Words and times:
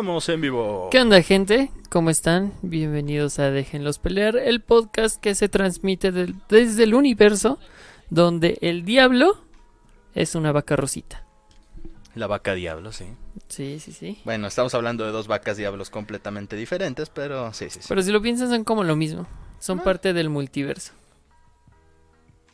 Estamos 0.00 0.30
en 0.30 0.40
vivo. 0.40 0.88
¿Qué 0.90 0.98
onda, 0.98 1.20
gente? 1.20 1.70
¿Cómo 1.90 2.08
están? 2.08 2.54
Bienvenidos 2.62 3.38
a 3.38 3.50
Déjenlos 3.50 3.98
Pelear, 3.98 4.34
el 4.38 4.62
podcast 4.62 5.20
que 5.20 5.34
se 5.34 5.50
transmite 5.50 6.10
del- 6.10 6.36
desde 6.48 6.84
el 6.84 6.94
universo 6.94 7.58
donde 8.08 8.56
el 8.62 8.86
diablo 8.86 9.44
es 10.14 10.34
una 10.34 10.52
vaca 10.52 10.74
rosita. 10.74 11.26
La 12.14 12.26
vaca 12.26 12.54
diablo, 12.54 12.92
sí. 12.92 13.08
Sí, 13.48 13.78
sí, 13.78 13.92
sí. 13.92 14.18
Bueno, 14.24 14.46
estamos 14.46 14.72
hablando 14.74 15.04
de 15.04 15.10
dos 15.12 15.26
vacas 15.26 15.58
diablos 15.58 15.90
completamente 15.90 16.56
diferentes, 16.56 17.10
pero 17.10 17.52
sí, 17.52 17.68
sí, 17.68 17.80
sí. 17.82 17.86
Pero 17.86 18.00
si 18.00 18.10
lo 18.10 18.22
piensas 18.22 18.48
son 18.48 18.64
como 18.64 18.84
lo 18.84 18.96
mismo. 18.96 19.26
Son 19.58 19.80
Ah. 19.80 19.84
parte 19.84 20.14
del 20.14 20.30
multiverso. 20.30 20.94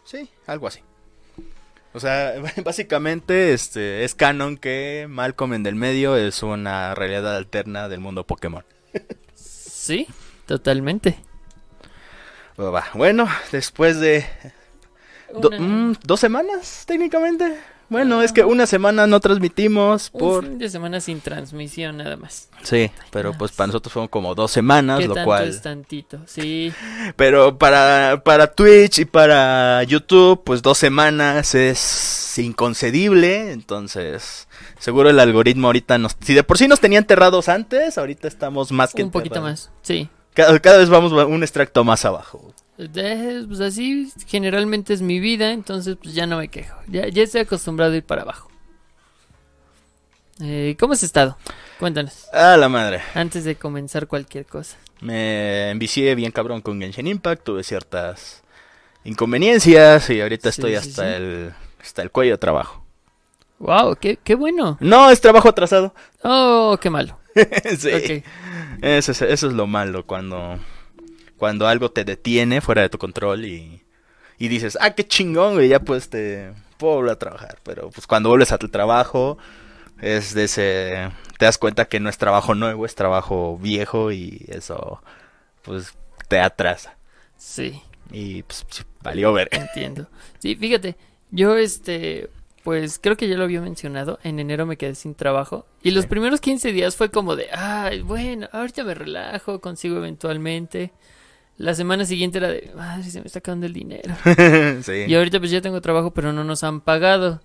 Sí, 0.03 0.29
algo 0.49 0.67
así. 0.67 0.81
O 1.97 2.01
sea, 2.01 2.35
básicamente 2.65 3.55
este 3.55 4.05
es 4.05 4.15
canon 4.15 4.59
que 4.59 5.07
Malcolm 5.09 5.55
en 5.55 5.63
del 5.63 5.77
medio 5.77 6.15
es 6.17 6.43
una 6.43 6.95
realidad 6.95 7.35
alterna 7.35 7.89
del 7.89 8.01
mundo 8.01 8.25
Pokémon. 8.27 8.65
Sí, 9.35 10.07
totalmente. 10.45 11.17
Bueno, 12.93 13.27
después 13.51 13.99
de 13.99 14.27
do- 15.41 15.49
Una- 15.49 15.59
mm, 15.59 15.97
dos 16.05 16.21
semanas 16.21 16.85
técnicamente. 16.87 17.57
Bueno, 17.89 18.23
es 18.23 18.33
que 18.33 18.43
una 18.45 18.67
semana 18.67 19.07
no 19.07 19.21
transmitimos 19.21 20.11
Un 20.13 20.21
por... 20.21 20.45
fin 20.45 20.59
de 20.59 20.69
semana 20.69 21.01
sin 21.01 21.21
transmisión 21.21 21.99
nada 21.99 22.17
más. 22.17 22.49
Sí, 22.63 22.91
pero 23.11 23.33
pues 23.33 23.53
para 23.53 23.69
nosotros 23.69 23.93
fueron 23.93 24.09
como 24.09 24.35
dos 24.35 24.51
semanas, 24.51 24.99
¿Qué 24.99 25.09
lo 25.09 25.15
tanto 25.15 25.27
cual... 25.27 25.49
es 25.49 25.63
tantito? 25.63 26.19
Sí, 26.27 26.73
Pero 27.15 27.59
para, 27.59 28.23
para 28.25 28.53
Twitch 28.53 28.99
y 28.99 29.05
para 29.05 29.83
YouTube, 29.85 30.43
pues 30.45 30.63
dos 30.63 30.79
semanas 30.79 31.55
es 31.55 32.39
inconcebible. 32.39 33.53
Entonces, 33.53 34.49
seguro 34.79 35.11
el 35.11 35.21
algoritmo 35.21 35.69
ahorita 35.69 35.99
nos... 35.99 36.17
Si 36.21 36.35
de 36.35 36.43
por 36.43 36.59
sí 36.59 36.67
nos 36.67 36.81
tenía 36.81 36.99
enterrados 36.99 37.49
antes, 37.49 37.99
ahorita 37.99 38.27
estamos 38.27 38.73
más 38.73 38.93
que 38.93 39.05
un 39.05 39.11
poquito 39.11 39.41
más. 39.41 39.71
Sí. 39.83 40.09
Cada, 40.35 40.59
cada 40.59 40.79
vez 40.79 40.89
vamos 40.89 41.13
un 41.13 41.43
extracto 41.43 41.85
más 41.85 42.05
abajo. 42.05 42.53
Pues 42.77 43.61
así 43.61 44.13
generalmente 44.27 44.93
es 44.93 45.01
mi 45.03 45.19
vida, 45.19 45.53
entonces 45.53 45.97
pues 46.03 46.15
ya 46.15 46.27
no 46.27 46.37
me 46.39 46.49
quejo. 46.49 46.77
Ya, 46.89 47.09
ya 47.09 47.23
estoy 47.23 47.41
acostumbrado 47.43 47.93
a 47.93 47.97
ir 47.97 48.05
para 48.05 48.23
abajo. 48.23 48.51
Eh, 50.41 50.77
¿Cómo 50.79 50.93
has 50.93 51.03
estado? 51.03 51.39
Cuéntanos, 51.79 52.27
A 52.33 52.57
la 52.59 52.69
madre. 52.69 53.01
antes 53.15 53.45
de 53.45 53.57
comenzar 53.57 54.07
cualquier 54.07 54.45
cosa. 54.45 54.77
Me 55.01 55.71
envicié 55.71 56.15
bien 56.15 56.33
cabrón 56.33 56.61
con 56.61 56.81
Genshin 56.81 57.07
Impact, 57.07 57.45
tuve 57.45 57.63
ciertas 57.65 58.43
inconveniencias 59.05 60.11
y 60.11 60.21
ahorita 60.21 60.53
Sí, 60.53 60.61
estoy 60.61 60.71
sí, 60.73 60.77
hasta 60.77 61.03
sí. 61.09 61.15
el 61.15 61.55
hasta 61.81 62.03
el 62.03 62.11
cuello 62.11 62.33
de 62.33 62.39
trabajo. 62.39 62.85
¡Wow! 63.59 63.97
¡Qué, 63.97 64.19
qué 64.23 64.35
bueno! 64.35 64.77
No, 64.81 65.11
es 65.11 65.21
trabajo 65.21 65.49
atrasado. 65.49 65.95
¡Oh, 66.23 66.77
qué 66.81 66.91
malo! 66.91 67.19
sí. 67.79 68.23
Eso 68.83 69.13
es, 69.13 69.23
eso 69.23 69.47
es 69.47 69.53
lo 69.55 69.67
malo 69.67 70.05
cuando, 70.05 70.59
cuando 71.39 71.67
algo 71.69 71.91
te 71.91 72.05
detiene 72.05 72.61
fuera 72.61 72.83
de 72.83 72.89
tu 72.89 72.99
control 72.99 73.45
y, 73.45 73.83
y 74.39 74.49
dices, 74.49 74.77
ah, 74.81 74.91
qué 74.95 75.07
chingón, 75.07 75.55
güey, 75.55 75.69
ya 75.69 75.81
pues 75.81 76.09
te 76.11 76.53
puedo 76.79 76.95
volver 76.97 77.13
a 77.13 77.19
trabajar. 77.19 77.59
Pero 77.63 77.91
pues 77.91 78.07
cuando 78.07 78.29
vuelves 78.31 78.53
a 78.53 78.59
tu 78.59 78.69
trabajo, 78.69 79.39
es 80.01 80.35
de 80.35 80.45
ese, 80.45 81.11
te 81.39 81.45
das 81.47 81.59
cuenta 81.59 81.87
que 81.87 82.01
no 82.01 82.09
es 82.11 82.19
trabajo 82.19 82.55
nuevo, 82.55 82.87
es 82.87 82.95
trabajo 82.95 83.59
viejo 83.59 84.13
y 84.13 84.45
eso 84.49 85.03
pues 85.63 85.95
te 86.29 86.41
atrasa. 86.41 86.97
Sí, 87.37 87.83
Y 88.11 88.43
pues 88.45 88.65
valió 89.03 89.33
ver. 89.33 89.49
entiendo. 89.53 90.09
Sí, 90.39 90.55
fíjate, 90.57 90.97
yo 91.31 91.57
este, 91.57 92.31
pues 92.63 92.99
creo 93.01 93.17
que 93.17 93.29
ya 93.29 93.37
lo 93.37 93.45
había 93.45 93.61
mencionado, 93.61 94.19
en 94.23 94.39
enero 94.39 94.67
me 94.67 94.77
quedé 94.77 94.95
sin 94.95 95.15
trabajo 95.15 95.67
y 95.83 95.91
los 95.93 96.05
Sí. 96.05 96.09
primeros 96.09 96.41
15 96.41 96.73
días 96.73 96.97
fue 96.97 97.11
como 97.11 97.37
de, 97.37 97.49
ay, 97.53 98.03
bueno, 98.03 98.49
ahorita 98.53 98.85
me 98.85 98.95
relajo, 98.95 99.61
consigo 99.61 99.97
eventualmente. 99.99 100.93
La 101.59 101.75
semana 101.75 102.05
siguiente 102.05 102.39
era 102.39 102.49
de, 102.49 102.71
ay, 102.79 103.03
se 103.05 103.21
me 103.21 103.27
está 103.27 103.39
acabando 103.39 103.67
el 103.67 103.73
dinero. 103.73 104.15
sí. 104.83 104.93
Y 105.09 105.15
ahorita 105.15 105.39
pues 105.39 105.51
ya 105.51 105.61
tengo 105.63 105.81
trabajo, 105.81 106.13
pero 106.13 106.33
no 106.33 106.45
nos 106.45 106.63
han 106.65 106.81
pagado. 106.83 107.41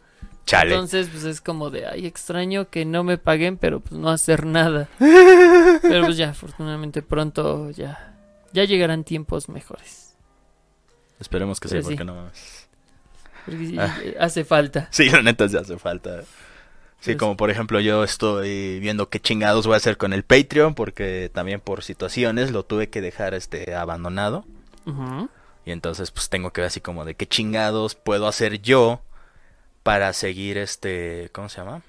Chale. 0.46 0.72
Entonces 0.74 1.08
pues 1.12 1.24
es 1.24 1.40
como 1.40 1.70
de, 1.70 1.86
ay, 1.86 2.06
extraño 2.08 2.70
que 2.70 2.84
no 2.84 3.04
me 3.04 3.18
paguen, 3.18 3.58
pero 3.58 3.80
pues 3.80 4.00
no 4.00 4.10
hacer 4.10 4.46
nada. 4.46 4.90
Pero 5.82 6.06
pues 6.06 6.18
ya, 6.18 6.30
afortunadamente 6.30 7.02
pronto 7.02 7.72
ya, 7.72 8.16
ya 8.54 8.64
llegarán 8.66 9.04
tiempos 9.04 9.50
mejores. 9.50 10.14
Esperemos 11.20 11.60
que 11.60 11.68
sí, 11.70 11.76
Pero 11.76 11.84
sí. 11.84 11.90
porque 11.90 12.06
no 12.06 12.16
mames. 12.16 12.68
Porque 13.46 13.68
sí, 13.68 13.78
Ah. 13.80 13.96
hace 14.20 14.44
falta. 14.44 14.88
Sí, 14.92 15.10
la 15.10 15.22
neta 15.22 15.48
sí 15.50 15.58
hace 15.58 15.78
falta. 15.78 16.24
Sí, 17.02 17.16
como 17.18 17.36
por 17.36 17.50
ejemplo 17.50 17.80
yo 17.80 18.04
estoy 18.04 18.80
viendo 18.80 19.10
qué 19.10 19.20
chingados 19.20 19.66
voy 19.66 19.74
a 19.74 19.78
hacer 19.78 19.98
con 19.98 20.14
el 20.14 20.24
Patreon 20.24 20.76
porque 20.76 21.32
también 21.34 21.60
por 21.60 21.84
situaciones 21.84 22.52
lo 22.52 22.64
tuve 22.64 22.90
que 22.90 23.02
dejar 23.02 23.34
este 23.34 23.74
abandonado 23.74 24.46
y 25.66 25.72
entonces 25.72 26.12
pues 26.12 26.30
tengo 26.30 26.52
que 26.54 26.62
ver 26.62 26.68
así 26.68 26.80
como 26.80 27.04
de 27.04 27.16
qué 27.16 27.28
chingados 27.28 27.96
puedo 27.96 28.28
hacer 28.28 28.62
yo 28.62 29.02
para 29.82 30.14
seguir 30.14 30.60
este, 30.60 31.30
¿cómo 31.32 31.50
se 31.50 31.58
llama? 31.62 31.82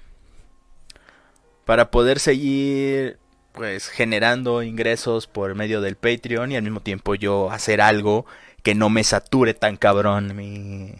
Para 1.65 1.91
poder 1.91 2.19
seguir 2.19 3.19
pues 3.51 3.89
generando 3.89 4.63
ingresos 4.63 5.27
por 5.27 5.53
medio 5.53 5.79
del 5.81 5.95
Patreon 5.95 6.51
y 6.51 6.55
al 6.55 6.63
mismo 6.63 6.79
tiempo 6.79 7.13
yo 7.13 7.51
hacer 7.51 7.81
algo 7.81 8.25
que 8.63 8.73
no 8.73 8.89
me 8.89 9.03
sature 9.03 9.53
tan 9.53 9.77
cabrón 9.77 10.35
mi 10.35 10.95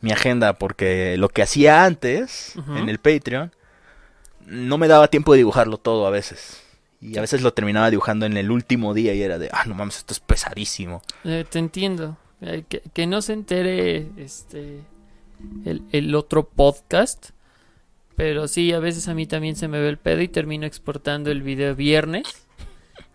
mi 0.00 0.12
agenda 0.12 0.54
porque 0.54 1.16
lo 1.16 1.28
que 1.28 1.42
hacía 1.42 1.84
antes 1.84 2.54
en 2.76 2.88
el 2.88 2.98
Patreon 2.98 3.52
no 4.46 4.78
me 4.78 4.88
daba 4.88 5.08
tiempo 5.08 5.32
de 5.32 5.38
dibujarlo 5.38 5.76
todo 5.76 6.06
a 6.06 6.10
veces. 6.10 6.62
Y 7.00 7.16
a 7.16 7.20
veces 7.22 7.40
lo 7.42 7.54
terminaba 7.54 7.90
dibujando 7.90 8.26
en 8.26 8.36
el 8.36 8.50
último 8.50 8.92
día 8.92 9.14
y 9.14 9.22
era 9.22 9.38
de, 9.38 9.48
ah, 9.52 9.64
no 9.66 9.74
mames, 9.74 9.98
esto 9.98 10.12
es 10.12 10.20
pesadísimo. 10.20 11.02
Eh, 11.24 11.44
te 11.48 11.58
entiendo. 11.58 12.18
Eh, 12.42 12.64
que, 12.68 12.82
que 12.92 13.06
no 13.06 13.22
se 13.22 13.32
entere 13.34 14.08
este 14.16 14.80
el, 15.64 15.82
el 15.92 16.14
otro 16.14 16.48
podcast. 16.48 17.30
Pero 18.16 18.48
sí, 18.48 18.72
a 18.72 18.80
veces 18.80 19.08
a 19.08 19.14
mí 19.14 19.26
también 19.26 19.56
se 19.56 19.68
me 19.68 19.80
ve 19.80 19.88
el 19.88 19.96
pedo 19.96 20.20
y 20.20 20.28
termino 20.28 20.66
exportando 20.66 21.30
el 21.30 21.42
video 21.42 21.74
viernes. 21.74 22.46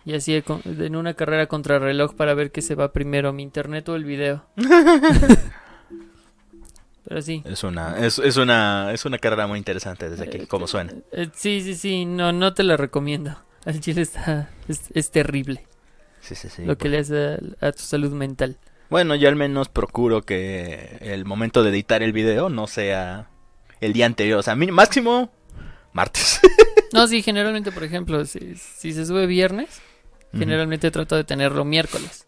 Y 0.03 0.13
así 0.13 0.44
en 0.63 0.96
una 0.96 1.16
carrera 1.16 1.47
contra 1.47 1.79
reloj 1.79 2.13
para 2.16 2.34
ver 2.34 2.52
qué 2.52 2.62
se 2.62 2.75
va 2.75 2.91
primero, 2.91 3.34
mi 3.34 3.44
internet 3.44 3.90
o 3.90 3.96
el 3.96 4.03
video. 4.03 4.46
Pero 7.07 7.21
sí. 7.21 7.43
Es 7.45 7.63
una, 7.63 7.97
es, 7.99 8.17
es 8.19 8.38
una, 8.38 8.91
es 8.91 9.05
una 9.05 9.17
carrera 9.19 9.45
muy 9.47 9.59
interesante 9.59 10.09
desde 10.09 10.23
aquí, 10.25 10.47
como 10.47 10.67
suena. 10.67 10.93
Eh, 11.11 11.29
sí, 11.35 11.61
sí, 11.61 11.75
sí, 11.75 12.05
no, 12.05 12.31
no 12.31 12.53
te 12.53 12.63
la 12.63 12.77
recomiendo. 12.77 13.38
Al 13.66 13.79
chile 13.79 14.01
está, 14.01 14.49
es, 14.67 14.81
es 14.93 15.09
terrible 15.09 15.66
Sí, 16.21 16.35
sí, 16.35 16.49
sí. 16.49 16.66
lo 16.66 16.77
que 16.77 16.88
le 16.89 16.99
hace 16.99 17.39
a, 17.61 17.67
a 17.67 17.71
tu 17.71 17.81
salud 17.81 18.11
mental. 18.11 18.57
Bueno, 18.89 19.16
yo 19.16 19.29
al 19.29 19.35
menos 19.35 19.69
procuro 19.69 20.21
que 20.23 20.97
el 21.01 21.25
momento 21.25 21.63
de 21.63 21.69
editar 21.71 22.03
el 22.03 22.13
video 22.13 22.49
no 22.49 22.67
sea 22.67 23.29
el 23.81 23.93
día 23.93 24.05
anterior. 24.05 24.39
O 24.39 24.43
sea, 24.43 24.55
máximo 24.55 25.31
martes. 25.93 26.39
No, 26.93 27.07
sí, 27.07 27.22
generalmente, 27.22 27.73
por 27.73 27.83
ejemplo, 27.83 28.23
si, 28.23 28.55
si 28.55 28.93
se 28.93 29.05
sube 29.05 29.25
viernes, 29.25 29.81
generalmente 30.31 30.91
trato 30.91 31.17
de 31.17 31.25
tenerlo 31.25 31.66
miércoles. 31.66 32.25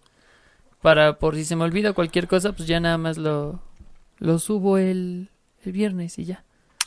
Para, 0.81 1.19
por 1.19 1.35
si 1.35 1.45
se 1.45 1.55
me 1.55 1.63
olvida 1.63 1.93
cualquier 1.93 2.27
cosa, 2.27 2.51
pues 2.51 2.67
ya 2.67 2.81
nada 2.81 2.97
más 2.97 3.17
lo, 3.17 3.61
lo 4.19 4.39
subo 4.39 4.77
el, 4.77 5.29
el 5.63 5.71
viernes 5.71 6.17
y 6.19 6.25
ya. 6.25 6.43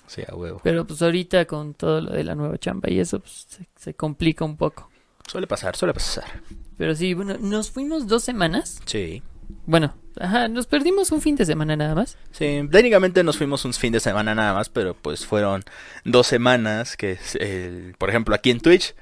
Sí, 0.07 0.23
a 0.29 0.35
huevo. 0.35 0.61
Pero 0.65 0.87
pues 0.87 1.01
ahorita 1.03 1.45
con 1.47 1.75
todo 1.75 2.01
lo 2.01 2.13
de 2.13 2.25
la 2.25 2.35
nueva 2.35 2.59
chamba 2.59 2.91
y 2.91 2.99
eso, 2.99 3.21
pues 3.21 3.47
se, 3.49 3.69
se 3.77 3.95
complica 3.95 4.45
un 4.45 4.57
poco. 4.57 4.91
Suele 5.27 5.47
pasar, 5.47 5.77
suele 5.77 5.95
pasar. 5.95 6.43
Pero 6.77 6.95
sí, 6.97 7.15
bueno, 7.15 7.37
nos 7.39 7.71
fuimos 7.71 8.09
dos 8.09 8.25
semanas. 8.25 8.81
Sí. 8.87 9.23
Bueno, 9.67 9.95
ajá, 10.19 10.49
nos 10.49 10.67
perdimos 10.67 11.13
un 11.13 11.21
fin 11.21 11.37
de 11.37 11.45
semana 11.47 11.77
nada 11.77 11.95
más. 11.95 12.17
Sí, 12.33 12.61
técnicamente 12.71 13.23
nos 13.23 13.37
fuimos 13.37 13.65
un 13.65 13.73
fin 13.73 13.93
de 13.93 14.01
semana 14.01 14.35
nada 14.35 14.55
más, 14.55 14.69
pero 14.69 14.95
pues 14.95 15.27
fueron 15.27 15.63
dos 16.05 16.27
semanas 16.27 16.97
que, 16.97 17.19
el- 17.39 17.95
por 17.99 18.11
ejemplo, 18.11 18.35
aquí 18.35 18.51
en 18.51 18.61
Twitch 18.61 18.95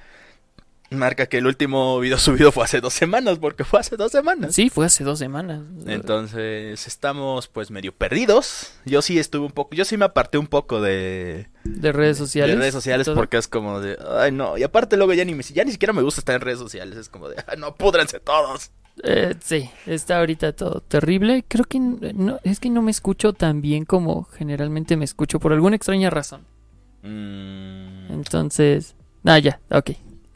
marca 0.90 1.26
que 1.26 1.38
el 1.38 1.46
último 1.46 1.98
video 2.00 2.16
subido 2.18 2.50
fue 2.52 2.64
hace 2.64 2.80
dos 2.80 2.94
semanas, 2.94 3.38
porque 3.38 3.64
fue 3.64 3.80
hace 3.80 3.96
dos 3.96 4.10
semanas. 4.12 4.54
Sí, 4.54 4.70
fue 4.70 4.86
hace 4.86 5.04
dos 5.04 5.18
semanas. 5.18 5.60
Entonces 5.86 6.86
estamos 6.86 7.48
pues 7.48 7.70
medio 7.70 7.92
perdidos. 7.94 8.72
Yo 8.84 9.02
sí 9.02 9.18
estuve 9.18 9.46
un 9.46 9.52
poco, 9.52 9.74
yo 9.74 9.84
sí 9.84 9.96
me 9.96 10.04
aparté 10.06 10.38
un 10.38 10.46
poco 10.46 10.80
de, 10.80 11.48
de 11.64 11.92
redes 11.92 12.16
sociales. 12.18 12.54
de 12.56 12.60
redes 12.60 12.74
sociales 12.74 13.08
porque 13.14 13.36
es 13.36 13.48
como 13.48 13.80
de, 13.80 13.98
ay 14.20 14.32
no, 14.32 14.56
y 14.56 14.62
aparte 14.62 14.96
luego 14.96 15.12
ya 15.12 15.24
ni, 15.24 15.34
me- 15.34 15.42
ya 15.42 15.64
ni 15.64 15.72
siquiera 15.72 15.92
me 15.92 16.02
gusta 16.02 16.20
estar 16.20 16.34
en 16.34 16.40
redes 16.40 16.58
sociales, 16.58 16.96
es 16.96 17.08
como 17.08 17.28
de, 17.28 17.36
ay 17.46 17.58
no, 17.58 17.74
púdranse 17.74 18.20
todos. 18.20 18.70
Eh, 19.04 19.36
sí, 19.40 19.70
está 19.86 20.18
ahorita 20.18 20.52
todo 20.54 20.80
terrible. 20.80 21.44
Creo 21.46 21.64
que 21.64 21.78
no, 21.78 22.40
es 22.42 22.58
que 22.58 22.68
no 22.68 22.82
me 22.82 22.90
escucho 22.90 23.32
tan 23.32 23.60
bien 23.62 23.84
como 23.84 24.24
generalmente 24.24 24.96
me 24.96 25.04
escucho 25.04 25.38
por 25.38 25.52
alguna 25.52 25.76
extraña 25.76 26.10
razón. 26.10 26.46
Mm, 27.02 28.12
Entonces, 28.12 28.96
ah, 29.24 29.38
ya, 29.38 29.60
ok. 29.70 29.90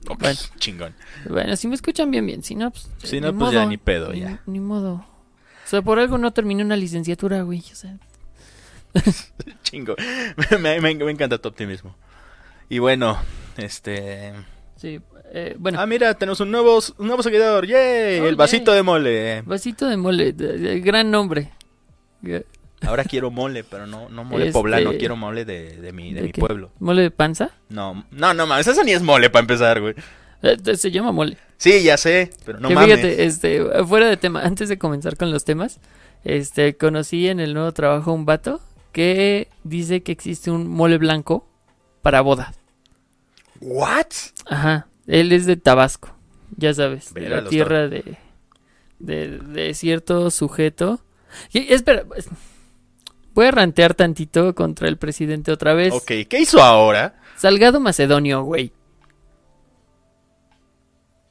Ok, 0.09 0.19
bueno. 0.21 0.39
chingón. 0.59 0.95
Bueno, 1.29 1.57
si 1.57 1.69
me 1.69 1.75
escuchan 1.75 2.11
bien, 2.11 2.27
bien. 2.27 2.43
Si 2.43 2.55
no, 2.55 2.71
pues. 2.71 2.89
Si 3.03 3.21
no, 3.21 3.33
pues 3.37 3.53
ya 3.53 3.67
ni 3.67 3.77
pedo, 3.77 4.13
ya. 4.13 4.41
Ni 4.47 4.61
modo. 4.61 4.95
O 5.65 5.69
sea, 5.69 5.83
por 5.83 5.99
algo 5.99 6.19
no 6.19 6.33
terminé 6.33 6.63
una 6.65 6.77
licenciatura, 6.77 7.43
güey. 7.43 7.61
O 7.73 7.75
sea, 7.75 7.97
Chingo. 9.63 9.95
me, 10.61 10.81
me- 10.81 10.95
me 10.95 11.11
encanta 11.11 11.39
tu 11.39 11.49
optimismo. 11.49 11.95
Y 12.69 12.79
bueno, 12.79 13.19
Este. 13.57 14.33
Sí, 14.77 15.01
eh, 15.33 15.55
bueno, 15.59 15.81
Ah, 15.81 15.87
mira, 15.87 16.13
tenemos 16.15 16.41
un 16.41 16.51
nuevo, 16.51 16.79
un 16.99 17.07
nuevo 17.07 17.23
seguidor. 17.23 17.67
¡Yay! 17.67 18.21
Oh, 18.21 18.27
el 18.27 18.37
vasito 18.37 18.73
yay. 18.73 18.77
de 18.77 18.83
mole. 18.83 19.43
vasito 19.43 19.87
de 19.87 19.97
mole, 19.97 20.33
gran 20.81 21.11
nombre. 21.11 21.51
Eh, 22.83 22.87
Ahora 22.87 23.05
quiero 23.05 23.31
mole, 23.31 23.65
pero 23.65 23.87
no, 23.87 24.09
no 24.09 24.25
mole 24.25 24.47
Este- 24.47 24.53
poblano, 24.53 24.93
quiero 24.99 25.17
mole 25.17 25.45
de, 25.45 25.77
de 25.77 25.93
mi, 25.93 26.13
de 26.13 26.21
¿De 26.21 26.27
mi 26.27 26.33
qué? 26.33 26.41
pueblo. 26.41 26.71
¿Mole 26.81 27.03
de 27.03 27.11
panza? 27.11 27.51
No, 27.69 28.05
no, 28.11 28.35
no 28.35 28.47
mames, 28.47 28.67
eso 28.67 28.83
ni 28.85 28.93
es 28.93 29.03
mole 29.03 29.31
para 29.31 29.41
empezar, 29.43 29.81
güey. 29.81 29.95
Eh, 30.43 30.77
se 30.77 30.91
llama 30.91 31.13
mole. 31.13 31.37
Sí, 31.57 31.83
ya 31.85 31.97
sé, 31.97 32.31
pero 32.45 32.59
no 32.59 32.69
que 32.69 32.75
mames. 32.75 32.97
fíjate, 32.97 33.25
este, 33.25 33.85
fuera 33.85 34.07
de 34.09 34.17
tema, 34.17 34.43
antes 34.43 34.69
de 34.69 34.79
comenzar 34.79 35.17
con 35.17 35.31
los 35.31 35.45
temas, 35.45 35.79
este, 36.25 36.77
conocí 36.77 37.29
en 37.29 37.39
el 37.41 37.55
nuevo 37.55 37.73
trabajo 37.73 38.13
un 38.13 38.25
vato 38.25 38.61
que 38.91 39.49
dice 39.65 40.03
que 40.03 40.13
existe 40.13 40.51
un 40.51 40.67
mole 40.69 40.99
blanco 40.99 41.49
para 42.03 42.21
bodas. 42.21 42.57
¿What? 43.61 44.07
Ajá, 44.47 44.89
él 45.07 45.31
es 45.33 45.47
de 45.47 45.57
Tabasco, 45.57 46.15
ya 46.57 46.75
sabes, 46.75 47.15
de 47.15 47.29
la 47.29 47.45
tierra 47.49 47.89
de, 47.89 48.17
de, 48.99 49.39
de 49.39 49.75
cierto 49.75 50.31
sujeto. 50.31 51.01
Y, 51.53 51.73
espera, 51.73 52.03
voy 53.35 53.47
a 53.47 53.51
rantear 53.51 53.95
tantito 53.95 54.55
contra 54.55 54.89
el 54.89 54.97
presidente 54.97 55.53
otra 55.53 55.75
vez. 55.75 55.93
Ok, 55.93 56.11
¿qué 56.29 56.41
hizo 56.41 56.63
ahora? 56.63 57.21
Salgado 57.37 57.81
Macedonio, 57.81 58.43
güey. 58.43 58.73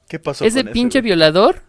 ¿Qué 0.07 0.19
pasó 0.19 0.44
Ese 0.45 0.63
con 0.63 0.74
pinche 0.74 1.00
güey? 1.00 1.09
violador 1.09 1.63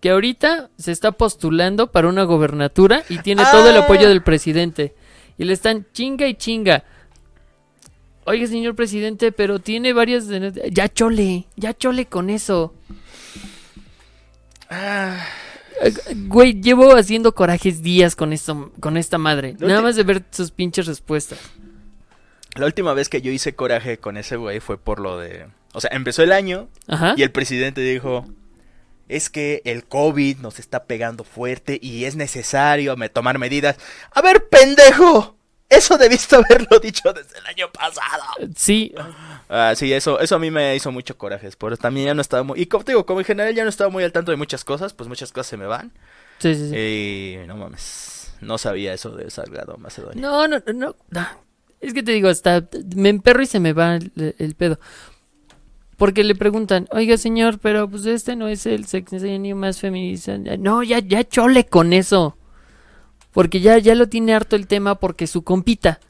que 0.00 0.10
ahorita 0.10 0.70
se 0.78 0.90
está 0.90 1.12
postulando 1.12 1.92
para 1.92 2.08
una 2.08 2.24
gobernatura 2.24 3.04
y 3.08 3.18
tiene 3.18 3.44
todo 3.52 3.68
el 3.70 3.76
Ah. 3.76 3.80
apoyo 3.84 4.08
del 4.08 4.22
presidente. 4.22 4.94
Y 5.38 5.44
le 5.44 5.52
están 5.52 5.86
chinga 5.92 6.26
y 6.26 6.34
chinga. 6.34 6.84
Oiga, 8.24 8.46
señor 8.46 8.74
presidente, 8.74 9.32
pero 9.32 9.58
tiene 9.58 9.92
varias... 9.92 10.28
Ya 10.70 10.88
chole, 10.92 11.46
ya 11.56 11.74
chole 11.76 12.06
con 12.06 12.30
eso. 12.30 12.74
Ah, 14.70 15.18
Güey, 16.26 16.60
llevo 16.60 16.96
haciendo 16.96 17.34
corajes 17.34 17.82
días 17.82 18.14
con 18.16 18.32
esto, 18.32 18.72
con 18.80 18.96
esta 18.96 19.18
madre. 19.18 19.56
Nada 19.58 19.82
más 19.82 19.96
de 19.96 20.04
ver 20.04 20.22
sus 20.30 20.50
pinches 20.50 20.86
respuestas. 20.86 21.38
la 22.56 22.66
última 22.66 22.94
vez 22.94 23.08
que 23.08 23.22
yo 23.22 23.32
hice 23.32 23.54
coraje 23.54 23.98
con 23.98 24.16
ese 24.16 24.36
güey 24.36 24.60
fue 24.60 24.78
por 24.78 25.00
lo 25.00 25.18
de... 25.18 25.46
O 25.72 25.80
sea, 25.80 25.90
empezó 25.92 26.22
el 26.22 26.32
año 26.32 26.68
Ajá. 26.86 27.14
y 27.16 27.22
el 27.22 27.30
presidente 27.30 27.80
dijo... 27.80 28.26
Es 29.08 29.28
que 29.28 29.60
el 29.66 29.84
COVID 29.84 30.38
nos 30.38 30.58
está 30.58 30.84
pegando 30.84 31.22
fuerte 31.24 31.78
y 31.82 32.06
es 32.06 32.16
necesario 32.16 32.96
me 32.96 33.10
tomar 33.10 33.38
medidas. 33.38 33.76
A 34.12 34.22
ver, 34.22 34.48
pendejo. 34.48 35.36
Eso 35.72 35.96
debiste 35.96 36.36
haberlo 36.36 36.78
dicho 36.80 37.12
desde 37.12 37.38
el 37.38 37.46
año 37.46 37.70
pasado. 37.72 38.22
Sí, 38.56 38.94
Ah, 39.48 39.74
sí, 39.76 39.92
eso, 39.92 40.20
eso 40.20 40.36
a 40.36 40.38
mí 40.38 40.50
me 40.50 40.74
hizo 40.76 40.92
mucho 40.92 41.16
coraje. 41.16 41.50
Por 41.58 41.76
también 41.78 42.06
ya 42.06 42.14
no 42.14 42.20
estaba 42.22 42.42
muy. 42.42 42.60
Y 42.60 42.66
como 42.66 42.84
te 42.84 42.92
digo, 42.92 43.06
como 43.06 43.20
en 43.20 43.26
general 43.26 43.54
ya 43.54 43.64
no 43.64 43.70
estaba 43.70 43.90
muy 43.90 44.04
al 44.04 44.12
tanto 44.12 44.30
de 44.30 44.36
muchas 44.36 44.64
cosas, 44.64 44.92
pues 44.92 45.08
muchas 45.08 45.32
cosas 45.32 45.46
se 45.48 45.56
me 45.56 45.66
van. 45.66 45.92
sí, 46.38 46.54
sí. 46.54 46.70
sí. 46.70 46.76
Y 46.76 47.46
no 47.46 47.56
mames. 47.56 48.34
No 48.40 48.58
sabía 48.58 48.92
eso 48.92 49.10
de 49.10 49.30
Salgado 49.30 49.76
Macedonia. 49.78 50.20
No, 50.20 50.48
no, 50.48 50.58
no, 50.74 50.96
no. 51.10 51.26
Es 51.80 51.94
que 51.94 52.02
te 52.02 52.12
digo, 52.12 52.28
hasta 52.28 52.64
me 52.96 53.08
emperro 53.08 53.42
y 53.42 53.46
se 53.46 53.60
me 53.60 53.72
va 53.72 53.96
el, 53.96 54.12
el 54.38 54.54
pedo. 54.54 54.78
Porque 55.96 56.24
le 56.24 56.34
preguntan, 56.34 56.88
oiga 56.90 57.16
señor, 57.16 57.58
pero 57.60 57.88
pues 57.88 58.06
este 58.06 58.34
no 58.34 58.48
es 58.48 58.66
el 58.66 58.86
sexenio 58.86 59.54
más 59.54 59.78
feminista. 59.80 60.36
No, 60.38 60.82
ya, 60.82 60.98
ya 60.98 61.22
chole 61.22 61.66
con 61.66 61.92
eso. 61.92 62.36
Porque 63.32 63.60
ya, 63.60 63.78
ya 63.78 63.94
lo 63.94 64.08
tiene 64.08 64.34
harto 64.34 64.56
el 64.56 64.66
tema 64.66 64.94
porque 64.96 65.26
su 65.26 65.42
compita. 65.42 66.00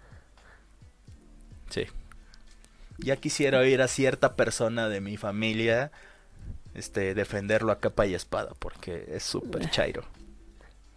Sí. 1.70 1.86
Ya 2.98 3.16
quisiera 3.16 3.58
oír 3.58 3.80
a 3.82 3.88
cierta 3.88 4.34
persona 4.36 4.88
de 4.88 5.00
mi 5.00 5.16
familia 5.16 5.90
este 6.74 7.14
defenderlo 7.14 7.72
a 7.72 7.78
capa 7.80 8.06
y 8.06 8.14
espada 8.14 8.52
porque 8.58 9.04
es 9.08 9.22
súper 9.22 9.70
chairo. 9.70 10.04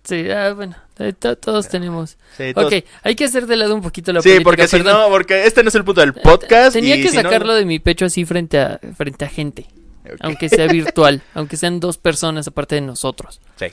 Sí, 0.04 0.30
ah, 0.30 0.54
bueno, 0.54 0.76
eh, 1.00 1.14
to- 1.14 1.36
todos 1.36 1.68
tenemos. 1.68 2.18
Sí, 2.38 2.54
todos- 2.54 2.72
Ok, 2.72 2.86
hay 3.02 3.16
que 3.16 3.26
hacer 3.26 3.48
de 3.48 3.56
lado 3.56 3.74
un 3.74 3.82
poquito 3.82 4.14
la 4.14 4.22
Sí, 4.22 4.30
política, 4.30 4.44
porque 4.44 4.68
si 4.68 4.78
perdón. 4.78 4.94
no, 4.94 5.10
porque 5.10 5.46
este 5.48 5.64
no 5.64 5.70
es 5.70 5.76
el 5.76 5.84
punto 5.84 6.02
del 6.02 6.14
podcast. 6.14 6.74
Tenía 6.74 6.96
y 6.96 7.02
que 7.02 7.10
si 7.10 7.18
no- 7.18 7.24
sacarlo 7.24 7.56
de 7.56 7.66
mi 7.66 7.80
pecho 7.80 8.06
así 8.06 8.24
frente 8.24 8.60
a, 8.60 8.80
frente 8.96 9.26
a 9.26 9.30
gente. 9.30 9.66
Aunque 10.20 10.48
sea 10.50 10.68
virtual, 10.68 11.24
aunque 11.34 11.58
sean 11.58 11.80
dos 11.80 11.98
personas 11.98 12.48
aparte 12.48 12.76
de 12.76 12.82
nosotros. 12.82 13.42
Sí. 13.58 13.66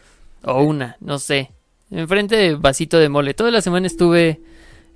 O 0.42 0.62
una, 0.62 0.96
no 1.00 1.18
sé. 1.18 1.50
Enfrente 1.92 2.36
de 2.36 2.54
vasito 2.54 2.98
de 2.98 3.08
mole. 3.08 3.34
Toda 3.34 3.50
la 3.50 3.60
semana 3.60 3.86
estuve 3.86 4.40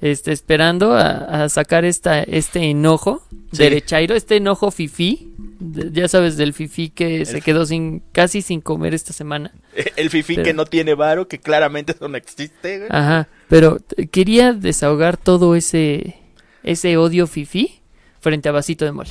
este, 0.01 0.33
esperando 0.33 0.93
a, 0.95 1.45
a 1.45 1.49
sacar 1.49 1.85
esta, 1.85 2.23
este 2.23 2.71
enojo 2.71 3.23
Sí. 3.53 3.59
derechairo, 3.63 4.15
este 4.15 4.37
enojo 4.37 4.71
fifí. 4.71 5.33
de- 5.59 5.91
ya 5.93 6.07
sabes, 6.09 6.37
del 6.37 6.53
fifí 6.53 6.91
que 6.91 7.25
se 7.25 7.39
El- 7.39 7.43
quedó 7.43 7.65
sin 7.65 8.03
casi 8.13 8.43
sin 8.43 8.61
comer 8.61 8.93
esta 8.93 9.13
semana. 9.15 9.53
El 9.97 10.11
fifi 10.11 10.35
Pero- 10.35 10.45
que 10.45 10.53
no 10.53 10.67
tiene 10.67 10.95
varo, 10.95 11.29
que 11.29 11.39
claramente 11.39 11.93
eso 11.93 12.09
no 12.09 12.17
existe. 12.19 12.79
güey. 12.79 12.89
Ajá, 12.93 13.29
pero 13.49 13.79
quería 14.11 14.53
desahogar 14.53 15.17
todo 15.17 15.55
ese 15.55 16.17
ese 16.63 16.97
odio 16.99 17.27
fifí 17.27 17.81
frente 18.21 18.49
a 18.49 18.53
vasito 18.53 18.85
de 18.85 18.93
mole. 18.93 19.11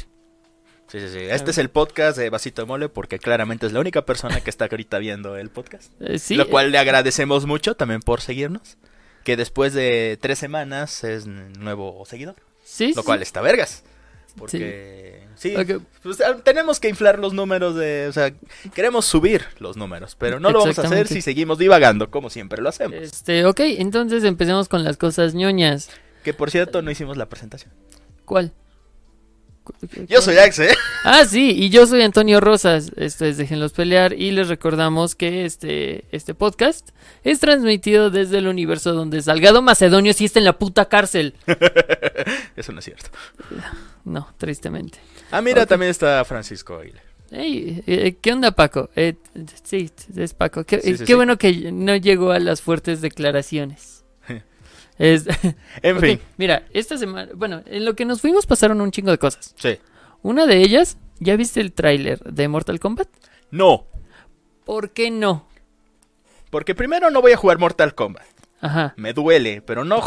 Sí, 0.95 1.01
sí, 1.01 1.09
sí. 1.09 1.25
Este 1.29 1.51
es 1.51 1.57
el 1.57 1.67
podcast 1.67 2.17
de 2.17 2.29
Vasito 2.29 2.61
de 2.61 2.67
Mole 2.67 2.87
porque 2.87 3.19
claramente 3.19 3.65
es 3.65 3.73
la 3.73 3.81
única 3.81 4.05
persona 4.05 4.39
que 4.39 4.49
está 4.49 4.65
ahorita 4.71 4.97
viendo 4.97 5.35
el 5.35 5.49
podcast. 5.49 5.91
Eh, 5.99 6.19
sí, 6.19 6.35
Lo 6.35 6.47
cual 6.47 6.71
le 6.71 6.77
agradecemos 6.77 7.45
mucho 7.45 7.75
también 7.75 7.99
por 7.99 8.21
seguirnos. 8.21 8.77
Que 9.25 9.35
después 9.35 9.73
de 9.73 10.17
tres 10.21 10.39
semanas 10.39 11.03
es 11.03 11.25
nuevo 11.27 12.05
seguidor. 12.05 12.35
sí, 12.63 12.93
Lo 12.95 13.01
sí. 13.01 13.05
cual 13.05 13.21
está 13.23 13.41
vergas. 13.41 13.83
Porque 14.37 15.27
sí, 15.35 15.53
pues, 16.03 16.21
ah, 16.21 16.37
tenemos 16.43 16.79
que 16.79 16.87
inflar 16.87 17.19
los 17.19 17.33
números 17.33 17.75
de... 17.75 18.07
O 18.07 18.13
sea, 18.13 18.33
queremos 18.73 19.05
subir 19.05 19.45
los 19.59 19.75
números. 19.75 20.15
Pero 20.17 20.39
no 20.39 20.51
lo 20.51 20.59
vamos 20.59 20.79
a 20.79 20.83
hacer 20.83 21.07
si 21.07 21.21
seguimos 21.21 21.57
divagando 21.57 22.09
como 22.09 22.29
siempre 22.29 22.61
lo 22.61 22.69
hacemos. 22.69 22.95
Este, 22.95 23.45
ok, 23.45 23.59
entonces 23.61 24.23
empecemos 24.23 24.69
con 24.69 24.85
las 24.85 24.95
cosas 24.95 25.33
ñoñas. 25.33 25.89
Que 26.23 26.33
por 26.33 26.51
cierto 26.51 26.81
no 26.81 26.89
hicimos 26.89 27.17
la 27.17 27.27
presentación. 27.27 27.73
¿Cuál? 28.23 28.53
Yo 30.07 30.21
soy 30.21 30.37
Axe, 30.37 30.71
¿eh? 30.71 30.75
Ah, 31.03 31.25
sí, 31.25 31.51
y 31.51 31.69
yo 31.69 31.85
soy 31.85 32.01
Antonio 32.01 32.39
Rosas. 32.39 32.91
Esto 32.95 33.25
es 33.25 33.37
Déjenlos 33.37 33.73
Pelear 33.73 34.13
y 34.13 34.31
les 34.31 34.47
recordamos 34.47 35.15
que 35.15 35.45
este, 35.45 36.05
este 36.11 36.33
podcast 36.33 36.89
es 37.23 37.39
transmitido 37.39 38.09
desde 38.09 38.39
el 38.39 38.47
universo 38.47 38.93
donde 38.93 39.21
Salgado 39.21 39.61
Macedonio 39.61 40.13
sí 40.13 40.25
está 40.25 40.39
en 40.39 40.45
la 40.45 40.57
puta 40.57 40.85
cárcel. 40.85 41.35
Eso 42.55 42.71
no 42.71 42.79
es 42.79 42.85
cierto. 42.85 43.09
No, 44.03 44.27
tristemente. 44.37 44.99
Ah, 45.31 45.41
mira, 45.41 45.65
también 45.65 45.91
está 45.91 46.23
Francisco 46.25 46.75
Aguilera. 46.77 47.03
Ey, 47.31 47.83
eh, 47.87 48.15
¿Qué 48.21 48.33
onda, 48.33 48.51
Paco? 48.51 48.89
Eh, 48.95 49.15
sí, 49.63 49.89
es 50.15 50.33
Paco. 50.33 50.63
Qué, 50.63 50.79
Sí, 50.81 50.91
eh, 50.91 50.93
sí, 50.97 50.99
qué 50.99 51.07
sí. 51.07 51.13
bueno 51.15 51.37
que 51.37 51.71
no 51.71 51.95
llegó 51.95 52.31
a 52.31 52.39
las 52.39 52.61
fuertes 52.61 53.01
declaraciones. 53.01 53.94
Es, 54.97 55.25
En 55.81 55.99
fin, 55.99 56.19
Mira, 56.37 56.63
esta 56.71 56.97
semana, 56.97 57.31
bueno, 57.35 57.61
en 57.65 57.85
lo 57.85 57.95
que 57.95 58.05
nos 58.05 58.21
fuimos 58.21 58.45
pasaron 58.45 58.81
un 58.81 58.91
chingo 58.91 59.11
de 59.11 59.17
cosas. 59.17 59.53
sí. 59.57 59.77
Una 60.21 60.47
de 60.47 60.57
ellas, 60.57 60.97
¿ya 61.19 61.35
viste 61.35 61.61
el 61.61 61.71
tráiler 61.71 62.19
de 62.23 62.47
Mortal 62.47 62.79
Kombat? 62.79 63.07
No, 63.51 63.85
¿Por 64.65 64.89
qué 64.91 65.11
no? 65.11 65.45
porque 66.49 66.73
primero 66.73 67.09
no 67.11 67.21
voy 67.21 67.33
a 67.33 67.37
jugar 67.37 67.59
Mortal 67.59 67.93
Kombat. 67.93 68.23
Ajá, 68.61 68.93
Me 68.97 69.13
duele, 69.13 69.61
pero 69.61 69.83
no, 69.83 70.01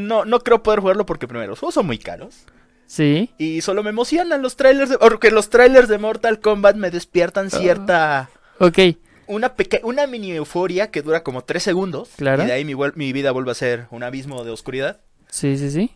no, 0.00 0.24
no 0.24 0.40
creo 0.40 0.62
poder 0.62 0.80
jugarlo 0.80 1.06
porque 1.06 1.28
primero, 1.28 1.50
los 1.50 1.60
juegos 1.60 1.74
son 1.74 1.86
muy 1.86 1.98
caros. 1.98 2.44
sí. 2.86 3.30
Y 3.38 3.60
solo 3.60 3.82
me 3.84 3.90
emocionan 3.90 4.42
los 4.42 4.56
trailers 4.56 4.90
de... 4.90 4.98
Porque 4.98 5.30
los 5.30 5.50
trailers 5.50 5.88
de 5.88 5.98
Mortal 5.98 6.40
Kombat 6.40 6.74
me 6.76 6.90
despiertan 6.90 7.50
cierta... 7.50 8.28
Ok, 8.58 8.78
Una, 9.30 9.54
una 9.84 10.06
mini 10.06 10.32
euforia 10.32 10.90
que 10.90 11.02
dura 11.02 11.22
como 11.22 11.42
tres 11.42 11.62
segundos. 11.62 12.10
Claro. 12.16 12.42
Y 12.42 12.46
de 12.46 12.52
ahí 12.52 12.64
mi, 12.64 13.12
vida 13.12 13.30
vuelve 13.32 13.50
a 13.50 13.54
ser 13.54 13.86
un 13.90 14.02
abismo 14.02 14.44
de 14.44 14.50
oscuridad. 14.50 15.00
sí, 15.28 15.56
sí, 15.56 15.70
sí. 15.70 15.90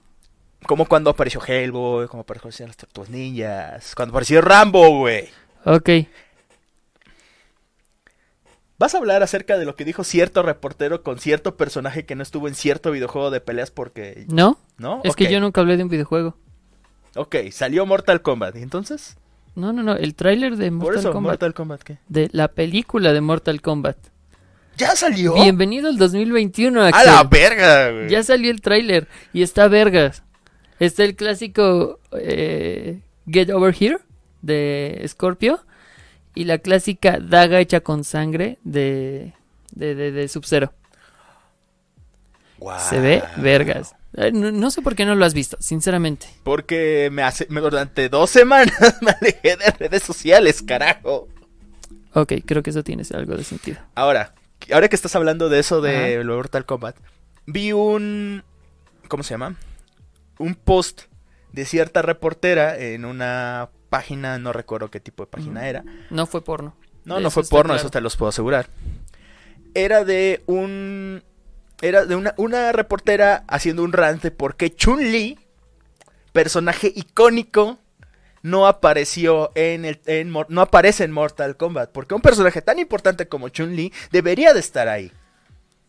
Como 0.66 0.86
cuando 0.86 1.10
apareció 1.10 1.42
Hellboy, 1.46 2.08
como 2.08 2.22
aparecieron 2.22 2.68
las 2.68 2.78
Tortugas 2.78 3.10
Ninjas, 3.10 3.94
cuando 3.94 4.12
apareció 4.12 4.40
Rambo, 4.40 5.00
güey. 5.00 5.28
Ok, 5.66 5.90
¿Vas 8.76 8.94
a 8.94 8.98
hablar 8.98 9.22
acerca 9.22 9.56
de 9.56 9.64
lo 9.64 9.76
que 9.76 9.84
dijo 9.84 10.02
cierto 10.02 10.42
reportero 10.42 11.02
con 11.02 11.18
cierto 11.18 11.56
personaje 11.56 12.04
que 12.04 12.16
no 12.16 12.22
estuvo 12.22 12.48
en 12.48 12.54
cierto 12.54 12.90
videojuego 12.90 13.30
de 13.30 13.40
peleas 13.40 13.70
porque... 13.70 14.24
¿no? 14.28 14.58
¿No? 14.78 15.00
Es 15.04 15.14
que 15.14 15.30
yo 15.30 15.40
nunca 15.40 15.60
hablé 15.60 15.76
de 15.76 15.84
un 15.84 15.88
videojuego. 15.88 16.36
Ok, 17.14 17.36
salió 17.52 17.86
Mortal 17.86 18.20
Kombat. 18.20 18.56
¿Y 18.56 18.62
entonces? 18.62 19.16
No, 19.54 19.73
no, 19.73 19.82
no, 19.82 19.94
el 19.94 20.14
tráiler 20.14 20.56
de 20.56 20.68
Por 20.70 20.78
Mortal 20.78 20.99
eso, 21.00 21.12
Kombat. 21.12 21.30
Mortal 21.32 21.54
Kombat, 21.54 21.82
¿qué? 21.82 21.99
De 22.08 22.28
la 22.32 22.49
película 22.49 23.12
de 23.12 23.20
Mortal 23.20 23.61
Kombat. 23.61 23.96
¿Ya 24.76 24.96
salió? 24.96 25.34
Bienvenido 25.34 25.88
al 25.88 25.96
2021, 25.96 26.82
¡A 26.82 26.88
Axel. 26.88 27.06
la 27.06 27.23
verga, 27.25 27.90
güey! 27.92 28.08
Ya 28.08 28.25
salió 28.25 28.50
el 28.50 28.61
tráiler 28.61 29.06
y 29.32 29.42
está 29.42 29.68
vergas. 29.68 30.25
Está 30.80 31.04
el 31.04 31.14
clásico 31.14 32.00
eh, 32.18 33.00
Get 33.30 33.50
Over 33.50 33.75
Here 33.78 33.99
de 34.42 35.04
Scorpio 35.06 35.61
y 36.34 36.44
la 36.44 36.58
clásica 36.58 37.20
daga 37.20 37.61
hecha 37.61 37.80
con 37.80 38.02
sangre 38.02 38.58
de, 38.64 39.34
de, 39.70 39.94
de, 39.94 40.11
de 40.11 40.26
Sub-Zero. 40.26 40.73
Guau. 42.58 42.80
Se 42.80 42.99
ve 42.99 43.23
vergas. 43.37 43.94
No, 44.33 44.52
no 44.52 44.71
sé 44.71 44.80
por 44.83 44.94
qué 44.94 45.04
no 45.04 45.14
lo 45.14 45.25
has 45.25 45.35
visto, 45.35 45.56
sinceramente. 45.61 46.26
Porque 46.44 47.09
me 47.12 47.23
hace, 47.23 47.47
me- 47.50 47.61
durante 47.61 48.09
dos 48.09 48.30
semanas 48.30 48.73
me 49.02 49.11
alejé 49.11 49.56
de 49.56 49.71
redes 49.78 50.02
sociales, 50.02 50.62
carajo. 50.62 51.28
Ok, 52.12 52.33
creo 52.47 52.62
que 52.62 52.71
eso 52.71 52.85
tiene 52.85 53.02
algo 53.12 53.37
de 53.37 53.42
sentido. 53.44 53.78
Ahora, 53.97 54.35
ahora 54.73 54.88
que 54.88 54.94
estás 54.97 55.16
hablando 55.16 55.49
de 55.49 55.59
eso 55.59 55.80
de 55.80 56.16
Ajá. 56.18 56.25
Mortal 56.25 56.64
Kombat, 56.64 56.97
vi 57.47 57.73
un, 57.73 58.44
¿cómo 59.09 59.23
se 59.25 59.35
llama? 59.35 59.56
Un 60.38 60.54
post 60.54 61.02
de 61.52 61.64
cierta 61.64 62.02
reportera 62.02 62.78
en 62.78 63.04
una 63.04 63.68
página, 63.90 64.38
no 64.38 64.52
recuerdo 64.52 64.90
qué 64.90 65.00
tipo 65.00 65.25
de 65.25 65.30
página 65.30 65.68
era. 65.68 65.85
No 66.11 66.26
fue 66.26 66.42
porno. 66.44 66.76
No, 67.04 67.18
no 67.21 67.30
fue 67.30 67.42
porno, 67.44 67.73
claro. 67.75 67.80
eso 67.80 67.90
te 67.90 68.00
los 68.00 68.16
puedo 68.16 68.28
asegurar. 68.30 68.68
Era 69.75 70.04
de 70.04 70.42
un. 70.47 71.23
Era 71.84 72.04
de 72.06 72.16
una, 72.16 72.34
una 72.38 72.72
reportera 72.72 73.44
haciendo 73.46 73.82
un 73.82 73.92
rant 73.92 74.22
de 74.22 74.30
por 74.30 74.56
qué 74.56 74.74
Chun-Li, 74.74 75.38
personaje 76.32 76.90
icónico, 76.94 77.78
no 78.42 78.66
apareció 78.66 79.52
en 79.54 79.84
el. 79.84 80.00
en 80.06 80.32
no 80.48 80.60
aparece 80.60 81.04
en 81.04 81.12
Mortal 81.12 81.56
Kombat. 81.56 81.90
Porque 81.92 82.14
un 82.14 82.22
personaje 82.22 82.62
tan 82.62 82.78
importante 82.78 83.28
como 83.28 83.48
Chun-Li 83.48 83.92
debería 84.10 84.52
de 84.54 84.60
estar 84.60 84.88
ahí. 84.88 85.12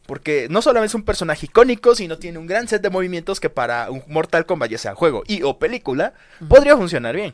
Porque 0.06 0.48
no 0.50 0.62
solamente 0.62 0.88
es 0.92 0.96
un 0.96 1.04
personaje 1.04 1.48
icónico, 1.48 1.96
sino 1.96 2.18
tiene 2.20 2.38
un 2.40 2.46
gran 2.46 2.68
set 2.68 2.82
de 2.82 2.90
movimientos 2.90 3.40
que 3.40 3.50
para 3.50 3.90
un 3.90 4.04
Mortal 4.08 4.46
Kombat, 4.46 4.70
ya 4.70 4.78
sea 4.78 4.96
juego 4.96 5.24
y 5.28 5.42
o 5.44 5.58
película, 5.60 6.14
podría 6.48 6.78
funcionar 6.78 7.16
bien. 7.16 7.34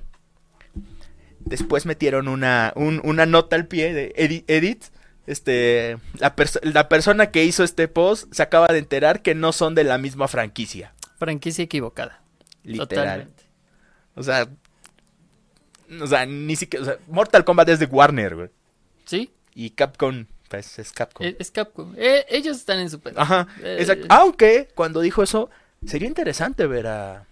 Después 1.39 1.85
metieron 1.85 2.27
una, 2.27 2.71
un- 2.75 3.01
una 3.03 3.25
nota 3.25 3.55
al 3.55 3.67
pie 3.67 3.93
de 3.93 4.13
Edi- 4.15 4.43
Edit. 4.47 4.85
Este, 5.31 5.97
la, 6.19 6.35
perso- 6.35 6.59
la 6.63 6.89
persona 6.89 7.31
que 7.31 7.45
hizo 7.45 7.63
este 7.63 7.87
post 7.87 8.31
se 8.33 8.43
acaba 8.43 8.67
de 8.67 8.79
enterar 8.79 9.21
que 9.21 9.33
no 9.33 9.53
son 9.53 9.75
de 9.75 9.83
la 9.85 9.97
misma 9.97 10.27
franquicia. 10.27 10.93
Franquicia 11.17 11.63
equivocada. 11.63 12.21
Literal. 12.63 12.87
Totalmente. 12.89 13.43
O 14.15 14.23
sea, 14.23 14.47
o 16.01 16.07
sea, 16.07 16.25
ni 16.25 16.55
siquiera. 16.55 16.83
o 16.83 16.85
sea, 16.85 16.97
Mortal 17.07 17.43
Kombat 17.45 17.69
es 17.69 17.79
de 17.79 17.85
Warner, 17.85 18.35
güey. 18.35 18.49
¿Sí? 19.05 19.31
Y 19.55 19.71
Capcom, 19.71 20.25
pues 20.49 20.79
es 20.79 20.91
Capcom. 20.91 21.25
Es, 21.25 21.35
es 21.39 21.51
Capcom. 21.51 21.93
Eh, 21.97 22.25
ellos 22.29 22.57
están 22.57 22.79
en 22.79 22.89
su 22.89 22.99
pedo. 22.99 23.19
Ajá, 23.19 23.47
Eh, 23.63 23.77
exacto. 23.79 24.07
Aunque 24.09 24.69
cuando 24.75 25.01
dijo 25.01 25.23
eso, 25.23 25.49
sería 25.85 26.07
interesante 26.07 26.67
ver 26.67 26.87
a, 26.87 27.25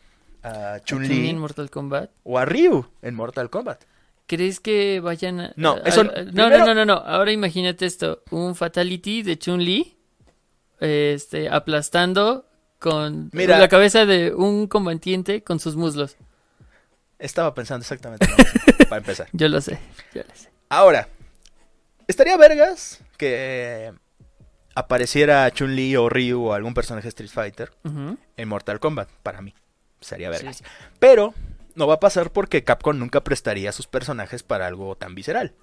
a 0.44 0.80
Chun-Li 0.84 1.08
Chun-Li 1.10 1.30
en 1.30 1.38
Mortal 1.38 1.70
Kombat. 1.70 2.12
o 2.24 2.38
a 2.40 2.46
Ryu 2.46 2.86
en 3.02 3.16
Mortal 3.16 3.50
Kombat. 3.50 3.84
¿Crees 4.30 4.60
que 4.60 5.00
vayan 5.00 5.40
a.? 5.40 5.54
No, 5.56 5.78
eso- 5.84 6.02
a- 6.02 6.04
no, 6.06 6.12
primero- 6.32 6.60
no, 6.60 6.66
no, 6.68 6.74
no, 6.76 6.86
no. 6.86 6.94
Ahora 6.94 7.32
imagínate 7.32 7.88
esto: 7.88 8.22
un 8.30 8.54
Fatality 8.56 9.24
de 9.24 9.40
Chun-Li. 9.40 9.98
Este, 10.80 11.50
aplastando 11.50 12.46
con 12.78 13.30
Mira. 13.34 13.58
la 13.60 13.68
cabeza 13.68 14.06
de 14.06 14.34
un 14.34 14.68
combatiente 14.68 15.44
con 15.44 15.60
sus 15.60 15.76
muslos. 15.76 16.16
Estaba 17.18 17.54
pensando 17.54 17.82
exactamente 17.82 18.26
lo 18.30 18.38
mismo, 18.38 18.62
para 18.90 18.98
empezar. 19.00 19.28
Yo 19.34 19.50
lo 19.50 19.60
sé, 19.62 19.80
yo 20.14 20.22
lo 20.22 20.36
sé. 20.36 20.50
Ahora, 20.70 21.10
estaría 22.08 22.38
vergas 22.38 23.02
que 23.18 23.92
apareciera 24.76 25.52
Chun-Li 25.52 25.98
o 25.98 26.08
Ryu 26.08 26.46
o 26.46 26.54
algún 26.54 26.74
personaje 26.74 27.10
Street 27.10 27.32
Fighter 27.32 27.72
en 28.38 28.48
Mortal 28.48 28.80
Kombat, 28.80 29.10
para 29.24 29.42
mí. 29.42 29.54
Sería 30.00 30.30
vergas. 30.30 30.58
Sí. 30.60 30.64
Pero 31.00 31.34
no 31.80 31.88
va 31.88 31.96
a 31.96 32.00
pasar 32.00 32.32
porque 32.32 32.64
Capcom 32.64 33.00
nunca 33.00 33.24
prestaría 33.24 33.72
sus 33.72 33.88
personajes 33.88 34.44
para 34.44 34.68
algo 34.68 34.96
tan 34.96 35.16
visceral. 35.16 35.54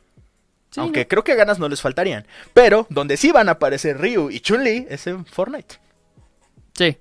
Sí, 0.70 0.80
Aunque 0.80 1.02
¿no? 1.02 1.08
creo 1.08 1.24
que 1.24 1.36
ganas 1.36 1.60
no 1.60 1.68
les 1.68 1.80
faltarían. 1.80 2.26
Pero 2.52 2.86
donde 2.90 3.16
sí 3.16 3.30
van 3.30 3.48
a 3.48 3.52
aparecer 3.52 3.98
Ryu 3.98 4.30
y 4.30 4.40
Chun-Li 4.40 4.86
es 4.90 5.06
en 5.06 5.24
Fortnite. 5.24 5.76
Sí. 6.74 6.98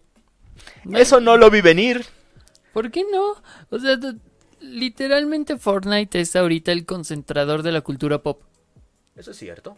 Eso 0.94 1.20
no 1.20 1.38
lo 1.38 1.50
vi 1.50 1.62
venir. 1.62 2.06
¿Por 2.74 2.92
qué 2.92 3.04
no? 3.12 3.42
O 3.70 3.80
sea, 3.80 3.98
literalmente 4.60 5.58
Fortnite 5.58 6.20
es 6.20 6.36
ahorita 6.36 6.72
el 6.72 6.86
concentrador 6.86 7.64
de 7.64 7.72
la 7.72 7.82
cultura 7.82 8.22
pop. 8.22 8.44
Eso 9.16 9.32
es 9.32 9.38
cierto. 9.38 9.78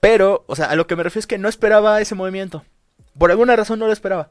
Pero, 0.00 0.44
o 0.46 0.56
sea, 0.56 0.66
a 0.66 0.76
lo 0.76 0.86
que 0.86 0.96
me 0.96 1.02
refiero 1.02 1.20
es 1.20 1.26
que 1.26 1.38
no 1.38 1.48
esperaba 1.48 2.00
ese 2.00 2.14
movimiento. 2.14 2.64
Por 3.18 3.30
alguna 3.30 3.56
razón 3.56 3.80
no 3.80 3.86
lo 3.86 3.92
esperaba. 3.92 4.30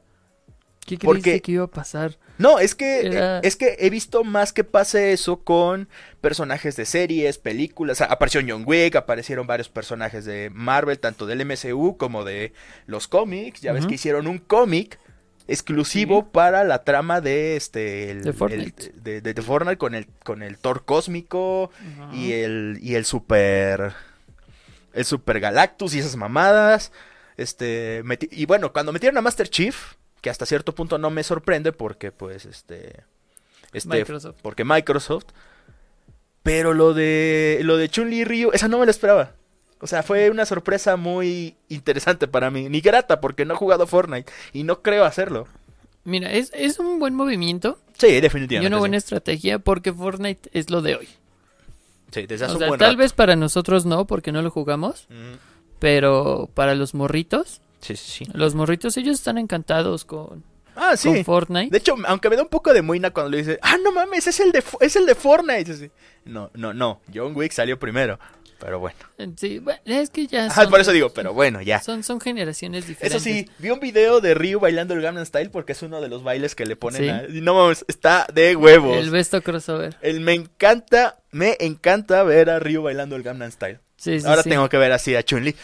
¿Qué 0.95 1.05
Porque- 1.05 1.21
creíste 1.21 1.41
que 1.41 1.51
iba 1.53 1.65
a 1.65 1.67
pasar? 1.67 2.17
No, 2.37 2.59
es 2.59 2.75
que 2.75 3.07
Era- 3.07 3.37
eh, 3.39 3.41
es 3.43 3.55
que 3.55 3.75
he 3.79 3.89
visto 3.89 4.23
más 4.23 4.53
que 4.53 4.63
pase 4.63 5.11
eso 5.11 5.43
con 5.43 5.89
personajes 6.21 6.75
de 6.75 6.85
series, 6.85 7.37
películas. 7.39 7.97
O 7.97 7.99
sea, 7.99 8.07
apareció 8.07 8.41
John 8.47 8.63
Wick, 8.65 8.95
aparecieron 8.95 9.47
varios 9.47 9.69
personajes 9.69 10.23
de 10.25 10.49
Marvel, 10.53 10.99
tanto 10.99 11.25
del 11.25 11.41
MCU 11.41 11.97
como 11.97 12.23
de 12.23 12.53
los 12.85 13.07
cómics. 13.07 13.61
Ya 13.61 13.73
ves 13.73 13.85
que 13.87 13.95
hicieron 13.95 14.27
un 14.27 14.37
cómic 14.37 14.99
exclusivo 15.47 16.21
Sí. 16.21 16.27
para 16.31 16.63
la 16.63 16.83
trama 16.83 17.21
de 17.21 17.55
este 17.55 18.11
el- 18.11 18.23
De 18.23 18.33
Fortnite. 18.33 18.83
el- 18.95 19.03
de, 19.03 19.21
de- 19.21 19.33
de 19.33 19.41
Fortnite 19.41 19.77
con 19.77 19.95
el 19.95 20.07
con 20.23 20.43
el 20.43 20.57
Thor 20.57 20.85
cósmico 20.85 21.71
y 22.13 22.33
el 22.33 22.77
y 22.81 22.95
el 22.95 23.05
super 23.05 23.93
el 24.93 25.05
super 25.05 25.39
Galactus 25.39 25.95
y 25.95 25.99
esas 25.99 26.15
mamadas. 26.15 26.91
Este 27.37 28.03
meti- 28.03 28.29
y 28.31 28.45
bueno, 28.45 28.73
cuando 28.73 28.91
metieron 28.91 29.17
a 29.17 29.21
Master 29.21 29.47
Chief, 29.49 29.93
que 30.21 30.29
hasta 30.29 30.45
cierto 30.45 30.73
punto 30.75 30.97
no 30.97 31.09
me 31.09 31.23
sorprende 31.23 31.71
porque 31.71 32.11
pues 32.11 32.45
este 32.45 33.03
este 33.73 33.89
Microsoft. 33.97 34.37
porque 34.41 34.63
Microsoft 34.65 35.25
pero 36.43 36.73
lo 36.73 36.93
de 36.93 37.59
lo 37.63 37.77
de 37.77 37.89
Chun-Li 37.89 38.19
y 38.21 38.23
Ryu, 38.23 38.51
esa 38.53 38.67
no 38.67 38.79
me 38.79 38.85
la 38.85 38.91
esperaba. 38.91 39.33
O 39.79 39.85
sea, 39.87 40.01
fue 40.01 40.29
una 40.31 40.45
sorpresa 40.45 40.95
muy 40.95 41.55
interesante 41.69 42.27
para 42.27 42.49
mí, 42.49 42.67
ni 42.69 42.81
grata 42.81 43.19
porque 43.21 43.45
no 43.45 43.53
he 43.53 43.57
jugado 43.57 43.85
Fortnite 43.85 44.31
y 44.53 44.63
no 44.63 44.81
creo 44.81 45.03
hacerlo. 45.03 45.47
Mira, 46.03 46.31
es, 46.31 46.51
es 46.55 46.79
un 46.79 46.99
buen 46.99 47.13
movimiento 47.15 47.77
Sí, 47.97 48.07
y 48.07 48.21
definitivamente. 48.21 48.67
una 48.73 48.79
buena 48.79 48.95
sí. 48.95 49.03
estrategia 49.03 49.59
porque 49.59 49.91
Fortnite 49.93 50.49
es 50.53 50.69
lo 50.69 50.81
de 50.81 50.95
hoy. 50.95 51.07
Sí, 52.11 52.25
desde 52.25 52.45
hace 52.45 52.53
O 52.53 52.55
un 52.55 52.59
sea, 52.59 52.67
buen 52.69 52.79
tal 52.79 52.91
rato. 52.91 52.99
vez 52.99 53.11
para 53.13 53.35
nosotros 53.35 53.85
no, 53.85 54.07
porque 54.07 54.31
no 54.31 54.41
lo 54.41 54.49
jugamos, 54.49 55.05
Mm, 55.09 55.35
pero 55.79 56.49
para 56.53 56.73
los 56.73 56.93
morritos, 56.93 57.59
Sí, 57.81 57.95
sí, 57.95 58.25
sí. 58.25 58.31
los 58.33 58.55
morritos 58.55 58.97
ellos 58.97 59.15
están 59.15 59.37
encantados 59.37 60.03
con, 60.05 60.43
Ah, 60.75 60.95
sí. 60.97 61.07
con 61.09 61.23
Fortnite. 61.25 61.71
De 61.71 61.77
hecho, 61.77 61.95
aunque 62.05 62.29
me 62.29 62.35
da 62.35 62.43
un 62.43 62.49
poco 62.49 62.73
de 62.73 62.81
muina 62.81 63.11
cuando 63.11 63.31
le 63.31 63.37
dice, 63.37 63.59
ah, 63.61 63.77
no 63.83 63.91
mames, 63.91 64.27
es 64.27 64.39
el 64.39 64.51
de, 64.51 64.63
es 64.81 64.95
el 64.95 65.05
de 65.05 65.15
Fortnite. 65.15 65.71
Así, 65.71 65.91
No, 66.25 66.49
no, 66.53 66.73
no, 66.73 67.01
John 67.13 67.35
Wick 67.35 67.51
salió 67.51 67.77
primero. 67.79 68.19
Pero 68.59 68.79
bueno. 68.79 68.95
Sí, 69.37 69.59
bueno, 69.59 69.79
es 69.85 70.09
que 70.09 70.25
ya 70.25 70.49
son, 70.49 70.71
por 70.71 70.79
eso 70.79 70.91
digo, 70.91 71.09
pero 71.09 71.31
bueno, 71.31 71.61
ya. 71.61 71.79
son, 71.79 72.01
son 72.01 72.19
generaciones 72.19 72.85
Eso 72.85 72.89
diferentes. 72.89 73.21
sí, 73.21 73.47
vi 73.59 73.69
un 73.69 73.79
video 73.79 74.19
de 74.19 74.33
Ryu 74.33 74.59
bailando 74.59 74.95
el 74.95 75.01
Gangnam 75.03 75.23
Style 75.27 75.51
porque 75.51 75.73
es 75.73 75.83
uno 75.83 76.01
de 76.01 76.09
los 76.09 76.23
bailes 76.23 76.55
que 76.55 76.65
le 76.65 76.75
ponen 76.75 77.03
Sí. 77.03 77.07
a... 77.07 77.23
no 77.43 77.53
mames, 77.53 77.85
está 77.87 78.25
de 78.33 78.55
huevos. 78.55 78.97
El 78.97 79.11
besto 79.11 79.43
crossover. 79.43 79.95
El 80.01 80.21
me 80.21 80.33
encanta, 80.33 81.19
me 81.29 81.55
encanta 81.59 82.23
ver 82.23 82.49
a 82.49 82.57
Ryu 82.57 82.81
bailando 82.81 83.15
el 83.15 83.21
Gangnam 83.21 83.51
Style. 83.51 83.79
Sí, 83.97 84.19
sí, 84.21 84.27
Ahora 84.27 84.43
sí. 84.43 84.49
tengo 84.49 84.69
que 84.69 84.77
ver 84.77 84.91
así 84.91 85.15
a 85.15 85.23
Chun-Li. 85.23 85.55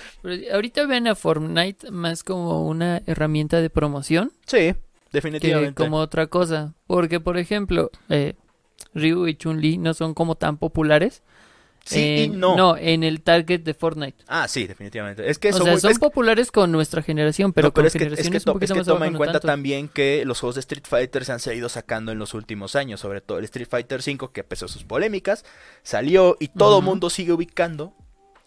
Ahorita 0.52 0.86
ven 0.88 1.08
a 1.08 1.16
Fortnite 1.16 1.92
más 1.92 2.24
como 2.24 2.68
una 2.68 3.02
herramienta 3.06 3.62
de 3.62 3.70
promoción 3.70 4.32
Sí, 4.48 4.58
que 4.58 4.76
definitivamente. 5.12 5.76
como 5.76 5.98
otra 5.98 6.28
cosa. 6.28 6.74
Porque, 6.88 7.20
por 7.20 7.38
ejemplo, 7.38 7.92
eh, 8.10 8.34
Ryu 8.96 9.28
y 9.28 9.36
Chun-Li 9.36 9.78
no 9.78 9.94
son 9.94 10.14
como 10.16 10.36
tan 10.36 10.58
populares. 10.58 11.22
Sí 11.86 12.00
y 12.00 12.30
no. 12.30 12.56
No, 12.56 12.78
en 12.78 13.04
el 13.04 13.22
target 13.22 13.60
de 13.60 13.74
Fortnite. 13.74 14.24
Ah, 14.28 14.48
sí, 14.48 14.66
definitivamente. 14.68 15.30
Es 15.30 15.38
que 15.38 15.50
o 15.50 15.54
son, 15.54 15.64
sea, 15.64 15.72
muy- 15.74 15.82
son 15.82 15.92
es- 15.92 16.00
populares 16.00 16.50
con 16.50 16.72
nuestra 16.72 17.02
generación, 17.02 17.52
pero, 17.52 17.68
no, 17.68 17.74
pero 17.74 17.82
con 17.84 17.88
es 17.88 17.94
que, 17.94 17.98
es 17.98 18.04
que, 18.04 18.08
generaciones 18.10 18.46
un 18.46 18.50
es 18.50 18.54
poquito 18.54 18.74
que 18.74 18.80
más 18.80 18.88
toma 18.88 19.06
en 19.08 19.14
cuenta 19.16 19.34
tanto. 19.34 19.48
también 19.48 19.90
que 19.90 20.24
los 20.26 20.40
juegos 20.40 20.56
de 20.56 20.62
Street 20.62 20.86
Fighter 20.88 21.26
se 21.26 21.34
han 21.34 21.40
seguido 21.42 21.68
sacando 21.68 22.14
en 22.14 22.20
los 22.20 22.34
últimos 22.34 22.78
años, 22.78 23.02
sobre 23.02 23.20
todo 23.20 23.38
el 23.40 23.44
Street 23.44 23.68
Fighter 23.70 24.00
V, 24.00 24.30
que 24.32 24.42
a 24.42 24.44
pesar 24.46 24.70
de 24.70 24.74
sus 24.74 24.86
polémicas, 24.86 25.44
salió 25.84 26.38
y 26.40 26.48
todo 26.48 26.80
el 26.80 26.86
mundo 26.86 27.10
sigue 27.10 27.34
ubicando, 27.34 27.94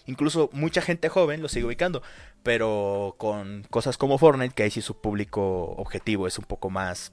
incluso 0.06 0.50
mucha 0.52 0.80
gente 0.80 1.08
joven 1.08 1.42
lo 1.42 1.48
sigue 1.48 1.66
ubicando, 1.66 2.02
pero 2.42 3.14
con 3.18 3.64
cosas 3.70 3.98
como 3.98 4.18
Fortnite, 4.18 4.54
que 4.54 4.62
ahí 4.62 4.70
sí 4.70 4.82
su 4.82 5.00
público 5.00 5.72
objetivo 5.76 6.26
es 6.26 6.38
un 6.38 6.44
poco 6.44 6.70
más, 6.70 7.12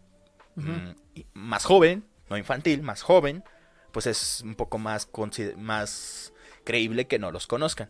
mm, 0.55 0.91
más 1.33 1.65
joven, 1.65 2.05
no 2.29 2.37
infantil, 2.37 2.81
más 2.81 3.01
joven, 3.01 3.43
pues 3.91 4.07
es 4.07 4.41
un 4.41 4.55
poco 4.55 4.77
más, 4.77 5.09
más 5.57 6.33
creíble 6.63 7.07
que 7.07 7.19
no 7.19 7.31
los 7.31 7.47
conozcan. 7.47 7.89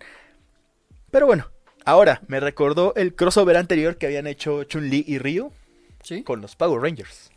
Pero 1.12 1.25
bueno, 1.25 1.51
ahora 1.86 2.22
me 2.27 2.39
recordó 2.39 2.93
el 2.95 3.15
crossover 3.15 3.57
anterior 3.57 3.98
que 3.98 4.07
habían 4.07 4.27
hecho 4.27 4.63
Chun-Li 4.63 5.05
y 5.07 5.17
Ryu 5.19 5.51
¿Sí? 6.01 6.24
con 6.24 6.41
los 6.41 6.55
Power 6.55 6.81
Rangers. 6.81 7.31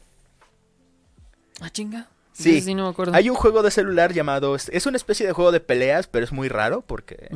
Ah, 1.61 1.70
chinga. 1.70 2.08
Sí. 2.43 2.61
Sí, 2.61 2.75
no 2.75 2.85
me 2.85 2.90
acuerdo. 2.90 3.14
Hay 3.14 3.31
un 3.31 3.37
juego 3.37 3.62
de 3.62 3.71
celular 3.71 4.12
llamado. 4.12 4.55
Es 4.57 4.87
una 4.87 4.97
especie 4.97 5.26
de 5.26 5.33
juego 5.33 5.52
de 5.52 5.61
peleas, 5.61 6.07
pero 6.07 6.25
es 6.25 6.33
muy 6.33 6.49
raro 6.49 6.83
porque. 6.83 7.28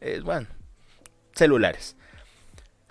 Es, 0.00 0.22
bueno. 0.22 0.46
Celulares. 1.34 1.96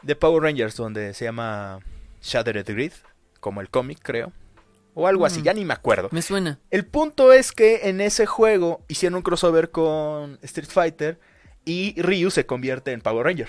De 0.01 0.15
Power 0.15 0.43
Rangers, 0.43 0.75
donde 0.75 1.13
se 1.13 1.25
llama 1.25 1.79
Shattered 2.21 2.65
Grid. 2.67 2.91
Como 3.39 3.61
el 3.61 3.69
cómic, 3.69 3.99
creo. 4.01 4.31
O 4.95 5.07
algo 5.07 5.25
así, 5.25 5.39
Mm. 5.39 5.43
ya 5.43 5.53
ni 5.53 5.65
me 5.65 5.73
acuerdo. 5.73 6.09
Me 6.11 6.21
suena. 6.21 6.59
El 6.71 6.85
punto 6.85 7.33
es 7.33 7.51
que 7.51 7.89
en 7.89 7.99
ese 8.01 8.25
juego 8.25 8.83
hicieron 8.87 9.15
un 9.17 9.21
crossover 9.23 9.71
con 9.71 10.37
Street 10.41 10.69
Fighter. 10.69 11.19
Y 11.65 11.99
Ryu 12.01 12.29
se 12.31 12.45
convierte 12.45 12.91
en 12.91 12.99
Power 13.01 13.25
Ranger. 13.25 13.47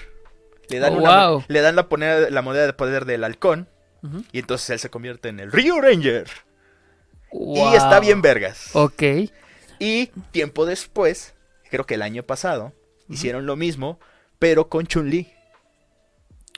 Le 0.69 0.79
dan, 0.79 0.95
Oh, 0.95 0.99
una- 0.99 1.29
wow. 1.29 1.45
le 1.49 1.61
dan 1.61 1.75
la, 1.77 1.89
ponera- 1.89 2.31
la 2.31 2.43
moneda 2.43 2.67
de 2.67 2.73
poder 2.73 3.05
del 3.05 3.25
halcón. 3.25 3.69
Y 4.33 4.39
entonces 4.39 4.69
él 4.71 4.79
se 4.79 4.91
convierte 4.91 5.29
en 5.31 5.41
el 5.41 5.51
Rio 5.51 5.81
Ranger. 5.81 6.29
Wow. 7.35 7.73
Y 7.73 7.77
está 7.77 7.99
bien 7.99 8.23
vergas. 8.23 8.71
Ok. 8.75 9.03
Y 9.81 10.07
tiempo 10.31 10.67
después, 10.67 11.35
creo 11.69 11.85
que 11.85 11.95
el 11.95 12.03
año 12.03 12.23
pasado, 12.23 12.73
hicieron 13.09 13.45
lo 13.45 13.57
mismo, 13.57 13.99
pero 14.39 14.69
con 14.69 14.87
Chun-Li. 14.87 15.29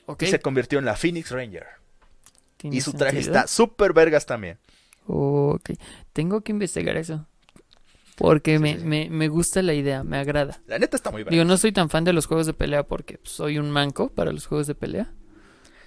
Ok. 0.05 0.23
Y 0.23 0.27
se 0.27 0.39
convirtió 0.41 0.79
en 0.79 0.85
la 0.85 0.95
Phoenix 0.95 1.31
Ranger. 1.31 1.67
Y 2.63 2.81
su 2.83 2.93
traje 2.93 3.23
sentido. 3.23 3.37
está 3.37 3.49
súper 3.49 3.95
vergas 3.95 4.27
también. 4.27 4.59
Ok. 5.07 5.71
Tengo 6.13 6.43
que 6.43 6.53
investigar 6.53 6.97
eso. 6.97 7.27
Porque 8.17 8.57
Sí, 8.57 8.63
me, 8.63 8.79
sí. 8.79 8.85
Me, 8.85 9.09
me 9.11 9.29
gusta 9.29 9.63
la 9.63 9.73
idea, 9.75 10.05
me 10.05 10.19
agrada. 10.19 10.61
La 10.67 10.79
neta 10.79 10.97
está 10.97 11.11
muy 11.11 11.23
vergas. 11.23 11.33
Digo, 11.33 11.45
no 11.45 11.57
soy 11.57 11.73
tan 11.73 11.89
fan 11.89 12.05
de 12.05 12.13
los 12.13 12.27
juegos 12.27 12.47
de 12.47 12.55
pelea 12.55 12.83
porque 12.83 13.19
soy 13.23 13.59
un 13.59 13.71
manco 13.71 14.11
para 14.11 14.31
los 14.33 14.47
juegos 14.47 14.67
de 14.67 14.75
pelea. 14.75 15.13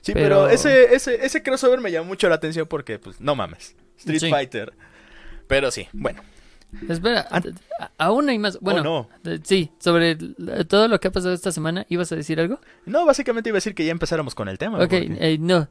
Sí, 0.01 0.13
pero- 0.13 0.43
pero, 0.45 0.49
ese, 0.49 0.93
ese, 0.95 1.25
ese 1.25 1.43
crossover 1.43 1.79
me 1.81 1.91
llamó 1.91 2.07
mucho 2.07 2.29
la 2.29 2.35
atención 2.35 2.67
porque, 2.67 2.99
pues, 2.99 3.19
no 3.21 3.35
mames. 3.35 3.75
Street 3.97 4.19
Sí. 4.19 4.29
Fighter. 4.29 4.73
Pero 5.47 5.71
sí, 5.71 5.87
bueno. 5.93 6.21
Espera, 6.87 7.25
Ah. 7.31 7.41
a- 7.79 7.91
aún 7.97 8.29
hay 8.29 8.37
más. 8.37 8.59
Bueno, 8.59 8.81
Oh, 8.81 9.09
no. 9.23 9.39
sí, 9.43 9.71
sobre 9.79 10.15
todo 10.67 10.87
lo 10.87 10.99
que 10.99 11.07
ha 11.07 11.11
pasado 11.11 11.33
esta 11.33 11.51
semana, 11.51 11.87
¿ibas 11.89 12.11
a 12.11 12.15
decir 12.15 12.39
algo? 12.39 12.59
No, 12.85 13.07
básicamente 13.07 13.49
iba 13.49 13.55
a 13.55 13.57
decir 13.57 13.73
que 13.73 13.83
ya 13.85 13.91
empezáramos 13.91 14.35
con 14.35 14.47
el 14.49 14.59
tema. 14.59 14.77
Ok, 14.77 14.81
porque- 14.81 15.17
eh, 15.19 15.37
no, 15.39 15.67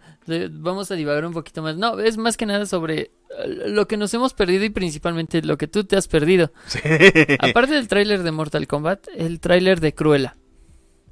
vamos 0.51 0.91
a 0.91 0.97
divagar 0.97 1.25
un 1.25 1.33
poquito 1.33 1.63
más. 1.63 1.77
No, 1.77 2.01
es 2.01 2.17
más 2.17 2.37
que 2.37 2.47
nada 2.47 2.67
sobre 2.67 3.01
eh, 3.01 3.13
lo 3.67 3.87
que 3.87 3.97
nos 3.97 4.13
hemos 4.15 4.35
perdido 4.35 4.65
y 4.65 4.71
principalmente 4.71 5.41
lo 5.43 5.57
que 5.57 5.69
tú 5.69 5.85
te 5.85 5.97
has 5.97 6.09
perdido. 6.09 6.53
Sí. 6.67 6.81
Aparte 7.39 7.75
del 7.75 7.87
tráiler 7.87 8.25
de 8.25 8.33
Mortal 8.33 8.67
Kombat, 8.67 9.07
el 9.15 9.39
tráiler 9.39 9.79
de 9.79 9.95
Cruella. 9.95 10.35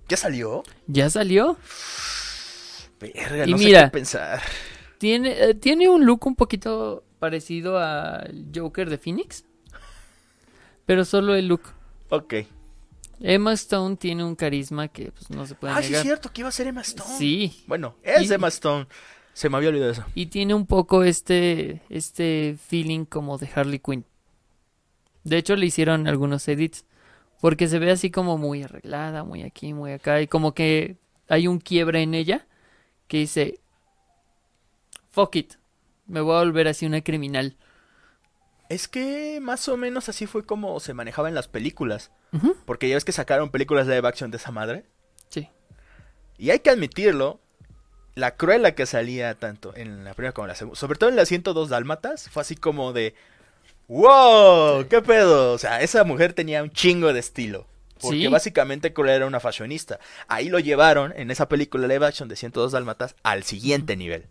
¿Ya 0.09 0.17
salió? 0.17 0.65
¿Ya 0.89 1.11
salió? 1.11 1.59
Verga, 3.01 3.47
Y 3.47 3.51
no 3.51 3.59
mira. 3.59 3.81
sé 3.81 3.87
qué 3.87 3.91
pensar. 3.91 4.43
Tiene, 4.99 5.31
eh, 5.43 5.55
tiene 5.55 5.89
un 5.89 6.05
look 6.07 6.27
un 6.27 6.35
poquito 6.37 7.05
parecido 7.19 7.79
al 7.79 8.47
Joker 8.55 8.89
de 8.89 8.99
Phoenix. 8.99 9.45
Pero 10.87 11.05
solo 11.05 11.35
el 11.35 11.49
look. 11.49 11.63
Ok. 12.11 12.35
Emma 13.21 13.53
Stone 13.55 13.97
tiene 13.97 14.25
un 14.25 14.35
carisma 14.37 14.89
que 14.89 15.11
pues, 15.11 15.31
no 15.31 15.47
se 15.47 15.55
puede 15.55 15.73
Ah, 15.75 15.79
sí 15.79 15.87
es 15.87 15.91
negar. 15.91 16.03
cierto 16.05 16.33
que 16.33 16.43
iba 16.43 16.49
a 16.49 16.53
ser 16.53 16.67
Emma 16.67 16.83
Stone. 16.83 17.17
Sí, 17.19 17.65
Bueno, 17.67 17.97
es 18.03 18.31
Y- 18.31 18.33
Emma 18.35 18.49
Stone. 18.49 18.87
Se 19.33 19.51
me 19.51 19.59
había 19.59 19.69
olvidado 19.69 19.93
eso. 19.93 20.05
y 20.15 20.27
tiene 20.27 20.55
un 20.55 20.65
poco 20.67 21.03
este, 21.05 21.83
este 21.91 22.57
feeling 22.69 23.05
como 23.05 23.37
de 23.37 23.51
Harley 23.55 23.79
Quinn. 23.81 24.07
De 25.25 25.37
hecho, 25.37 25.57
le 25.57 25.67
hicieron 25.67 26.07
algunos 26.09 26.47
edits. 26.49 26.85
Porque 27.43 27.69
se 27.69 27.79
ve 27.79 27.91
así 27.91 28.11
como 28.11 28.39
muy 28.39 28.63
arreglada, 28.63 29.23
muy 29.25 29.43
aquí, 29.43 29.75
muy 29.75 29.93
acá. 29.93 30.23
Y 30.23 30.27
como 30.27 30.55
que 30.55 30.97
hay 31.29 31.49
un 31.49 31.59
quiebre 31.59 32.01
en 32.01 32.15
ella 32.15 32.47
que 33.09 33.19
dice: 33.19 33.61
Fuck 35.11 35.37
it. 35.37 35.55
Me 36.07 36.21
voy 36.21 36.37
a 36.37 36.41
volver 36.41 36.69
así 36.69 36.87
una 36.87 37.03
criminal. 37.03 37.57
Es 38.69 38.89
que 38.89 39.39
más 39.41 39.69
o 39.69 39.77
menos 39.77 40.09
así 40.09 40.27
fue 40.27 40.45
como 40.45 40.79
se 40.81 40.95
manejaba 40.95 41.29
en 41.29 41.35
las 41.35 41.49
películas. 41.49 42.11
Porque 42.67 42.89
ya 42.89 42.97
ves 42.97 43.05
que 43.05 43.13
sacaron 43.13 43.51
películas 43.51 43.87
live 43.87 44.07
action 44.07 44.31
de 44.31 44.37
esa 44.37 44.51
madre. 44.51 44.85
Sí. 45.31 45.49
Y 46.37 46.51
hay 46.51 46.59
que 46.61 46.71
admitirlo. 46.71 47.41
La 48.15 48.37
cruela 48.37 48.75
que 48.75 48.87
salía 48.87 49.35
tanto 49.35 49.75
en 49.77 50.05
la 50.05 50.15
primera 50.15 50.33
como 50.33 50.47
en 50.47 50.51
la 50.51 50.55
segunda. 50.55 50.79
Sobre 50.79 50.99
todo 50.99 51.11
en 51.11 51.17
la 51.17 51.27
102 51.27 51.69
Dálmatas. 51.69 52.29
Fue 52.31 52.43
así 52.43 52.57
como 52.57 52.93
de. 52.93 53.15
¡Wow! 53.89 54.87
¿Qué 54.89 55.01
pedo? 55.01 55.53
O 55.53 55.59
sea, 55.59 55.81
esa 55.81 56.05
mujer 56.05 56.33
tenía 56.33 56.63
un 56.63 56.71
chingo 56.71 57.13
de 57.13 57.21
estilo. 57.21 57.67
Porque 58.01 58.19
Sí. 58.19 58.27
básicamente 58.29 58.93
Cruella 58.93 59.15
era 59.17 59.27
una 59.27 59.41
fashionista. 59.41 59.99
Ahí 60.29 60.49
lo 60.49 60.59
llevaron 60.59 61.13
en 61.17 61.31
esa 61.31 61.49
película 61.49 61.87
live 61.87 62.07
action 62.07 62.29
de 62.29 62.37
102 62.37 62.73
Dálmatas 62.73 63.17
al 63.23 63.43
siguiente 63.45 63.97
nivel. 63.97 64.27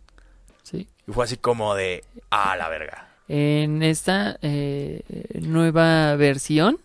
Sí. 0.64 0.88
Y 1.08 1.12
fue 1.12 1.26
así 1.26 1.38
como 1.38 1.76
de. 1.76 2.04
¡Ah, 2.30 2.56
la 2.58 2.70
verga! 2.70 3.10
En 3.28 3.82
esta 3.82 4.38
eh, 4.42 5.02
nueva 5.42 6.16
versión, 6.16 6.80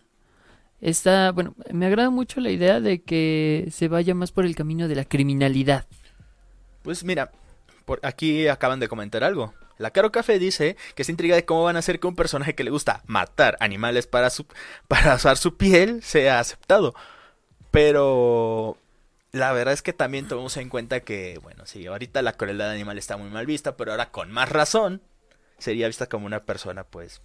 está, 0.80 1.32
bueno, 1.32 1.54
me 1.70 1.84
agrada 1.86 2.08
mucho 2.10 2.40
la 2.40 2.50
idea 2.50 2.80
de 2.80 3.02
que 3.02 3.68
se 3.70 3.88
vaya 3.88 4.14
más 4.14 4.32
por 4.32 4.46
el 4.46 4.54
camino 4.56 4.88
de 4.88 4.94
la 4.94 5.04
criminalidad. 5.04 5.84
Pues 6.82 7.04
mira, 7.04 7.30
por 7.84 8.00
aquí 8.02 8.48
acaban 8.48 8.80
de 8.80 8.88
comentar 8.88 9.22
algo. 9.22 9.52
La 9.80 9.92
Caro 9.92 10.12
Café 10.12 10.38
dice 10.38 10.76
que 10.94 11.04
se 11.04 11.10
intriga 11.10 11.34
de 11.34 11.46
cómo 11.46 11.64
van 11.64 11.76
a 11.76 11.78
hacer 11.78 12.00
que 12.00 12.06
un 12.06 12.14
personaje 12.14 12.54
que 12.54 12.64
le 12.64 12.70
gusta 12.70 13.02
matar 13.06 13.56
animales 13.60 14.06
para, 14.06 14.28
su, 14.28 14.44
para 14.88 15.14
usar 15.14 15.38
su 15.38 15.56
piel 15.56 16.02
sea 16.02 16.38
aceptado. 16.38 16.94
Pero 17.70 18.76
la 19.32 19.52
verdad 19.52 19.72
es 19.72 19.80
que 19.80 19.94
también 19.94 20.28
tomemos 20.28 20.58
en 20.58 20.68
cuenta 20.68 21.00
que, 21.00 21.38
bueno, 21.42 21.64
sí, 21.64 21.86
ahorita 21.86 22.20
la 22.20 22.34
crueldad 22.34 22.70
animal 22.70 22.98
está 22.98 23.16
muy 23.16 23.30
mal 23.30 23.46
vista, 23.46 23.78
pero 23.78 23.92
ahora 23.92 24.10
con 24.10 24.30
más 24.30 24.50
razón 24.50 25.00
sería 25.56 25.86
vista 25.86 26.10
como 26.10 26.26
una 26.26 26.40
persona, 26.40 26.84
pues, 26.84 27.22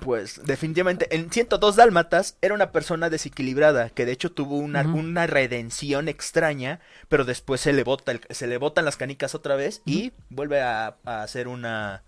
Pues 0.00 0.40
definitivamente 0.44 1.14
en 1.14 1.30
102 1.30 1.76
Dálmatas 1.76 2.36
era 2.42 2.54
una 2.54 2.72
persona 2.72 3.10
desequilibrada 3.10 3.90
que 3.90 4.06
de 4.06 4.12
hecho 4.12 4.30
tuvo 4.32 4.56
una, 4.58 4.82
una 4.94 5.26
redención 5.26 6.08
extraña, 6.08 6.80
pero 7.08 7.24
después 7.24 7.60
se 7.60 7.72
le 7.72 7.84
bota 7.84 8.12
el- 8.12 8.20
se 8.30 8.46
le 8.46 8.58
botan 8.58 8.84
las 8.84 8.96
canicas 8.96 9.34
otra 9.34 9.56
vez 9.56 9.82
y 9.84 10.12
vuelve 10.30 10.60
a, 10.60 10.96
a 11.04 11.26
ser 11.26 11.48
una 11.48 12.02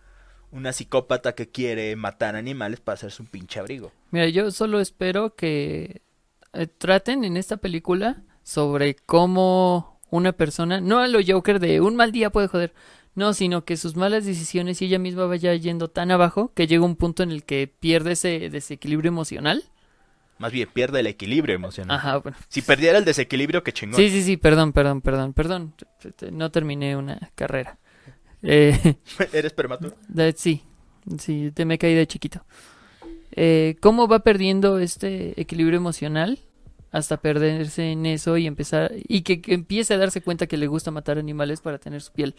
una 0.52 0.72
psicópata 0.72 1.34
que 1.36 1.48
quiere 1.48 1.94
matar 1.94 2.34
animales 2.34 2.80
para 2.80 2.94
hacerse 2.94 3.22
un 3.22 3.28
pinche 3.28 3.60
abrigo. 3.60 3.92
Mira, 4.10 4.28
yo 4.28 4.50
solo 4.50 4.80
espero 4.80 5.36
que 5.36 6.02
eh, 6.52 6.66
traten 6.66 7.22
en 7.22 7.36
esta 7.36 7.58
película 7.58 8.22
sobre 8.42 8.96
cómo 8.96 10.00
una 10.10 10.32
persona, 10.32 10.80
no 10.80 10.98
a 10.98 11.06
lo 11.06 11.20
Joker 11.24 11.60
de 11.60 11.80
un 11.80 11.94
mal 11.94 12.10
día 12.10 12.30
puede 12.30 12.48
joder, 12.48 12.72
no, 13.20 13.34
sino 13.34 13.64
que 13.64 13.76
sus 13.76 13.94
malas 13.96 14.24
decisiones 14.24 14.80
y 14.80 14.86
ella 14.86 14.98
misma 14.98 15.26
vaya 15.26 15.54
yendo 15.54 15.88
tan 15.88 16.10
abajo 16.10 16.52
que 16.54 16.66
llega 16.66 16.84
un 16.84 16.96
punto 16.96 17.22
en 17.22 17.30
el 17.30 17.44
que 17.44 17.68
pierde 17.68 18.12
ese 18.12 18.48
desequilibrio 18.50 19.10
emocional. 19.10 19.62
Más 20.38 20.52
bien 20.52 20.68
pierde 20.72 21.00
el 21.00 21.06
equilibrio 21.06 21.54
emocional. 21.54 21.98
Ajá, 21.98 22.16
bueno. 22.16 22.38
Si 22.48 22.62
perdiera 22.62 22.96
el 22.96 23.04
desequilibrio, 23.04 23.62
qué 23.62 23.72
chingón. 23.74 24.00
Sí, 24.00 24.08
sí, 24.08 24.22
sí, 24.22 24.36
perdón, 24.38 24.72
perdón, 24.72 25.02
perdón, 25.02 25.34
perdón. 25.34 25.74
No 26.32 26.50
terminé 26.50 26.96
una 26.96 27.30
carrera. 27.34 27.78
Eh, 28.42 28.96
¿Eres 29.34 29.52
prematuro? 29.52 29.94
de- 30.08 30.32
sí, 30.32 30.62
sí, 31.18 31.52
te 31.54 31.66
me 31.66 31.76
caí 31.76 31.94
de 31.94 32.06
chiquito. 32.06 32.42
Eh, 33.32 33.76
¿Cómo 33.80 34.08
va 34.08 34.20
perdiendo 34.20 34.78
este 34.78 35.38
equilibrio 35.38 35.76
emocional 35.76 36.38
hasta 36.90 37.18
perderse 37.18 37.92
en 37.92 38.06
eso 38.06 38.38
y 38.38 38.46
empezar 38.46 38.92
y 38.96 39.20
que, 39.22 39.42
que 39.42 39.52
empiece 39.52 39.92
a 39.92 39.98
darse 39.98 40.22
cuenta 40.22 40.46
que 40.46 40.56
le 40.56 40.66
gusta 40.68 40.90
matar 40.90 41.18
animales 41.18 41.60
para 41.60 41.76
tener 41.78 42.00
su 42.00 42.12
piel? 42.12 42.34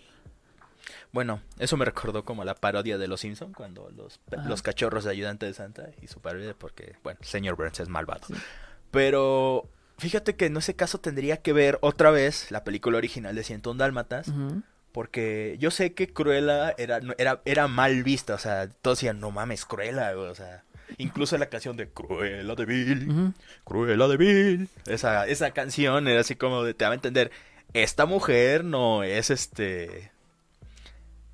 Bueno, 1.12 1.41
eso 1.60 1.76
me 1.78 1.86
recordó 1.86 2.24
como 2.24 2.43
la 2.45 2.56
parodia 2.56 2.97
de 2.97 3.08
Los 3.08 3.21
Simpson 3.21 3.54
cuando 3.54 3.89
los, 3.91 4.19
Ajá. 4.36 4.47
los 4.47 4.62
cachorros 4.62 5.04
de 5.04 5.12
ayudante 5.12 5.45
de 5.45 5.54
Santa 5.54 5.89
y 6.02 6.08
su 6.08 6.21
parodia 6.21 6.54
porque, 6.58 6.95
bueno, 7.04 7.19
señor 7.21 7.56
Burns 7.58 7.80
es 7.82 7.89
malvado. 7.89 8.21
Sí. 8.28 8.34
Pero 8.91 9.69
fíjate 9.97 10.36
que 10.36 10.45
en 10.45 10.58
ese 10.58 10.76
caso 10.76 11.00
tendría 11.00 11.38
que 11.38 11.54
ver 11.54 11.78
otra 11.82 12.12
vez 12.12 12.50
la 12.52 12.63
película 12.63 12.97
original 12.97 13.36
de 13.36 13.43
101 13.43 13.78
Dálmatas 13.78 14.32
porque 14.91 15.56
yo 15.60 15.71
sé 15.71 15.93
que 15.93 16.12
Cruella 16.12 16.74
era, 16.78 17.00
era, 17.17 17.41
era 17.45 17.67
mal 17.67 18.04
vista, 18.04 18.34
o 18.36 18.38
sea, 18.39 18.67
todos 18.69 18.97
decían, 18.97 19.19
no 19.21 19.32
mames, 19.32 19.63
Cruella, 19.65 20.12
güey", 20.13 20.28
o 20.28 20.36
sea, 20.36 20.65
incluso 20.97 21.38
la 21.38 21.45
canción 21.45 21.78
de 21.78 21.88
Cruella 21.89 22.56
de 22.56 22.65
Vil, 22.65 23.10
Ujú. 23.10 23.34
Cruella 23.63 24.08
de 24.10 24.17
Vil, 24.17 24.69
esa, 24.88 25.28
esa 25.28 25.52
canción 25.52 26.10
era 26.10 26.19
así 26.21 26.36
como 26.36 26.63
de, 26.63 26.74
te 26.74 26.84
va 26.84 26.91
a 26.91 26.95
entender, 26.95 27.32
esta 27.74 28.06
mujer 28.06 28.65
no 28.65 29.04
es 29.04 29.30
este, 29.30 30.12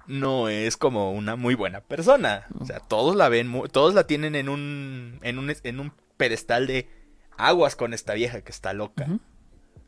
no 0.07 0.49
es 0.49 0.77
como 0.77 1.11
una 1.11 1.35
muy 1.35 1.53
buena 1.55 1.81
persona, 1.81 2.47
o 2.59 2.65
sea, 2.65 2.79
todos 2.79 3.15
la 3.15 3.29
ven, 3.29 3.51
todos 3.71 3.93
la 3.93 4.05
tienen 4.07 4.35
en 4.35 4.49
un, 4.49 5.19
en 5.21 5.37
un, 5.39 5.53
en 5.63 5.79
un 5.79 5.91
pedestal 6.17 6.65
de 6.67 6.89
aguas 7.37 7.75
con 7.75 7.93
esta 7.93 8.13
vieja 8.13 8.41
que 8.41 8.51
está 8.51 8.73
loca. 8.73 9.07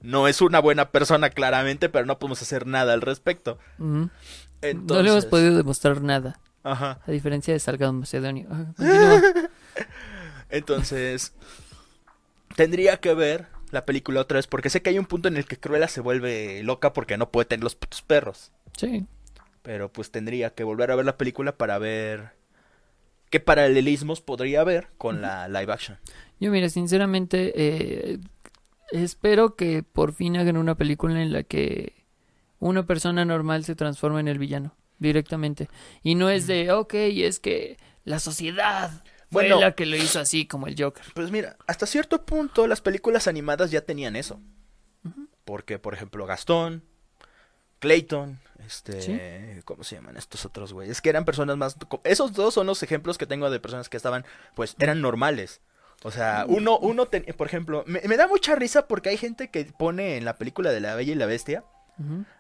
No 0.02 0.28
es 0.28 0.42
una 0.42 0.60
buena 0.60 0.92
persona 0.92 1.30
claramente, 1.30 1.90
pero 1.90 2.06
no 2.06 2.20
podemos 2.20 2.42
hacer 2.42 2.66
nada 2.68 2.94
al 2.94 3.02
respecto. 3.02 3.58
Entonces, 4.62 4.96
No 4.98 5.02
le 5.04 5.10
hemos 5.10 5.26
podido 5.26 5.56
demostrar 5.58 6.02
nada, 6.02 6.40
Ajá. 6.64 7.00
a 7.06 7.12
diferencia 7.12 7.54
de 7.54 7.60
Salgado 7.60 7.92
Macedonio. 7.94 8.48
Entonces, 10.50 11.34
tendría 12.56 12.98
que 12.98 13.14
ver 13.14 13.48
la 13.72 13.86
película 13.86 14.22
otra 14.22 14.38
vez, 14.38 14.48
porque 14.48 14.70
sé 14.70 14.82
que 14.82 14.90
hay 14.90 15.00
un 15.00 15.06
punto 15.06 15.28
en 15.28 15.38
el 15.38 15.46
que 15.46 15.60
Cruella 15.60 15.88
se 15.88 16.02
vuelve 16.02 16.64
loca 16.64 16.92
porque 16.94 17.18
no 17.18 17.30
puede 17.30 17.46
tener 17.46 17.64
los 17.64 17.76
putos 17.76 18.02
perros. 18.02 18.52
sí. 18.76 19.06
Pero 19.62 19.92
pues 19.92 20.12
tendría 20.12 20.54
que 20.54 20.64
volver 20.64 20.92
a 20.92 20.96
ver 20.96 21.06
la 21.06 21.18
película 21.18 21.58
para 21.58 21.78
ver 21.78 22.32
qué 23.30 23.40
paralelismos 23.40 24.22
podría 24.22 24.62
haber 24.62 24.88
con 24.98 25.22
la 25.22 25.48
live 25.48 25.72
action. 25.72 25.98
Yo, 26.40 26.52
mira, 26.52 26.70
sinceramente, 26.70 27.52
eh, 27.56 28.20
espero 28.92 29.56
que 29.56 29.84
por 29.84 30.14
fin 30.14 30.38
hagan 30.38 30.58
una 30.58 30.76
película 30.76 31.22
en 31.22 31.34
la 31.34 31.44
que 31.44 32.06
una 32.60 32.86
persona 32.86 33.26
normal 33.26 33.64
se 33.66 33.76
transforma 33.76 34.20
en 34.20 34.28
el 34.30 34.40
villano 34.40 34.76
directamente. 34.98 35.70
Y 36.04 36.16
no 36.16 36.30
es 36.30 36.48
de, 36.48 36.72
ok, 36.72 36.94
es 36.94 37.40
que 37.40 37.78
la 38.06 38.20
sociedad 38.20 39.04
fue 39.32 39.44
Bueno. 39.44 39.60
la 39.60 39.74
que 39.76 39.86
lo 39.86 39.96
hizo 39.98 40.20
así 40.20 40.48
como 40.48 40.68
el 40.68 40.76
Joker. 40.82 41.04
Pues 41.14 41.30
mira, 41.32 41.58
hasta 41.68 41.86
cierto 41.86 42.26
punto 42.26 42.66
las 42.68 42.82
películas 42.82 43.28
animadas 43.28 43.70
ya 43.72 43.82
tenían 43.82 44.16
eso. 44.16 44.40
Porque, 45.46 45.80
por 45.80 45.94
ejemplo, 45.94 46.26
Gastón, 46.26 46.84
Clayton, 47.80 48.40
Este, 48.70 49.02
Sí. 49.02 49.20
¿cómo 49.66 49.84
se 49.84 49.96
llaman 49.96 50.16
estos 50.16 50.46
otros 50.46 50.74
güeyes? 50.74 51.02
Que 51.02 51.10
eran 51.10 51.26
personas 51.26 51.58
más 51.58 51.76
esos 52.04 52.34
dos 52.34 52.54
son 52.54 52.68
los 52.68 52.84
ejemplos 52.84 53.18
que 53.18 53.26
tengo 53.26 53.50
de 53.50 53.60
personas 53.60 53.90
que 53.90 53.98
estaban 53.98 54.26
pues 54.54 54.76
eran 54.80 55.02
normales. 55.02 55.60
O 56.04 56.12
sea, 56.12 56.46
uno 56.48 56.78
uno 56.78 57.08
ten- 57.08 57.26
por 57.36 57.48
ejemplo, 57.48 57.84
me, 57.88 58.00
me 58.02 58.16
da 58.16 58.28
mucha 58.28 58.54
risa 58.56 58.88
porque 58.88 59.10
hay 59.10 59.18
gente 59.18 59.50
que 59.50 59.66
pone 59.66 60.18
en 60.18 60.24
la 60.26 60.36
película 60.36 60.70
de 60.72 60.82
La 60.82 60.94
Bella 60.94 61.14
y 61.14 61.16
la 61.16 61.26
Bestia 61.26 61.64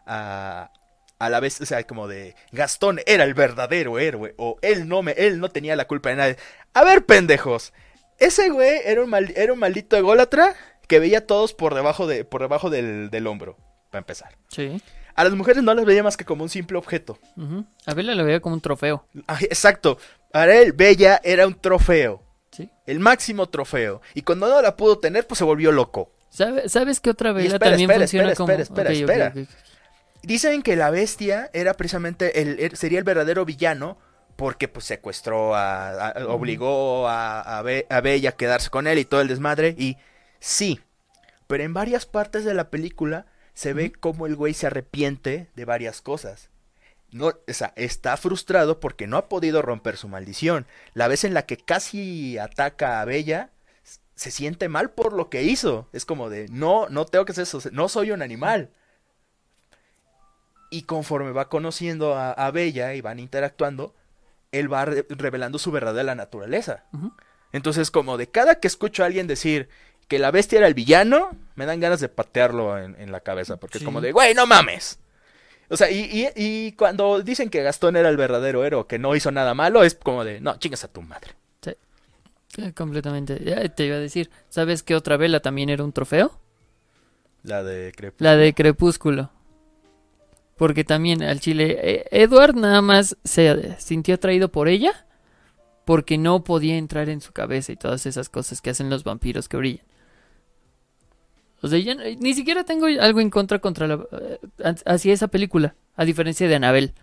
a 0.06 0.72
a 1.18 1.30
la 1.30 1.40
vez, 1.42 1.60
o 1.60 1.66
sea, 1.66 1.84
como 1.84 2.08
de 2.08 2.34
Gastón 2.54 3.02
era 3.06 3.26
el 3.26 3.34
verdadero 3.34 4.00
héroe 4.00 4.36
o 4.38 4.58
él 4.62 4.88
no 4.88 5.02
me 5.02 5.12
él 5.14 5.40
no 5.42 5.50
tenía 5.50 5.76
la 5.76 5.86
culpa 5.88 6.10
de 6.10 6.16
nada. 6.16 6.36
A 6.74 6.84
ver, 6.86 7.06
pendejos. 7.06 7.74
Ese 8.20 8.50
güey 8.52 8.82
era 8.86 9.02
un 9.04 9.10
mal- 9.10 9.34
era 9.36 9.52
un 9.52 9.60
maldito 9.60 9.98
ególatra 9.98 10.56
que 10.88 11.00
veía 11.00 11.18
a 11.20 11.26
todos 11.28 11.54
por 11.54 11.74
debajo 11.76 12.08
de 12.08 12.24
por 12.24 12.42
debajo 12.42 12.70
del, 12.70 13.10
del 13.10 13.28
hombro, 13.28 13.58
para 13.90 14.00
empezar. 14.00 14.38
Sí. 14.48 14.82
A 15.20 15.24
las 15.26 15.34
mujeres 15.34 15.62
no 15.64 15.74
las 15.74 15.84
veía 15.86 16.02
más 16.04 16.16
que 16.16 16.24
como 16.24 16.44
un 16.44 16.50
simple 16.50 16.78
objeto. 16.78 17.18
A 17.86 17.94
Bella 17.94 18.16
lo 18.16 18.24
veía 18.24 18.40
como 18.40 18.56
un 18.56 18.62
trofeo. 18.62 19.06
Ah, 19.28 19.38
Exacto. 19.42 19.98
Para 20.32 20.56
él, 20.58 20.72
Bella 20.74 21.20
era 21.24 21.46
un 21.48 21.56
trofeo. 21.56 22.22
Sí. 22.52 22.70
El 22.86 23.00
máximo 23.00 23.48
trofeo. 23.50 24.02
Y 24.14 24.22
cuando 24.22 24.48
no 24.48 24.62
la 24.62 24.76
pudo 24.78 24.98
tener, 25.00 25.28
pues 25.28 25.40
se 25.40 25.44
volvió 25.44 25.72
loco. 25.72 26.12
¿Sabe- 26.30 26.70
¿Sabes 26.70 27.00
qué 27.00 27.10
otra 27.10 27.32
Bella 27.34 27.48
espera, 27.56 27.72
también 27.72 27.90
espera, 27.90 28.00
funciona 28.02 28.32
espera, 28.32 28.46
como... 28.46 28.62
espera, 28.62 28.92
espera. 29.32 29.34
Dicen 30.22 30.62
que 30.62 30.76
la 30.76 30.90
bestia 30.90 31.50
era 31.54 31.74
precisamente 31.76 32.42
el, 32.42 32.58
er- 32.60 32.76
sería 32.76 33.00
el 33.00 33.06
verdadero 33.06 33.46
villano 33.46 33.98
porque 34.36 34.68
pues 34.68 34.86
secuestró 34.86 35.56
a, 35.56 36.10
a- 36.12 36.26
obligó 36.28 37.08
a, 37.08 37.58
a, 37.58 37.62
Be- 37.62 37.86
a 37.90 38.02
Bella 38.02 38.30
a 38.30 38.34
quedarse 38.34 38.70
con 38.70 38.88
él 38.88 39.00
y 39.00 39.06
todo 39.06 39.22
el 39.22 39.28
desmadre 39.28 39.76
y 39.78 39.98
sí, 40.40 40.80
pero 41.48 41.64
en 41.64 41.74
varias 41.74 42.06
partes 42.06 42.46
de 42.46 42.54
la 42.54 42.70
película 42.70 43.26
se 43.60 43.74
ve 43.74 43.92
como 43.92 44.26
el 44.26 44.38
güey 44.38 44.54
se 44.54 44.68
arrepiente 44.68 45.50
de 45.54 45.66
varias 45.66 46.00
cosas. 46.00 46.50
No, 47.12 47.28
o 47.28 47.54
sea, 47.54 47.74
está 47.76 48.16
frustrado 48.16 48.80
porque 48.80 49.06
no 49.06 49.18
ha 49.18 49.28
podido 49.28 49.62
romper 49.62 49.98
su 49.98 50.08
maldición. 50.08 50.66
La 50.94 51.10
vez 51.10 51.26
en 51.26 51.34
la 51.34 51.46
que 51.46 51.58
casi 51.58 52.38
ataca 52.38 53.02
a 53.02 53.06
Bella 53.06 53.50
se 54.16 54.32
siente 54.32 54.70
mal 54.70 54.92
por 54.92 55.12
lo 55.12 55.30
que 55.30 55.44
hizo. 55.44 55.90
Es 55.92 56.06
como 56.06 56.30
de, 56.30 56.48
no, 56.48 56.88
no 56.88 57.04
tengo 57.04 57.26
que 57.26 57.34
hacer 57.34 57.42
eso, 57.42 57.60
no 57.74 57.90
soy 57.90 58.12
un 58.12 58.22
animal. 58.22 58.70
Y 60.72 60.84
conforme 60.84 61.34
va 61.34 61.50
conociendo 61.50 62.16
a, 62.16 62.32
a 62.32 62.52
Bella 62.52 62.94
y 62.94 63.02
van 63.02 63.20
interactuando, 63.20 63.94
él 64.54 64.72
va 64.72 64.86
re- 64.86 65.06
revelando 65.10 65.60
su 65.60 65.70
verdadera 65.72 66.16
naturaleza. 66.16 66.86
Ujú. 66.94 67.12
Entonces, 67.52 67.92
como 67.92 68.16
de 68.16 68.30
cada 68.30 68.62
que 68.62 68.70
escucho 68.70 69.04
a 69.04 69.08
alguien 69.08 69.28
decir 69.28 69.68
que 70.10 70.20
la 70.20 70.32
bestia 70.32 70.58
era 70.58 70.68
el 70.68 70.74
villano, 70.74 71.30
me 71.56 71.66
dan 71.66 71.80
ganas 71.80 72.02
de 72.02 72.10
patearlo 72.10 72.78
en, 72.78 73.00
en 73.00 73.14
la 73.14 73.22
cabeza. 73.22 73.56
Porque 73.58 73.78
es 73.78 73.86
como 73.86 74.02
de, 74.02 74.12
güey, 74.12 74.34
no 74.34 74.46
mames. 74.46 75.00
O 75.70 75.78
sea, 75.78 75.90
y, 75.90 76.00
y- 76.02 76.30
y 76.36 76.72
cuando 76.74 77.22
dicen 77.22 77.50
que 77.50 77.64
Gastón 77.64 77.96
era 77.96 78.10
el 78.10 78.18
verdadero 78.18 78.66
héroe, 78.66 78.88
que 78.88 79.00
no 79.00 79.16
hizo 79.16 79.32
nada 79.32 79.54
malo, 79.54 79.84
es 79.84 79.96
como 79.96 80.26
de, 80.26 80.42
no, 80.42 80.58
chingas 80.58 80.84
a 80.84 80.92
tu 80.92 81.02
madre. 81.02 81.32
Sí, 82.52 82.74
completamente. 82.74 83.40
Ya 83.44 83.70
te 83.70 83.86
iba 83.86 83.96
a 83.98 84.00
decir, 84.00 84.32
¿sabes 84.50 84.82
qué 84.82 84.96
otra 84.96 85.18
Bella 85.18 85.40
también 85.40 85.70
era 85.70 85.84
un 85.84 85.94
trofeo? 85.94 86.40
La 87.44 87.64
de 87.64 87.94
Crep. 87.96 88.20
La 88.20 88.36
de 88.36 88.54
Crepúsculo. 88.56 89.30
Porque 90.58 90.84
también 90.84 91.22
al 91.24 91.40
chile, 91.40 91.78
eh, 91.82 92.06
Edward 92.12 92.56
nada 92.56 92.82
más 92.82 93.18
se 93.24 93.80
sintió 93.80 94.16
atraído 94.16 94.50
por 94.52 94.68
ella 94.68 95.06
porque 95.86 96.18
no 96.18 96.44
podía 96.44 96.78
entrar 96.78 97.08
en 97.10 97.22
su 97.22 97.32
cabeza 97.32 97.72
y 97.72 97.76
todas 97.78 98.06
esas 98.06 98.30
cosas 98.30 98.62
que 98.62 98.72
hacen 98.72 98.90
los 98.90 99.04
vampiros 99.04 99.48
que 99.48 99.58
brillan. 99.58 99.86
O 101.62 101.68
sea, 101.68 101.80
yo 101.80 101.96
no- 101.96 102.04
ni 102.20 102.34
siquiera 102.34 102.64
tengo 102.64 102.86
algo 102.88 103.20
en 103.20 103.30
contra 103.30 103.60
contra 103.60 103.88
la, 103.88 104.00
eh, 104.12 104.40
hacia 104.86 105.14
esa 105.14 105.28
película, 105.28 105.76
a 105.96 106.06
diferencia 106.06 106.48
de 106.48 106.56
Anabel. 106.56 106.94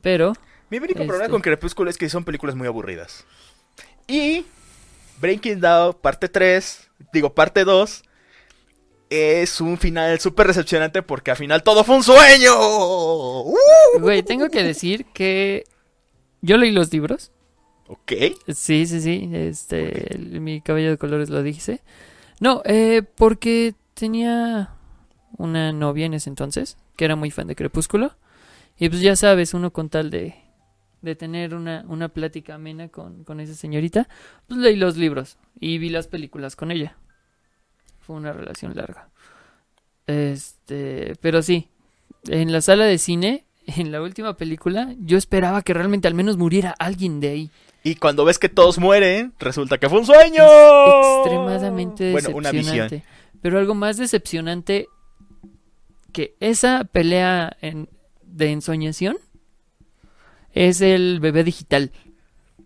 Pero, 0.00 0.32
Mi 0.70 0.78
único 0.78 0.94
problema 0.94 1.24
Este. 1.24 1.30
con 1.30 1.42
Crepúsculo 1.42 1.90
es 1.90 1.98
que 1.98 2.08
son 2.08 2.24
películas 2.24 2.56
muy 2.56 2.66
aburridas. 2.66 3.24
Y 4.08 4.44
Breaking 5.20 5.60
Down, 5.60 5.96
parte 6.00 6.28
3, 6.28 6.88
digo, 7.12 7.34
parte 7.34 7.64
2, 7.64 8.02
es 9.10 9.60
un 9.60 9.76
final 9.78 10.18
súper 10.20 10.46
decepcionante 10.48 11.02
porque 11.02 11.30
al 11.30 11.36
final 11.36 11.62
todo 11.62 11.84
fue 11.84 11.96
un 11.96 12.02
sueño. 12.02 12.52
¡Uh! 12.58 13.54
güey, 14.00 14.22
tengo 14.22 14.48
que 14.48 14.62
decir 14.62 15.04
que 15.12 15.64
yo 16.40 16.56
leí 16.56 16.70
los 16.72 16.90
libros. 16.92 17.30
Ok. 17.88 18.12
Sí, 18.54 18.86
sí, 18.86 19.00
sí. 19.02 19.28
Este, 19.34 20.16
mi 20.18 20.62
cabello 20.62 20.88
de 20.90 20.96
colores 20.98 21.28
lo 21.28 21.42
dije. 21.42 21.82
No, 22.40 22.62
eh, 22.64 23.02
porque 23.16 23.74
tenía 24.02 24.70
una 25.38 25.70
novia 25.70 26.06
en 26.06 26.14
ese 26.14 26.28
entonces, 26.28 26.76
que 26.96 27.04
era 27.04 27.14
muy 27.14 27.30
fan 27.30 27.46
de 27.46 27.54
Crepúsculo. 27.54 28.16
Y 28.76 28.88
pues 28.88 29.00
ya 29.00 29.14
sabes, 29.14 29.54
uno 29.54 29.72
con 29.72 29.90
tal 29.90 30.10
de, 30.10 30.34
de 31.02 31.14
tener 31.14 31.54
una, 31.54 31.84
una 31.86 32.08
plática 32.08 32.56
amena 32.56 32.88
con, 32.88 33.22
con 33.22 33.38
esa 33.38 33.54
señorita, 33.54 34.08
pues 34.48 34.58
leí 34.58 34.74
los 34.74 34.96
libros 34.96 35.38
y 35.60 35.78
vi 35.78 35.88
las 35.88 36.08
películas 36.08 36.56
con 36.56 36.72
ella. 36.72 36.96
Fue 38.00 38.16
una 38.16 38.32
relación 38.32 38.74
larga. 38.74 39.08
Este, 40.08 41.14
pero 41.20 41.40
sí, 41.40 41.68
en 42.26 42.50
la 42.50 42.60
sala 42.60 42.86
de 42.86 42.98
cine, 42.98 43.44
en 43.68 43.92
la 43.92 44.02
última 44.02 44.36
película, 44.36 44.96
yo 44.98 45.16
esperaba 45.16 45.62
que 45.62 45.74
realmente 45.74 46.08
al 46.08 46.14
menos 46.14 46.38
muriera 46.38 46.74
alguien 46.80 47.20
de 47.20 47.28
ahí. 47.28 47.50
Y 47.84 47.96
cuando 47.96 48.24
ves 48.24 48.38
que 48.38 48.48
todos 48.48 48.78
mueren, 48.78 49.32
resulta 49.40 49.78
que 49.78 49.88
fue 49.88 49.98
un 49.98 50.06
sueño. 50.06 50.42
extremadamente 50.44 52.12
Bueno, 52.12 52.30
una 52.34 52.52
decepcionante. 52.52 52.96
visión. 52.96 53.12
Pero 53.40 53.58
algo 53.58 53.74
más 53.74 53.96
decepcionante 53.96 54.86
que 56.12 56.36
esa 56.40 56.84
pelea 56.84 57.56
en- 57.60 57.88
de 58.22 58.50
ensoñación 58.52 59.16
es 60.52 60.80
el 60.80 61.18
bebé 61.20 61.42
digital. 61.44 61.90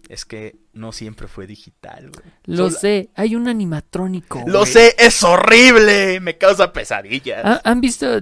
Es 0.08 0.24
que 0.24 0.54
no 0.72 0.92
siempre 0.92 1.26
fue 1.26 1.48
digital, 1.48 2.10
güey. 2.12 2.24
Lo 2.44 2.70
sé, 2.70 3.08
hay 3.16 3.34
un 3.34 3.48
animatrónico. 3.48 4.40
Lo 4.46 4.60
güey. 4.60 4.72
sé, 4.72 4.94
es 4.98 5.22
horrible. 5.24 6.20
Me 6.20 6.38
causa 6.38 6.72
pesadillas. 6.72 7.44
¿Ha- 7.44 7.60
¿Han 7.64 7.80
visto? 7.80 8.20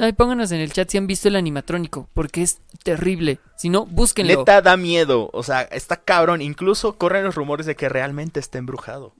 ahí 0.00 0.12
pónganos 0.12 0.50
en 0.50 0.60
el 0.60 0.72
chat 0.72 0.90
si 0.90 0.98
han 0.98 1.06
visto 1.06 1.28
el 1.28 1.36
animatrónico, 1.36 2.08
porque 2.14 2.42
es 2.42 2.58
terrible. 2.82 3.38
Si 3.56 3.68
no, 3.68 3.86
búsquenlo. 3.86 4.36
Neta 4.38 4.60
da 4.60 4.76
miedo. 4.76 5.30
O 5.32 5.44
sea, 5.44 5.62
está 5.62 5.96
cabrón. 5.98 6.42
Incluso 6.42 6.96
corren 6.98 7.22
los 7.24 7.36
rumores 7.36 7.66
de 7.66 7.76
que 7.76 7.88
realmente 7.88 8.40
está 8.40 8.58
embrujado. 8.58 9.14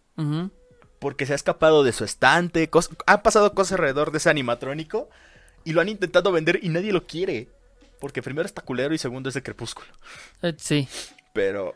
Porque 0.99 1.27
se 1.27 1.33
ha 1.33 1.37
escapado 1.37 1.85
de 1.85 1.93
su 1.93 2.05
estante. 2.05 2.69
cos- 2.71 2.91
Han 3.07 3.23
pasado 3.23 3.55
cosas 3.55 3.73
alrededor 3.73 4.11
de 4.11 4.19
ese 4.19 4.31
animatrónico. 4.31 5.09
Y 5.65 5.73
lo 5.75 5.81
han 5.81 5.89
intentado 5.89 6.33
vender 6.33 6.59
y 6.63 6.71
nadie 6.71 6.93
lo 6.93 7.07
quiere. 7.07 7.49
Porque 8.01 8.21
primero 8.21 8.47
está 8.47 8.63
culero 8.63 8.95
y 8.95 8.99
segundo 8.99 9.29
es 9.29 9.35
de 9.35 9.43
crepúsculo. 9.45 9.87
Eh, 10.43 10.55
sí. 10.59 10.89
Pero, 11.33 11.75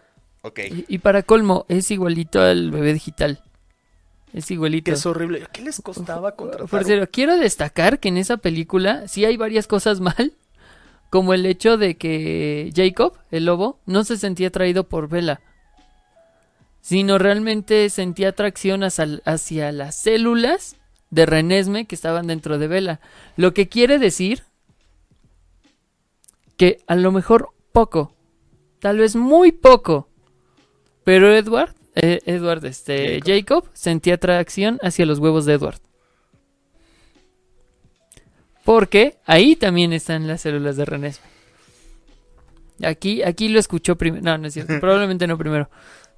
ok. 0.48 0.58
Y, 0.70 0.84
y 0.88 0.98
para 0.98 1.22
colmo, 1.22 1.64
es 1.68 1.90
igualito 1.90 2.40
al 2.40 2.70
bebé 2.70 2.92
digital. 2.92 3.42
Es 4.32 4.50
igualito. 4.50 4.90
Que 4.90 4.92
es 4.92 5.06
horrible. 5.06 5.46
¿Qué 5.52 5.62
les 5.62 5.80
costaba 5.80 6.32
contratar? 6.32 6.68
Por 6.68 6.84
cierto, 6.84 7.10
quiero 7.10 7.36
destacar 7.38 7.98
que 7.98 8.08
en 8.08 8.18
esa 8.18 8.36
película 8.36 9.08
sí 9.08 9.24
hay 9.24 9.36
varias 9.36 9.66
cosas 9.66 10.00
mal, 10.00 10.34
como 11.10 11.32
el 11.32 11.46
hecho 11.46 11.76
de 11.76 11.96
que 11.96 12.70
Jacob, 12.74 13.14
el 13.30 13.46
lobo, 13.46 13.80
no 13.86 14.04
se 14.04 14.18
sentía 14.18 14.48
atraído 14.48 14.84
por 14.88 15.08
Bella, 15.08 15.40
sino 16.80 17.18
realmente 17.18 17.88
sentía 17.90 18.30
atracción 18.30 18.84
hacia, 18.84 19.20
hacia 19.24 19.72
las 19.72 19.96
células 19.96 20.76
de 21.10 21.24
Renesme 21.24 21.86
que 21.86 21.94
estaban 21.94 22.26
dentro 22.26 22.58
de 22.58 22.68
Bella. 22.68 23.00
Lo 23.36 23.54
que 23.54 23.68
quiere 23.68 23.98
decir 23.98 24.42
que 26.58 26.78
a 26.86 26.96
lo 26.96 27.12
mejor 27.12 27.50
poco, 27.72 28.14
tal 28.80 28.98
vez 28.98 29.16
muy 29.16 29.52
poco, 29.52 30.07
pero 31.08 31.34
Edward, 31.34 31.72
eh, 31.94 32.20
Edward, 32.26 32.62
este, 32.66 33.20
Jacob. 33.24 33.62
Jacob 33.64 33.70
sentía 33.72 34.14
atracción 34.16 34.78
hacia 34.82 35.06
los 35.06 35.20
huevos 35.20 35.46
de 35.46 35.54
Edward. 35.54 35.78
Porque 38.62 39.16
ahí 39.24 39.56
también 39.56 39.94
están 39.94 40.26
las 40.26 40.42
células 40.42 40.76
de 40.76 40.84
Renesme. 40.84 41.26
Aquí, 42.84 43.22
aquí 43.22 43.48
lo 43.48 43.58
escuchó 43.58 43.96
primero. 43.96 44.22
No, 44.22 44.36
no 44.36 44.48
es 44.48 44.52
cierto. 44.52 44.74
Probablemente 44.80 45.26
no 45.26 45.38
primero. 45.38 45.70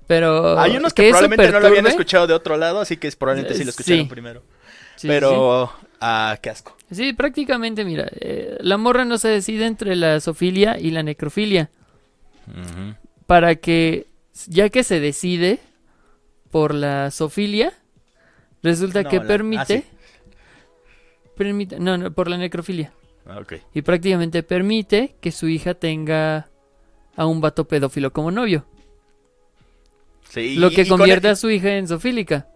Pero. 0.08 0.58
Hay 0.58 0.76
unos 0.76 0.92
que, 0.92 1.08
probablemente 1.10 1.52
no 1.52 1.60
lo 1.60 1.68
habían 1.68 1.86
escuchado 1.86 2.26
de 2.26 2.34
otro 2.34 2.56
lado, 2.56 2.80
así 2.80 2.96
que 2.96 3.06
es- 3.06 3.14
probablemente 3.14 3.56
sí 3.56 3.62
lo 3.62 3.70
escucharon 3.70 4.02
Sí. 4.06 4.08
primero. 4.10 4.42
Sí, 4.96 5.02
sí, 5.02 5.06
Pero, 5.06 5.72
ah, 6.00 6.36
qué 6.42 6.50
asco. 6.50 6.76
sí. 6.90 6.96
Sí, 6.96 7.12
prácticamente, 7.12 7.84
mira. 7.84 8.08
eh, 8.10 8.56
la 8.60 8.76
morra 8.76 9.04
no 9.04 9.18
se 9.18 9.28
decide 9.28 9.66
entre 9.66 9.94
la 9.94 10.20
zoofilia 10.20 10.80
y 10.80 10.90
la 10.90 11.04
necrofilia. 11.04 11.70
Para 13.28 13.54
que, 13.54 14.08
ya 14.46 14.68
que 14.68 14.82
se 14.84 15.00
decide 15.00 15.58
por 16.50 16.74
la 16.74 17.10
zoofilia, 17.10 17.72
resulta 18.62 19.02
No, 19.02 19.08
que 19.10 19.16
la- 19.18 19.26
permite. 19.26 19.84
ah, 19.86 21.32
permite 21.36 21.78
no, 21.80 21.96
no, 21.96 22.12
por 22.12 22.28
la 22.28 22.36
necrofilia. 22.36 22.92
Ah. 23.26 23.40
Y 23.74 23.82
prácticamente 23.82 24.42
permite 24.42 25.14
que 25.20 25.30
su 25.30 25.48
hija 25.48 25.74
tenga 25.74 26.48
a 27.16 27.26
un 27.26 27.40
vato 27.40 27.66
pedófilo 27.68 28.12
como 28.12 28.30
novio. 28.30 28.66
Sí, 30.28 30.56
lo 30.56 30.70
que 30.70 30.86
convierte 30.86 31.26
el- 31.28 31.32
a 31.32 31.36
su 31.36 31.50
hija 31.50 31.76
en 31.76 31.88
zoofílica. 31.88 32.48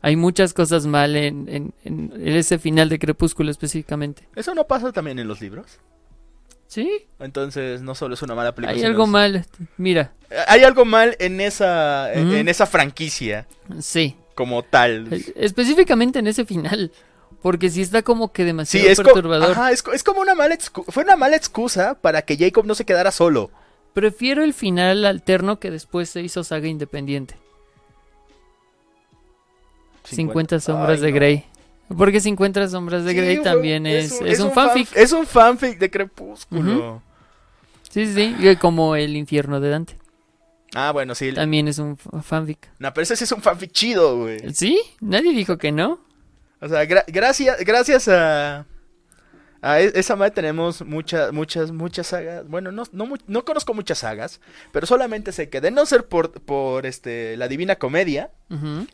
Hay 0.00 0.16
muchas 0.16 0.52
cosas 0.52 0.86
mal 0.86 1.16
en, 1.16 1.48
en- 1.48 1.74
en 1.84 2.12
ese 2.28 2.58
final 2.58 2.88
de 2.88 2.98
Crepúsculo 2.98 3.50
específicamente. 3.50 4.28
¿Eso 4.36 4.54
no 4.54 4.64
pasa 4.66 4.92
también 4.92 5.18
en 5.18 5.26
los 5.28 5.40
libros? 5.40 5.78
Sí, 6.74 7.06
Entonces, 7.20 7.82
no 7.82 7.94
solo 7.94 8.14
es 8.14 8.22
una 8.22 8.34
mala 8.34 8.52
película. 8.52 8.76
hay 8.76 8.82
algo 8.84 9.04
es- 9.04 9.08
mal. 9.08 9.46
Mira, 9.76 10.12
Hay 10.48 10.64
algo 10.64 10.84
mal 10.84 11.14
en 11.20 11.40
esa, 11.40 12.12
en- 12.12 12.48
esa 12.48 12.66
franquicia 12.66 13.46
sí. 13.80 14.16
como 14.34 14.64
tal. 14.64 15.12
Es- 15.12 15.32
Específicamente 15.36 16.18
en 16.18 16.26
ese 16.26 16.44
final. 16.44 16.90
Porque 17.42 17.70
sí 17.70 17.80
está 17.82 18.02
como 18.02 18.32
que 18.32 18.42
Sí, 18.42 18.46
demasiado 18.46 18.88
es, 18.88 18.98
co- 18.98 19.04
perturbador. 19.12 19.52
ajá, 19.52 19.70
es, 19.70 19.84
co- 19.84 19.92
es 19.92 20.02
como 20.02 20.20
una 20.20 20.34
mala 20.34 20.56
fue 20.88 21.04
una 21.04 21.14
mala 21.14 21.36
excusa 21.36 21.94
para 22.00 22.22
que 22.22 22.36
Jacob 22.36 22.66
no 22.66 22.74
se 22.74 22.84
quedara 22.84 23.12
solo. 23.12 23.50
Prefiero 23.92 24.42
el 24.42 24.52
final 24.54 25.04
alterno 25.04 25.60
que 25.60 25.70
después 25.70 26.08
se 26.10 26.22
hizo 26.22 26.42
saga 26.42 26.66
independiente. 26.66 27.36
50 30.04 30.58
sombras 30.58 30.96
Ay, 30.98 31.00
de 31.02 31.10
no. 31.10 31.14
Grey. 31.14 31.44
Porque 31.96 32.20
50 32.20 32.68
sombras 32.68 33.04
de 33.04 33.10
Sí, 33.12 33.16
Grey 33.16 33.42
también 33.42 33.86
es, 33.86 34.20
es, 34.22 34.40
un, 34.40 34.52
fan- 34.52 34.68
fanfic. 34.68 34.96
Es 34.96 35.12
un 35.12 35.26
fanfic 35.26 35.78
de 35.78 35.90
Crepúsculo. 35.90 37.02
Sí, 37.90 38.06
sí, 38.06 38.34
sí. 38.40 38.56
Como 38.56 38.96
el 38.96 39.16
infierno 39.16 39.60
de 39.60 39.68
Dante. 39.70 39.98
Ah, 40.74 40.90
bueno, 40.92 41.14
sí. 41.14 41.32
También 41.32 41.68
es 41.68 41.78
un 41.78 41.96
fa- 41.96 42.22
fanfic. 42.22 42.68
No, 42.78 42.92
pero 42.92 43.02
ese 43.02 43.16
sí 43.16 43.24
es 43.24 43.32
un 43.32 43.42
fanfic 43.42 43.70
chido, 43.70 44.18
güey. 44.18 44.38
¿Sí? 44.54 44.80
Nadie 45.00 45.32
dijo 45.32 45.58
que 45.58 45.70
no. 45.72 46.00
O 46.60 46.68
sea, 46.68 46.84
gra- 46.84 47.04
gracias, 47.06 47.58
gracias 47.64 48.08
a, 48.08 48.66
a 49.64 49.80
e- 49.80 49.92
esa 49.94 50.14
madre 50.16 50.32
tenemos 50.32 50.84
muchas, 50.84 51.32
muchas, 51.32 51.72
muchas 51.72 52.06
sagas. 52.08 52.46
Bueno, 52.48 52.70
no, 52.70 52.84
no, 52.92 53.08
no 53.26 53.44
conozco 53.44 53.72
muchas 53.74 53.98
sagas, 53.98 54.40
pero 54.72 54.86
solamente 54.86 55.32
sé 55.32 55.48
que 55.48 55.60
de 55.60 55.70
no 55.70 55.86
ser 55.86 56.06
por, 56.06 56.32
por 56.42 56.86
este, 56.86 57.36
la 57.36 57.48
Divina 57.48 57.76
Comedia, 57.76 58.30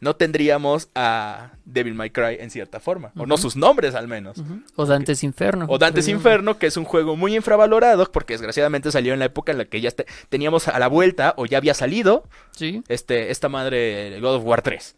no 0.00 0.16
tendríamos 0.16 0.88
a 0.94 1.52
Devil 1.66 1.94
May 1.94 2.10
Cry 2.10 2.36
en 2.40 2.50
cierta 2.50 2.80
forma. 2.80 3.12
O 3.16 3.26
no 3.26 3.36
sus 3.36 3.56
nombres 3.56 3.94
al 3.94 4.08
menos. 4.08 4.42
O 4.76 4.86
Dante's 4.86 5.22
Inferno. 5.24 5.66
O 5.68 5.76
Dante's. 5.76 6.08
Inferno, 6.08 6.56
que 6.58 6.66
es 6.68 6.76
un 6.76 6.84
juego 6.84 7.14
muy 7.16 7.36
infravalorado, 7.36 8.10
porque 8.10 8.34
desgraciadamente 8.34 8.90
salió 8.90 9.12
en 9.12 9.18
la 9.18 9.26
época 9.26 9.52
en 9.52 9.58
la 9.58 9.64
que 9.66 9.80
ya 9.80 9.90
teníamos 10.30 10.68
a 10.68 10.78
la 10.78 10.88
vuelta, 10.88 11.34
o 11.36 11.44
ya 11.46 11.58
había 11.58 11.74
salido, 11.74 12.24
Sí. 12.52 12.82
este, 12.88 13.30
esta 13.30 13.48
madre 13.48 14.18
God 14.20 14.36
of 14.36 14.44
War 14.44 14.62
3. 14.62 14.96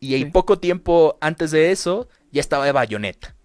Y 0.00 0.16
Sí. 0.16 0.24
poco 0.26 0.58
tiempo 0.58 1.18
antes 1.20 1.50
de 1.50 1.70
eso, 1.72 2.08
ya 2.32 2.40
estaba 2.40 2.70
Bayonetta. 2.72 3.36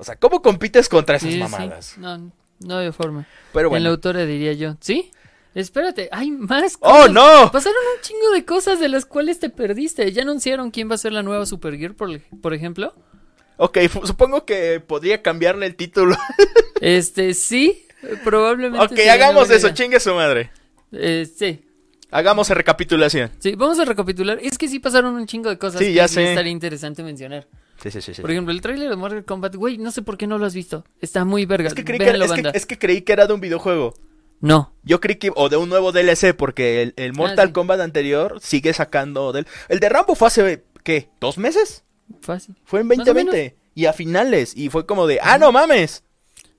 O 0.00 0.04
sea, 0.04 0.16
¿cómo 0.16 0.40
compites 0.40 0.88
contra 0.88 1.16
esas 1.16 1.28
Sí, 1.28 1.34
sí. 1.34 1.38
mamadas? 1.40 1.98
No, 1.98 2.32
no 2.60 2.78
hay 2.78 2.90
forma. 2.90 3.26
Pero 3.52 3.66
En 3.68 3.72
la 3.74 3.78
bueno. 3.80 3.90
autora 3.90 4.24
diría 4.24 4.54
yo. 4.54 4.76
¿Sí? 4.80 5.10
Espérate, 5.54 6.08
hay 6.10 6.30
más 6.30 6.76
¡Oh, 6.80 6.90
cosas. 6.90 7.12
no! 7.12 7.50
Pasaron 7.52 7.76
un 7.96 8.02
chingo 8.02 8.30
de 8.32 8.44
cosas 8.46 8.80
de 8.80 8.88
las 8.88 9.04
cuales 9.04 9.40
te 9.40 9.50
perdiste. 9.50 10.10
¿Ya 10.10 10.22
anunciaron 10.22 10.70
quién 10.70 10.88
va 10.90 10.94
a 10.94 10.98
ser 10.98 11.12
la 11.12 11.22
nueva 11.22 11.44
Supergear, 11.44 11.94
por, 11.94 12.18
por 12.40 12.54
ejemplo? 12.54 12.94
Ok, 13.58 13.76
supongo 14.04 14.46
que 14.46 14.80
podría 14.80 15.20
cambiarle 15.22 15.66
el 15.66 15.76
título. 15.76 16.16
Este, 16.80 17.34
sí, 17.34 17.84
probablemente. 18.24 18.86
ok, 18.86 18.98
hagamos 19.10 19.50
eso, 19.50 19.68
chingue 19.74 20.00
su 20.00 20.14
madre. 20.14 20.50
Eh, 20.92 21.28
sí, 21.36 21.62
Hagamos 22.10 22.48
la 22.48 22.54
recapitulación. 22.54 23.30
sí, 23.38 23.54
vamos 23.54 23.78
a 23.78 23.84
recapitular. 23.84 24.38
Es 24.42 24.56
que 24.56 24.66
sí 24.66 24.78
pasaron 24.80 25.14
un 25.14 25.26
chingo 25.26 25.50
de 25.50 25.58
cosas 25.58 25.78
Sí, 25.80 25.88
que 25.88 25.92
ya 25.92 26.08
sé. 26.08 26.30
estaría 26.30 26.50
interesante 26.50 27.02
mencionar. 27.02 27.46
Sí, 27.82 27.90
sí, 27.90 28.02
sí. 28.02 28.14
sí. 28.14 28.22
Por 28.22 28.30
ejemplo, 28.30 28.52
el 28.52 28.60
tráiler 28.60 28.90
de 28.90 28.96
Mortal 28.96 29.24
Kombat, 29.24 29.54
güey, 29.56 29.78
no 29.78 29.90
sé 29.90 30.02
por 30.02 30.18
qué 30.18 30.26
no 30.26 30.38
lo 30.38 30.46
has 30.46 30.54
visto. 30.54 30.84
Está 31.00 31.24
muy 31.24 31.46
verga. 31.46 31.68
Es 31.68 31.74
que, 31.74 31.84
creí 31.84 31.98
que, 31.98 32.10
es, 32.10 32.32
que, 32.32 32.50
es 32.54 32.66
que 32.66 32.78
creí 32.78 33.02
que 33.02 33.12
era 33.12 33.26
de 33.26 33.32
un 33.32 33.40
videojuego. 33.40 33.94
No, 34.40 34.74
Yo 34.82 35.00
creí 35.00 35.16
que, 35.16 35.30
o 35.34 35.48
de 35.50 35.58
un 35.58 35.68
nuevo 35.68 35.92
DLC, 35.92 36.34
porque 36.34 36.80
el, 36.82 36.94
el 36.96 37.12
Mortal 37.12 37.38
Ah, 37.40 37.46
sí. 37.48 37.52
Kombat 37.52 37.80
anterior 37.80 38.38
sigue 38.40 38.72
sacando 38.72 39.32
del... 39.32 39.46
El 39.68 39.80
de 39.80 39.88
Rambo 39.90 40.14
fue 40.14 40.28
hace, 40.28 40.64
¿qué? 40.82 41.10
¿Dos 41.20 41.36
meses? 41.36 41.84
fácil. 42.22 42.56
Fue 42.64 42.80
en 42.80 42.86
Más 42.88 42.98
o 43.00 43.04
2020. 43.04 43.56
Y 43.74 43.84
a 43.84 43.92
finales. 43.92 44.56
Y 44.56 44.68
fue 44.70 44.86
como 44.86 45.06
de, 45.06 45.20
¡ah, 45.22 45.38
no 45.38 45.52
mames! 45.52 46.04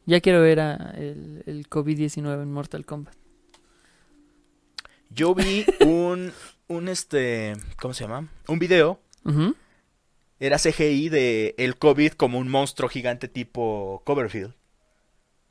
Ya 0.06 0.22
quiero 0.22 0.42
ver 0.42 0.60
a 0.60 0.94
el, 0.98 1.44
el 1.46 1.70
COVID-19 1.70 2.42
en 2.42 2.52
Mortal 2.52 2.86
Kombat. 2.86 3.16
Yo 5.10 5.36
vi 5.36 5.66
un, 5.82 6.32
un 6.68 6.88
este, 6.88 7.54
¿cómo 7.80 7.94
se 7.94 8.04
llama? 8.06 8.28
Un 8.48 8.60
video. 8.60 9.00
Ujú. 9.26 9.56
Era 10.42 10.58
CGI 10.58 11.10
de 11.10 11.54
el 11.60 11.78
COVID 11.78 12.14
como 12.14 12.40
un 12.40 12.50
monstruo 12.50 12.90
gigante 12.90 13.28
tipo 13.28 14.02
Coverfield. 14.06 14.56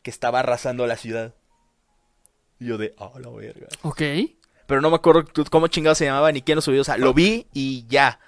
Que 0.03 0.11
estaba 0.11 0.40
arrasando 0.40 0.85
la 0.88 0.96
ciudad. 0.96 1.33
Y 2.59 2.66
yo 2.66 2.76
de, 2.76 2.92
ah, 2.98 3.12
la 3.22 3.31
verga. 3.31 3.68
Ok. 3.83 4.03
Pero 4.66 4.81
no 4.81 4.90
me 4.90 4.96
acuerdo 4.96 5.24
cómo 5.48 5.68
chingado 5.68 5.94
se 5.94 6.07
llamaba 6.07 6.33
ni 6.33 6.42
quién 6.42 6.57
lo 6.57 6.62
subió. 6.62 6.81
O 6.81 6.85
sea, 6.85 6.96
lo 6.96 7.14
vi 7.14 7.46
y 7.55 7.87
ya. 7.87 8.18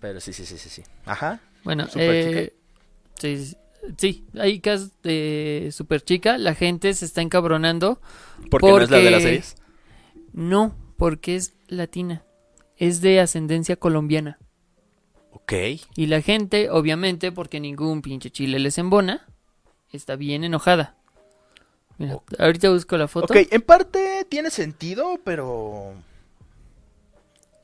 Pero 0.00 0.18
sí, 0.18 0.32
sí, 0.32 0.46
sí, 0.46 0.56
sí, 0.56 0.70
sí. 0.70 0.82
Ajá. 1.04 1.40
Bueno, 1.62 1.86
Super 1.88 2.14
eh, 2.14 2.54
sí, 3.18 3.36
sí, 3.36 3.56
sí, 3.98 4.26
hay 4.38 4.60
casos 4.60 4.92
de 5.02 5.68
super 5.72 6.00
chica. 6.00 6.38
La 6.38 6.54
gente 6.54 6.94
se 6.94 7.04
está 7.04 7.20
encabronando. 7.20 8.00
Porque, 8.50 8.66
no 8.66 8.80
es 8.80 8.90
la 8.90 8.96
de 8.96 9.10
las 9.10 9.22
series. 9.22 9.56
No, 10.32 10.74
porque 10.96 11.36
es 11.36 11.52
latina. 11.66 12.24
Es 12.78 13.02
de 13.02 13.20
ascendencia 13.20 13.76
colombiana. 13.76 14.38
Ok. 15.48 15.80
Y 15.96 16.06
la 16.06 16.20
gente, 16.20 16.68
obviamente, 16.68 17.32
porque 17.32 17.58
ningún 17.58 18.02
pinche 18.02 18.30
chile 18.30 18.58
les 18.58 18.76
embona, 18.76 19.26
está 19.90 20.14
bien 20.16 20.44
enojada. 20.44 20.94
Mira, 21.96 22.18
ahorita 22.38 22.68
busco 22.70 22.98
la 22.98 23.08
foto. 23.08 23.32
Ok, 23.32 23.48
en 23.50 23.62
parte 23.62 24.26
tiene 24.28 24.50
sentido, 24.50 25.18
pero... 25.24 25.94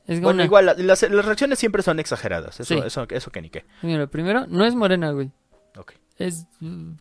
Es 0.07 0.19
Bueno, 0.19 0.37
una- 0.37 0.45
igual, 0.45 0.65
la- 0.65 0.73
las, 0.73 1.03
las 1.03 1.25
reacciones 1.25 1.59
siempre 1.59 1.83
son 1.83 1.99
exageradas. 1.99 2.59
Eso, 2.59 2.73
Sí. 2.75 2.81
eso, 2.83 3.05
eso 3.09 3.31
que 3.31 3.41
ni 3.41 3.49
qué. 3.51 3.65
Mira, 3.83 4.07
primero, 4.07 4.45
no 4.47 4.65
es 4.65 4.73
morena, 4.75 5.11
güey. 5.11 5.31
Ok, 5.77 5.93
Es 6.17 6.47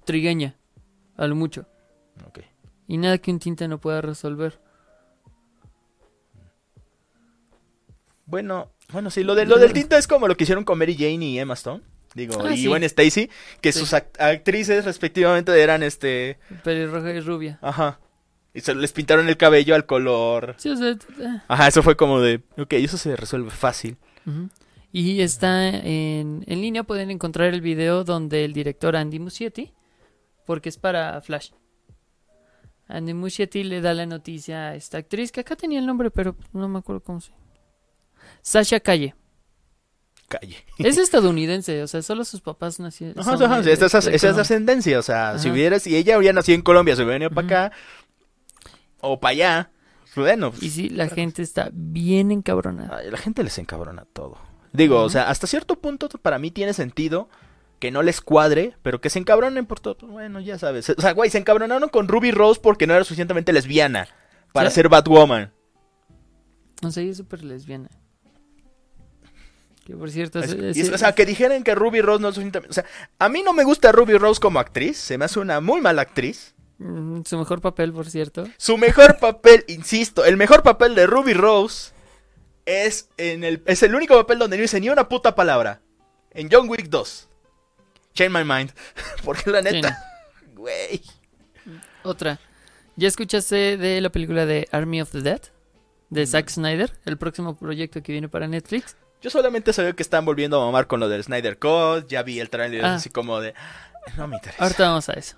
trigueña. 0.05 0.55
A 1.17 1.27
lo 1.27 1.35
mucho. 1.35 1.67
ok. 2.27 2.41
Y 2.89 2.99
nada 2.99 3.17
que 3.19 3.31
un 3.31 3.39
tinte 3.39 3.69
no 3.69 3.79
pueda 3.79 4.01
resolver. 4.03 4.61
Bueno, 8.27 8.71
bueno, 8.95 9.11
sí, 9.11 9.23
lo, 9.23 9.35
de, 9.35 9.45
lo 9.45 9.59
del 9.59 9.75
tinta 9.75 9.99
es 9.99 10.07
como 10.07 10.27
lo 10.29 10.37
que 10.37 10.45
hicieron 10.45 10.65
con 10.65 10.79
Mary 10.79 10.95
Jane 10.97 11.25
y 11.27 11.39
Emma 11.39 11.53
Stone. 11.55 11.83
Digo, 12.15 12.35
Ah, 12.43 12.55
y 12.55 12.59
sí. 12.59 12.67
Gwen 12.69 12.85
Stacy, 12.85 13.29
que 13.61 13.73
Sí. 13.73 13.81
sus 13.81 13.93
act- 13.93 14.19
actrices 14.21 14.85
respectivamente 14.85 15.61
eran 15.61 15.83
este... 15.83 16.39
Pelirroja 16.63 17.11
y 17.13 17.21
rubia. 17.21 17.59
Ajá. 17.61 17.99
Y 18.55 18.61
se 18.61 18.73
les 18.75 18.93
pintaron 18.93 19.29
el 19.29 19.37
cabello 19.37 19.75
al 19.75 19.85
color... 19.85 20.55
Sí, 20.59 20.69
o 20.71 20.77
sea, 20.77 20.91
eh. 20.91 20.97
Ajá, 21.49 21.67
eso 21.69 21.83
fue 21.83 21.97
como 21.97 22.21
de... 22.21 22.41
Ok, 22.57 22.75
eso 22.75 22.97
se 22.99 23.17
resuelve 23.17 23.51
fácil. 23.51 23.97
Ujú. 24.27 24.49
Y 24.93 25.23
está 25.23 25.67
en, 25.69 26.45
en 26.47 26.61
línea, 26.63 26.85
pueden 26.85 27.11
encontrar 27.11 27.53
el 27.53 27.61
video 27.61 28.05
donde 28.05 28.45
el 28.45 28.53
director 28.53 28.95
Andy 28.95 29.19
Muschietti, 29.19 29.73
porque 30.47 30.69
es 30.69 30.79
para 30.79 31.21
Flash. 31.21 31.51
Andy 32.87 33.13
Muschietti 33.13 33.65
le 33.65 33.81
da 33.81 33.93
la 33.93 34.07
noticia 34.07 34.69
a 34.69 34.75
esta 34.77 34.99
actriz, 34.99 35.33
que 35.33 35.41
acá 35.41 35.57
tenía 35.57 35.81
el 35.81 35.87
nombre, 35.87 36.13
pero 36.13 36.37
no 36.53 36.69
me 36.69 36.79
acuerdo 36.79 37.03
cómo 37.03 37.21
se 37.21 37.33
Sasha 38.45 38.79
Calle. 38.81 39.15
Calle. 40.29 40.57
Es 40.79 40.99
estadounidense, 40.99 41.83
o 41.83 41.87
sea, 41.87 42.03
solo 42.03 42.25
sus 42.25 42.41
papás 42.43 42.79
nacieron. 42.79 43.19
Ajá, 43.19 43.33
ajá, 43.43 43.61
esa, 43.61 43.87
es- 43.87 44.07
esa 44.07 44.29
es 44.31 44.39
ascendencia, 44.39 44.99
o 44.99 45.03
sea, 45.03 45.39
si 45.39 45.49
Ajá. 45.49 45.55
hubiera, 45.55 45.79
si 45.81 45.97
ella 45.97 46.19
hubiera 46.19 46.35
nacido 46.35 46.57
en 46.57 46.63
Colombia, 46.63 46.95
se 46.95 47.03
hubiera 47.03 47.15
venido 47.15 47.31
para 47.31 47.47
acá, 47.69 47.77
o 49.01 49.19
para 49.19 49.31
allá, 49.33 49.71
bueno, 50.15 50.51
pues, 50.51 50.63
Y 50.63 50.71
sí, 50.71 50.89
la 50.91 51.09
gente 51.09 51.43
está 51.43 51.71
bien 51.73 52.31
encabronada. 52.31 53.03
la 53.03 53.17
gente 53.19 53.43
les 53.43 53.57
encabrona 53.59 54.05
todo. 54.13 54.37
Digo, 54.73 55.01
o 55.03 55.09
sea, 55.11 55.31
hasta 55.31 55.47
cierto 55.47 55.77
punto 55.81 56.09
para 56.09 56.39
mí 56.39 56.51
tiene 56.51 56.73
sentido 56.75 57.29
que 57.79 57.91
no 57.91 58.03
les 58.03 58.21
cuadre, 58.21 58.75
pero 58.83 59.01
que 59.01 59.09
se 59.11 59.19
encabronen 59.19 59.65
por 59.67 59.81
todo, 59.81 59.97
pues, 59.97 60.13
bueno, 60.13 60.41
ya 60.41 60.59
sabes. 60.59 60.91
O 60.91 61.01
sea, 61.01 61.13
güey, 61.13 61.31
se 61.31 61.39
encabronaron 61.39 61.89
con 61.89 62.09
Ruby 62.09 62.31
Rose 62.31 62.61
porque 62.63 62.87
no 62.87 62.95
era 62.95 63.05
suficientemente 63.05 63.53
lesbiana 63.53 64.09
para 64.53 64.69
¿Sí? 64.71 64.77
ser 64.77 64.89
Batwoman. 64.89 65.53
O 66.83 66.91
sea, 66.91 67.03
ella 67.03 67.13
es 67.13 67.19
súper 67.19 67.43
lesbiana. 67.45 67.89
Que 69.85 69.95
por 69.95 70.11
cierto, 70.11 70.41
Es- 70.41 70.91
o 70.91 70.97
sea, 70.99 71.13
que 71.15 71.27
dijeran 71.27 71.63
que 71.63 71.75
Ruby 71.75 72.01
Rose 72.01 72.23
no 72.23 72.29
es 72.31 72.35
suficientemente... 72.35 72.71
O 72.71 72.75
sea, 72.75 72.85
a 73.19 73.29
mí 73.29 73.43
no 73.43 73.53
me 73.53 73.65
gusta 73.65 73.93
Ruby 73.93 74.15
Rose 74.17 74.41
como 74.41 74.59
actriz, 74.59 74.97
se 74.97 75.19
me 75.19 75.27
hace 75.27 75.39
una 75.41 75.61
muy 75.61 75.81
mala 75.83 76.03
actriz. 76.03 76.55
mm, 76.79 77.21
su 77.27 77.37
mejor 77.39 77.61
papel, 77.61 77.93
por 77.93 78.09
cierto. 78.09 78.49
Su 78.57 78.79
mejor 78.79 79.19
papel, 79.19 79.65
insisto, 79.69 80.25
el 80.25 80.37
mejor 80.39 80.63
papel 80.63 80.95
de 80.95 81.07
Ruby 81.07 81.35
Rose 81.35 81.93
es 82.67 83.11
en 83.19 83.45
el 83.45 83.63
es 83.67 83.83
el 83.83 83.95
único 83.95 84.15
papel 84.17 84.39
donde 84.39 84.57
no 84.57 84.63
dice 84.63 84.81
ni 84.81 84.89
una 84.89 85.07
puta 85.09 85.35
palabra. 85.35 85.83
En 86.31 86.49
John 86.51 86.69
Wick 86.69 86.89
2. 86.89 87.29
Change 88.15 88.31
my 88.33 88.45
mind. 88.51 88.73
Porque 89.25 89.51
la 89.51 89.61
neta, 89.61 89.99
güey. 90.55 91.03
Otra. 92.05 92.41
¿Ya 92.97 93.09
escuchaste 93.09 93.77
de 93.77 94.01
la 94.01 94.09
película 94.11 94.47
de 94.47 94.67
Army 94.73 95.03
of 95.03 95.11
the 95.11 95.21
Dead? 95.21 95.41
De 96.11 96.27
Zack 96.27 96.49
Snyder, 96.49 96.93
el 97.05 97.19
próximo 97.19 97.55
proyecto 97.57 98.03
que 98.03 98.13
viene 98.13 98.29
para 98.29 98.47
Netflix. 98.47 98.97
Yo 99.25 99.31
solamente 99.31 99.73
sabía 99.73 99.95
que 99.95 100.03
están 100.03 100.27
volviendo 100.27 100.61
a 100.61 100.67
mamar 100.67 100.87
con 100.87 101.01
lo 101.01 101.09
del 101.09 101.25
Snyder 101.25 101.59
Cut. 101.59 102.09
Ya 102.09 102.23
vi 102.23 102.41
el 102.41 102.51
trailer 102.51 102.85
Ah. 102.85 102.97
así 102.97 103.09
como 103.09 103.41
de. 103.41 103.55
No 104.19 104.29
me 104.29 104.37
interesa. 104.37 104.63
Ahorita 104.63 104.87
vamos 104.91 105.09
a 105.09 105.15
eso. 105.15 105.37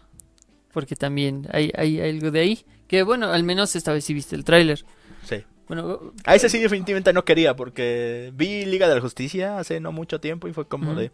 Porque 0.73 0.97
también 0.97 1.47
hay, 1.53 1.71
hay 1.77 2.01
algo 2.01 2.33
de 2.33 2.41
ahí. 2.41 2.67
Que 2.89 3.05
bueno, 3.05 3.33
al 3.33 3.45
menos 3.45 3.77
esta 3.77 3.93
vez 3.93 4.05
sí 4.05 4.13
viste 4.13 4.35
el 4.35 4.43
tráiler. 4.43 4.85
Sí. 5.23 5.45
Bueno, 5.69 6.13
A 6.25 6.35
ese 6.35 6.49
sí 6.49 6.59
definitivamente 6.59 7.13
no 7.13 7.25
quería 7.25 7.55
porque 7.55 8.33
vi 8.35 8.65
Liga 8.67 8.89
de 8.89 8.97
la 8.97 9.01
Justicia 9.01 9.57
hace 9.61 9.79
no 9.79 9.93
mucho 9.93 10.19
tiempo 10.21 10.49
y 10.49 10.53
fue 10.53 10.67
como 10.67 10.91
Ujú. 10.91 11.01
de... 11.01 11.13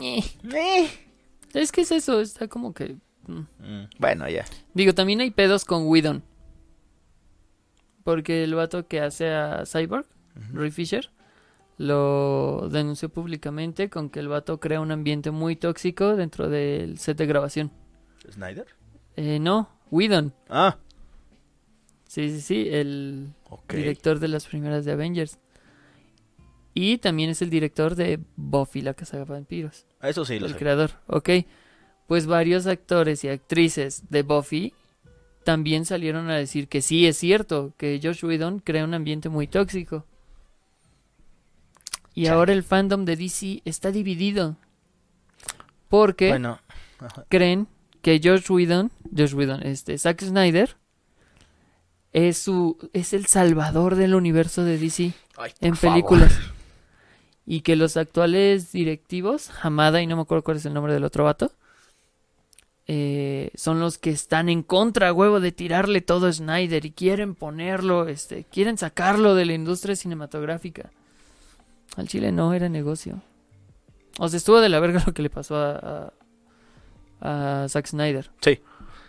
eh, 0.00 0.22
"Eh". 0.54 0.88
Es 1.54 1.72
que 1.72 1.80
es 1.80 1.90
eso, 1.90 2.20
está 2.20 2.46
como 2.46 2.72
que... 2.72 2.94
mm. 3.26 3.40
Mm, 3.58 3.88
Bueno, 3.98 4.28
ya. 4.28 4.44
Digo, 4.74 4.94
también 4.94 5.20
hay 5.20 5.32
pedos 5.32 5.64
con 5.64 5.88
Whedon. 5.88 6.22
Porque 8.04 8.44
el 8.44 8.54
vato 8.54 8.86
que 8.86 9.00
hace 9.00 9.28
a 9.32 9.64
Cyborg, 9.66 10.06
Roy 10.52 10.70
Fisher, 10.70 11.10
lo 11.82 12.68
denunció 12.70 13.08
públicamente 13.08 13.90
con 13.90 14.08
que 14.08 14.20
el 14.20 14.28
vato 14.28 14.60
crea 14.60 14.80
un 14.80 14.92
ambiente 14.92 15.30
muy 15.30 15.56
tóxico 15.56 16.14
dentro 16.16 16.48
del 16.48 16.98
set 16.98 17.16
de 17.18 17.26
grabación. 17.26 17.72
¿Snyder? 18.30 18.66
Eh, 19.16 19.38
no, 19.40 19.68
Whedon. 19.90 20.32
Ah, 20.48 20.78
Sí, 22.06 22.28
sí, 22.28 22.40
sí, 22.42 22.68
el 22.70 23.32
director 23.70 24.18
de 24.18 24.28
las 24.28 24.46
primeras 24.46 24.84
de 24.84 24.92
Avengers. 24.92 25.38
Y 26.74 26.98
también 26.98 27.30
es 27.30 27.40
el 27.40 27.48
director 27.48 27.94
de 27.94 28.20
Buffy, 28.36 28.82
la 28.82 28.92
casa 28.92 29.16
de 29.16 29.24
vampiros. 29.24 29.86
Eso 30.02 30.24
sí 30.26 30.38
lo 30.38 30.44
el 30.46 30.52
sé. 30.52 30.58
creador, 30.58 30.90
ok. 31.06 31.30
Pues 32.06 32.26
varios 32.26 32.66
actores 32.66 33.24
y 33.24 33.28
actrices 33.28 34.04
de 34.10 34.22
Buffy 34.22 34.74
también 35.44 35.86
salieron 35.86 36.28
a 36.28 36.36
decir 36.36 36.68
que 36.68 36.82
sí 36.82 37.06
es 37.06 37.16
cierto, 37.16 37.72
que 37.78 37.98
Josh 38.02 38.24
Whedon 38.24 38.58
crea 38.58 38.84
un 38.84 38.92
ambiente 38.92 39.30
muy 39.30 39.46
tóxico. 39.46 40.04
Y 42.14 42.24
Chale. 42.24 42.36
ahora 42.36 42.52
el 42.52 42.62
fandom 42.62 43.04
de 43.04 43.16
DC 43.16 43.62
está 43.64 43.90
dividido. 43.90 44.56
Porque 45.88 46.28
Bueno, 46.28 46.58
creen 47.28 47.68
que 48.00 48.20
Josh 48.22 48.50
Whedon, 48.50 48.90
Josh 49.16 49.34
Whedon, 49.34 49.62
este, 49.62 49.96
Zack 49.98 50.22
Snyder, 50.22 50.76
es 52.12 52.38
su, 52.38 52.76
es 52.92 53.12
el 53.12 53.26
salvador 53.26 53.94
del 53.96 54.14
universo 54.14 54.64
de 54.64 54.78
DC 54.78 55.12
Ay, 55.36 55.52
en 55.60 55.76
favor. 55.76 55.94
películas. 55.94 56.38
Y 57.46 57.62
que 57.62 57.76
los 57.76 57.96
actuales 57.96 58.72
directivos, 58.72 59.50
Hamada 59.62 60.00
y 60.00 60.06
no 60.06 60.16
me 60.16 60.22
acuerdo 60.22 60.44
cuál 60.44 60.58
es 60.58 60.66
el 60.66 60.74
nombre 60.74 60.92
del 60.92 61.04
otro 61.04 61.24
vato, 61.24 61.52
eh, 62.86 63.50
son 63.54 63.80
los 63.80 63.98
que 63.98 64.10
están 64.10 64.48
en 64.48 64.62
contra, 64.62 65.12
huevo, 65.12 65.40
de 65.40 65.52
tirarle 65.52 66.00
todo 66.00 66.26
a 66.26 66.32
Snyder 66.32 66.84
y 66.84 66.90
quieren 66.90 67.34
ponerlo, 67.34 68.08
este, 68.08 68.44
quieren 68.44 68.76
sacarlo 68.76 69.34
de 69.34 69.46
la 69.46 69.54
industria 69.54 69.96
cinematográfica. 69.96 70.90
Al 71.96 72.08
Chile 72.08 72.32
no 72.32 72.54
era 72.54 72.68
negocio. 72.68 73.22
O 74.18 74.28
sea, 74.28 74.36
estuvo 74.36 74.60
de 74.60 74.68
la 74.68 74.80
verga 74.80 75.02
lo 75.06 75.12
que 75.14 75.22
le 75.22 75.30
pasó 75.30 75.56
a, 75.56 76.12
a, 77.20 77.62
a 77.64 77.68
Zack 77.68 77.86
Snyder. 77.86 78.30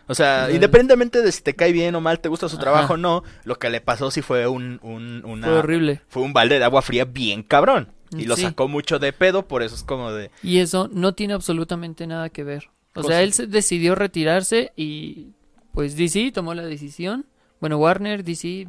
O 0.07 0.15
sea, 0.15 0.49
independientemente 0.51 1.21
de 1.21 1.31
si 1.31 1.41
te 1.41 1.55
cae 1.55 1.71
bien 1.71 1.95
o 1.95 2.01
mal, 2.01 2.19
te 2.19 2.27
gusta 2.29 2.49
su 2.49 2.57
trabajo 2.57 2.95
o 2.95 2.97
no, 2.97 3.23
lo 3.45 3.57
que 3.57 3.69
le 3.69 3.79
pasó 3.79 4.11
sí 4.11 4.21
fue 4.21 4.47
un, 4.47 4.79
un, 4.83 5.23
una- 5.25 5.47
Fue 5.47 5.57
horrible. 5.59 6.01
fue 6.09 6.23
un 6.23 6.33
balde 6.33 6.59
de 6.59 6.65
agua 6.65 6.81
fría 6.81 7.05
bien 7.05 7.41
cabrón. 7.43 7.89
Y 8.11 8.25
lo 8.25 8.35
Sí. 8.35 8.43
sacó 8.43 8.67
mucho 8.67 8.99
de 8.99 9.11
pedo, 9.11 9.47
por 9.47 9.63
eso 9.63 9.73
es 9.75 9.81
como 9.83 10.11
de... 10.11 10.29
Y 10.43 10.59
eso 10.59 10.87
no 10.93 11.13
tiene 11.15 11.33
absolutamente 11.33 12.05
nada 12.05 12.29
que 12.29 12.43
ver. 12.43 12.69
O 12.95 13.01
Cosa- 13.01 13.07
sea, 13.07 13.21
él 13.23 13.33
se 13.33 13.47
decidió 13.47 13.95
retirarse 13.95 14.71
y 14.75 15.29
pues 15.71 15.95
DC 15.97 16.31
tomó 16.31 16.53
la 16.53 16.63
decisión. 16.63 17.25
Bueno, 17.59 17.77
Warner, 17.77 18.23
DC, 18.23 18.67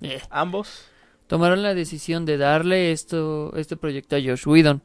eh, 0.00 0.20
Ambos. 0.30 0.86
Tomaron 1.26 1.62
la 1.62 1.74
decisión 1.74 2.24
de 2.24 2.36
darle 2.38 2.92
esto, 2.92 3.52
este 3.56 3.76
proyecto 3.76 4.16
a 4.16 4.20
Josh 4.20 4.46
Whedon. 4.46 4.82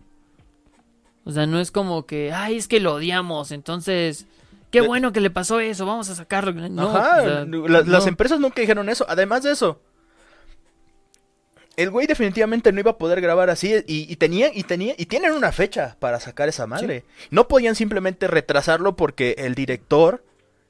O 1.24 1.32
sea, 1.32 1.46
no 1.46 1.60
es 1.60 1.72
como 1.72 2.06
que, 2.06 2.32
ay, 2.34 2.58
es 2.58 2.68
que 2.68 2.80
lo 2.80 2.96
odiamos, 2.96 3.52
entonces, 3.52 4.26
qué 4.72 4.82
bueno 4.82 5.12
que 5.14 5.22
le 5.22 5.30
pasó 5.30 5.60
eso, 5.60 5.86
vamos 5.86 6.10
a 6.10 6.16
sacarlo. 6.16 6.52
No, 6.70 6.90
Ajá, 6.90 7.22
o 7.22 7.24
sea, 7.24 7.46
la- 7.46 7.82
las 7.82 8.04
no. 8.04 8.08
empresas 8.10 8.40
nunca 8.40 8.60
dijeron 8.62 8.90
eso. 8.90 9.06
Además 9.08 9.44
de 9.44 9.52
eso, 9.52 9.80
el 11.78 11.90
güey 11.90 12.06
definitivamente 12.08 12.72
no 12.72 12.80
iba 12.80 12.92
a 12.92 12.98
poder 12.98 13.22
grabar 13.22 13.50
así 13.50 13.74
y, 13.88 14.12
y 14.12 14.16
tenía 14.18 14.52
y 14.54 14.64
tenía 14.64 14.94
y 14.98 15.06
tienen 15.06 15.32
una 15.32 15.52
fecha 15.52 15.96
para 16.00 16.20
sacar 16.20 16.50
esa 16.50 16.68
madre. 16.68 17.06
No 17.30 17.48
podían 17.48 17.76
simplemente 17.76 18.28
retrasarlo 18.28 18.96
porque 18.96 19.36
el 19.38 19.56
director 19.56 20.24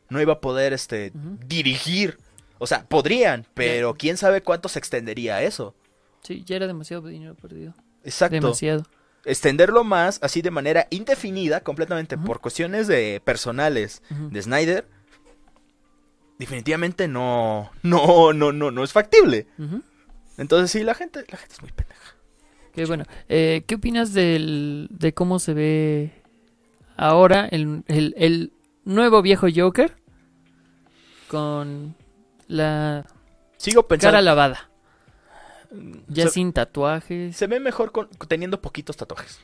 no 0.10 0.22
iba 0.22 0.34
a 0.34 0.42
poder 0.42 0.74
este 0.74 1.12
dirigir. 1.48 2.18
O 2.64 2.68
sea, 2.68 2.86
podrían, 2.88 3.48
pero 3.56 3.96
quién 3.96 4.18
sabe 4.18 4.44
cuánto 4.44 4.70
se 4.70 4.78
extendería 4.78 5.42
eso. 5.42 5.74
Sí, 6.22 6.44
ya 6.46 6.58
era 6.58 6.68
demasiado 6.68 7.08
dinero 7.08 7.34
perdido. 7.34 7.74
Exacto. 8.04 8.36
Demasiado. 8.36 8.86
Extenderlo 9.26 9.84
más 9.84 10.20
así 10.22 10.44
de 10.44 10.52
manera 10.52 10.86
indefinida, 10.92 11.62
completamente 11.62 12.20
por 12.20 12.40
cuestiones 12.40 12.86
de 12.86 13.20
personales 13.26 14.04
de 14.12 14.40
Snyder, 14.44 14.88
definitivamente 16.38 17.08
no, 17.08 17.72
no, 17.82 18.32
no, 18.32 18.52
no, 18.52 18.70
no 18.70 18.84
es 18.84 18.94
factible. 18.94 19.48
Entonces 20.38 20.70
sí, 20.70 20.84
la 20.84 20.94
gente, 20.94 21.26
la 21.32 21.38
gente 21.38 21.56
es 21.56 21.62
muy 21.64 21.72
pendeja. 21.72 22.16
Qué 22.76 22.86
bueno. 22.86 23.06
Eh, 23.28 23.64
¿Qué 23.66 23.74
opinas 23.74 24.14
del, 24.14 24.88
de 24.92 25.16
cómo 25.16 25.40
se 25.40 25.56
ve 25.56 26.12
ahora 26.96 27.48
el, 27.48 27.84
el, 27.88 28.14
el 28.18 28.54
nuevo 28.86 29.24
viejo 29.24 29.48
Joker 29.52 29.98
con 31.28 31.96
la 32.52 33.06
Sigo 33.58 33.88
pensando, 33.88 34.14
cara 34.14 34.22
lavada? 34.22 34.70
Ya 36.08 36.26
se, 36.26 36.32
sin 36.32 36.52
tatuajes. 36.52 37.36
se 37.36 37.48
ve 37.48 37.60
mejor 37.60 37.92
con, 37.92 38.10
teniendo 38.28 38.62
poquitos 38.62 38.98
tatuajes. 38.98 39.40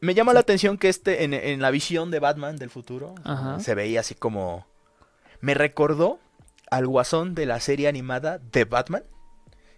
Me 0.00 0.14
llama 0.14 0.32
la 0.32 0.40
atención 0.40 0.78
que 0.78 0.88
este, 0.88 1.24
en, 1.24 1.34
en 1.34 1.60
la 1.60 1.70
visión 1.70 2.10
de 2.10 2.18
Batman 2.18 2.56
del 2.56 2.70
futuro, 2.70 3.14
Ajá. 3.24 3.60
se 3.60 3.74
veía 3.74 4.00
así 4.00 4.14
como... 4.14 4.66
Me 5.40 5.54
recordó 5.54 6.18
al 6.70 6.86
guasón 6.86 7.34
de 7.34 7.46
la 7.46 7.60
serie 7.60 7.86
animada 7.86 8.38
de 8.38 8.64
Batman, 8.64 9.04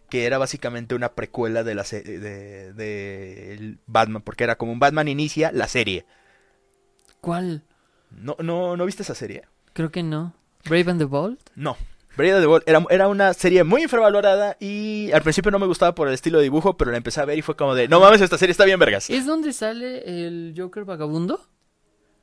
que 0.08 0.26
era 0.26 0.38
básicamente 0.38 0.94
una 0.94 1.14
precuela 1.14 1.64
de 1.64 1.74
la 1.74 1.84
serie 1.84 2.18
de, 2.18 2.72
de 2.72 3.76
Batman, 3.86 4.22
porque 4.22 4.44
era 4.44 4.56
como 4.56 4.72
un 4.72 4.78
Batman 4.78 5.08
inicia 5.08 5.52
la 5.52 5.68
serie. 5.68 6.06
¿Cuál? 7.20 7.64
¿No, 8.10 8.36
no, 8.38 8.76
¿no 8.76 8.86
viste 8.86 9.02
esa 9.02 9.14
serie? 9.14 9.42
Creo 9.72 9.90
que 9.90 10.02
no. 10.02 10.34
Brave 10.68 10.90
and 10.90 10.98
the 11.00 11.04
Bold. 11.06 11.38
No. 11.54 11.76
Brave 12.16 12.40
the 12.40 12.46
Bold 12.46 12.62
era, 12.66 12.84
era 12.90 13.08
una 13.08 13.34
serie 13.34 13.64
muy 13.64 13.82
infravalorada 13.82 14.56
y 14.60 15.10
al 15.12 15.22
principio 15.22 15.50
no 15.50 15.58
me 15.58 15.66
gustaba 15.66 15.94
por 15.94 16.06
el 16.08 16.14
estilo 16.14 16.38
de 16.38 16.44
dibujo, 16.44 16.76
pero 16.76 16.90
la 16.92 16.96
empecé 16.96 17.20
a 17.20 17.24
ver 17.24 17.38
y 17.38 17.42
fue 17.42 17.56
como 17.56 17.74
de, 17.74 17.88
no 17.88 17.98
mames, 18.00 18.20
esta 18.20 18.38
serie 18.38 18.52
está 18.52 18.64
bien 18.64 18.78
vergas. 18.78 19.10
¿Es 19.10 19.26
donde 19.26 19.52
sale 19.52 20.26
el 20.26 20.54
Joker 20.56 20.84
vagabundo? 20.84 21.40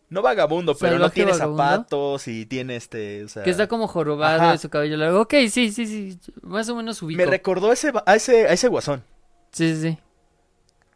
No 0.09 0.21
vagabundo, 0.21 0.75
pero 0.75 0.97
no 0.99 1.09
tiene 1.09 1.31
vagabundo. 1.31 1.63
zapatos 1.63 2.27
y 2.27 2.45
tiene 2.45 2.75
este, 2.75 3.23
o 3.23 3.29
sea, 3.29 3.43
Que 3.43 3.49
está 3.49 3.67
como 3.67 3.87
jorobado 3.87 4.41
Ajá. 4.41 4.51
de 4.53 4.57
su 4.57 4.69
cabello 4.69 4.97
largo. 4.97 5.21
Ok, 5.21 5.33
sí, 5.49 5.71
sí, 5.71 5.85
sí. 5.85 6.19
Más 6.41 6.67
o 6.69 6.75
menos 6.75 7.01
ubico. 7.01 7.17
me 7.17 7.25
recordó 7.25 7.69
a 7.69 7.73
ese, 7.73 7.93
a 8.05 8.15
ese, 8.15 8.47
a 8.47 8.53
ese 8.53 8.67
guasón. 8.67 9.03
Sí, 9.51 9.73
sí, 9.75 9.81
sí. 9.81 9.97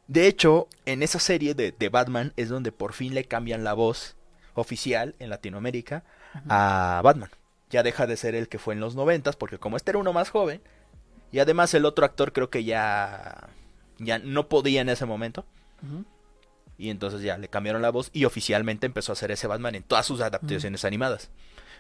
De 0.07 0.27
hecho, 0.27 0.67
en 0.85 1.01
esa 1.01 1.19
serie 1.19 1.53
de, 1.53 1.71
de 1.77 1.89
Batman 1.89 2.33
es 2.37 2.49
donde 2.49 2.71
por 2.71 2.93
fin 2.93 3.13
le 3.13 3.23
cambian 3.25 3.63
la 3.63 3.73
voz 3.73 4.15
oficial 4.53 5.15
en 5.19 5.29
Latinoamérica 5.29 6.03
a 6.49 7.01
Batman. 7.03 7.29
Ya 7.69 7.83
deja 7.83 8.07
de 8.07 8.17
ser 8.17 8.35
el 8.35 8.47
que 8.47 8.59
fue 8.59 8.73
en 8.73 8.79
los 8.79 8.95
noventas, 8.95 9.35
porque 9.35 9.57
como 9.57 9.77
este 9.77 9.91
era 9.91 9.99
uno 9.99 10.13
más 10.13 10.29
joven, 10.29 10.61
y 11.31 11.39
además 11.39 11.73
el 11.73 11.85
otro 11.85 12.05
actor 12.05 12.31
creo 12.31 12.49
que 12.49 12.63
ya, 12.63 13.49
ya 13.97 14.19
no 14.19 14.47
podía 14.47 14.81
en 14.81 14.89
ese 14.89 15.05
momento, 15.05 15.45
y 16.77 16.89
entonces 16.89 17.21
ya 17.21 17.37
le 17.37 17.47
cambiaron 17.47 17.81
la 17.81 17.89
voz 17.89 18.09
y 18.13 18.25
oficialmente 18.25 18.85
empezó 18.85 19.11
a 19.11 19.13
hacer 19.13 19.31
ese 19.31 19.47
Batman 19.47 19.75
en 19.75 19.83
todas 19.83 20.05
sus 20.05 20.21
adaptaciones 20.21 20.85
animadas. 20.85 21.29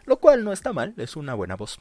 Lo 0.05 0.17
cual 0.17 0.43
no 0.43 0.53
está 0.53 0.73
mal, 0.73 0.93
es 0.97 1.15
una 1.15 1.33
buena 1.33 1.55
voz. 1.55 1.79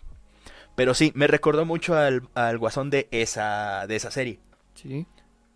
Pero 0.74 0.94
sí, 0.94 1.12
me 1.14 1.26
recordó 1.26 1.64
mucho 1.64 1.96
al, 1.96 2.28
al 2.34 2.58
guasón 2.58 2.90
de 2.90 3.08
esa, 3.10 3.86
de 3.86 3.96
esa 3.96 4.10
serie. 4.10 4.40
Sí. 4.74 5.06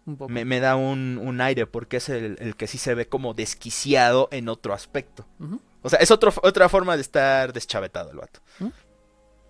Un 0.07 0.17
poco. 0.17 0.31
Me, 0.31 0.45
me 0.45 0.61
da 0.61 0.77
un, 0.77 1.19
un 1.23 1.41
aire 1.41 1.67
porque 1.67 1.97
es 1.97 2.09
el, 2.09 2.37
el 2.41 2.57
que 2.57 2.67
sí 2.67 2.79
se 2.79 2.95
ve 2.95 3.09
como 3.09 3.35
desquiciado 3.35 4.29
en 4.31 4.49
otro 4.49 4.73
aspecto. 4.75 5.27
O 5.83 5.89
sea, 5.89 5.99
es 5.99 6.11
otro, 6.11 6.33
otra 6.43 6.69
forma 6.69 6.97
de 6.97 7.03
estar 7.03 7.53
deschavetado 7.53 8.11
el 8.11 8.19
vato. 8.19 8.41
¿Mm? 8.59 8.69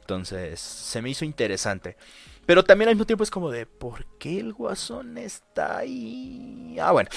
Entonces, 0.00 0.60
se 0.60 1.02
me 1.02 1.10
hizo 1.10 1.24
interesante. 1.24 1.96
Pero 2.48 2.64
también 2.64 2.88
al 2.88 2.94
mismo 2.94 3.04
tiempo 3.04 3.24
es 3.24 3.30
como 3.30 3.50
de, 3.50 3.66
¿por 3.66 4.06
qué 4.18 4.40
el 4.40 4.54
guasón 4.54 5.18
está 5.18 5.76
ahí? 5.76 6.78
Ah, 6.80 6.92
bueno. 6.92 7.10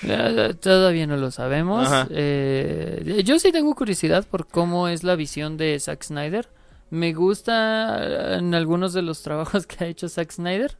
Todavía 0.60 1.06
no 1.06 1.16
lo 1.16 1.30
sabemos. 1.30 1.88
Eh, 2.10 3.22
yo 3.24 3.38
sí 3.38 3.52
tengo 3.52 3.72
curiosidad 3.76 4.26
por 4.26 4.48
cómo 4.48 4.88
es 4.88 5.04
la 5.04 5.14
visión 5.14 5.56
de 5.56 5.78
Zack 5.78 6.02
Snyder. 6.02 6.48
Me 6.90 7.12
gusta 7.12 7.98
eh, 8.04 8.38
en 8.38 8.52
algunos 8.52 8.92
de 8.92 9.02
los 9.02 9.22
trabajos 9.22 9.68
que 9.68 9.84
ha 9.84 9.86
hecho 9.86 10.08
Zack 10.08 10.32
Snyder. 10.32 10.76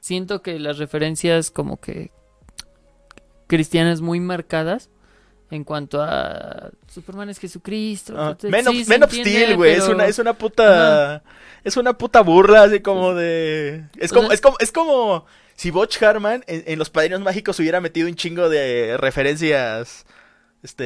Siento 0.00 0.42
que 0.42 0.58
las 0.58 0.78
referencias 0.78 1.52
como 1.52 1.78
que 1.78 2.10
cristianas 3.46 4.00
muy 4.00 4.18
marcadas 4.18 4.90
en 5.54 5.64
cuanto 5.64 6.02
a 6.02 6.70
Superman 6.88 7.28
es 7.28 7.38
Jesucristo. 7.38 8.14
Ah, 8.16 8.36
Sí 8.40 8.46
of, 8.46 8.86
of 9.04 9.10
entiende, 9.10 9.30
Steel, 9.44 9.56
güey. 9.56 9.72
Es 9.74 9.86
una, 9.88 10.06
es 10.06 10.18
una 10.18 10.32
puta. 10.32 11.22
Es 11.62 11.76
una 11.76 11.92
puta 11.96 12.22
burla, 12.22 12.64
así 12.64 12.80
como 12.80 13.14
de. 13.14 13.84
Es 13.98 14.10
O 14.12 14.14
como, 14.16 14.28
sea- 14.28 14.34
es 14.34 14.40
como, 14.40 14.56
es 14.60 14.72
como 14.72 15.26
si 15.54 15.70
Butch 15.70 16.02
Harman 16.02 16.42
en, 16.46 16.64
en 16.66 16.78
Los 16.78 16.90
Padrinos 16.90 17.20
Mágicos 17.20 17.60
hubiera 17.60 17.80
metido 17.80 18.08
un 18.08 18.14
chingo 18.16 18.48
de 18.48 18.96
referencias. 18.96 20.04
Este. 20.62 20.84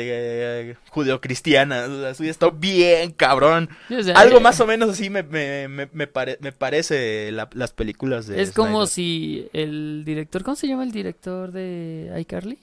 eh, 0.71 0.77
judeocristianas. 0.91 1.89
O 1.89 2.01
sea, 2.01 2.11
eso 2.11 2.23
hubiera 2.23 2.33
estado 2.33 2.53
bien 2.53 3.13
cabrón. 3.13 3.69
o 3.91 4.03
sea, 4.03 4.15
Algo 4.19 4.39
eh, 4.39 4.41
más 4.41 4.59
o 4.61 4.67
menos 4.67 4.89
así 4.91 5.11
me, 5.11 5.23
me, 5.23 5.69
me, 5.69 5.89
me 5.93 6.07
pare- 6.07 6.39
me 6.41 6.51
parece 6.53 7.31
la- 7.31 7.49
las 7.53 7.73
películas 7.73 8.27
de. 8.27 8.41
Es 8.43 8.53
como 8.53 8.87
si 8.87 9.49
el 9.53 10.03
director, 10.05 10.43
¿cómo 10.43 10.57
se 10.57 10.67
llama 10.67 10.83
el 10.83 10.93
director 10.93 11.53
de 11.53 12.11
iCarly? 12.19 12.59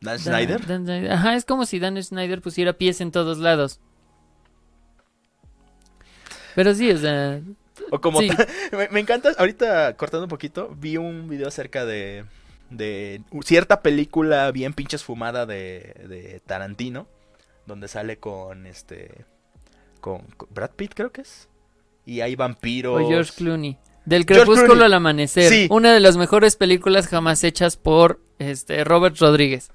Dan 0.00 0.16
Dan- 0.16 0.18
Snyder. 0.18 0.66
Dan 0.66 0.84
Snyder. 0.84 1.12
Ajá, 1.12 1.34
es 1.34 1.44
como 1.44 1.66
si 1.66 1.78
Dan 1.78 2.02
Snyder 2.02 2.40
pusiera 2.40 2.72
pies 2.72 3.00
en 3.00 3.10
todos 3.10 3.38
lados. 3.38 3.80
Pero 6.54 6.74
sí, 6.74 6.90
o 6.90 6.98
sea, 6.98 7.40
O 7.90 8.00
como 8.00 8.20
Sí. 8.20 8.30
me, 8.72 8.88
me 8.88 9.00
encanta, 9.00 9.30
ahorita 9.38 9.96
cortando 9.96 10.24
un 10.24 10.30
poquito, 10.30 10.74
vi 10.78 10.96
un 10.96 11.28
video 11.28 11.48
acerca 11.48 11.84
de, 11.84 12.24
de 12.70 13.22
cierta 13.44 13.82
película 13.82 14.50
bien 14.50 14.72
pinches 14.72 15.04
fumada 15.04 15.46
de, 15.46 15.94
de 16.08 16.40
Tarantino, 16.46 17.06
donde 17.66 17.88
sale 17.88 18.18
con 18.18 18.66
este 18.66 19.24
con, 20.00 20.22
con 20.36 20.48
Brad 20.52 20.70
Pitt 20.72 20.92
creo 20.94 21.12
que 21.12 21.22
es. 21.22 21.48
Y 22.06 22.20
hay 22.22 22.34
vampiros. 22.36 23.02
o 23.02 23.08
George 23.08 23.32
Clooney. 23.36 23.76
Del 24.06 24.24
crepúsculo 24.24 24.84
al 24.84 24.94
amanecer. 24.94 25.50
Sí. 25.50 25.66
Una 25.70 25.92
de 25.92 26.00
las 26.00 26.16
mejores 26.16 26.56
películas 26.56 27.06
jamás 27.08 27.44
hechas 27.44 27.76
por 27.76 28.22
este 28.38 28.82
Robert 28.84 29.16
Rodríguez. 29.18 29.70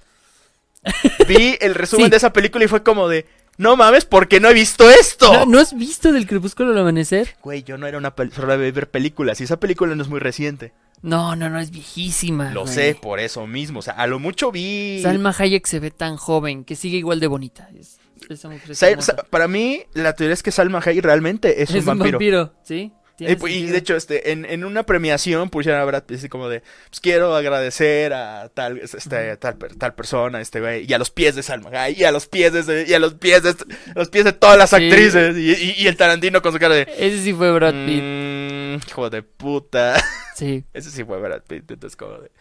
Vi 1.28 1.58
el 1.62 1.76
resumen 1.76 2.06
Sí. 2.06 2.12
de 2.12 2.18
esa 2.18 2.34
película 2.34 2.66
y 2.66 2.68
fue 2.68 2.84
como 2.84 3.08
de, 3.08 3.26
no 3.58 3.76
mames, 3.76 4.06
porque 4.06 4.40
no 4.40 4.50
he 4.50 4.54
visto 4.54 4.90
esto. 4.90 5.32
¿No, 5.32 5.46
¿no 5.46 5.60
has 5.60 5.76
visto 5.78 6.12
del 6.12 6.28
crepúsculo 6.28 6.72
al 6.72 6.78
amanecer? 6.80 7.36
Güey, 7.42 7.64
yo 7.64 7.78
no 7.78 7.88
era 7.88 7.98
una 7.98 8.16
persona 8.16 8.58
de 8.58 8.72
ver 8.72 8.90
películas 8.90 9.40
y 9.42 9.46
esa 9.46 9.60
película 9.60 9.96
no 9.96 10.02
es 10.02 10.10
muy 10.10 10.20
reciente. 10.20 10.74
No, 11.02 11.36
no, 11.36 11.50
no, 11.50 11.60
es 11.60 11.70
viejísima. 11.72 12.52
Lo 12.54 12.62
güey. 12.62 12.74
sé, 12.74 12.96
por 13.02 13.20
eso 13.20 13.46
mismo. 13.46 13.80
O 13.80 13.82
sea, 13.82 13.94
a 13.96 14.08
lo 14.08 14.20
mucho 14.20 14.52
vi. 14.52 15.00
Salma 15.04 15.36
Hayek 15.38 15.66
se 15.68 15.80
ve 15.80 15.92
tan 15.92 16.16
joven 16.16 16.64
que 16.64 16.76
sigue 16.76 16.98
igual 16.98 17.20
de 17.20 17.28
bonita. 17.28 17.70
Es- 17.78 18.00
esa 18.30 18.48
mujer 18.48 18.72
es 18.72 18.78
Sa- 18.80 18.90
hermosa. 18.90 19.16
sa- 19.18 19.24
para 19.24 19.50
mí, 19.50 19.84
la 19.94 20.14
teoría 20.14 20.34
es 20.34 20.42
que 20.42 20.52
Salma 20.52 20.80
Hayek 20.84 21.04
realmente 21.04 21.62
es, 21.62 21.72
un 21.72 21.84
vampiro. 21.86 22.54
¿sí? 22.64 22.94
Eh, 23.32 23.36
pues, 23.38 23.52
y 23.54 23.56
sentido. 23.58 23.72
de 23.74 23.80
hecho, 23.80 23.96
este, 23.96 24.32
en, 24.32 24.46
en 24.46 24.64
una 24.66 24.84
premiación 24.86 25.50
pusieron 25.50 25.80
a 25.82 25.86
Brad 25.86 26.04
Pitt 26.04 26.18
así 26.18 26.30
como 26.30 26.50
de, 26.50 26.62
pues 26.90 27.00
quiero 27.00 27.36
agradecer 27.36 28.14
a 28.14 28.50
tal, 28.50 28.78
este, 28.80 29.38
tal, 29.38 29.58
per- 29.58 29.76
tal 29.76 29.94
persona, 29.96 30.42
este 30.42 30.60
güey, 30.60 30.86
y 30.90 30.94
a 30.94 30.98
los 30.98 31.12
pies 31.12 31.36
de 31.36 31.44
Salma 31.44 31.90
y 31.90 32.04
a 32.04 32.12
los 32.12 32.28
pies 32.28 32.54
de, 32.66 32.86
y 32.88 32.94
a 32.94 33.00
los 33.00 33.14
pies 33.16 33.44
de, 33.44 33.50
este- 33.52 33.66
los 33.96 34.10
pies 34.10 34.26
de 34.26 34.34
todas 34.34 34.58
las 34.58 34.70
Sí. 34.70 34.76
actrices, 34.78 35.38
y, 35.38 35.52
y- 35.52 35.76
y 35.84 35.88
el 35.88 35.96
Tarantino 35.98 36.42
con 36.42 36.54
su 36.54 36.60
cara 36.60 36.76
de, 36.76 36.88
Ese 36.98 37.20
sí 37.24 37.34
fue 37.34 37.52
Brad 37.52 37.74
Pitt. 37.86 38.02
"Mm, 38.04 38.76
hijo 38.88 39.10
de 39.10 39.24
puta, 39.24 39.96
Sí. 40.36 40.64
ese 40.74 40.90
sí 40.92 41.04
fue 41.04 41.20
Brad 41.20 41.42
Pitt, 41.48 41.70
entonces 41.72 41.96
como 41.96 42.14
de, 42.20 42.32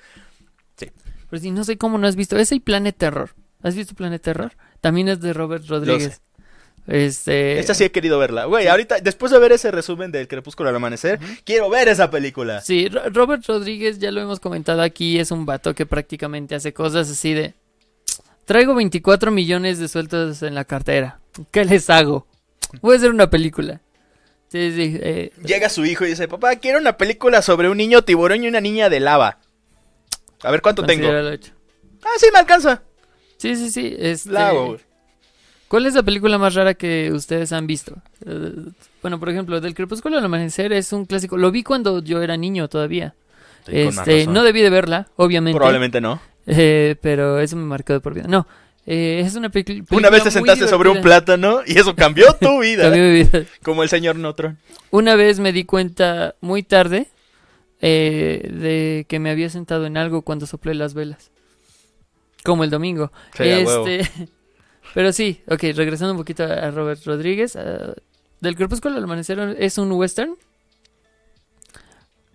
Pero 1.30 1.40
sí, 1.40 1.50
no 1.50 1.64
sé 1.64 1.78
cómo 1.78 1.96
no 1.98 2.06
has 2.06 2.16
visto. 2.16 2.36
Ese 2.38 2.56
y 2.56 2.60
Planet 2.60 2.94
Terror. 2.96 3.30
¿Has 3.62 3.74
visto 3.74 3.94
Planet 3.94 4.20
Terror? 4.20 4.52
También 4.82 5.08
es 5.08 5.20
de 5.20 5.32
Robert 5.32 5.64
Rodríguez. 5.66 6.20
Este. 6.86 7.60
esta 7.60 7.74
sí 7.74 7.84
he 7.84 7.92
querido 7.92 8.18
verla, 8.18 8.46
güey, 8.46 8.66
ahorita, 8.66 8.98
después 9.00 9.30
de 9.30 9.38
ver 9.38 9.52
ese 9.52 9.70
resumen 9.70 10.10
del 10.10 10.26
Crepúsculo 10.26 10.68
al 10.68 10.76
Amanecer, 10.76 11.20
quiero 11.44 11.70
ver 11.70 11.86
esa 11.88 12.10
película. 12.10 12.60
Sí, 12.60 12.88
Ro- 12.88 13.08
Robert 13.10 13.46
Rodríguez, 13.46 13.98
ya 14.00 14.10
lo 14.10 14.20
hemos 14.20 14.40
comentado 14.40 14.82
aquí, 14.82 15.18
es 15.20 15.30
un 15.30 15.46
vato 15.46 15.74
que 15.76 15.86
prácticamente 15.86 16.54
hace 16.56 16.72
cosas 16.72 17.08
así 17.08 17.34
de... 17.34 17.54
Traigo 18.44 18.74
24 18.74 19.30
millones 19.30 19.78
de 19.78 19.86
sueltos 19.86 20.42
en 20.42 20.56
la 20.56 20.64
cartera. 20.64 21.20
¿Qué 21.52 21.64
les 21.64 21.88
hago? 21.88 22.26
Voy 22.80 22.94
a 22.94 22.98
hacer 22.98 23.10
una 23.10 23.30
película. 23.30 23.80
Sí, 24.48 24.72
sí. 24.74 24.98
eh, 25.00 25.30
Llega 25.44 25.68
su 25.68 25.84
hijo 25.86 26.04
y 26.04 26.08
dice, 26.08 26.26
papá, 26.26 26.56
quiero 26.56 26.78
una 26.80 26.96
película 26.96 27.40
sobre 27.42 27.68
un 27.70 27.76
niño 27.76 28.02
tiburón 28.02 28.42
y 28.42 28.48
una 28.48 28.60
niña 28.60 28.90
de 28.90 28.98
lava. 28.98 29.38
A 30.42 30.50
ver 30.50 30.60
cuánto 30.60 30.82
tengo. 30.84 31.08
Ah, 31.08 31.36
sí, 32.18 32.26
me 32.32 32.40
alcanza. 32.40 32.82
Sí, 33.38 33.54
sí, 33.54 33.70
sí. 33.70 33.94
Este, 33.96 34.30
La 34.30 34.48
hago, 34.48 34.66
güey. 34.66 34.80
¿Cuál 35.72 35.86
es 35.86 35.94
la 35.94 36.02
película 36.02 36.36
más 36.36 36.54
rara 36.54 36.74
que 36.74 37.10
ustedes 37.14 37.50
han 37.50 37.66
visto? 37.66 37.94
Eh, 38.26 38.52
bueno, 39.00 39.18
por 39.18 39.30
ejemplo, 39.30 39.58
Del 39.58 39.72
Crepúsculo 39.72 40.18
al 40.18 40.24
Amanecer 40.26 40.70
es 40.70 40.92
un 40.92 41.06
clásico. 41.06 41.38
Lo 41.38 41.50
vi 41.50 41.62
cuando 41.62 42.02
yo 42.02 42.20
era 42.20 42.36
niño 42.36 42.68
todavía. 42.68 43.14
Sí, 43.64 43.78
este, 43.78 44.26
no 44.26 44.42
debí 44.42 44.60
de 44.60 44.68
verla, 44.68 45.08
obviamente. 45.16 45.56
Probablemente 45.56 46.02
no. 46.02 46.20
Eh, 46.46 46.96
pero 47.00 47.40
eso 47.40 47.56
me 47.56 47.64
marcó 47.64 47.94
de 47.94 48.00
por 48.00 48.12
vida. 48.12 48.26
No, 48.28 48.46
eh, 48.84 49.22
es 49.24 49.34
una 49.34 49.48
película. 49.48 49.82
Una 49.98 50.10
vez 50.10 50.24
te 50.24 50.30
sentaste 50.30 50.68
sobre 50.68 50.90
un 50.90 51.00
plátano 51.00 51.60
y 51.66 51.78
eso 51.78 51.96
cambió 51.96 52.36
tu 52.38 52.58
vida. 52.60 52.82
Cambió 52.82 53.04
mi 53.04 53.12
vida. 53.22 53.44
Como 53.62 53.82
el 53.82 53.88
señor 53.88 54.16
Notron. 54.16 54.58
Una 54.90 55.14
vez 55.14 55.40
me 55.40 55.52
di 55.52 55.64
cuenta 55.64 56.34
muy 56.42 56.62
tarde 56.62 57.06
eh, 57.80 58.46
de 58.52 59.06
que 59.08 59.18
me 59.18 59.30
había 59.30 59.48
sentado 59.48 59.86
en 59.86 59.96
algo 59.96 60.20
cuando 60.20 60.44
soplé 60.44 60.74
las 60.74 60.92
velas. 60.92 61.30
Como 62.44 62.62
el 62.62 62.68
domingo. 62.68 63.10
Sí, 63.34 63.44
este, 63.44 64.02
pero 64.94 65.12
sí, 65.12 65.42
ok, 65.48 65.62
regresando 65.74 66.12
un 66.12 66.18
poquito 66.18 66.44
a 66.44 66.70
Robert 66.70 67.04
Rodríguez. 67.04 67.56
ah, 67.56 67.94
del 68.40 68.56
Crepúsculo 68.56 68.96
al 68.96 69.04
Amanecer 69.04 69.56
es 69.58 69.78
un 69.78 69.92
western. 69.92 70.36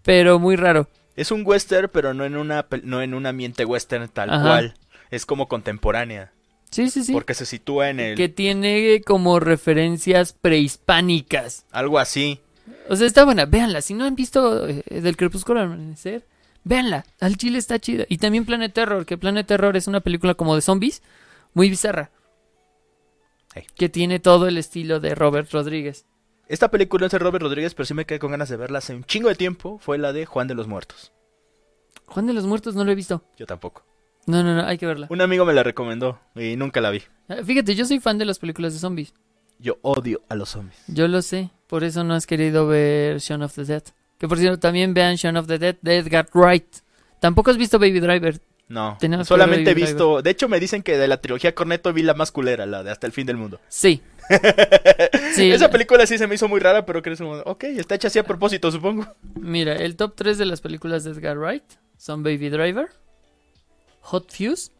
Pero 0.04 0.40
muy 0.40 0.56
raro. 0.56 0.88
Es 1.18 1.32
un 1.32 1.44
western, 1.46 1.90
pero 1.92 2.14
no 2.14 2.24
en 2.24 2.38
una 2.38 2.66
no 2.84 3.02
en 3.02 3.14
un 3.14 3.26
ambiente 3.26 3.66
western 3.66 4.08
tal 4.08 4.30
Ajá. 4.30 4.42
cual. 4.44 4.74
Es 5.12 5.26
como 5.26 5.48
contemporánea. 5.48 6.32
Sí, 6.72 6.90
sí, 6.90 7.04
sí. 7.04 7.12
Porque 7.14 7.34
se 7.34 7.46
sitúa 7.46 7.90
en 7.90 8.00
el. 8.00 8.16
Que 8.16 8.30
tiene 8.30 9.02
como 9.06 9.40
referencias 9.40 10.34
prehispánicas. 10.34 11.66
Algo 11.72 12.00
así. 12.00 12.40
O 12.90 12.96
sea, 12.96 13.08
está 13.08 13.26
buena, 13.26 13.46
véanla. 13.46 13.82
Si 13.82 13.94
no 13.94 14.06
han 14.06 14.16
visto 14.16 14.68
eh, 14.68 14.84
Del 14.90 15.18
Crepúsculo 15.18 15.60
al 15.60 15.68
Amanecer, 15.68 16.26
véanla. 16.64 17.06
Al 17.20 17.38
chile 17.38 17.58
está 17.58 17.80
chida. 17.80 18.06
Y 18.08 18.18
también 18.18 18.46
Planet 18.46 18.74
Terror, 18.74 19.06
que 19.06 19.18
Planet 19.18 19.46
Terror 19.48 19.76
es 19.76 19.88
una 19.88 20.00
película 20.02 20.36
como 20.36 20.56
de 20.56 20.62
zombies, 20.62 21.02
muy 21.54 21.70
bizarra. 21.70 22.12
Que 23.76 23.90
tiene 23.90 24.20
todo 24.20 24.48
el 24.48 24.58
estilo 24.58 25.00
de 25.00 25.16
Robert 25.16 25.52
Rodríguez. 25.52 26.06
Esta 26.48 26.70
película 26.72 27.02
no 27.02 27.06
es 27.08 27.12
de 27.12 27.20
Robert 27.20 27.44
Rodríguez, 27.44 27.74
pero 27.74 27.86
sí 27.86 27.94
me 27.94 28.06
quedé 28.06 28.20
con 28.20 28.32
ganas 28.32 28.50
de 28.50 28.58
verla 28.58 28.78
hace 28.78 28.96
un 28.96 29.04
chingo 29.04 29.30
de 29.30 29.36
tiempo. 29.36 29.80
Fue 29.80 29.98
la 29.98 30.14
de 30.14 30.26
Juan 30.26 30.48
de 30.48 30.56
los 30.56 30.68
Muertos. 30.68 31.12
Juan 32.06 32.26
de 32.26 32.34
los 32.34 32.46
Muertos 32.46 32.76
no 32.76 32.86
lo 32.86 32.92
he 32.92 32.96
visto. 32.96 33.24
Yo 33.38 33.46
tampoco. 33.46 33.84
No, 34.28 34.44
no, 34.44 34.56
no, 34.56 34.66
hay 34.66 34.78
que 34.78 34.86
verla. 34.86 35.08
Un 35.10 35.22
amigo 35.22 35.46
me 35.46 35.54
la 35.54 35.64
recomendó 35.64 36.20
y 36.36 36.56
nunca 36.56 36.82
la 36.82 36.90
vi. 36.90 37.02
Ah, 37.28 37.38
Fíjate, 37.44 37.76
yo 37.76 37.86
soy 37.86 38.00
fan 38.00 38.18
de 38.18 38.26
las 38.26 38.40
películas 38.40 38.74
de 38.74 38.80
zombies. 38.80 39.14
Yo 39.60 39.78
odio 39.82 40.22
a 40.30 40.36
los 40.36 40.50
zombies. 40.50 40.82
Yo 40.88 41.08
lo 41.08 41.22
sé. 41.22 41.50
Por 41.68 41.84
eso 41.84 42.04
no 42.04 42.14
has 42.14 42.28
querido 42.28 42.68
ver 42.68 43.20
Shaun 43.20 43.44
of 43.44 43.54
the 43.56 43.66
Dead. 43.66 43.84
Que 44.18 44.28
por 44.28 44.38
cierto, 44.38 44.60
también 44.60 44.94
vean 44.94 45.16
Shaun 45.16 45.38
of 45.38 45.48
the 45.48 45.58
Dead 45.60 45.76
de 45.82 45.98
Edgar 45.98 46.28
Wright. 46.34 46.78
Tampoco 47.20 47.52
has 47.52 47.58
visto 47.58 47.80
Baby 47.80 48.00
Driver. 48.00 48.40
No, 48.70 48.98
Tenemos 49.00 49.28
solamente 49.28 49.72
he 49.72 49.74
visto. 49.74 50.22
De 50.22 50.30
hecho, 50.30 50.50
me 50.50 50.60
dicen 50.60 50.84
que 50.84 50.98
de 50.98 51.08
la 51.08 51.22
trilogía 51.22 51.56
Corneto 51.56 51.94
vi 51.94 52.04
la 52.04 52.14
más 52.14 52.32
culera, 52.32 52.66
la 52.66 52.84
de 52.84 52.92
Hasta 52.92 53.08
el 53.08 53.14
fin 53.14 53.26
del 53.26 53.38
mundo. 53.38 53.60
Sí. 53.70 54.02
Sí, 55.36 55.52
Esa 55.52 55.66
la- 55.66 55.72
película 55.72 56.06
sí 56.08 56.18
se 56.18 56.26
me 56.28 56.36
hizo 56.36 56.48
muy 56.48 56.60
rara, 56.60 56.86
pero 56.86 57.02
que 57.02 57.12
es 57.12 57.20
un. 57.20 57.42
Ok, 57.46 57.64
está 57.66 57.96
hecha 57.96 58.08
así 58.08 58.20
a 58.20 58.24
propósito, 58.24 58.72
supongo. 58.72 59.08
Mira, 59.36 59.76
el 59.76 59.96
top 59.96 60.16
3 60.16 60.38
de 60.38 60.46
las 60.46 60.62
películas 60.62 61.04
de 61.04 61.12
Edgar 61.12 61.38
Wright 61.38 61.64
son 61.98 62.24
Baby 62.24 62.50
Driver, 62.50 62.88
Hot 64.02 64.30
Fuse, 64.32 64.72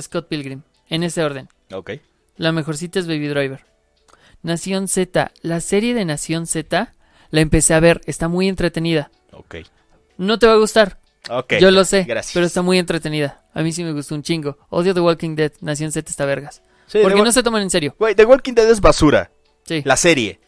Scott 0.00 0.28
Pilgrim. 0.28 0.62
En 0.88 1.02
ese 1.02 1.22
orden. 1.22 1.48
Ok. 1.72 1.92
La 2.36 2.52
mejorcita 2.52 2.98
es 2.98 3.06
Baby 3.06 3.28
Driver. 3.28 3.64
Nación 4.42 4.88
Z. 4.88 5.32
La 5.42 5.60
serie 5.60 5.92
de 5.94 6.04
Nación 6.04 6.46
Z 6.46 6.94
la 7.30 7.40
empecé 7.40 7.74
a 7.74 7.80
ver. 7.80 8.00
Está 8.06 8.28
muy 8.28 8.48
entretenida. 8.48 9.10
Ok. 9.32 9.56
No 10.16 10.38
te 10.38 10.46
va 10.46 10.54
a 10.54 10.58
gustar. 10.58 10.98
Ok. 11.30 11.54
Yo 11.60 11.70
lo 11.70 11.84
sé. 11.84 12.04
Gracias. 12.04 12.34
Pero 12.34 12.46
está 12.46 12.62
muy 12.62 12.78
entretenida. 12.78 13.44
A 13.54 13.62
mí 13.62 13.72
sí 13.72 13.84
me 13.84 13.92
gustó 13.92 14.14
un 14.14 14.22
chingo. 14.22 14.58
Odio 14.70 14.94
The 14.94 15.00
Walking 15.00 15.34
Dead. 15.36 15.52
Nación 15.60 15.92
Z 15.92 16.08
está 16.10 16.24
vergas. 16.24 16.62
Sí, 16.86 16.98
Porque 17.02 17.16
The, 17.16 17.24
no 17.24 17.32
se 17.32 17.42
toman 17.42 17.62
en 17.62 17.70
serio. 17.70 17.94
Güey, 17.98 18.14
The 18.14 18.24
Walking 18.24 18.54
Dead 18.54 18.70
es 18.70 18.80
basura. 18.80 19.30
Sí. 19.64 19.82
La 19.84 19.96
serie. 19.96 20.40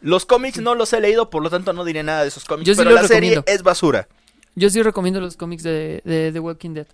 Los 0.00 0.24
cómics 0.24 0.60
no 0.60 0.74
los 0.74 0.92
he 0.92 1.00
leído, 1.00 1.28
por 1.28 1.42
lo 1.42 1.50
tanto 1.50 1.72
no 1.72 1.84
diré 1.84 2.02
nada 2.02 2.22
de 2.22 2.28
esos 2.28 2.44
cómics. 2.44 2.66
Yo 2.66 2.74
sí 2.74 2.78
pero 2.78 2.90
la 2.90 3.06
serie 3.06 3.42
es 3.46 3.62
basura. 3.62 4.08
Yo 4.54 4.70
sí 4.70 4.82
recomiendo 4.82 5.20
los 5.20 5.36
cómics 5.36 5.62
de, 5.62 6.00
de 6.04 6.30
The 6.32 6.40
Walking 6.40 6.74
Dead. 6.74 6.86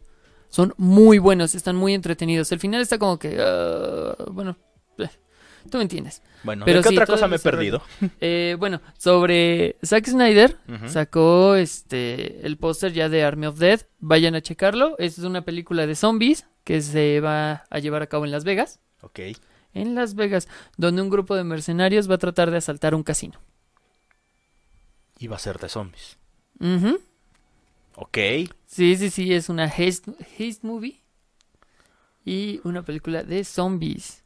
Son 0.48 0.74
muy 0.76 1.18
buenos, 1.18 1.54
están 1.54 1.76
muy 1.76 1.94
entretenidos. 1.94 2.50
El 2.52 2.60
final 2.60 2.80
está 2.80 2.98
como 2.98 3.18
que... 3.18 3.36
ah, 3.40 4.14
bueno, 4.30 4.56
tú 5.66 5.78
me 5.78 5.82
entiendes. 5.82 6.22
Bueno, 6.42 6.64
Pero 6.64 6.78
¿de 6.78 6.82
qué 6.84 6.88
sí, 6.90 6.94
otra 6.96 7.06
cosa 7.06 7.28
me 7.28 7.36
he 7.36 7.38
perdido? 7.38 7.82
Eh, 8.20 8.56
bueno, 8.58 8.80
sobre 8.98 9.76
Zack 9.84 10.06
Snyder, 10.06 10.56
Ujú. 10.68 10.88
sacó 10.88 11.54
este 11.56 12.46
el 12.46 12.56
póster 12.56 12.92
ya 12.92 13.08
de 13.08 13.24
Army 13.24 13.46
of 13.46 13.58
Dead. 13.58 13.80
Vayan 13.98 14.34
a 14.34 14.40
checarlo. 14.42 14.96
Esta 14.98 15.20
es 15.20 15.26
una 15.26 15.42
película 15.44 15.86
de 15.86 15.94
zombies 15.94 16.46
que 16.64 16.80
se 16.82 17.20
va 17.20 17.64
a 17.70 17.78
llevar 17.78 18.02
a 18.02 18.06
cabo 18.06 18.24
en 18.24 18.30
Las 18.30 18.44
Vegas. 18.44 18.80
Ok. 19.02 19.20
En 19.74 19.94
Las 19.94 20.14
Vegas, 20.14 20.48
donde 20.76 21.02
un 21.02 21.10
grupo 21.10 21.36
de 21.36 21.44
mercenarios 21.44 22.10
va 22.10 22.14
a 22.14 22.18
tratar 22.18 22.50
de 22.50 22.56
asaltar 22.56 22.94
un 22.94 23.02
casino. 23.02 23.38
Iba 25.18 25.36
a 25.36 25.38
ser 25.38 25.58
de 25.58 25.68
zombies. 25.68 26.16
Ujú. 26.60 27.00
Ok. 27.96 28.18
Sí, 28.66 28.96
sí, 28.96 29.10
sí, 29.10 29.32
es 29.32 29.48
una 29.48 29.64
haste, 29.64 30.12
haste 30.20 30.58
movie 30.66 31.00
y 32.24 32.60
una 32.64 32.82
película 32.82 33.22
de 33.22 33.44
zombies. 33.44 34.22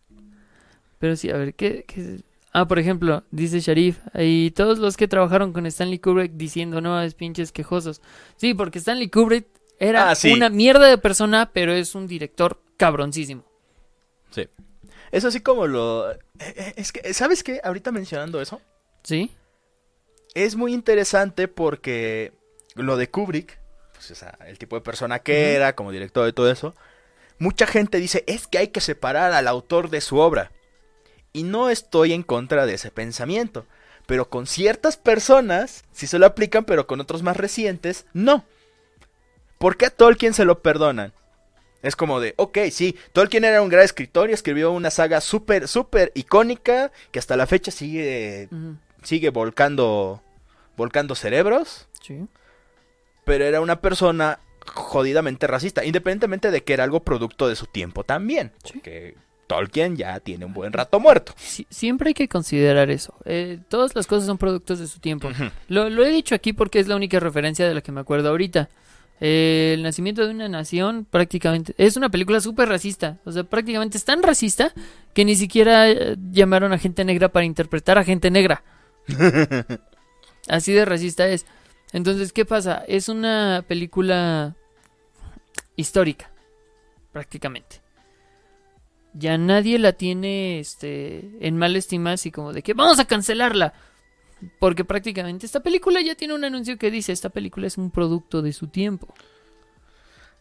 Pero 1.00 1.16
sí, 1.16 1.28
a 1.30 1.36
ver, 1.36 1.54
¿qué, 1.54 1.84
qué- 1.88 2.20
Ah, 2.52 2.66
por 2.68 2.78
ejemplo, 2.78 3.22
dice 3.30 3.60
Sharif, 3.60 3.98
y 4.14 4.50
todos 4.52 4.78
los 4.78 4.96
que 4.96 5.06
trabajaron 5.08 5.52
con 5.52 5.66
Stanley 5.66 5.98
Kubrick 6.00 6.32
diciendo, 6.32 6.80
no, 6.80 7.00
es 7.00 7.14
pinches 7.14 7.52
quejosos. 7.52 8.00
Sí, 8.36 8.54
porque 8.54 8.78
Stanley 8.80 9.08
Kubrick 9.08 9.46
era 9.78 10.10
Ah, 10.10 10.14
sí. 10.16 10.32
una 10.32 10.50
mierda 10.50 10.86
de 10.88 10.98
persona, 10.98 11.50
pero 11.52 11.72
es 11.72 11.94
un 11.94 12.06
director 12.08 12.60
cabroncísimo. 12.76 13.44
Sí. 14.32 14.48
Es 15.12 15.24
así 15.24 15.40
como 15.40 15.66
lo... 15.68 16.10
eh, 16.12 16.18
eh, 16.40 16.72
Es 16.76 16.90
que, 16.92 17.14
¿sabes 17.14 17.42
qué? 17.44 17.60
Ahorita 17.64 17.92
mencionando 17.92 18.40
eso, 18.40 18.60
¿Sí? 19.04 19.30
es 20.34 20.54
muy 20.56 20.72
interesante 20.74 21.46
porque 21.48 22.32
lo 22.74 22.96
de 22.96 23.08
Kubrick, 23.10 23.58
pues 23.94 24.10
o 24.10 24.14
sea, 24.16 24.36
el 24.46 24.58
tipo 24.58 24.74
de 24.76 24.82
persona 24.82 25.20
que 25.20 25.54
era, 25.54 25.74
como 25.76 25.92
director 25.92 26.24
de 26.24 26.32
todo 26.32 26.50
eso, 26.50 26.74
mucha 27.38 27.66
gente 27.68 27.98
dice, 27.98 28.24
es 28.26 28.46
que 28.48 28.58
hay 28.58 28.68
que 28.68 28.80
separar 28.80 29.32
al 29.32 29.46
autor 29.48 29.88
de 29.88 30.00
su 30.00 30.18
obra. 30.18 30.50
Y 31.32 31.44
no 31.44 31.70
estoy 31.70 32.12
en 32.12 32.22
contra 32.22 32.66
de 32.66 32.74
ese 32.74 32.90
pensamiento. 32.90 33.66
Pero 34.06 34.28
con 34.28 34.46
ciertas 34.46 34.96
personas 34.96 35.84
sí 35.92 36.06
se 36.06 36.18
lo 36.18 36.26
aplican, 36.26 36.64
pero 36.64 36.86
con 36.86 37.00
otros 37.00 37.22
más 37.22 37.36
recientes, 37.36 38.06
no. 38.12 38.44
¿Por 39.58 39.76
qué 39.76 39.86
a 39.86 39.90
Tolkien 39.90 40.34
se 40.34 40.44
lo 40.44 40.62
perdonan? 40.62 41.12
Es 41.82 41.96
como 41.96 42.20
de, 42.20 42.34
ok, 42.36 42.58
sí, 42.70 42.96
Tolkien 43.12 43.44
era 43.44 43.62
un 43.62 43.68
gran 43.68 43.84
escritor 43.84 44.28
y 44.28 44.32
escribió 44.32 44.72
una 44.72 44.90
saga 44.90 45.20
súper, 45.20 45.68
súper 45.68 46.12
icónica 46.14 46.92
que 47.10 47.18
hasta 47.18 47.36
la 47.36 47.46
fecha 47.46 47.70
sigue, 47.70 48.48
sigue 49.02 49.30
volcando, 49.30 50.22
volcando 50.76 51.14
cerebros. 51.14 51.88
Sí. 52.02 52.26
Pero 53.24 53.44
era 53.44 53.60
una 53.60 53.80
persona 53.80 54.40
jodidamente 54.66 55.46
racista, 55.46 55.84
independientemente 55.84 56.50
de 56.50 56.64
que 56.64 56.72
era 56.72 56.84
algo 56.84 57.00
producto 57.00 57.48
de 57.48 57.56
su 57.56 57.66
tiempo 57.66 58.04
también. 58.04 58.52
Sí. 58.64 58.72
Porque 58.74 59.16
Tolkien 59.50 59.96
ya 59.96 60.20
tiene 60.20 60.44
un 60.44 60.54
buen 60.54 60.72
rato 60.72 61.00
muerto. 61.00 61.34
Sí, 61.36 61.66
siempre 61.68 62.10
hay 62.10 62.14
que 62.14 62.28
considerar 62.28 62.88
eso. 62.88 63.16
Eh, 63.24 63.58
todas 63.68 63.96
las 63.96 64.06
cosas 64.06 64.26
son 64.26 64.38
productos 64.38 64.78
de 64.78 64.86
su 64.86 65.00
tiempo. 65.00 65.28
Lo 65.66 66.04
he 66.04 66.10
dicho 66.10 66.36
aquí 66.36 66.52
porque 66.52 66.78
es 66.78 66.86
la 66.86 66.94
única 66.94 67.18
referencia 67.18 67.66
de 67.66 67.74
la 67.74 67.80
que 67.80 67.90
me 67.90 68.00
acuerdo 68.00 68.28
ahorita. 68.28 68.68
Eh, 69.20 69.72
el 69.74 69.82
nacimiento 69.82 70.24
de 70.24 70.32
una 70.32 70.48
nación 70.48 71.04
prácticamente 71.04 71.74
es 71.78 71.96
una 71.96 72.10
película 72.10 72.40
súper 72.40 72.68
racista. 72.68 73.18
O 73.24 73.32
sea, 73.32 73.42
prácticamente 73.42 73.98
es 73.98 74.04
tan 74.04 74.22
racista 74.22 74.72
que 75.14 75.24
ni 75.24 75.34
siquiera 75.34 75.90
eh, 75.90 76.16
llamaron 76.30 76.72
a 76.72 76.78
gente 76.78 77.04
negra 77.04 77.28
para 77.28 77.44
interpretar 77.44 77.98
a 77.98 78.04
gente 78.04 78.30
negra. 78.30 78.62
Así 80.48 80.72
de 80.72 80.84
racista 80.84 81.26
es. 81.26 81.44
Entonces, 81.92 82.32
¿qué 82.32 82.44
pasa? 82.44 82.84
Es 82.86 83.08
una 83.08 83.64
película 83.66 84.54
histórica, 85.74 86.30
prácticamente. 87.10 87.80
Ya 89.12 89.36
nadie 89.38 89.78
la 89.78 89.92
tiene 89.92 90.60
este, 90.60 91.30
en 91.40 91.56
mala 91.56 91.78
estima, 91.78 92.12
así 92.12 92.30
como 92.30 92.52
de 92.52 92.62
que 92.62 92.74
vamos 92.74 92.98
a 93.00 93.04
cancelarla. 93.06 93.72
Porque 94.58 94.84
prácticamente 94.84 95.44
esta 95.46 95.60
película 95.60 96.00
ya 96.00 96.14
tiene 96.14 96.34
un 96.34 96.44
anuncio 96.44 96.78
que 96.78 96.90
dice, 96.90 97.12
esta 97.12 97.28
película 97.28 97.66
es 97.66 97.76
un 97.76 97.90
producto 97.90 98.40
de 98.40 98.52
su 98.52 98.68
tiempo. 98.68 99.12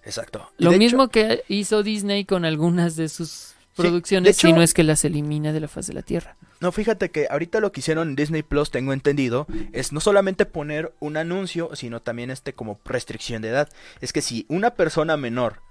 Exacto. 0.03 0.49
Lo 0.57 0.71
hecho- 0.71 0.79
mismo 0.79 1.07
que 1.09 1.43
hizo 1.49 1.83
Disney 1.83 2.25
con 2.25 2.45
algunas 2.45 2.95
de 2.95 3.09
sus 3.09 3.53
de 3.75 3.83
producciones, 3.83 4.37
hecho- 4.37 4.47
si 4.47 4.53
no 4.53 4.61
es 4.61 4.73
que 4.73 4.83
las 4.83 5.03
elimina 5.03 5.51
de 5.51 5.59
la 5.59 5.67
faz 5.67 5.87
de 5.87 5.93
la 5.93 6.01
Tierra. 6.01 6.37
No, 6.61 6.71
fíjate 6.71 7.11
que 7.11 7.27
ahorita 7.29 7.59
lo 7.59 7.71
que 7.71 7.79
hicieron 7.81 8.09
en 8.09 8.15
Disney 8.15 8.43
Plus, 8.43 8.71
tengo 8.71 8.93
entendido, 8.93 9.47
es 9.73 9.91
no 9.93 9.99
solamente 9.99 10.45
poner 10.45 10.93
un 10.99 11.17
anuncio, 11.17 11.69
sino 11.75 12.01
también 12.01 12.31
este 12.31 12.53
como 12.53 12.79
restricción 12.85 13.41
de 13.41 13.49
edad. 13.49 13.69
Es 14.01 14.13
que 14.13 14.21
si 14.21 14.45
una 14.49 14.71
persona 14.71 15.17
menor 15.17 15.61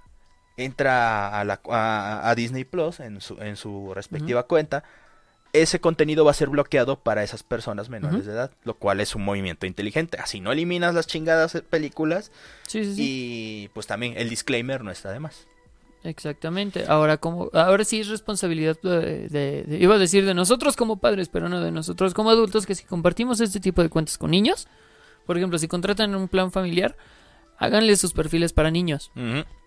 entra 0.63 1.39
a, 1.39 1.43
la, 1.43 1.59
a, 1.69 2.29
a 2.29 2.35
Disney 2.35 2.63
Plus 2.65 2.99
en 2.99 3.21
su, 3.21 3.41
en 3.41 3.55
su 3.55 3.93
respectiva 3.93 4.43
cuenta, 4.43 4.83
ese 5.53 5.79
contenido 5.81 6.25
va 6.25 6.31
a 6.31 6.35
ser 6.35 6.49
bloqueado 6.49 6.99
para 6.99 7.23
esas 7.23 7.41
personas 7.43 7.89
menores 7.89 8.25
de 8.25 8.33
edad, 8.33 8.51
lo 8.63 8.75
cual 8.75 8.99
es 9.01 9.15
un 9.15 9.23
movimiento 9.25 9.65
inteligente. 9.65 10.17
Así 10.21 10.41
no 10.41 10.51
eliminas 10.51 10.93
las 10.93 11.07
chingadas 11.07 11.55
eh, 11.55 11.61
películas 11.63 12.31
Sí, 12.67 12.83
sí, 12.83 12.93
sí. 12.95 13.01
y 13.03 13.67
pues 13.73 13.87
también 13.87 14.13
el 14.17 14.29
disclaimer 14.29 14.83
no 14.83 14.91
está 14.91 15.11
de 15.11 15.19
más. 15.19 15.47
Exactamente. 16.03 16.85
Ahora 16.87 17.17
como 17.17 17.49
ahora 17.53 17.83
sí 17.83 17.99
es 17.99 18.07
responsabilidad 18.07 18.77
de, 18.81 19.27
de- 19.27 19.63
de- 19.63 19.77
iba 19.79 19.95
a 19.95 19.97
decir 19.97 20.25
de 20.25 20.33
nosotros 20.33 20.75
como 20.77 20.97
padres, 20.97 21.27
pero 21.29 21.49
no 21.49 21.59
de 21.61 21.71
nosotros 21.71 22.13
como 22.13 22.29
adultos 22.29 22.65
que 22.65 22.75
si 22.75 22.85
compartimos 22.85 23.41
este 23.41 23.59
tipo 23.59 23.81
de 23.83 23.89
cuentas 23.89 24.17
con 24.17 24.31
niños, 24.31 24.67
por 25.25 25.35
ejemplo, 25.37 25.59
si 25.59 25.67
contratan 25.67 26.15
un 26.15 26.27
plan 26.29 26.51
familiar, 26.51 26.95
háganle 27.57 27.95
sus 27.97 28.13
perfiles 28.13 28.53
para 28.53 28.71
niños, 28.71 29.11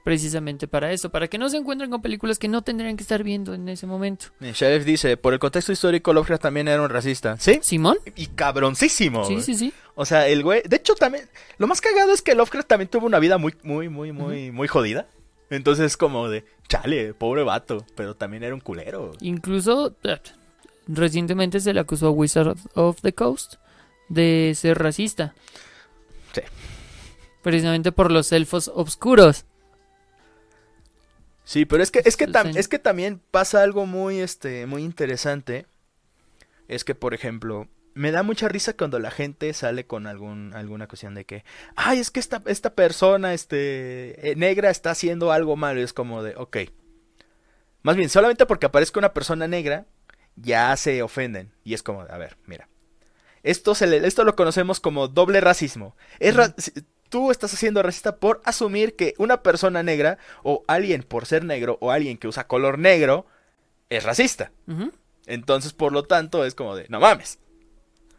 precisamente 0.02 0.66
para 0.66 0.92
eso, 0.92 1.10
para 1.10 1.28
que 1.28 1.38
no 1.38 1.48
se 1.48 1.56
encuentren 1.56 1.90
con 1.90 2.02
películas 2.02 2.38
que 2.38 2.48
no 2.48 2.62
tendrían 2.62 2.96
que 2.96 3.02
estar 3.02 3.22
viendo 3.22 3.54
en 3.54 3.68
ese 3.68 3.86
momento. 3.86 4.26
El 4.40 4.52
Sheriff 4.52 4.84
dice, 4.84 5.16
por 5.16 5.32
el 5.32 5.38
contexto 5.38 5.72
histórico, 5.72 6.12
Lovecraft 6.12 6.42
también 6.42 6.68
era 6.68 6.82
un 6.82 6.90
racista. 6.90 7.36
¿Sí? 7.38 7.60
Simón? 7.62 7.98
Y 8.16 8.26
cabroncísimo. 8.26 9.24
Sí, 9.24 9.40
sí, 9.40 9.54
sí. 9.54 9.72
O 9.94 10.04
sea, 10.04 10.26
el 10.28 10.42
güey, 10.42 10.62
de 10.66 10.76
hecho 10.76 10.94
también, 10.94 11.28
lo 11.58 11.66
más 11.66 11.80
cagado 11.80 12.12
es 12.12 12.22
que 12.22 12.34
Lovecraft 12.34 12.68
también 12.68 12.88
tuvo 12.88 13.06
una 13.06 13.18
vida 13.18 13.38
muy, 13.38 13.54
muy, 13.62 13.88
muy, 13.88 14.12
muy, 14.12 14.50
muy 14.50 14.68
jodida. 14.68 15.06
Entonces 15.50 15.98
como 15.98 16.30
de, 16.30 16.46
chale, 16.66 17.12
pobre 17.12 17.42
vato, 17.42 17.84
pero 17.94 18.16
también 18.16 18.42
era 18.42 18.54
un 18.54 18.60
culero. 18.60 19.12
Incluso 19.20 19.94
eh, 20.02 20.18
recientemente 20.88 21.60
se 21.60 21.74
le 21.74 21.80
acusó 21.80 22.06
a 22.06 22.10
Wizard 22.10 22.56
of 22.74 23.02
the 23.02 23.12
Coast 23.12 23.56
de 24.08 24.54
ser 24.56 24.78
racista. 24.78 25.34
Sí. 26.32 26.40
Precisamente 27.42 27.92
por 27.92 28.10
los 28.10 28.32
elfos 28.32 28.70
oscuros. 28.74 29.44
Sí, 31.44 31.64
pero 31.64 31.82
es 31.82 31.90
que, 31.90 32.02
es 32.04 32.16
que, 32.16 32.24
El 32.24 32.32
tam- 32.32 32.42
sueño. 32.42 32.60
es 32.60 32.68
que 32.68 32.78
también 32.78 33.20
pasa 33.30 33.62
algo 33.62 33.84
muy, 33.86 34.20
este, 34.20 34.66
muy 34.66 34.82
interesante. 34.84 35.66
Es 36.68 36.84
que, 36.84 36.94
por 36.94 37.14
ejemplo, 37.14 37.68
me 37.94 38.10
da 38.12 38.22
mucha 38.22 38.48
risa 38.48 38.74
cuando 38.74 38.98
la 38.98 39.10
gente 39.10 39.52
sale 39.52 39.86
con 39.86 40.06
algún, 40.06 40.54
alguna 40.54 40.86
cuestión 40.86 41.14
de 41.14 41.24
que, 41.26 41.44
ay, 41.76 41.98
es 41.98 42.10
que 42.10 42.20
esta, 42.20 42.42
esta 42.46 42.74
persona, 42.74 43.34
este, 43.34 44.30
eh, 44.30 44.36
negra 44.36 44.70
está 44.70 44.92
haciendo 44.92 45.32
algo 45.32 45.56
malo. 45.56 45.80
Y 45.80 45.82
es 45.84 45.92
como 45.92 46.22
de, 46.22 46.34
ok. 46.36 46.58
Más 47.82 47.96
bien, 47.96 48.08
solamente 48.08 48.46
porque 48.46 48.66
aparezca 48.66 49.00
una 49.00 49.12
persona 49.12 49.48
negra, 49.48 49.86
ya 50.36 50.74
se 50.76 51.02
ofenden. 51.02 51.52
Y 51.64 51.74
es 51.74 51.82
como, 51.82 52.04
de, 52.04 52.12
a 52.12 52.18
ver, 52.18 52.36
mira. 52.46 52.68
Esto, 53.42 53.74
se 53.74 53.88
le- 53.88 54.06
esto 54.06 54.22
lo 54.22 54.36
conocemos 54.36 54.78
como 54.78 55.08
doble 55.08 55.40
racismo. 55.40 55.96
Es 56.20 56.36
ra- 56.36 56.54
tú 57.12 57.30
estás 57.30 57.52
haciendo 57.52 57.82
racista 57.82 58.16
por 58.16 58.40
asumir 58.46 58.96
que 58.96 59.12
una 59.18 59.42
persona 59.42 59.82
negra 59.82 60.16
o 60.42 60.64
alguien 60.66 61.02
por 61.02 61.26
ser 61.26 61.44
negro 61.44 61.76
o 61.82 61.90
alguien 61.90 62.16
que 62.16 62.26
usa 62.26 62.46
color 62.48 62.78
negro 62.78 63.26
es 63.90 64.02
racista. 64.02 64.50
Entonces, 65.26 65.74
por 65.74 65.92
lo 65.92 66.04
tanto, 66.04 66.46
es 66.46 66.54
como 66.54 66.74
de, 66.74 66.86
no 66.88 67.00
mames. 67.00 67.38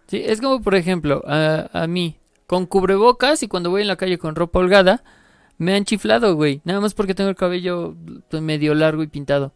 Sí, 0.07 0.21
es 0.23 0.39
como 0.41 0.61
por 0.61 0.75
ejemplo, 0.75 1.23
a, 1.25 1.69
a 1.73 1.87
mí, 1.87 2.19
con 2.45 2.67
cubrebocas 2.67 3.41
y 3.41 3.47
cuando 3.47 3.71
voy 3.71 3.81
en 3.81 3.87
la 3.87 3.95
calle 3.97 4.19
con 4.19 4.35
ropa 4.35 4.59
holgada, 4.59 5.03
me 5.57 5.73
han 5.73 5.85
chiflado, 5.85 6.35
güey. 6.35 6.61
Nada 6.63 6.79
más 6.79 6.93
porque 6.93 7.15
tengo 7.15 7.31
el 7.31 7.35
cabello 7.35 7.95
pues, 8.29 8.43
medio 8.43 8.75
largo 8.75 9.01
y 9.01 9.07
pintado. 9.07 9.53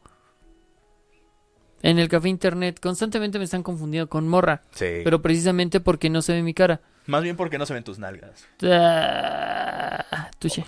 En 1.83 1.99
el 1.99 2.09
café 2.09 2.29
internet 2.29 2.79
constantemente 2.81 3.37
me 3.37 3.45
están 3.45 3.61
confundiendo 3.61 4.09
con 4.09 4.27
morra, 4.27 4.63
Sí. 4.71 5.01
pero 5.03 5.21
precisamente 5.21 5.79
porque 5.79 6.09
no 6.09 6.23
se 6.23 6.33
ve 6.33 6.41
mi 6.41 6.55
cara. 6.55 6.81
Más 7.07 7.23
bien 7.23 7.35
porque 7.35 7.57
no 7.57 7.65
se 7.65 7.73
ven 7.73 7.83
tus 7.83 7.97
nalgas. 7.99 8.45
Ah, 8.63 10.29
touché. 10.39 10.65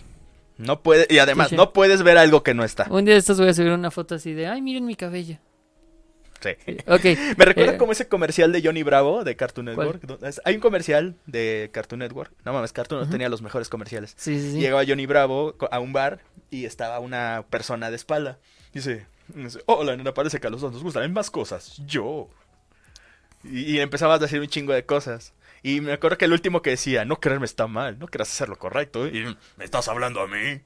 No 0.57 0.81
puede, 0.81 1.07
y 1.09 1.19
además, 1.19 1.51
no 1.53 1.71
puedes 1.71 2.03
ver 2.03 2.17
algo 2.17 2.43
que 2.43 2.53
no 2.53 2.63
está. 2.65 2.87
Un 2.89 3.05
día 3.05 3.13
de 3.13 3.19
estos 3.19 3.39
voy 3.39 3.49
a 3.49 3.53
subir 3.53 3.71
una 3.71 3.91
foto 3.91 4.15
así 4.15 4.33
de, 4.33 4.47
ay, 4.47 4.61
miren 4.61 4.85
mi 4.85 4.95
cabello. 4.95 5.37
Sí. 6.41 6.49
Ok. 6.87 7.03
Me 7.37 7.45
recuerda 7.45 7.73
Eh, 7.73 7.77
como 7.77 7.91
ese 7.91 8.07
comercial 8.07 8.51
de 8.51 8.61
Johnny 8.61 8.83
Bravo 8.83 9.23
de 9.25 9.35
Cartoon. 9.35 9.65
Network. 9.67 10.01
Hay 10.45 10.55
un 10.55 10.61
comercial 10.61 11.15
de 11.25 11.69
Cartoon 11.73 11.99
Network. 11.99 12.31
No 12.45 12.53
mames, 12.53 12.71
Cartoon 12.73 13.01
Ujú. 13.03 13.11
tenía 13.11 13.27
los 13.29 13.41
mejores 13.41 13.67
comerciales. 13.69 14.13
Sí, 14.17 14.39
sí, 14.39 14.51
sí. 14.53 14.59
Llegaba 14.59 14.83
Johnny 14.87 15.05
Bravo 15.05 15.55
a 15.71 15.79
un 15.79 15.91
bar 15.93 16.19
y 16.49 16.65
estaba 16.65 16.99
una 16.99 17.45
persona 17.49 17.89
de 17.89 17.95
espalda. 17.97 18.37
Dice, 18.73 19.05
dice, 19.29 19.59
hola, 19.65 19.95
nena, 19.97 20.13
parece 20.13 20.39
que 20.39 20.47
a 20.47 20.49
los 20.49 20.61
dos 20.61 20.71
nos 20.73 20.83
gustan 20.83 21.11
más 21.11 21.29
cosas. 21.29 21.81
Yo. 21.85 22.29
Y, 23.43 23.75
y 23.75 23.79
empezaba 23.79 24.15
a 24.15 24.19
decir 24.19 24.39
un 24.39 24.47
chingo 24.47 24.73
de 24.73 24.85
cosas. 24.85 25.33
Y 25.63 25.81
me 25.81 25.93
acuerdo 25.93 26.17
que 26.17 26.25
el 26.25 26.33
último 26.33 26.61
que 26.61 26.71
decía, 26.71 27.05
no 27.05 27.19
quererme 27.19 27.45
está 27.45 27.67
mal, 27.67 27.99
no 27.99 28.07
quieras 28.07 28.29
hacer 28.31 28.49
lo 28.49 28.57
correcto. 28.57 29.07
Y 29.07 29.35
me 29.57 29.65
estás 29.65 29.87
hablando 29.87 30.21
a 30.21 30.27
mí. 30.27 30.61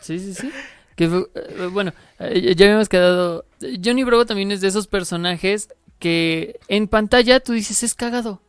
Sí, 0.00 0.18
sí, 0.18 0.34
sí. 0.34 0.52
Que 0.96 1.08
fue- 1.08 1.26
eh, 1.34 1.66
bueno, 1.72 1.92
eh, 2.18 2.54
ya 2.56 2.66
habíamos 2.66 2.88
quedado. 2.88 3.44
Johnny 3.84 4.04
Bravo 4.04 4.26
también 4.26 4.50
es 4.52 4.60
de 4.60 4.68
esos 4.68 4.86
personajes 4.86 5.68
que 5.98 6.58
en 6.68 6.88
pantalla 6.88 7.40
tú 7.40 7.52
dices 7.52 7.82
es 7.82 7.94
cagado. 7.94 8.42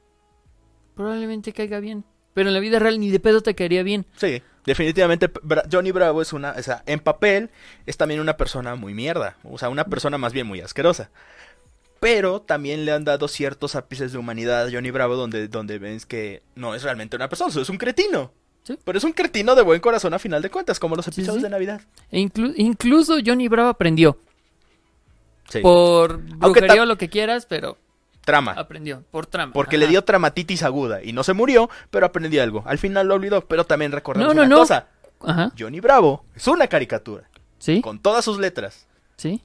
Probablemente 0.96 1.54
caiga 1.54 1.80
bien. 1.80 2.04
Pero 2.34 2.48
en 2.50 2.54
la 2.54 2.60
vida 2.62 2.80
real 2.80 3.00
ni 3.00 3.10
de 3.10 3.20
pedo 3.20 3.42
te 3.42 3.56
caería 3.56 3.84
bien. 3.84 4.06
Sí, 4.16 4.42
definitivamente 4.66 5.32
Bra- 5.34 5.68
Johnny 5.70 5.92
Bravo 5.92 6.22
es 6.22 6.32
una, 6.32 6.52
o 6.52 6.64
sea, 6.64 6.82
en 6.86 7.00
papel 7.02 7.50
es 7.86 7.98
también 7.98 8.22
una 8.22 8.38
persona 8.38 8.76
muy 8.76 8.94
mierda, 8.94 9.36
o 9.44 9.58
sea, 9.58 9.68
una 9.70 9.84
persona 9.86 10.18
más 10.18 10.32
bien 10.32 10.48
muy 10.48 10.62
asquerosa. 10.62 11.10
Pero 12.02 12.42
también 12.42 12.84
le 12.84 12.92
han 12.92 13.06
dado 13.06 13.28
ciertos 13.30 13.76
ápices 13.76 14.12
de 14.12 14.18
humanidad 14.18 14.66
a 14.68 14.72
Johnny 14.72 14.90
Bravo 14.92 15.16
donde, 15.16 15.48
donde 15.48 15.78
ves 15.80 16.06
que 16.06 16.42
no 16.56 16.76
es 16.76 16.82
realmente 16.84 17.16
una 17.16 17.30
persona, 17.30 17.54
es 17.62 17.70
un 17.70 17.78
cretino. 17.78 18.34
Sí. 18.64 18.78
Pero 18.84 18.98
es 18.98 19.04
un 19.04 19.14
cretino 19.14 19.56
de 19.56 19.62
buen 19.62 19.80
corazón 19.80 20.14
a 20.14 20.20
final 20.20 20.42
de 20.42 20.50
cuentas, 20.50 20.80
como 20.80 20.96
los 20.96 21.08
episodios 21.08 21.38
sí. 21.38 21.44
de 21.44 21.50
Navidad. 21.50 21.82
E 22.12 22.20
inclu- 22.20 22.54
incluso 22.58 23.18
Johnny 23.26 23.48
Bravo 23.48 23.70
aprendió. 23.70 24.18
Sí. 25.50 25.60
Por 25.62 26.18
brujería 26.22 26.82
o 26.82 26.86
lo 26.86 26.98
que 26.98 27.10
quieras, 27.10 27.46
pero 27.46 27.78
Trama. 28.26 28.54
aprendió. 28.54 29.04
Por 29.12 29.26
trama. 29.28 29.54
Porque 29.54 29.76
Ajá. 29.76 29.86
le 29.86 29.90
dio 29.92 30.04
traumatitis 30.04 30.64
aguda 30.64 31.04
y 31.04 31.12
no 31.14 31.24
se 31.24 31.34
murió, 31.34 31.70
pero 31.90 32.06
aprendió 32.06 32.42
algo. 32.42 32.64
Al 32.66 32.78
final 32.78 33.08
lo 33.08 33.16
olvidó, 33.16 33.42
pero 33.48 33.66
también 33.66 33.92
recordemos 33.92 34.28
No, 34.34 34.42
no, 34.42 34.46
una 34.46 34.50
no. 34.56 34.60
cosa. 34.62 34.88
Ajá. 35.22 35.52
Johnny 35.58 35.80
Bravo 35.82 36.26
es 36.36 36.48
una 36.48 36.68
caricatura, 36.68 37.30
Sí. 37.60 37.82
con 37.82 38.00
todas 38.00 38.24
sus 38.26 38.40
letras. 38.40 38.88
Sí. 39.18 39.42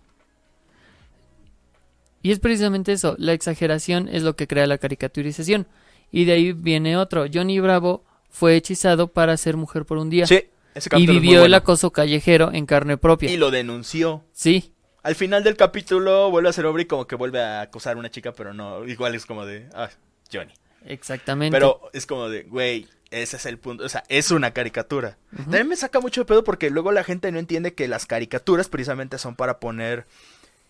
Y 2.27 2.33
es 2.33 2.41
precisamente 2.41 2.91
eso, 2.91 3.14
la 3.18 3.35
exageración 3.35 4.09
es 4.09 4.24
lo 4.24 4.35
que 4.35 4.49
crea 4.49 4.66
la 4.66 4.79
caricaturización. 4.79 5.68
Y 6.11 6.24
de 6.24 6.33
ahí 6.33 6.53
viene 6.53 6.97
otro, 6.97 7.27
Johnny 7.33 7.61
Bravo 7.61 8.05
fue 8.31 8.57
hechizado 8.57 9.07
para 9.12 9.37
ser 9.37 9.57
mujer 9.57 9.85
por 9.85 9.99
un 9.99 10.11
día. 10.11 10.27
Sí, 10.27 10.43
Ese 10.74 10.91
y 10.97 11.07
vivió 11.07 11.45
el 11.45 11.55
acoso 11.55 11.93
callejero 11.93 12.51
en 12.53 12.66
carne 12.66 12.97
propia. 12.97 13.31
Y 13.31 13.37
lo 13.37 13.53
denunció. 13.53 14.24
Sí, 14.33 14.72
Al 15.05 15.14
final 15.14 15.45
del 15.45 15.57
capítulo 15.57 16.29
vuelve 16.33 16.49
a 16.49 16.53
ser 16.53 16.66
hombre 16.66 16.83
y 16.83 16.87
como 16.87 17.07
que 17.07 17.14
vuelve 17.14 17.41
a 17.41 17.61
acosar 17.61 17.95
a 17.95 18.01
una 18.01 18.11
chica, 18.11 18.33
pero 18.33 18.53
no, 18.53 18.85
igual 18.89 19.14
es 19.14 19.24
como 19.24 19.47
de, 19.47 19.68
ah, 19.72 19.89
Johnny. 20.33 20.53
exactamente. 20.85 21.57
Pero 21.57 21.81
es 21.93 22.07
como 22.07 22.29
de, 22.29 22.43
güey, 22.43 22.89
ese 23.12 23.37
es 23.37 23.47
el 23.47 23.61
punto, 23.61 23.85
o 23.85 23.89
sea, 23.89 24.03
es 24.09 24.33
una 24.33 24.51
caricatura. 24.51 25.16
También 25.37 25.68
me 25.68 25.77
saca 25.77 26.01
mucho 26.01 26.22
de 26.22 26.24
pedo 26.24 26.43
porque 26.43 26.70
luego 26.70 26.91
la 26.91 27.05
gente 27.05 27.31
no 27.31 27.39
entiende 27.39 27.74
que 27.74 27.87
las 27.87 28.05
caricaturas 28.05 28.68
precisamente 28.68 29.16
son 29.18 29.37
para 29.37 29.61
poner 29.61 30.07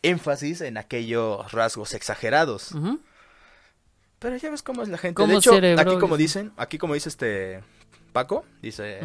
énfasis 0.09 0.61
en 0.61 0.77
aquellos 0.79 1.51
rasgos 1.53 1.95
exagerados. 1.95 2.75
Pero 4.19 4.37
ya 4.37 4.51
ves 4.51 4.63
cómo 4.63 4.83
es 4.83 4.89
la 4.89 4.99
gente. 4.99 5.15
Como 5.15 5.33
de 5.33 5.39
hecho, 5.39 5.53
cerebro, 5.53 5.81
aquí 5.83 5.99
como 5.99 6.17
dice. 6.17 6.41
dicen, 6.41 6.53
aquí 6.57 6.79
como 6.79 6.95
dice 6.95 7.09
este 7.09 7.63
Paco, 8.13 8.45
dice, 8.63 9.01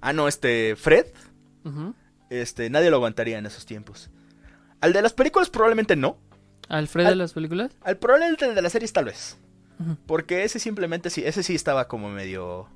ah 0.00 0.12
no, 0.12 0.26
este 0.28 0.74
Fred, 0.76 1.06
este 2.30 2.68
nadie 2.70 2.90
lo 2.90 2.96
aguantaría 2.96 3.38
en 3.38 3.46
esos 3.46 3.64
tiempos. 3.66 4.10
Al 4.80 4.92
de 4.92 5.02
las 5.02 5.12
películas 5.12 5.50
probablemente 5.50 5.96
no. 5.96 6.18
¿Alfred 6.68 7.04
de 7.04 7.10
Al- 7.12 7.18
las 7.18 7.32
películas? 7.32 7.70
Al 7.82 7.96
probablemente 7.96 8.52
de 8.52 8.62
las 8.62 8.72
series 8.72 8.92
tal 8.92 9.04
vez. 9.06 9.36
Porque 10.06 10.42
ese 10.44 10.58
simplemente 10.58 11.10
sí, 11.10 11.22
ese 11.24 11.42
sí 11.42 11.54
estaba 11.54 11.86
como 11.86 12.08
medio 12.10 12.68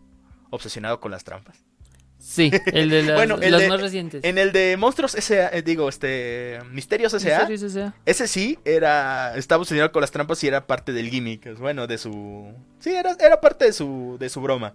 obsesionado 0.51 1.01
con 1.01 1.11
las 1.11 1.25
trampas. 1.25 1.65
Sí, 2.23 2.51
el 2.67 2.91
de 2.91 3.03
las, 3.03 3.17
Bueno, 3.17 3.39
el 3.41 3.51
las 3.51 3.63
de- 3.63 3.69
más 3.69 3.81
recientes. 3.81 4.23
En 4.25 4.37
el 4.37 4.53
de 4.53 4.77
Monstruos 4.77 5.15
S.A., 5.15 5.49
eh, 5.57 5.63
digo, 5.63 5.89
este, 5.89 6.59
Misterios 6.71 7.15
S.A., 7.15 7.47
¿En 7.49 7.59
serio 7.59 7.93
ese 8.05 8.29
sí 8.29 8.59
era, 8.67 9.35
estaba 9.37 9.63
obsesionado 9.63 9.91
con 9.91 10.03
las 10.03 10.11
trampas 10.11 10.45
y 10.45 10.47
era 10.49 10.67
parte 10.67 10.93
del 10.93 11.09
gimmick, 11.09 11.47
es 11.47 11.59
bueno, 11.59 11.87
de 11.87 11.97
su, 11.97 12.53
sí, 12.79 12.91
era, 12.91 13.17
era 13.19 13.41
parte 13.41 13.65
de 13.65 13.73
su, 13.73 14.17
de 14.21 14.29
su 14.29 14.41
broma. 14.43 14.75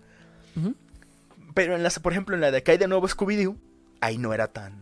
Pero 1.53 1.75
en 1.75 1.83
las, 1.83 1.99
por 1.99 2.11
ejemplo, 2.13 2.33
en 2.35 2.41
la 2.41 2.49
de 2.51 2.57
Acá 2.57 2.71
hay 2.71 2.77
de 2.79 2.87
nuevo 2.87 3.07
Scooby-Doo, 3.07 3.55
ahí 4.01 4.17
no 4.17 4.33
era 4.33 4.47
tan, 4.47 4.73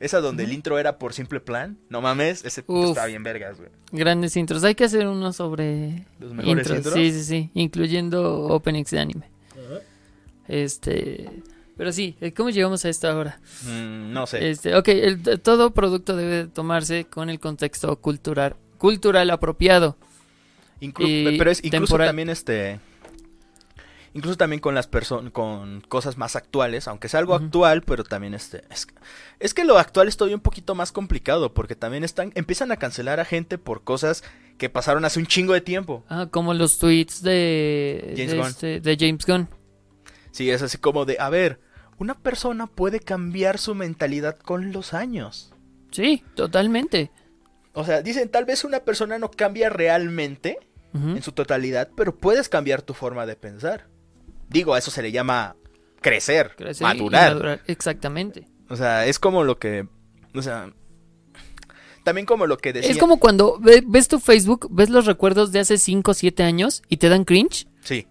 esa 0.00 0.20
donde 0.20 0.44
el 0.44 0.52
intro 0.52 0.78
era 0.78 0.98
por 0.98 1.12
simple 1.12 1.40
plan, 1.40 1.76
no 1.90 2.00
mames, 2.00 2.44
ese 2.46 2.64
Uf. 2.66 2.88
estaba 2.88 3.06
bien 3.06 3.22
vergas, 3.24 3.58
güey. 3.58 3.68
Grandes 3.92 4.36
intros. 4.36 4.64
Hay 4.64 4.74
que 4.74 4.84
hacer 4.84 5.06
uno 5.06 5.32
sobre 5.34 6.06
Los 6.18 6.32
mejores 6.32 6.58
intros. 6.66 6.76
intros. 6.78 6.94
Sí, 6.94 7.12
sí, 7.12 7.22
sí. 7.24 7.50
Incluyendo 7.54 8.44
openings 8.48 8.90
de 8.90 8.98
anime. 9.00 9.30
Este. 10.48 11.30
Pero 11.76 11.92
sí, 11.92 12.16
eh, 12.20 12.32
¿cómo 12.32 12.50
llegamos 12.50 12.84
a 12.84 12.88
esta 12.88 13.14
hora? 13.14 13.38
Mm, 13.64 14.12
no 14.12 14.26
sé. 14.26 14.50
Este, 14.50 14.74
ok, 14.74 14.88
el- 14.88 15.40
todo 15.42 15.72
producto 15.74 16.16
debe 16.16 16.34
de 16.36 16.46
tomarse 16.46 17.04
con 17.04 17.28
el 17.28 17.38
contexto 17.38 17.94
cultural, 18.00 18.56
cultural 18.78 19.28
apropiado. 19.30 19.96
Inclu- 20.80 21.34
y 21.34 21.38
pero 21.38 21.50
es 21.50 21.58
incluso 21.64 21.84
temporal. 21.86 22.08
también 22.08 22.28
este 22.30 22.80
incluso 24.12 24.36
también 24.36 24.60
con 24.60 24.74
las 24.74 24.86
personas 24.86 25.32
con 25.32 25.80
cosas 25.82 26.16
más 26.18 26.36
actuales 26.36 26.86
aunque 26.88 27.08
sea 27.08 27.20
algo 27.20 27.34
actual 27.34 27.82
pero 27.82 28.04
también 28.04 28.34
este 28.34 28.62
es, 28.70 28.86
es 29.40 29.54
que 29.54 29.64
lo 29.64 29.78
actual 29.78 30.06
es 30.08 30.16
todavía 30.18 30.36
un 30.36 30.42
poquito 30.42 30.74
más 30.74 30.92
complicado 30.92 31.54
porque 31.54 31.76
también 31.76 32.04
están 32.04 32.30
empiezan 32.34 32.72
a 32.72 32.76
cancelar 32.76 33.20
a 33.20 33.24
gente 33.24 33.56
por 33.58 33.84
cosas 33.84 34.22
que 34.58 34.68
pasaron 34.68 35.04
hace 35.06 35.18
un 35.18 35.26
chingo 35.26 35.52
de 35.54 35.60
tiempo 35.62 36.04
Ah, 36.10 36.28
como 36.30 36.52
los 36.52 36.78
tweets 36.78 37.22
de 37.22 38.12
James 38.16 38.30
de, 38.32 38.36
Gunn. 38.38 38.46
este- 38.46 38.80
de 38.80 38.96
James 38.98 39.26
Gunn. 39.26 39.48
sí 40.30 40.50
es 40.50 40.60
así 40.62 40.76
como 40.78 41.06
de 41.06 41.16
a 41.18 41.30
ver 41.30 41.58
una 41.98 42.14
persona 42.14 42.66
puede 42.66 43.00
cambiar 43.00 43.58
su 43.58 43.74
mentalidad 43.74 44.36
con 44.38 44.72
los 44.72 44.94
años 44.94 45.52
Sí, 45.90 46.22
totalmente. 46.34 47.10
o 47.72 47.84
sea 47.84 48.02
dicen 48.02 48.28
tal 48.28 48.44
vez 48.44 48.64
una 48.64 48.80
persona 48.80 49.18
no 49.18 49.30
cambia 49.30 49.68
realmente 49.70 50.58
en 50.94 51.22
su 51.22 51.32
totalidad 51.32 51.90
pero 51.94 52.16
puedes 52.16 52.48
cambiar 52.48 52.80
tu 52.82 52.94
forma 52.94 53.26
de 53.26 53.36
pensar 53.36 53.86
digo 54.48 54.72
a 54.74 54.78
eso 54.78 54.90
se 54.90 55.02
le 55.02 55.12
llama 55.12 55.56
crecer, 56.00 56.52
madurar 56.80 57.32
madurar. 57.34 57.60
Exactamente. 57.66 58.46
O 58.68 58.76
sea, 58.76 59.06
es 59.06 59.18
como 59.18 59.42
lo 59.44 59.58
que. 59.58 59.88
O 60.34 60.42
sea. 60.42 60.72
También 62.04 62.26
como 62.26 62.46
lo 62.46 62.58
que 62.58 62.72
decía. 62.72 62.90
Es 62.90 62.98
como 62.98 63.18
cuando 63.18 63.58
ve- 63.58 63.82
ves 63.84 64.06
tu 64.06 64.20
Facebook, 64.20 64.68
ves 64.70 64.88
los 64.90 65.06
recuerdos 65.06 65.50
de 65.50 65.58
hace 65.60 65.78
5 65.78 66.12
o 66.12 66.14
7 66.14 66.44
años 66.44 66.82
y 66.88 66.98
te 66.98 67.08
dan 67.08 67.24
cringe. 67.24 67.66
Sí, 67.80 68.06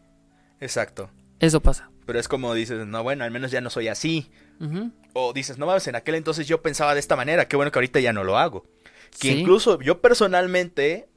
exacto. 0.60 1.10
Eso 1.40 1.62
pasa. 1.62 1.90
Pero 2.06 2.20
es 2.20 2.28
como 2.28 2.54
dices, 2.54 2.86
no, 2.86 3.04
bueno, 3.04 3.24
al 3.24 3.32
menos 3.32 3.52
ya 3.52 3.62
no 3.62 3.70
soy 3.70 3.88
así. 3.88 4.32
O 5.14 5.34
dices, 5.34 5.58
no 5.58 5.66
mames, 5.66 5.88
en 5.88 5.96
aquel 5.96 6.16
entonces 6.16 6.48
yo 6.48 6.62
pensaba 6.62 6.94
de 6.94 7.00
esta 7.00 7.16
manera, 7.16 7.48
qué 7.48 7.56
bueno 7.56 7.72
que 7.72 7.80
ahorita 7.80 8.00
ya 8.00 8.14
no 8.14 8.24
lo 8.24 8.38
hago. 8.38 8.64
Que 9.20 9.30
Sí. 9.30 9.40
incluso 9.40 9.80
yo 9.82 10.02
personalmente, 10.02 11.08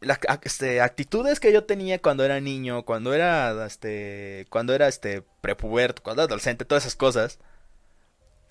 las 0.00 0.18
este, 0.42 0.80
actitudes 0.80 1.40
que 1.40 1.52
yo 1.52 1.64
tenía 1.64 2.00
cuando 2.00 2.24
era 2.24 2.40
niño, 2.40 2.84
cuando 2.84 3.12
era, 3.12 3.66
este, 3.66 4.46
cuando 4.50 4.74
era, 4.74 4.88
este, 4.88 5.22
prepuberto, 5.40 6.02
cuando 6.02 6.22
era 6.22 6.26
adolescente, 6.28 6.64
todas 6.64 6.84
esas 6.84 6.96
cosas, 6.96 7.38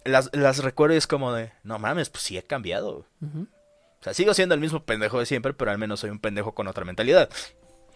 las, 0.05 0.30
las 0.34 0.60
recuerdo 0.60 0.95
y 0.95 0.97
es 0.97 1.08
como 1.08 1.34
de, 1.34 1.51
no 1.64 1.80
mames, 1.80 2.10
pues 2.10 2.24
sí 2.24 2.38
he 2.38 2.43
cambiado. 2.43 3.05
O 3.22 4.03
sea, 4.03 4.14
sigo 4.14 4.34
siendo 4.34 4.53
el 4.55 4.62
mismo 4.62 4.84
pendejo 4.84 5.20
de 5.20 5.26
siempre, 5.26 5.53
pero 5.53 5.72
al 5.72 5.78
menos 5.78 6.01
soy 6.01 6.12
un 6.12 6.20
pendejo 6.20 6.53
con 6.53 6.68
otra 6.68 6.86
mentalidad. 6.86 7.30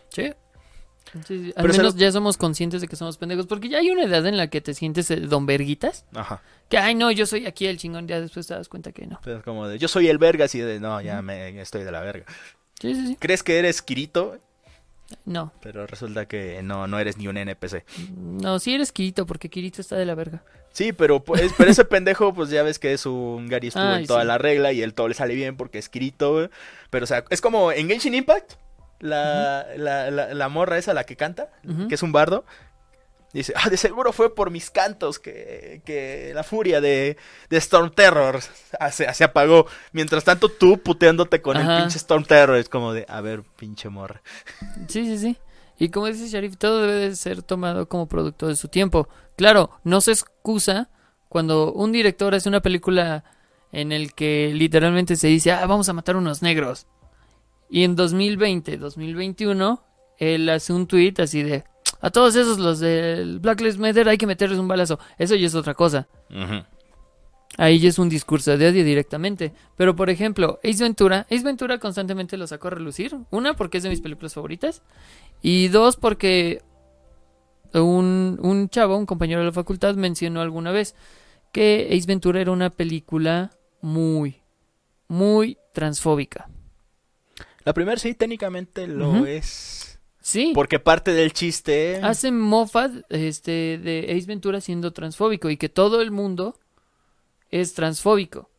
Sí. 0.09 0.33
Sí, 1.27 1.45
sí. 1.45 1.53
Al 1.55 1.63
Pero 1.63 1.73
menos 1.75 1.95
ya 1.95 2.11
somos 2.11 2.37
conscientes 2.37 2.81
de 2.81 2.87
que 2.87 2.95
somos 2.95 3.17
pendejos. 3.17 3.47
Porque 3.47 3.69
ya 3.69 3.79
hay 3.79 3.89
una 3.89 4.03
edad 4.03 4.25
en 4.25 4.37
la 4.37 4.47
que 4.47 4.61
te 4.61 4.73
sientes 4.73 5.11
eh, 5.11 5.17
don 5.17 5.45
verguitas. 5.45 6.05
Ajá. 6.13 6.41
Que, 6.69 6.77
ay, 6.77 6.95
no, 6.95 7.11
yo 7.11 7.25
soy 7.25 7.45
aquí 7.45 7.65
el 7.67 7.77
chingón. 7.77 8.07
Ya 8.07 8.21
después 8.21 8.47
te 8.47 8.53
das 8.53 8.69
cuenta 8.69 8.91
que 8.91 9.05
no. 9.05 9.17
Entonces, 9.17 9.43
como 9.43 9.67
de, 9.67 9.77
yo 9.77 9.87
soy 9.87 10.07
el 10.07 10.17
verga, 10.17 10.45
así 10.45 10.59
de, 10.59 10.79
no, 10.79 11.01
ya 11.01 11.21
me 11.21 11.59
estoy 11.61 11.83
de 11.83 11.91
la 11.91 12.01
verga. 12.01 12.25
Sí, 12.79 12.95
sí, 12.95 13.07
sí. 13.07 13.17
¿Crees 13.19 13.43
que 13.43 13.59
eres 13.59 13.81
Kirito? 13.81 14.39
No. 15.25 15.51
Pero 15.61 15.85
resulta 15.87 16.25
que 16.25 16.61
no, 16.63 16.87
no 16.87 16.99
eres 16.99 17.17
ni 17.17 17.27
un 17.27 17.37
NPC. 17.37 17.83
No, 18.15 18.59
sí 18.59 18.73
eres 18.73 18.91
Kirito, 18.91 19.25
porque 19.25 19.49
Kirito 19.49 19.81
está 19.81 19.95
de 19.95 20.05
la 20.05 20.15
verga. 20.15 20.43
Sí, 20.71 20.93
pero, 20.93 21.23
pues, 21.23 21.53
pero 21.57 21.69
ese 21.69 21.85
pendejo, 21.85 22.33
pues 22.33 22.49
ya 22.49 22.63
ves 22.63 22.79
que 22.79 22.93
es 22.93 23.05
un 23.05 23.47
Gary 23.47 23.67
estuvo 23.67 23.83
Ay, 23.83 24.01
en 24.01 24.07
toda 24.07 24.21
sí. 24.21 24.27
la 24.27 24.37
regla 24.37 24.71
y 24.71 24.81
él 24.81 24.93
todo 24.93 25.07
le 25.07 25.13
sale 25.13 25.35
bien 25.35 25.57
porque 25.57 25.79
es 25.79 25.89
Kirito. 25.89 26.49
Pero, 26.89 27.03
o 27.03 27.07
sea, 27.07 27.25
es 27.29 27.41
como 27.41 27.71
en 27.71 27.87
Genshin 27.87 28.15
Impact, 28.15 28.53
la, 29.01 29.67
la, 29.75 30.09
la, 30.09 30.33
la 30.33 30.49
morra 30.49 30.77
esa, 30.77 30.93
la 30.93 31.03
que 31.03 31.15
canta, 31.15 31.49
que 31.89 31.95
es 31.95 32.03
un 32.03 32.11
bardo. 32.11 32.45
Dice, 33.33 33.53
ah, 33.55 33.69
de 33.69 33.77
seguro 33.77 34.11
fue 34.11 34.35
por 34.35 34.51
mis 34.51 34.69
cantos 34.69 35.17
que, 35.17 35.81
que 35.85 36.33
la 36.35 36.43
furia 36.43 36.81
de, 36.81 37.17
de 37.49 37.57
Storm 37.57 37.91
Terror 37.91 38.41
se, 38.91 39.13
se 39.13 39.23
apagó. 39.23 39.67
Mientras 39.93 40.25
tanto, 40.25 40.49
tú 40.49 40.79
puteándote 40.79 41.41
con 41.41 41.55
Ajá. 41.55 41.77
el 41.77 41.81
pinche 41.83 41.97
Storm 41.97 42.25
Terror. 42.25 42.57
Es 42.57 42.67
como 42.67 42.91
de, 42.93 43.05
a 43.07 43.21
ver, 43.21 43.43
pinche 43.55 43.87
morra. 43.87 44.21
Sí, 44.89 45.05
sí, 45.05 45.17
sí. 45.17 45.37
Y 45.79 45.89
como 45.89 46.07
dice 46.07 46.27
Sharif, 46.27 46.57
todo 46.57 46.81
debe 46.81 47.09
de 47.09 47.15
ser 47.15 47.41
tomado 47.41 47.87
como 47.87 48.07
producto 48.07 48.47
de 48.47 48.55
su 48.55 48.67
tiempo. 48.67 49.07
Claro, 49.37 49.71
no 49.83 50.01
se 50.01 50.11
excusa 50.11 50.89
cuando 51.29 51.71
un 51.71 51.93
director 51.93 52.35
hace 52.35 52.49
una 52.49 52.59
película 52.59 53.23
en 53.71 53.93
el 53.93 54.13
que 54.13 54.51
literalmente 54.53 55.15
se 55.15 55.27
dice, 55.27 55.53
ah, 55.53 55.65
vamos 55.65 55.87
a 55.87 55.93
matar 55.93 56.17
unos 56.17 56.41
negros. 56.41 56.85
Y 57.73 57.85
en 57.85 57.95
2020, 57.95 58.77
2021, 58.77 59.81
él 60.17 60.49
hace 60.49 60.73
un 60.73 60.87
tweet 60.87 61.13
así 61.19 61.41
de, 61.41 61.63
a 62.01 62.09
todos 62.09 62.35
esos 62.35 62.59
los 62.59 62.79
del 62.79 63.39
Black 63.39 63.61
Lives 63.61 63.77
Matter 63.77 64.09
hay 64.09 64.17
que 64.17 64.27
meterles 64.27 64.59
un 64.59 64.67
balazo. 64.67 64.99
Eso 65.17 65.35
ya 65.35 65.47
es 65.47 65.55
otra 65.55 65.73
cosa. 65.73 66.09
Ahí 67.57 67.79
ya 67.79 67.87
es 67.87 67.97
un 67.97 68.09
discurso 68.09 68.57
de 68.57 68.67
odio 68.67 68.83
directamente. 68.83 69.53
Pero 69.77 69.95
por 69.95 70.09
ejemplo, 70.09 70.59
Ace 70.65 70.83
Ventura, 70.83 71.25
Ace 71.31 71.43
Ventura 71.43 71.77
constantemente 71.77 72.35
lo 72.35 72.45
sacó 72.45 72.67
a 72.67 72.71
relucir. 72.71 73.15
Una, 73.29 73.53
porque 73.53 73.77
es 73.77 73.83
de 73.83 73.89
mis 73.89 74.01
películas 74.01 74.33
favoritas. 74.33 74.81
Y 75.41 75.69
dos, 75.69 75.95
porque 75.95 76.61
un, 77.73 78.37
un 78.41 78.67
chavo, 78.67 78.97
un 78.97 79.05
compañero 79.05 79.39
de 79.39 79.45
la 79.45 79.53
facultad, 79.53 79.95
mencionó 79.95 80.41
alguna 80.41 80.71
vez 80.71 80.93
que 81.53 81.87
Ace 81.89 82.05
Ventura 82.05 82.41
era 82.41 82.51
una 82.51 82.69
película 82.69 83.51
muy, 83.79 84.41
muy 85.07 85.57
transfóbica. 85.73 86.49
La 87.63 87.73
primera 87.73 87.97
sí, 87.97 88.13
técnicamente 88.13 88.87
lo 88.87 89.25
es. 89.25 89.99
Sí. 90.21 90.51
Porque 90.53 90.79
parte 90.79 91.13
del 91.13 91.33
chiste. 91.33 91.99
Hace 92.03 92.31
mofa 92.31 92.89
este, 93.09 93.79
de 93.79 94.05
Ace 94.15 94.27
Ventura 94.27 94.61
siendo 94.61 94.91
transfóbico 94.93 95.49
y 95.49 95.57
que 95.57 95.69
todo 95.69 96.01
el 96.01 96.11
mundo 96.11 96.59
es 97.49 97.73
transfóbico. 97.73 98.49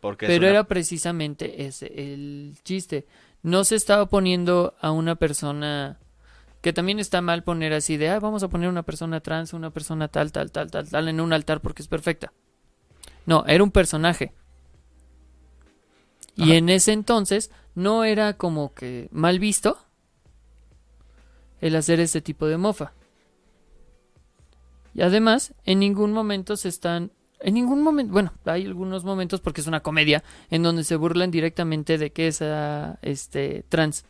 Porque 0.00 0.26
Pero 0.26 0.40
una- 0.44 0.50
era 0.50 0.64
precisamente 0.64 1.64
ese 1.66 1.86
el 2.12 2.56
chiste. 2.64 3.06
No 3.42 3.64
se 3.64 3.76
estaba 3.76 4.06
poniendo 4.06 4.74
a 4.80 4.90
una 4.90 5.16
persona 5.16 5.98
que 6.60 6.72
también 6.72 6.98
está 6.98 7.20
mal 7.20 7.42
poner 7.44 7.72
así 7.74 7.96
de, 7.98 8.08
ah, 8.08 8.20
vamos 8.20 8.42
a 8.42 8.48
poner 8.48 8.68
una 8.68 8.82
persona 8.82 9.20
trans, 9.20 9.52
una 9.52 9.70
persona 9.70 10.08
tal, 10.08 10.32
tal, 10.32 10.50
tal, 10.50 10.70
tal, 10.70 10.88
tal 10.88 11.08
en 11.08 11.20
un 11.20 11.32
altar 11.32 11.60
porque 11.60 11.82
es 11.82 11.88
perfecta. 11.88 12.32
No, 13.26 13.44
era 13.46 13.62
un 13.64 13.70
personaje. 13.70 14.32
Y 16.36 16.52
en 16.52 16.68
ese 16.68 16.92
entonces 16.92 17.50
no 17.74 18.04
era 18.04 18.32
como 18.34 18.74
que 18.74 19.08
mal 19.12 19.38
visto 19.38 19.78
el 21.60 21.76
hacer 21.76 22.00
ese 22.00 22.20
tipo 22.20 22.46
de 22.46 22.56
mofa. 22.58 22.92
Y 24.94 25.02
además, 25.02 25.54
en 25.64 25.80
ningún 25.80 26.12
momento 26.12 26.56
se 26.56 26.68
están 26.68 27.10
en 27.40 27.54
ningún 27.54 27.82
momento, 27.82 28.10
bueno, 28.12 28.32
hay 28.46 28.64
algunos 28.64 29.04
momentos 29.04 29.40
porque 29.42 29.60
es 29.60 29.66
una 29.66 29.80
comedia 29.80 30.24
en 30.50 30.62
donde 30.62 30.82
se 30.82 30.96
burlan 30.96 31.30
directamente 31.30 31.98
de 31.98 32.10
que 32.10 32.28
es 32.28 32.40
este 33.02 33.64
trans. 33.68 34.06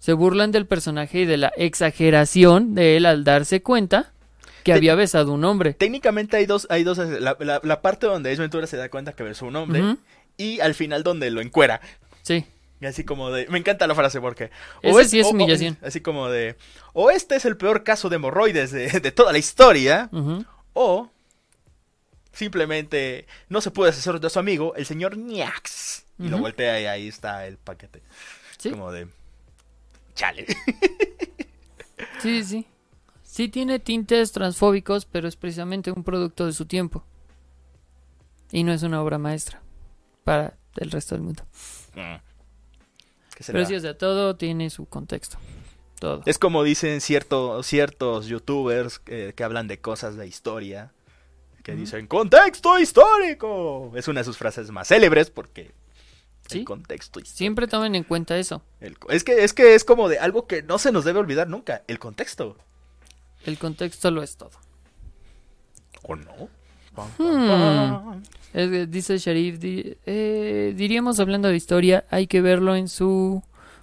Se 0.00 0.12
burlan 0.14 0.50
del 0.50 0.66
personaje 0.66 1.20
y 1.20 1.24
de 1.26 1.36
la 1.36 1.52
exageración 1.56 2.74
de 2.74 2.96
él 2.96 3.06
al 3.06 3.22
darse 3.22 3.62
cuenta 3.62 4.12
que 4.64 4.72
Te- 4.72 4.78
había 4.78 4.94
besado 4.96 5.32
un 5.32 5.44
hombre. 5.44 5.74
Técnicamente 5.74 6.36
hay 6.36 6.46
dos, 6.46 6.66
hay 6.70 6.82
dos, 6.82 6.98
la, 6.98 7.36
la- 7.38 7.60
la 7.62 7.80
parte 7.82 8.06
donde 8.06 8.32
Ace 8.32 8.40
Ventura 8.40 8.66
se 8.66 8.76
da 8.76 8.88
cuenta 8.88 9.12
que 9.12 9.22
besó 9.22 9.46
un 9.46 9.54
hombre 9.56 9.96
y 10.40 10.60
al 10.60 10.74
final 10.74 11.02
donde 11.02 11.30
lo 11.30 11.42
encuera. 11.42 11.80
Sí. 12.22 12.46
Y 12.80 12.86
así 12.86 13.04
como 13.04 13.30
de, 13.30 13.46
me 13.48 13.58
encanta 13.58 13.86
la 13.86 13.94
frase 13.94 14.22
porque... 14.22 14.50
Ese 14.80 15.04
sí 15.04 15.20
es 15.20 15.26
humillación. 15.26 15.76
así 15.82 16.00
como 16.00 16.30
de, 16.30 16.56
o 16.94 17.10
este 17.10 17.36
es 17.36 17.44
el 17.44 17.58
peor 17.58 17.84
caso 17.84 18.08
de 18.08 18.16
hemorroides 18.16 18.70
de, 18.70 18.88
de 18.88 19.12
toda 19.12 19.32
la 19.32 19.38
historia, 19.38 20.08
o 20.72 21.10
simplemente 22.32 23.26
no 23.50 23.60
se 23.60 23.70
puede 23.70 23.90
deshacer 23.90 24.18
de 24.18 24.30
su 24.30 24.38
amigo, 24.38 24.74
el 24.76 24.86
señor 24.86 25.18
Niax. 25.18 26.04
Y 26.18 26.28
lo 26.28 26.38
voltea 26.38 26.80
y 26.80 26.86
ahí 26.86 27.08
está 27.08 27.46
el 27.46 27.56
paquete. 27.56 28.02
Sí. 28.58 28.70
Como 28.70 28.90
de, 28.90 29.08
chale. 30.14 30.46
Sí, 32.22 32.42
sí. 32.44 32.66
Sí 33.22 33.48
tiene 33.48 33.78
tintes 33.78 34.32
transfóbicos, 34.32 35.04
pero 35.04 35.28
es 35.28 35.36
precisamente 35.36 35.90
un 35.90 36.02
producto 36.02 36.46
de 36.46 36.52
su 36.52 36.64
tiempo. 36.64 37.04
Y 38.50 38.64
no 38.64 38.72
es 38.72 38.82
una 38.82 39.02
obra 39.02 39.18
maestra 39.18 39.60
para 40.24 40.54
el 40.76 40.90
resto 40.90 41.14
del 41.14 41.22
mundo. 41.22 41.42
¿Qué 43.36 43.42
se 43.44 43.52
le 43.52 43.58
Pero 43.58 43.66
sí, 43.68 43.74
o 43.74 43.80
sea, 43.80 43.96
todo 43.96 44.36
tiene 44.36 44.70
su 44.70 44.86
contexto. 44.86 45.38
Todo. 45.98 46.22
Es 46.24 46.38
como 46.38 46.62
dicen 46.62 47.00
cierto, 47.00 47.62
ciertos 47.62 48.26
youtubers 48.26 49.02
eh, 49.06 49.34
que 49.36 49.44
hablan 49.44 49.68
de 49.68 49.80
cosas 49.80 50.16
de 50.16 50.26
historia. 50.26 50.92
Que 51.62 51.74
dicen 51.74 52.06
contexto 52.06 52.78
histórico. 52.78 53.92
Es 53.94 54.08
una 54.08 54.20
de 54.20 54.24
sus 54.24 54.38
frases 54.38 54.70
más 54.70 54.88
célebres 54.88 55.30
porque 55.30 55.72
Sí. 56.48 56.60
el 56.60 56.64
contexto 56.64 57.20
histórico. 57.20 57.36
Siempre 57.36 57.68
tomen 57.68 57.94
en 57.94 58.02
cuenta 58.02 58.36
eso. 58.38 58.62
El 58.80 58.96
es, 59.10 59.22
que, 59.24 59.44
es 59.44 59.52
que 59.52 59.74
es 59.74 59.84
como 59.84 60.08
de 60.08 60.18
algo 60.18 60.46
que 60.46 60.62
no 60.62 60.78
se 60.78 60.90
nos 60.90 61.04
debe 61.04 61.18
olvidar 61.20 61.48
nunca. 61.48 61.82
El 61.86 61.98
contexto. 61.98 62.56
El 63.44 63.58
contexto 63.58 64.10
lo 64.10 64.22
es 64.22 64.36
todo. 64.36 64.50
¿O 66.02 66.16
no? 66.16 66.48
Hmm. 67.18 68.22
Dice 68.90 69.18
Sharif, 69.18 69.58
di- 69.58 69.96
eh, 70.06 70.74
diríamos 70.76 71.20
hablando 71.20 71.48
de 71.48 71.56
historia, 71.56 72.04
hay 72.10 72.26
que 72.26 72.40
verlo 72.40 72.74
en 72.74 72.88
su 72.88 73.42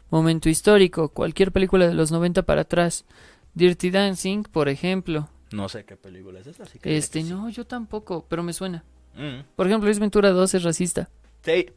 momento 0.09 0.49
histórico. 0.49 1.09
Cualquier 1.09 1.51
película 1.51 1.87
de 1.87 1.93
los 1.93 2.11
90 2.11 2.43
para 2.43 2.61
atrás. 2.61 3.05
Dirty 3.53 3.89
Dancing, 3.89 4.43
por 4.43 4.67
ejemplo. 4.69 5.29
No 5.51 5.69
sé 5.69 5.85
qué 5.85 5.95
película 5.95 6.39
es 6.39 6.47
esa, 6.47 6.63
así 6.63 6.79
que... 6.79 6.97
Este, 6.97 7.23
no, 7.23 7.49
yo 7.49 7.65
tampoco, 7.65 8.25
pero 8.27 8.43
me 8.43 8.51
suena. 8.53 8.83
Mm. 9.15 9.43
Por 9.55 9.67
ejemplo, 9.67 9.87
Luis 9.87 9.99
Ventura 9.99 10.31
2 10.31 10.53
es 10.55 10.63
racista. 10.63 11.09
Sí. 11.43 11.67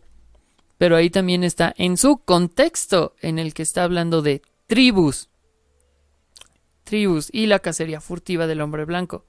Pero 0.76 0.96
ahí 0.96 1.10
también 1.10 1.44
está 1.44 1.72
en 1.78 1.96
su 1.96 2.18
contexto 2.18 3.14
en 3.20 3.38
el 3.38 3.54
que 3.54 3.62
está 3.62 3.84
hablando 3.84 4.20
de 4.22 4.42
tribus. 4.66 5.28
Tribus 6.84 7.28
y 7.32 7.46
la 7.46 7.60
cacería 7.60 8.00
furtiva 8.00 8.46
del 8.46 8.60
hombre 8.60 8.84
blanco. 8.84 9.24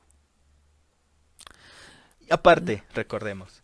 Aparte, 2.32 2.84
recordemos, 2.94 3.62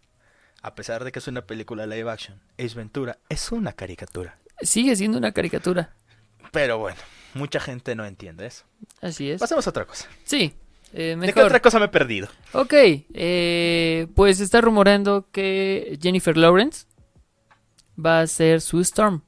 a 0.61 0.76
pesar 0.76 1.03
de 1.03 1.11
que 1.11 1.20
es 1.20 1.28
una 1.28 1.45
película 1.45 1.86
live 1.88 2.09
action, 2.11 2.39
Ace 2.59 2.76
Ventura 2.76 3.18
es 3.30 3.51
una 3.51 3.74
caricatura. 3.74 4.38
Sigue 4.61 4.95
siendo 4.95 5.18
una 5.18 5.32
caricatura. 5.32 5.93
Pero 6.51 6.78
bueno, 6.78 6.97
mucha 7.34 7.59
gente 7.59 7.95
no 7.95 8.05
entiende 8.05 8.45
eso. 8.45 8.65
Así 9.01 9.32
es. 9.32 9.39
Pasemos 9.39 9.65
a 9.68 9.70
otra 9.70 9.86
cosa. 9.86 10.07
Sí, 10.26 10.53
eh, 10.93 11.09
¿De 11.09 11.11
qué 11.13 11.15
mejor. 11.15 11.45
otra 11.45 11.61
cosa 11.61 11.80
me 11.80 11.86
he 11.86 11.89
perdido? 11.89 12.28
Ok, 12.53 12.74
eh, 12.74 14.07
pues 14.15 14.39
está 14.39 14.61
rumorando 14.61 15.28
que 15.32 15.97
Jennifer 16.01 16.36
Lawrence 16.36 16.86
va 18.03 18.22
a 18.22 18.28
ser 18.28 18.61
su 18.61 18.80
Storm. 18.82 19.22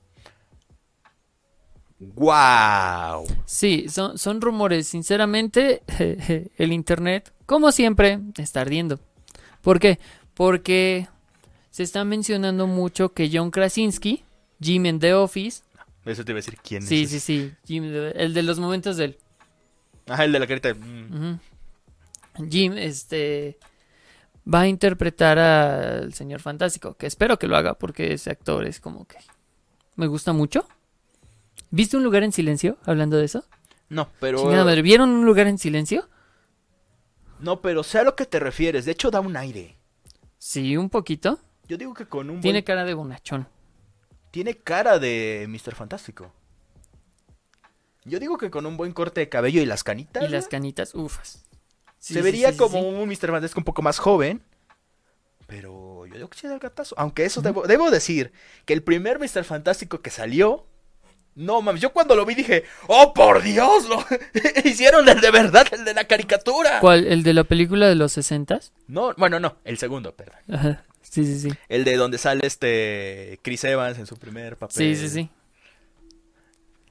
¡Wow! 2.00 3.28
Sí, 3.46 3.88
son, 3.90 4.18
son 4.18 4.40
rumores. 4.40 4.88
Sinceramente, 4.88 5.84
el 6.58 6.72
Internet, 6.74 7.34
como 7.46 7.72
siempre, 7.72 8.20
está 8.38 8.62
ardiendo. 8.62 9.00
¿Por 9.62 9.80
qué? 9.80 10.00
Porque 10.34 11.08
se 11.70 11.84
está 11.84 12.04
mencionando 12.04 12.68
mucho 12.68 13.14
que 13.14 13.30
John 13.32 13.52
Krasinski, 13.52 14.24
Jim 14.62 14.86
en 14.86 15.00
The 15.00 15.14
Office, 15.14 15.64
Eso 16.06 16.24
te 16.26 16.32
iba 16.32 16.38
a 16.38 16.42
decir 16.42 16.58
quién 16.64 16.82
sí, 16.82 17.04
es. 17.04 17.10
sí, 17.10 17.16
ese? 17.18 17.26
sí, 17.26 17.52
Jim, 17.66 17.84
el 17.84 18.34
de 18.34 18.44
los 18.44 18.60
momentos 18.60 18.98
del... 18.98 19.18
Ajá, 20.08 20.26
el 20.26 20.32
de 20.32 20.40
la 20.40 20.48
carita. 20.48 20.74
mm. 20.74 21.40
Jim, 22.50 22.74
este, 22.78 23.58
va 24.52 24.62
a 24.62 24.68
interpretar 24.68 25.38
al 25.38 26.14
señor 26.14 26.40
fantástico, 26.40 26.96
que 26.96 27.06
espero 27.08 27.38
que 27.38 27.48
lo 27.48 27.56
haga 27.58 27.74
porque 27.76 28.14
ese 28.14 28.32
actor 28.32 28.66
es 28.66 28.80
como 28.80 29.06
que 29.06 29.18
me 29.96 30.08
gusta 30.08 30.34
mucho. 30.34 30.66
¿Viste 31.72 31.98
un 31.98 32.04
lugar 32.04 32.24
en 32.24 32.32
silencio 32.32 32.78
hablando 32.86 33.18
de 33.18 33.26
eso? 33.26 33.44
No, 33.90 34.08
pero. 34.20 34.46
¿vieron 34.82 35.10
un 35.10 35.26
lugar 35.26 35.48
en 35.48 35.58
silencio? 35.58 36.08
No, 37.40 37.62
pero 37.62 37.84
sé 37.84 38.00
a 38.00 38.04
lo 38.04 38.16
que 38.16 38.26
te 38.26 38.40
refieres. 38.40 38.86
De 38.86 38.92
hecho, 38.92 39.12
da 39.12 39.20
un 39.20 39.36
aire. 39.38 39.78
Sí, 40.38 40.78
un 40.78 40.90
poquito. 40.90 41.40
Yo 41.68 41.78
digo 41.78 41.94
que 41.94 42.06
con 42.08 42.30
un. 42.30 42.42
Tiene 42.42 42.60
buen- 42.60 42.66
cara 42.66 42.86
de 42.86 42.94
bonachón. 42.94 43.48
Tiene 44.32 44.56
cara 44.58 45.00
de 45.00 45.46
Mr. 45.50 45.76
Fantástico. 45.76 46.32
Yo 48.06 48.20
digo 48.20 48.38
que 48.38 48.50
con 48.50 48.66
un 48.66 48.78
buen 48.78 48.92
corte 48.94 49.22
de 49.22 49.30
cabello 49.30 49.62
y 49.62 49.66
las 49.66 49.84
canitas. 49.84 50.24
Y 50.24 50.28
las 50.30 50.48
canitas, 50.48 50.96
ufas. 50.96 51.46
Sí, 52.00 52.14
Se 52.14 52.20
sí, 52.20 52.24
vería 52.24 52.52
sí, 52.52 52.58
como 52.58 52.80
un 52.80 53.08
Mr. 53.10 53.30
Fantástico 53.32 53.60
un 53.60 53.66
poco 53.66 53.82
más 53.82 54.00
joven. 54.00 54.42
Pero 55.48 56.06
yo 56.06 56.14
digo 56.16 56.30
que 56.30 56.38
sí 56.38 56.48
da 56.48 56.54
el 56.54 56.60
gatazo. 56.60 56.96
Aunque 56.98 57.26
eso 57.26 57.42
debo, 57.42 57.64
debo 57.68 57.90
decir 57.92 58.32
que 58.66 58.74
el 58.74 58.84
primer 58.84 59.20
Mr. 59.20 59.44
Fantástico 59.44 60.02
que 60.02 60.10
salió. 60.12 60.66
No 61.40 61.62
mames, 61.62 61.82
yo 61.82 61.94
cuando 61.94 62.16
lo 62.18 62.26
vi 62.26 62.36
dije, 62.36 62.66
¡Oh 62.88 63.14
por 63.14 63.42
Dios! 63.42 63.88
Lo 63.88 64.04
hicieron 64.66 65.08
el 65.08 65.22
de 65.22 65.32
verdad, 65.32 65.66
el 65.72 65.86
de 65.86 65.94
la 65.94 66.04
caricatura. 66.06 66.80
¿Cuál? 66.82 67.08
¿El 67.08 67.24
de 67.24 67.34
la 67.34 67.46
película 67.46 67.88
de 67.88 67.96
los 67.96 68.12
sesentas? 68.12 68.74
No, 68.88 69.14
bueno, 69.16 69.40
no, 69.40 69.56
el 69.64 69.78
segundo, 69.78 70.14
perdón. 70.14 70.36
Ajá. 70.52 70.84
Sí, 71.02 71.24
sí, 71.26 71.40
sí. 71.40 71.50
El 71.70 71.86
de 71.86 71.96
donde 71.96 72.18
sale 72.18 72.46
este 72.46 73.40
Chris 73.42 73.64
Evans 73.64 73.98
en 73.98 74.06
su 74.06 74.18
primer 74.18 74.58
papel. 74.58 74.76
Sí, 74.76 74.96
sí, 74.96 75.10
sí. 75.10 75.30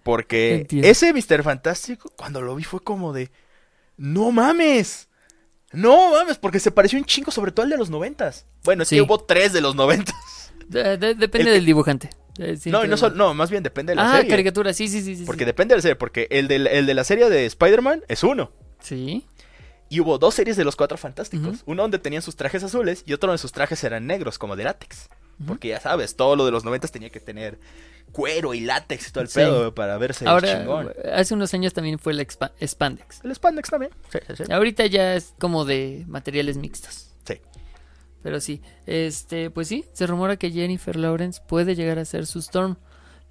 Porque 0.02 0.54
Entiendo. 0.56 0.88
ese 0.88 1.12
Mr. 1.12 1.42
Fantástico, 1.42 2.10
cuando 2.16 2.40
lo 2.40 2.54
vi 2.56 2.64
fue 2.64 2.80
como 2.80 3.12
de, 3.12 3.30
no 3.96 4.30
mames. 4.32 5.08
No 5.72 6.12
mames, 6.12 6.38
porque 6.38 6.60
se 6.60 6.70
pareció 6.70 6.98
un 6.98 7.04
chingo, 7.04 7.30
sobre 7.30 7.52
todo 7.52 7.64
al 7.64 7.70
de 7.70 7.76
los 7.76 7.90
noventas. 7.90 8.46
Bueno, 8.64 8.82
es 8.84 8.88
Sí. 8.88 8.96
que 8.96 9.02
hubo 9.02 9.18
tres 9.22 9.52
de 9.52 9.60
los 9.60 9.74
noventas. 9.74 10.14
De- 10.66 10.96
de- 10.96 11.14
depende 11.14 11.48
El 11.50 11.56
del 11.56 11.66
dibujante. 11.66 12.10
Eh, 12.38 12.56
No, 12.66 12.84
y 12.84 12.88
no, 12.88 12.96
sol- 12.96 13.16
no, 13.16 13.34
más 13.34 13.50
bien 13.50 13.62
depende 13.62 13.92
de 13.92 13.96
la 13.96 14.12
ah, 14.12 14.16
serie. 14.16 14.30
caricatura, 14.30 14.72
sí, 14.72 14.88
sí, 14.88 15.02
sí. 15.02 15.16
sí, 15.16 15.24
Porque 15.24 15.42
sí. 15.44 15.46
depende 15.46 15.72
de 15.74 15.78
la 15.78 15.82
serie, 15.82 15.96
porque 15.96 16.28
el 16.30 16.48
de, 16.48 16.56
el 16.56 16.86
de 16.86 16.94
la 16.94 17.04
serie 17.04 17.28
de 17.28 17.46
Spider-Man 17.46 18.04
es 18.08 18.22
uno. 18.22 18.52
Sí. 18.80 19.26
Y 19.90 20.00
hubo 20.00 20.18
dos 20.18 20.34
series 20.34 20.56
de 20.56 20.64
los 20.64 20.76
cuatro 20.76 20.98
fantásticos. 20.98 21.62
Uno 21.66 21.82
donde 21.82 21.98
tenían 21.98 22.22
sus 22.22 22.36
trajes 22.36 22.62
azules 22.62 23.02
y 23.06 23.12
otro 23.14 23.28
donde 23.28 23.38
sus 23.40 23.52
trajes 23.52 23.82
eran 23.84 24.06
negros, 24.06 24.38
como 24.38 24.54
de 24.54 24.64
látex. 24.64 25.08
Porque 25.46 25.68
ya 25.68 25.80
sabes, 25.80 26.16
todo 26.16 26.34
lo 26.36 26.44
de 26.44 26.50
los 26.50 26.64
noventas 26.64 26.90
tenía 26.90 27.10
que 27.10 27.20
tener 27.20 27.58
cuero 28.12 28.54
y 28.54 28.60
látex 28.60 29.08
y 29.08 29.12
todo 29.12 29.22
el 29.22 29.28
Sí. 29.28 29.36
pedo 29.36 29.72
para 29.74 29.96
verse 29.96 30.26
Ahora, 30.28 30.58
chingón. 30.60 30.92
hace 31.12 31.32
unos 31.34 31.54
años 31.54 31.72
también 31.74 31.98
fue 31.98 32.12
el 32.12 32.20
Spandex. 32.60 33.20
El 33.24 33.34
spandex 33.34 33.70
también. 33.70 33.92
Sí, 34.12 34.18
sí, 34.36 34.44
sí. 34.44 34.52
Ahorita 34.52 34.84
ya 34.86 35.14
es 35.14 35.32
como 35.38 35.64
de 35.64 36.04
materiales 36.08 36.56
mixtos. 36.56 37.07
Pero 38.28 38.42
sí, 38.42 38.60
este, 38.84 39.48
pues 39.48 39.68
sí, 39.68 39.86
se 39.94 40.06
rumora 40.06 40.36
que 40.36 40.50
Jennifer 40.50 40.96
Lawrence 40.96 41.40
puede 41.48 41.74
llegar 41.74 41.98
a 41.98 42.04
ser 42.04 42.26
su 42.26 42.40
Storm. 42.40 42.76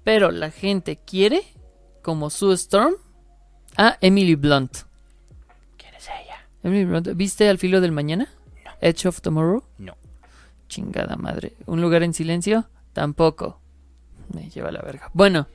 Pero 0.02 0.32
la 0.32 0.50
gente 0.50 0.96
quiere 0.96 1.42
como 2.02 2.30
su 2.30 2.50
Storm 2.50 2.96
a 3.76 3.96
Emily 4.00 4.34
Blunt. 4.34 4.78
¿Quién 5.76 5.94
es 5.94 6.08
ella? 6.08 6.44
Emily 6.64 6.84
Blunt, 6.84 7.10
¿viste 7.14 7.48
Al 7.48 7.58
filo 7.58 7.80
del 7.80 7.92
mañana? 7.92 8.28
No. 8.64 8.72
Edge 8.80 9.06
of 9.06 9.20
Tomorrow. 9.20 9.62
No. 9.78 9.96
Chingada 10.68 11.14
madre. 11.14 11.52
¿Un 11.66 11.80
lugar 11.80 12.02
en 12.02 12.12
silencio? 12.12 12.68
Tampoco. 12.92 13.60
Me 14.34 14.50
lleva 14.50 14.72
la 14.72 14.82
verga. 14.82 15.12
Bueno, 15.14 15.46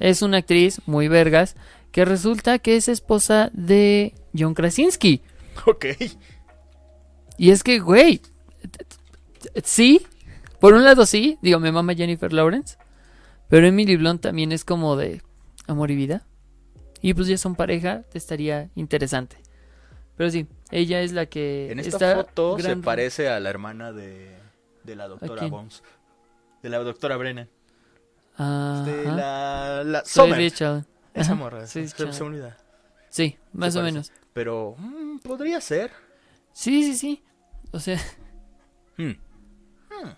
es 0.00 0.20
una 0.20 0.36
actriz 0.36 0.82
muy 0.84 1.08
vergas 1.08 1.56
que 1.92 2.04
resulta 2.04 2.58
que 2.58 2.76
es 2.76 2.88
esposa 2.88 3.48
de 3.54 4.12
John 4.38 4.52
Krasinski. 4.52 5.22
Ok. 5.64 5.86
Y 7.38 7.52
es 7.52 7.64
que, 7.64 7.78
güey, 7.78 8.20
sí, 9.64 10.06
por 10.60 10.74
un 10.74 10.84
lado 10.84 11.06
sí, 11.06 11.38
digo, 11.42 11.60
me 11.60 11.72
mama 11.72 11.94
Jennifer 11.94 12.32
Lawrence, 12.32 12.76
pero 13.48 13.66
Emily 13.66 13.96
Blunt 13.96 14.20
también 14.22 14.52
es 14.52 14.64
como 14.64 14.96
de 14.96 15.22
amor 15.66 15.90
y 15.90 15.96
vida. 15.96 16.26
Y 17.02 17.14
pues 17.14 17.28
ya 17.28 17.38
son 17.38 17.54
pareja, 17.54 18.04
estaría 18.12 18.68
interesante. 18.74 19.38
Pero 20.16 20.30
sí, 20.30 20.46
ella 20.70 21.00
es 21.00 21.12
la 21.12 21.26
que 21.26 21.72
En 21.72 21.78
esta 21.78 21.96
está 22.12 22.16
foto 22.16 22.58
se 22.58 22.76
parece 22.76 23.28
a 23.30 23.40
la 23.40 23.48
hermana 23.48 23.90
de, 23.92 24.36
de 24.84 24.96
la 24.96 25.08
doctora? 25.08 25.46
Bones. 25.46 25.82
De 26.62 26.68
la 26.68 26.78
doctora 26.78 27.16
Brennan. 27.16 27.48
Ajá. 28.36 28.84
De 28.84 29.04
la... 29.04 29.82
la 29.84 30.04
Soy 30.04 30.32
Allen. 30.32 30.86
Esa 31.14 31.34
morra. 31.34 31.66
sí, 31.66 31.88
se, 31.88 31.96
chale. 31.96 32.12
se 32.12 32.20
me 32.22 32.28
olvida. 32.28 32.58
Sí, 33.08 33.38
más 33.52 33.72
Se 33.72 33.78
o 33.78 33.82
parece. 33.82 33.94
menos. 33.94 34.12
Pero 34.34 34.76
mm, 34.78 35.18
podría 35.20 35.60
ser. 35.60 35.90
Sí, 36.52 36.84
sí, 36.84 36.94
sí. 36.94 37.22
O 37.72 37.80
sea, 37.80 37.98
Hmm. 39.00 39.16
Hmm. 39.90 40.10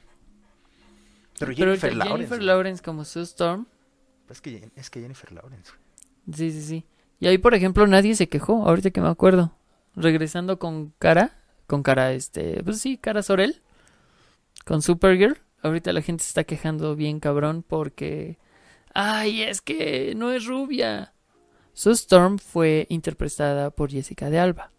Pero 1.39 1.55
Jennifer 1.55 1.95
Lawrence. 1.95 2.17
Jennifer. 2.17 2.43
Lawrence 2.43 2.83
como 2.83 3.05
Sue 3.05 3.23
Storm. 3.23 3.67
Es 4.29 4.41
que, 4.41 4.71
es 4.77 4.91
que 4.91 5.01
Jennifer 5.01 5.33
Lawrence. 5.33 5.73
Sí, 6.33 6.51
sí, 6.51 6.63
sí. 6.63 6.87
Y 7.21 7.27
ahí, 7.27 7.39
por 7.39 7.55
ejemplo, 7.55 7.87
nadie 7.87 8.15
se 8.17 8.29
quejó, 8.29 8.67
ahorita 8.67 8.91
que 8.91 9.01
me 9.01 9.09
acuerdo. 9.09 9.57
regresando 9.95 10.59
con 10.59 10.95
cara, 10.99 11.37
con 11.67 11.83
cara, 11.83 12.13
este, 12.13 12.63
pues 12.65 12.81
sí, 12.81 12.97
cara 12.97 13.23
Sorel, 13.23 13.63
con 14.65 14.83
Supergirl. 14.83 15.39
Ahorita 15.63 15.93
la 15.93 16.03
gente 16.03 16.25
se 16.25 16.29
está 16.29 16.45
quejando 16.45 16.97
bien 16.97 17.21
cabrón 17.21 17.63
porque, 17.67 18.39
ay, 18.95 19.43
es 19.43 19.61
que 19.61 20.15
no 20.17 20.33
es 20.33 20.47
rubia. 20.47 21.15
Su 21.73 21.91
Storm 21.93 22.39
fue 22.39 22.87
interpretada 22.89 23.71
por 23.71 23.91
Jessica 23.91 24.29
de 24.29 24.41
Alba. 24.41 24.73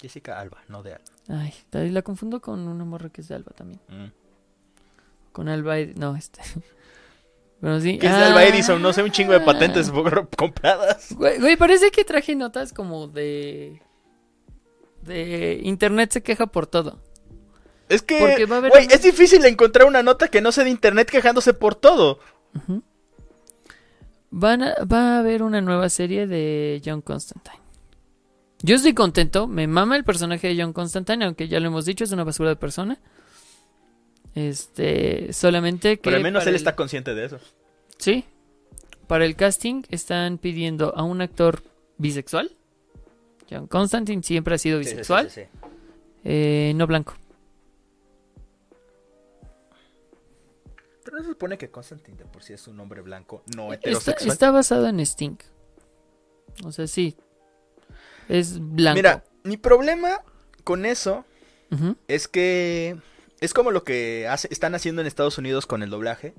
Jessica 0.00 0.38
Alba, 0.38 0.62
no 0.68 0.82
de 0.82 0.94
Alba. 0.94 1.15
Ay, 1.28 1.90
la 1.90 2.02
confundo 2.02 2.40
con 2.40 2.66
una 2.68 2.84
morra 2.84 3.08
que 3.10 3.20
es 3.20 3.28
de 3.28 3.34
Alba 3.34 3.52
también. 3.52 3.80
Mm. 3.88 4.12
Con 5.32 5.48
Alba, 5.48 5.78
Ed- 5.78 5.96
no, 5.96 6.16
este. 6.16 6.40
Bueno, 7.60 7.80
sí. 7.80 7.98
Que 7.98 8.06
es 8.06 8.12
de 8.12 8.18
Ah. 8.18 8.26
Alba 8.28 8.44
Edison, 8.44 8.82
no 8.82 8.92
sé, 8.92 9.02
un 9.02 9.10
chingo 9.10 9.32
de 9.32 9.40
patentes 9.40 9.90
compradas. 10.36 11.12
Güey, 11.14 11.38
güey, 11.40 11.56
parece 11.56 11.90
que 11.90 12.04
traje 12.04 12.34
notas 12.36 12.72
como 12.74 13.08
de. 13.08 13.80
De 15.02 15.60
internet 15.62 16.10
se 16.12 16.22
queja 16.22 16.46
por 16.48 16.66
todo. 16.66 17.00
Es 17.88 18.02
que, 18.02 18.18
Porque 18.18 18.44
va 18.44 18.56
a 18.56 18.58
haber 18.58 18.70
güey, 18.72 18.86
es 18.90 19.02
difícil 19.02 19.42
encontrar 19.46 19.86
una 19.88 20.02
nota 20.02 20.28
que 20.28 20.40
no 20.42 20.52
sea 20.52 20.64
de 20.64 20.70
internet 20.70 21.08
quejándose 21.10 21.54
por 21.54 21.74
todo. 21.74 22.18
Van 24.30 24.62
a- 24.62 24.74
va 24.84 25.16
a 25.16 25.18
haber 25.20 25.42
una 25.42 25.60
nueva 25.60 25.88
serie 25.88 26.26
de 26.26 26.82
John 26.84 27.00
Constantine. 27.00 27.60
Yo 28.66 28.74
estoy 28.74 28.94
contento, 28.94 29.46
me 29.46 29.68
mama 29.68 29.94
el 29.96 30.02
personaje 30.02 30.48
de 30.48 30.60
John 30.60 30.72
Constantine, 30.72 31.24
aunque 31.24 31.46
ya 31.46 31.60
lo 31.60 31.68
hemos 31.68 31.84
dicho, 31.84 32.02
es 32.02 32.10
una 32.10 32.24
basura 32.24 32.48
de 32.48 32.56
persona. 32.56 32.98
Este, 34.34 35.32
solamente 35.32 35.98
que. 35.98 36.02
Pero 36.02 36.16
al 36.16 36.22
menos 36.24 36.42
él 36.42 36.48
el- 36.48 36.54
está 36.56 36.74
consciente 36.74 37.14
de 37.14 37.26
eso. 37.26 37.38
Sí. 37.98 38.24
Para 39.06 39.24
el 39.24 39.36
casting 39.36 39.84
están 39.88 40.38
pidiendo 40.38 40.92
a 40.96 41.04
un 41.04 41.20
actor 41.20 41.62
bisexual. 41.98 42.50
John 43.48 43.68
Constantine 43.68 44.24
siempre 44.24 44.56
ha 44.56 44.58
sido 44.58 44.80
bisexual, 44.80 45.30
Sí, 45.30 45.42
sí, 45.42 45.46
sí, 45.52 45.58
sí. 45.62 45.68
eh, 46.24 46.72
no 46.74 46.88
blanco. 46.88 47.14
Pero 51.04 51.18
no 51.18 51.22
se 51.22 51.28
supone 51.30 51.56
que 51.56 51.70
Constantine 51.70 52.16
de 52.18 52.24
por 52.24 52.42
sí 52.42 52.52
es 52.52 52.66
un 52.66 52.80
hombre 52.80 53.00
blanco, 53.00 53.44
no 53.54 53.72
Está, 53.72 53.74
heterosexual. 53.90 54.32
está 54.32 54.50
basado 54.50 54.88
en 54.88 54.98
Sting. 54.98 55.36
O 56.64 56.72
sea, 56.72 56.88
sí. 56.88 57.14
Es 58.28 58.58
blanco. 58.58 58.96
Mira, 58.96 59.24
mi 59.44 59.56
problema 59.56 60.20
con 60.64 60.84
eso 60.86 61.24
es 62.08 62.28
que 62.28 62.96
es 63.40 63.52
como 63.52 63.70
lo 63.70 63.84
que 63.84 64.26
hace- 64.28 64.48
están 64.50 64.74
haciendo 64.74 65.00
en 65.02 65.06
Estados 65.06 65.36
Unidos 65.38 65.66
con 65.66 65.82
el 65.82 65.90
doblaje. 65.90 66.34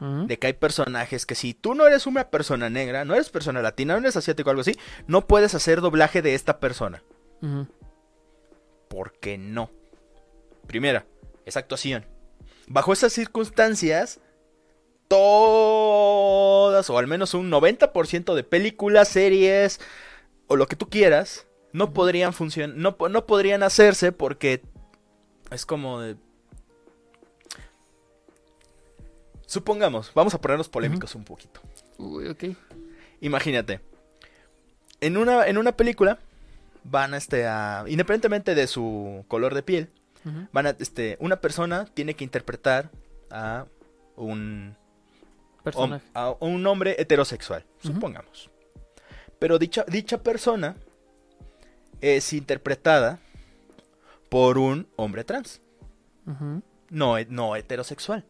ujú. 0.00 0.26
De 0.28 0.38
que 0.38 0.46
hay 0.46 0.52
personajes 0.52 1.26
que 1.26 1.34
si 1.34 1.52
tú 1.52 1.74
no 1.74 1.86
eres 1.86 2.06
una 2.06 2.30
persona 2.30 2.70
negra, 2.70 3.04
no 3.04 3.14
eres 3.14 3.28
persona 3.28 3.60
latina, 3.60 3.94
no 3.94 4.00
eres 4.00 4.16
asiático 4.16 4.48
o 4.48 4.52
algo 4.52 4.60
así, 4.60 4.76
no 5.08 5.26
puedes 5.26 5.52
hacer 5.56 5.80
doblaje 5.80 6.22
de 6.22 6.34
esta 6.36 6.60
persona. 6.60 7.02
Ujú. 7.42 7.66
¿Por 8.88 9.18
qué 9.18 9.36
no? 9.36 9.70
Primera, 10.68 11.06
es 11.44 11.56
actuación. 11.56 12.06
Bajo 12.68 12.92
esas 12.92 13.12
circunstancias, 13.12 14.20
todas, 15.08 16.88
o 16.90 16.98
al 16.98 17.06
menos 17.06 17.34
un 17.34 17.50
90% 17.50 18.34
de 18.34 18.44
películas, 18.44 19.08
series, 19.08 19.80
o 20.46 20.56
lo 20.56 20.66
que 20.66 20.76
tú 20.76 20.88
quieras, 20.88 21.46
no 21.72 21.92
podrían 21.92 22.32
funcionar, 22.32 22.76
no, 22.76 22.96
no 23.08 23.26
podrían 23.26 23.62
hacerse 23.62 24.12
porque 24.12 24.62
es 25.50 25.66
como 25.66 26.00
de... 26.00 26.16
Supongamos, 29.46 30.12
vamos 30.14 30.34
a 30.34 30.40
ponernos 30.40 30.68
polémicos 30.68 31.14
un 31.14 31.24
poquito. 31.24 31.60
Uy, 31.98 32.28
ok. 32.28 32.44
Imagínate. 33.20 33.80
En 35.00 35.16
una, 35.16 35.46
en 35.46 35.58
una 35.58 35.76
película 35.76 36.18
van 36.84 37.14
este, 37.14 37.46
a... 37.46 37.84
Independientemente 37.86 38.54
de 38.54 38.66
su 38.66 39.24
color 39.28 39.54
de 39.54 39.62
piel, 39.62 39.90
van 40.52 40.66
a, 40.66 40.70
este, 40.78 41.16
una 41.20 41.40
persona 41.40 41.84
tiene 41.86 42.14
que 42.14 42.24
interpretar 42.24 42.90
a 43.30 43.66
un, 44.16 44.76
Personaje. 45.62 46.04
a 46.14 46.30
un 46.40 46.66
hombre 46.66 46.96
heterosexual, 46.98 47.64
supongamos. 47.82 48.50
Pero 49.44 49.58
dicha, 49.58 49.84
dicha 49.86 50.22
persona 50.22 50.74
es 52.00 52.32
interpretada 52.32 53.18
por 54.30 54.56
un 54.56 54.88
hombre 54.96 55.22
trans, 55.22 55.60
no, 56.88 57.18
he- 57.18 57.26
no 57.28 57.54
heterosexual. 57.54 58.24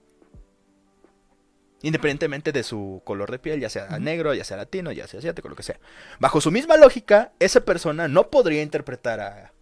Independientemente 1.83 2.51
de 2.51 2.65
su 2.65 3.01
color 3.05 3.31
de 3.31 3.39
piel, 3.39 3.61
ya 3.61 3.69
sea 3.69 3.97
negro, 4.01 4.35
ya 4.35 4.43
sea 4.43 4.57
latino, 4.57 4.91
ya 4.91 5.07
sea 5.07 5.21
asiático, 5.21 5.49
lo 5.49 5.55
que 5.55 5.63
sea. 5.63 5.79
Bajo 6.19 6.41
su 6.41 6.51
misma 6.51 6.77
lógica, 6.79 7.31
esa 7.39 7.61
persona 7.65 8.09
no 8.09 8.29
podría 8.29 8.63
interpretar 8.63 9.21
a, 9.21 9.53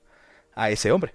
a 0.55 0.71
ese 0.71 0.91
hombre. 0.91 1.13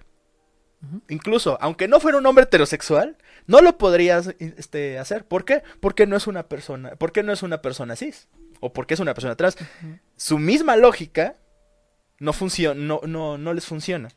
Incluso, 1.08 1.58
aunque 1.60 1.88
no 1.88 1.98
fuera 1.98 2.18
un 2.18 2.26
hombre 2.26 2.44
heterosexual, 2.44 3.16
no 3.48 3.60
lo 3.60 3.76
podrías 3.76 4.28
este, 4.38 5.00
hacer. 5.00 5.24
¿Por 5.24 5.44
qué? 5.44 5.64
Porque 5.80 6.06
no 6.06 6.16
es 6.16 6.28
una 6.28 6.44
persona, 6.44 6.92
porque 6.94 7.24
no 7.24 7.32
es 7.32 7.42
una 7.42 7.60
persona 7.60 7.96
cis. 7.96 8.28
O 8.60 8.72
porque 8.72 8.94
es 8.94 9.00
una 9.00 9.14
persona 9.14 9.36
trans. 9.36 9.56
Ujú. 9.56 9.98
Su 10.16 10.38
misma 10.38 10.76
lógica 10.76 11.36
no 12.18 12.32
funciona, 12.32 12.80
no, 12.80 13.00
no, 13.06 13.38
no 13.38 13.54
les 13.54 13.66
funciona. 13.66 14.08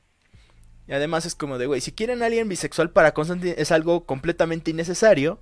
Y 0.88 0.94
además 0.94 1.26
es 1.26 1.36
como 1.36 1.58
de, 1.58 1.68
güey, 1.68 1.82
si 1.82 1.92
quieren 1.92 2.24
a 2.24 2.26
alguien 2.26 2.50
bisexual 2.50 2.89
para 2.89 3.14
Constantine 3.14 3.56
es 3.58 3.72
algo 3.72 4.06
completamente 4.06 4.72
innecesario. 4.72 5.39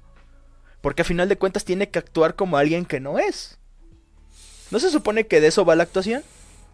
Porque 0.82 1.02
a 1.02 1.06
final 1.06 1.28
de 1.28 1.38
cuentas 1.38 1.66
tiene 1.66 1.90
que 1.90 2.00
actuar 2.00 2.36
como 2.36 2.58
alguien 2.58 2.86
que 2.86 3.00
no 3.00 3.20
es. 3.20 3.60
¿No 4.72 4.80
se 4.80 4.90
supone 4.90 5.28
que 5.28 5.42
de 5.42 5.48
eso 5.48 5.66
va 5.66 5.76
la 5.76 5.84
actuación? 5.84 6.24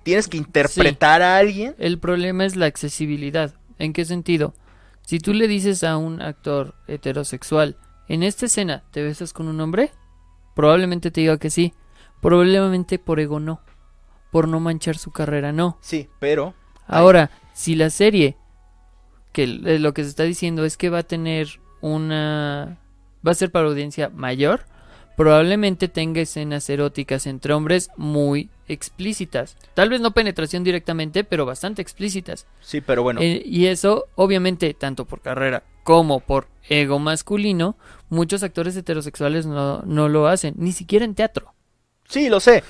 Tienes 0.03 0.28
que 0.28 0.38
interpretar 0.38 1.21
a 1.21 1.38
alguien. 1.38 1.76
El 1.80 1.97
problema 1.97 2.45
es 2.45 2.55
la 2.55 2.67
accesibilidad. 2.67 3.55
¿En 3.80 3.93
qué 3.93 4.05
sentido? 4.05 4.53
Si 5.01 5.19
tú 5.19 5.34
le 5.34 5.47
dices 5.47 5.84
a 5.84 5.97
un 5.97 6.21
actor 6.21 6.76
heterosexual, 6.88 7.78
en 8.07 8.21
esta 8.21 8.45
escena 8.45 8.84
te 8.91 9.01
besas 9.01 9.34
con 9.34 9.47
un 9.47 9.59
hombre, 9.61 9.91
probablemente 10.55 11.09
te 11.09 11.21
diga 11.21 11.38
que 11.38 11.49
sí. 11.49 11.73
Probablemente 12.26 12.97
por 12.99 13.19
ego 13.19 13.39
no. 13.39 13.61
Por 14.32 14.47
no 14.47 14.59
manchar 14.59 14.97
su 14.97 15.11
carrera 15.11 15.51
no. 15.51 15.78
Sí, 15.82 16.09
pero 16.19 16.53
Ahora, 16.88 17.32
si 17.53 17.76
la 17.76 17.89
serie, 17.89 18.36
que 19.32 19.43
l- 19.43 19.80
lo 19.80 19.93
que 19.93 20.03
se 20.03 20.09
está 20.09 20.23
diciendo 20.23 20.65
es 20.65 20.78
que 20.78 20.89
va 20.89 20.99
a 20.99 21.03
tener 21.03 21.47
una... 21.82 22.78
va 23.26 23.32
a 23.32 23.36
ser 23.36 23.51
para 23.51 23.67
audiencia 23.67 24.09
mayor, 24.09 24.65
probablemente 25.17 25.88
tenga 25.88 26.21
escenas 26.21 26.69
eróticas 26.69 27.26
entre 27.28 27.53
hombres 27.53 27.89
muy 27.97 28.49
explícitas. 28.67 29.55
Tal 29.73 29.89
vez 29.89 30.01
no 30.01 30.11
penetración 30.11 30.63
directamente, 30.63 31.23
pero 31.23 31.45
bastante 31.45 31.82
explícitas. 31.82 32.45
sí, 32.59 32.82
pero 32.82 33.01
bueno. 33.03 33.21
Eh, 33.21 33.41
y 33.45 33.65
eso, 33.67 34.05
obviamente, 34.15 34.73
tanto 34.73 35.05
por 35.05 35.21
carrera 35.21 35.63
como 35.84 36.19
por 36.19 36.47
ego 36.69 36.99
masculino, 36.99 37.78
muchos 38.09 38.43
actores 38.43 38.76
heterosexuales 38.76 39.45
no, 39.45 39.82
no 39.84 40.09
lo 40.09 40.28
hacen, 40.28 40.53
ni 40.57 40.71
siquiera 40.71 41.05
en 41.05 41.15
teatro. 41.15 41.54
Sí, 42.07 42.29
lo 42.29 42.39
sé. 42.39 42.63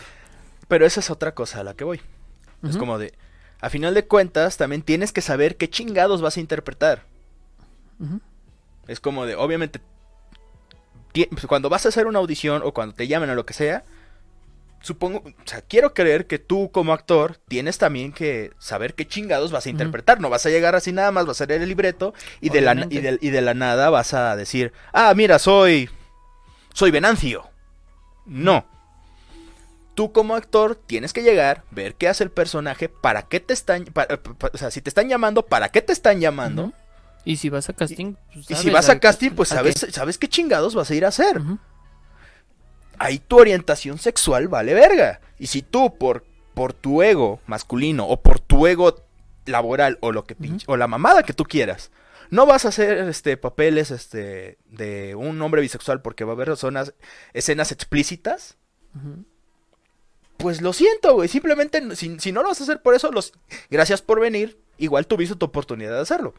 Pero 0.68 0.86
esa 0.86 1.00
es 1.00 1.10
otra 1.10 1.34
cosa 1.34 1.60
a 1.60 1.64
la 1.64 1.74
que 1.74 1.84
voy. 1.84 2.02
Es 2.64 2.78
como 2.78 2.98
de, 2.98 3.14
a 3.62 3.70
final 3.70 3.94
de 3.94 4.06
cuentas, 4.06 4.58
también 4.58 4.82
tienes 4.82 5.12
que 5.12 5.22
saber 5.22 5.56
qué 5.56 5.70
chingados 5.70 6.22
vas 6.22 6.38
a 6.38 6.40
interpretar. 6.40 7.04
Es 8.88 9.00
como 9.00 9.26
de, 9.26 9.36
obviamente, 9.36 9.80
pues, 11.14 11.46
cuando 11.48 11.70
vas 11.70 11.86
a 11.86 11.90
hacer 11.90 12.08
una 12.08 12.20
audición 12.20 12.62
o 12.64 12.74
cuando 12.74 12.96
te 12.96 13.08
llamen 13.08 13.30
o 13.30 13.36
lo 13.36 13.46
que 13.46 13.54
sea, 13.54 13.84
supongo, 14.82 15.24
o 15.26 15.48
sea, 15.48 15.62
quiero 15.62 15.94
creer 15.94 16.28
que 16.28 16.40
tú 16.40 16.72
como 16.72 16.94
actor 16.94 17.38
tienes 17.48 17.78
también 17.78 18.12
que 18.12 18.52
saber 18.60 18.94
qué 18.94 19.08
chingados 19.08 19.52
vas 19.52 19.66
a 19.66 19.70
interpretar. 19.70 20.20
No 20.20 20.30
vas 20.30 20.46
a 20.46 20.50
llegar 20.50 20.76
así 20.76 20.92
nada 20.92 21.12
más, 21.12 21.26
vas 21.26 21.42
a 21.42 21.46
leer 21.46 21.62
el 21.62 21.70
libreto 21.70 22.14
y 22.42 22.50
de, 22.50 22.62
la, 22.62 22.74
y, 22.74 22.78
Obviamente. 22.78 23.12
de, 23.12 23.18
y 23.22 23.30
de 23.30 23.42
la 23.42 23.54
nada 23.54 23.90
vas 23.90 24.14
a 24.14 24.36
decir, 24.36 24.74
ah, 24.92 25.14
mira, 25.16 25.40
soy, 25.40 25.90
soy 26.74 26.92
Venancio. 26.92 27.48
No. 28.26 28.66
Tú 29.96 30.12
como 30.12 30.36
actor 30.36 30.76
tienes 30.76 31.14
que 31.14 31.24
llegar, 31.24 31.64
ver 31.72 31.96
qué 31.96 32.08
hace 32.10 32.24
el 32.24 32.30
personaje, 32.32 32.90
para 32.90 33.24
qué 33.24 33.40
te 33.40 33.54
están, 33.54 33.86
pa- 33.86 34.08
pa- 34.08 34.52
o 34.54 34.58
sea, 34.58 34.70
si 34.70 34.82
te 34.82 34.90
están 34.90 35.08
llamando, 35.10 35.46
para 35.46 35.70
qué 35.70 35.82
te 35.82 35.94
están 35.94 36.20
llamando. 36.20 36.74
Y 37.24 37.38
si 37.38 37.50
vas 37.50 37.70
a 37.70 37.74
casting, 37.74 38.16
pues, 38.34 38.52
Y 38.52 38.56
si 38.56 38.70
vas 38.70 38.90
a 38.90 39.00
casting, 39.00 39.32
pues 39.32 39.52
a 39.52 39.56
sabes, 39.56 39.76
qué. 39.86 39.92
sabes 39.92 40.18
qué 40.20 40.28
chingados 40.28 40.76
vas 40.76 40.92
a 40.92 40.96
ir 40.96 41.06
a 41.06 41.08
hacer. 41.08 41.42
Ahí 42.98 43.20
tu 43.20 43.40
orientación 43.40 43.98
sexual 43.98 44.48
vale 44.48 44.74
verga. 44.74 45.20
Y 45.40 45.48
si 45.48 45.62
tú, 45.62 45.98
por, 45.98 46.26
por 46.54 46.74
tu 46.74 47.02
ego 47.02 47.40
masculino 47.48 48.06
o 48.08 48.22
por 48.22 48.40
tu 48.40 48.68
ego 48.68 49.04
laboral 49.46 49.98
o 50.02 50.12
lo 50.12 50.24
que 50.26 50.38
pinche- 50.38 50.66
o 50.68 50.78
la 50.78 50.88
mamada 50.88 51.24
que 51.24 51.34
tú 51.34 51.44
quieras, 51.44 51.92
no 52.30 52.46
vas 52.46 52.66
a 52.66 52.70
hacer 52.70 52.98
este 53.10 53.38
papeles 53.38 53.92
este 53.92 54.58
de 54.66 55.16
un 55.16 55.42
hombre 55.42 55.62
bisexual 55.62 56.02
porque 56.02 56.24
va 56.24 56.32
a 56.32 56.36
haber 56.36 56.56
zonas, 56.58 56.94
escenas 57.34 57.72
explícitas, 57.72 58.58
Ujú. 58.96 59.26
Pues 60.38 60.62
lo 60.62 60.74
siento, 60.74 61.14
güey. 61.14 61.28
Simplemente, 61.28 61.96
si, 61.96 62.20
si 62.20 62.32
no 62.32 62.42
lo 62.42 62.50
vas 62.50 62.60
a 62.60 62.64
hacer 62.64 62.82
por 62.82 62.96
eso, 62.96 63.12
los, 63.12 63.34
gracias 63.70 64.02
por 64.02 64.20
venir. 64.20 64.58
Igual 64.78 65.08
tuviste 65.08 65.36
tu 65.36 65.46
oportunidad 65.46 65.96
de 65.96 66.02
hacerlo. 66.02 66.34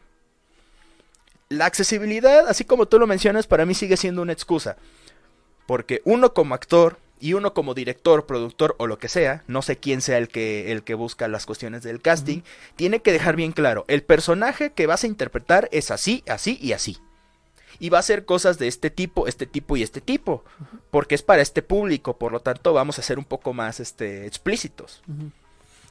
La 1.49 1.65
accesibilidad, 1.65 2.47
así 2.47 2.65
como 2.65 2.87
tú 2.87 2.99
lo 2.99 3.07
mencionas, 3.07 3.47
para 3.47 3.65
mí 3.65 3.73
sigue 3.73 3.97
siendo 3.97 4.21
una 4.21 4.33
excusa. 4.33 4.77
Porque 5.65 6.01
uno 6.05 6.33
como 6.33 6.55
actor 6.55 6.97
Y 7.19 7.33
uno 7.33 7.53
como 7.53 7.73
director, 7.73 8.27
productor 8.27 8.75
o 8.77 8.85
lo 8.85 8.99
que 8.99 9.07
sea, 9.07 9.43
no 9.47 9.63
sé 9.63 9.77
quién 9.77 10.01
sea 10.01 10.19
el 10.19 10.27
que, 10.27 10.71
el 10.71 10.83
que 10.83 10.93
busca 10.93 11.27
las 11.27 11.47
cuestiones 11.47 11.81
del 11.81 11.99
casting, 11.99 12.41
tiene 12.75 13.01
que 13.01 13.11
dejar 13.11 13.35
bien 13.35 13.53
claro, 13.53 13.85
el 13.87 14.03
personaje 14.03 14.71
que 14.71 14.85
vas 14.85 15.03
a 15.03 15.07
interpretar 15.07 15.67
es 15.71 15.89
así, 15.89 16.23
así 16.27 16.59
y 16.61 16.73
así. 16.73 16.99
Y 17.79 17.89
va 17.89 17.97
a 17.97 17.99
hacer 17.99 18.25
cosas 18.25 18.57
de 18.57 18.67
este 18.67 18.89
tipo, 18.89 19.27
este 19.27 19.45
tipo 19.45 19.77
y 19.77 19.83
este 19.83 20.01
tipo. 20.01 20.43
Porque 20.91 21.15
es 21.15 21.21
para 21.23 21.41
este 21.41 21.61
público, 21.61 22.17
por 22.17 22.31
lo 22.31 22.39
tanto 22.39 22.73
vamos 22.73 22.97
a 22.99 23.01
ser 23.01 23.19
un 23.19 23.25
poco 23.25 23.53
más 23.53 23.79
este, 23.79 24.25
explícitos. 24.25 25.01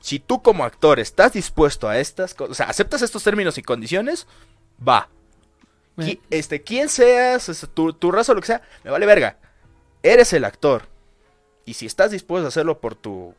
Si 0.00 0.18
tú 0.20 0.42
como 0.42 0.64
actor 0.64 1.00
estás 1.00 1.32
dispuesto 1.32 1.88
a 1.88 1.98
estas 1.98 2.34
cosas, 2.34 2.50
o 2.52 2.54
sea, 2.54 2.66
aceptas 2.66 3.02
estos 3.02 3.22
términos 3.24 3.58
y 3.58 3.62
condiciones, 3.62 4.26
va. 4.86 5.08
Qui- 5.96 6.20
este, 6.30 6.62
quien 6.62 6.88
seas, 6.88 7.48
este, 7.48 7.66
tu, 7.66 7.92
tu 7.92 8.10
raza 8.12 8.32
o 8.32 8.34
lo 8.34 8.40
que 8.40 8.46
sea, 8.48 8.62
me 8.84 8.90
vale 8.90 9.06
verga. 9.06 9.38
Eres 10.02 10.32
el 10.32 10.44
actor. 10.44 10.88
Y 11.64 11.74
si 11.74 11.86
estás 11.86 12.10
dispuesto 12.10 12.44
a 12.46 12.48
hacerlo 12.48 12.78
por 12.80 12.94
tu 12.94 13.34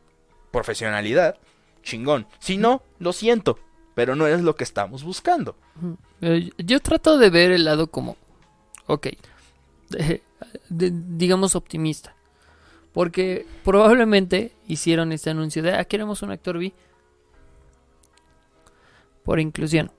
profesionalidad, 0.50 1.36
chingón. 1.82 2.26
Si 2.40 2.56
no, 2.58 2.82
lo 2.98 3.12
siento, 3.12 3.58
pero 3.94 4.16
no 4.16 4.26
es 4.26 4.42
lo 4.42 4.56
que 4.56 4.64
estamos 4.64 5.04
buscando. 5.04 5.56
Eh, 6.20 6.50
Yo 6.58 6.80
trato 6.80 7.16
de 7.18 7.30
ver 7.30 7.52
el 7.52 7.64
lado 7.64 7.86
como, 7.86 8.16
ok, 8.88 9.06
de- 9.90 10.22
de- 10.68 10.92
digamos 10.92 11.54
optimista. 11.54 12.14
Porque 12.92 13.46
probablemente 13.64 14.52
hicieron 14.66 15.12
este 15.12 15.30
anuncio 15.30 15.62
de, 15.62 15.74
ah, 15.74 15.84
queremos 15.84 16.22
un 16.22 16.32
actor 16.32 16.58
bi. 16.58 16.72
Por 19.24 19.40
inclusión. 19.40 19.92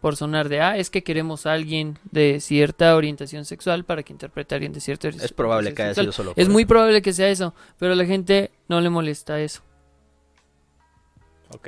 Por 0.00 0.16
sonar 0.16 0.48
de, 0.48 0.60
ah, 0.62 0.76
es 0.78 0.88
que 0.88 1.02
queremos 1.04 1.44
a 1.44 1.52
alguien 1.52 1.98
de 2.10 2.40
cierta 2.40 2.96
orientación 2.96 3.44
sexual 3.44 3.84
para 3.84 4.02
que 4.02 4.12
interprete 4.14 4.54
a 4.54 4.56
alguien 4.56 4.72
de 4.72 4.80
cierta 4.80 5.08
Es 5.08 5.32
probable 5.32 5.74
que 5.74 5.82
haya 5.82 5.90
sexual. 5.94 6.04
sido 6.06 6.12
solo. 6.12 6.32
Es 6.36 6.48
muy 6.48 6.64
probable 6.64 7.02
que 7.02 7.12
sea 7.12 7.28
eso, 7.28 7.54
pero 7.78 7.92
a 7.92 7.96
la 7.96 8.06
gente 8.06 8.50
no 8.68 8.80
le 8.80 8.88
molesta 8.88 9.38
eso. 9.38 9.60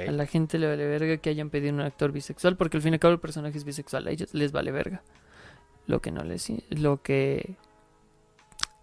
A 0.08 0.10
la 0.10 0.26
gente 0.26 0.58
le 0.58 0.66
vale 0.66 0.86
verga 0.86 1.18
que 1.18 1.28
hayan 1.30 1.50
pedido 1.50 1.72
un 1.74 1.80
actor 1.82 2.10
bisexual, 2.10 2.56
porque 2.56 2.78
al 2.78 2.82
fin 2.82 2.94
y 2.94 2.96
al 2.96 3.00
cabo 3.00 3.12
el 3.14 3.20
personaje 3.20 3.58
es 3.58 3.64
bisexual, 3.64 4.08
a 4.08 4.10
ellos 4.10 4.32
les 4.32 4.50
vale 4.50 4.72
verga. 4.72 5.02
Lo 5.88 6.00
que 6.00 6.12
no 6.12 6.22
les... 6.22 6.52
Lo 6.70 7.02
que... 7.02 7.56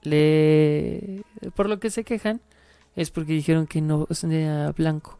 Le... 0.03 1.24
Por 1.56 1.70
lo 1.70 1.80
que 1.80 1.89
se 1.89 2.03
quejan 2.03 2.41
es 2.95 3.12
porque 3.12 3.34
dijeron 3.34 3.68
que 3.68 3.82
no 3.82 4.08
era 4.30 4.72
blanco. 4.72 5.18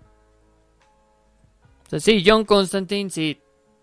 O 1.86 1.90
sea, 1.90 2.00
sí, 2.00 2.24
John 2.26 2.46
Constantine 2.46 3.10
sí 3.10 3.40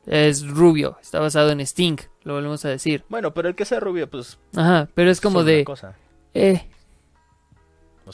es 0.07 0.47
rubio, 0.47 0.99
está 1.01 1.21
basado 1.21 1.51
en 1.51 1.61
Sting, 1.61 1.97
lo 2.25 2.35
volvemos 2.35 2.65
a 2.65 2.69
decir. 2.69 3.05
Bueno, 3.09 3.33
pero 3.35 3.49
el 3.49 3.55
que 3.55 3.65
sea 3.65 3.81
rubio, 3.81 4.09
pues. 4.11 4.39
Aja, 4.57 4.89
pero 4.95 5.11
es 5.11 5.21
como 5.21 5.41
una 5.41 5.51
de... 5.51 5.65
cosa. 5.65 5.97
Eh, 6.35 6.69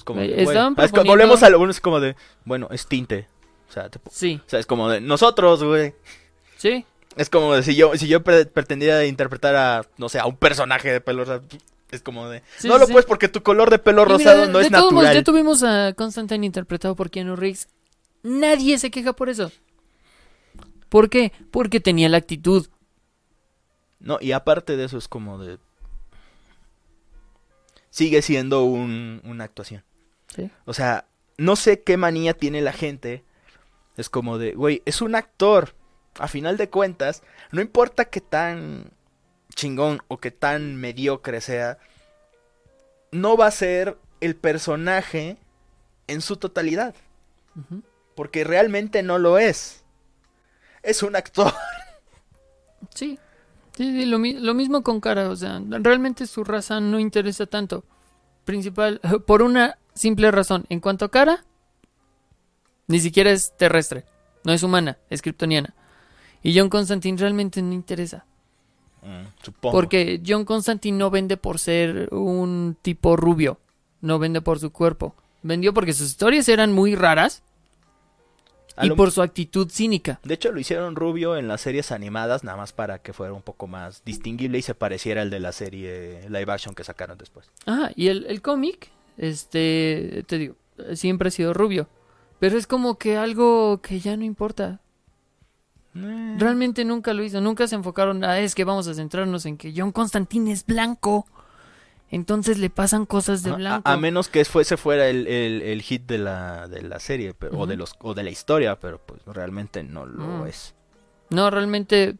como 0.04 0.20
Eh, 0.20 0.28
de, 0.28 0.44
proponiendo- 0.46 1.04
volvemos 1.06 1.42
a 1.42 1.48
lo 1.50 1.58
bueno, 1.58 1.70
es 1.70 1.80
como 1.80 1.98
de. 2.00 2.14
Bueno, 2.44 2.68
es 2.70 2.86
tinte. 2.86 3.26
O 3.68 3.72
sea, 3.72 3.88
te- 3.88 4.00
sí, 4.10 4.40
o 4.46 4.48
sea, 4.48 4.60
es 4.60 4.66
como 4.66 4.88
de. 4.90 5.00
Nosotros, 5.00 5.62
güey. 5.64 5.94
sí, 6.56 6.84
Es 7.18 7.28
como 7.28 7.52
de 7.54 7.62
si 7.62 7.74
yo, 7.76 7.94
si 7.96 8.08
yo 8.08 8.22
pre- 8.22 8.46
pretendía 8.46 9.04
interpretar 9.04 9.54
a, 9.56 9.82
no 9.98 10.08
sé, 10.08 10.18
a 10.18 10.24
un 10.26 10.36
personaje 10.36 10.90
de 10.90 11.00
pelo 11.00 11.24
rosado, 11.24 11.42
es 11.90 12.00
como 12.00 12.28
de... 12.28 12.42
Sí, 12.58 12.68
no 12.68 12.74
sí, 12.74 12.80
lo 12.80 12.86
sí. 12.86 12.92
puedes 12.92 13.06
porque 13.06 13.28
tu 13.28 13.42
color 13.42 13.70
de 13.70 13.78
pelo 13.78 14.04
mira, 14.04 14.16
rosado 14.16 14.46
no 14.46 14.58
de 14.58 14.64
es 14.66 14.70
todos 14.70 14.92
natural. 14.92 15.14
ya 15.14 15.22
tuvimos 15.24 15.62
a 15.62 15.92
Constantine 15.94 16.46
interpretado 16.46 16.94
por 16.94 17.10
Keanu 17.10 17.34
Reeves. 17.36 17.68
Nadie 18.22 18.78
se 18.78 18.90
queja 18.90 19.12
por 19.12 19.28
eso. 19.28 19.52
¿Por 20.88 21.10
qué? 21.10 21.32
Porque 21.50 21.80
tenía 21.80 22.08
la 22.08 22.16
actitud. 22.18 22.68
No, 24.00 24.18
y 24.20 24.32
aparte 24.32 24.76
de 24.76 24.84
eso 24.84 24.96
es 24.96 25.08
como 25.08 25.38
de... 25.38 25.58
Sigue 27.90 28.22
siendo 28.22 28.64
un, 28.64 29.20
una 29.24 29.44
actuación. 29.44 29.82
Sí. 30.34 30.50
O 30.66 30.72
sea, 30.74 31.06
no 31.36 31.56
sé 31.56 31.82
qué 31.82 31.96
manía 31.96 32.34
tiene 32.34 32.60
la 32.60 32.72
gente. 32.72 33.24
Es 33.96 34.08
como 34.08 34.38
de, 34.38 34.52
güey, 34.52 34.82
es 34.84 35.02
un 35.02 35.14
actor. 35.16 35.74
A 36.18 36.28
final 36.28 36.56
de 36.56 36.68
cuentas, 36.68 37.22
no 37.52 37.60
importa 37.60 38.06
qué 38.06 38.20
tan 38.20 38.90
chingón 39.54 40.00
o 40.08 40.18
qué 40.18 40.30
tan 40.30 40.76
mediocre 40.76 41.40
sea, 41.40 41.78
no 43.12 43.36
va 43.36 43.46
a 43.46 43.50
ser 43.52 43.96
el 44.20 44.36
personaje 44.36 45.36
en 46.06 46.20
su 46.20 46.36
totalidad. 46.36 46.94
Porque 48.14 48.44
realmente 48.44 49.02
no 49.02 49.18
lo 49.18 49.38
es. 49.38 49.84
Es 50.82 51.02
un 51.02 51.16
actor. 51.16 51.52
Sí. 52.94 53.18
Sí, 53.76 53.84
sí, 53.92 54.06
lo, 54.06 54.18
mi- 54.18 54.34
lo 54.38 54.54
mismo 54.54 54.82
con 54.82 55.00
cara. 55.00 55.28
O 55.30 55.36
sea, 55.36 55.60
realmente 55.68 56.26
su 56.26 56.44
raza 56.44 56.80
no 56.80 56.98
interesa 57.00 57.46
tanto. 57.46 57.84
Principal, 58.44 59.00
por 59.26 59.42
una 59.42 59.78
simple 59.94 60.30
razón. 60.30 60.64
En 60.68 60.80
cuanto 60.80 61.04
a 61.04 61.10
cara, 61.10 61.44
ni 62.86 63.00
siquiera 63.00 63.30
es 63.30 63.56
terrestre. 63.56 64.04
No 64.44 64.52
es 64.52 64.62
humana, 64.62 64.98
es 65.10 65.22
kryptoniana. 65.22 65.74
Y 66.42 66.56
John 66.58 66.68
Constantine 66.68 67.18
realmente 67.18 67.60
no 67.62 67.72
interesa. 67.72 68.24
supongo. 69.42 69.72
Porque 69.76 70.20
John 70.26 70.44
Constantine 70.44 70.96
no 70.98 71.10
vende 71.10 71.36
por 71.36 71.58
ser 71.58 72.08
un 72.12 72.76
tipo 72.82 73.16
rubio. 73.16 73.58
No 74.00 74.18
vende 74.18 74.40
por 74.40 74.58
su 74.58 74.70
cuerpo. 74.70 75.14
Vendió 75.42 75.72
porque 75.74 75.92
sus 75.92 76.08
historias 76.08 76.48
eran 76.48 76.72
muy 76.72 76.94
raras 76.94 77.42
A 78.76 78.86
y 78.86 78.88
lo- 78.90 78.96
por 78.96 79.10
su 79.10 79.22
actitud 79.22 79.68
cínica. 79.70 80.20
De 80.24 80.34
hecho, 80.34 80.52
lo 80.52 80.60
hicieron 80.60 80.94
rubio 80.96 81.36
en 81.36 81.48
las 81.48 81.60
series 81.60 81.90
animadas, 81.92 82.44
nada 82.44 82.56
más 82.58 82.72
para 82.72 82.98
que 83.00 83.12
fuera 83.12 83.32
un 83.32 83.42
poco 83.42 83.66
más 83.66 84.04
distinguible 84.04 84.58
y 84.58 84.62
se 84.62 84.74
pareciera 84.74 85.22
al 85.22 85.30
de 85.30 85.40
la 85.40 85.52
serie 85.52 86.28
live 86.28 86.52
action 86.52 86.74
que 86.74 86.84
sacaron 86.84 87.18
después. 87.18 87.50
Ajá, 87.66 87.90
y 87.96 88.08
el, 88.08 88.26
el 88.26 88.40
cómic, 88.42 88.90
este, 89.16 90.24
te 90.28 90.38
digo, 90.38 90.54
siempre 90.94 91.28
ha 91.28 91.30
sido 91.32 91.54
rubio. 91.54 91.88
Pero 92.38 92.56
es 92.56 92.66
como 92.68 92.98
que 92.98 93.16
algo 93.16 93.80
que 93.82 93.98
ya 94.00 94.16
no 94.16 94.24
importa. 94.24 94.80
Eh, 95.94 96.34
Realmente 96.38 96.84
nunca 96.84 97.12
lo 97.14 97.22
hizo. 97.24 97.40
Nunca 97.40 97.66
se 97.66 97.74
enfocaron 97.74 98.24
a 98.24 98.38
es 98.40 98.54
que 98.54 98.64
vamos 98.64 98.86
a 98.88 98.94
centrarnos 98.94 99.46
en 99.46 99.56
que 99.56 99.72
John 99.76 99.92
Constantine 99.92 100.52
es 100.52 100.64
blanco. 100.66 101.26
Entonces 102.10 102.58
le 102.58 102.70
pasan 102.70 103.04
cosas 103.04 103.42
de 103.42 103.50
a- 103.50 103.54
blanco. 103.56 103.88
A, 103.88 103.92
a 103.92 103.96
menos 103.96 104.28
que 104.28 104.44
fuese 104.44 104.76
fuera 104.76 105.08
el, 105.08 105.26
el- 105.26 105.62
el 105.62 105.82
hit 105.82 106.06
de 106.06 106.18
la, 106.18 106.66
de 106.68 106.82
la 106.82 107.00
serie 107.00 107.34
pero, 107.34 107.58
o, 107.58 107.66
de 107.66 107.76
los, 107.76 107.94
o 108.00 108.14
de 108.14 108.22
la 108.22 108.30
historia, 108.30 108.78
pero 108.80 108.98
pues 109.04 109.20
realmente 109.26 109.82
no 109.82 110.06
lo 110.06 110.24
Mm. 110.44 110.46
es. 110.46 110.74
No, 111.30 111.50
realmente. 111.50 112.16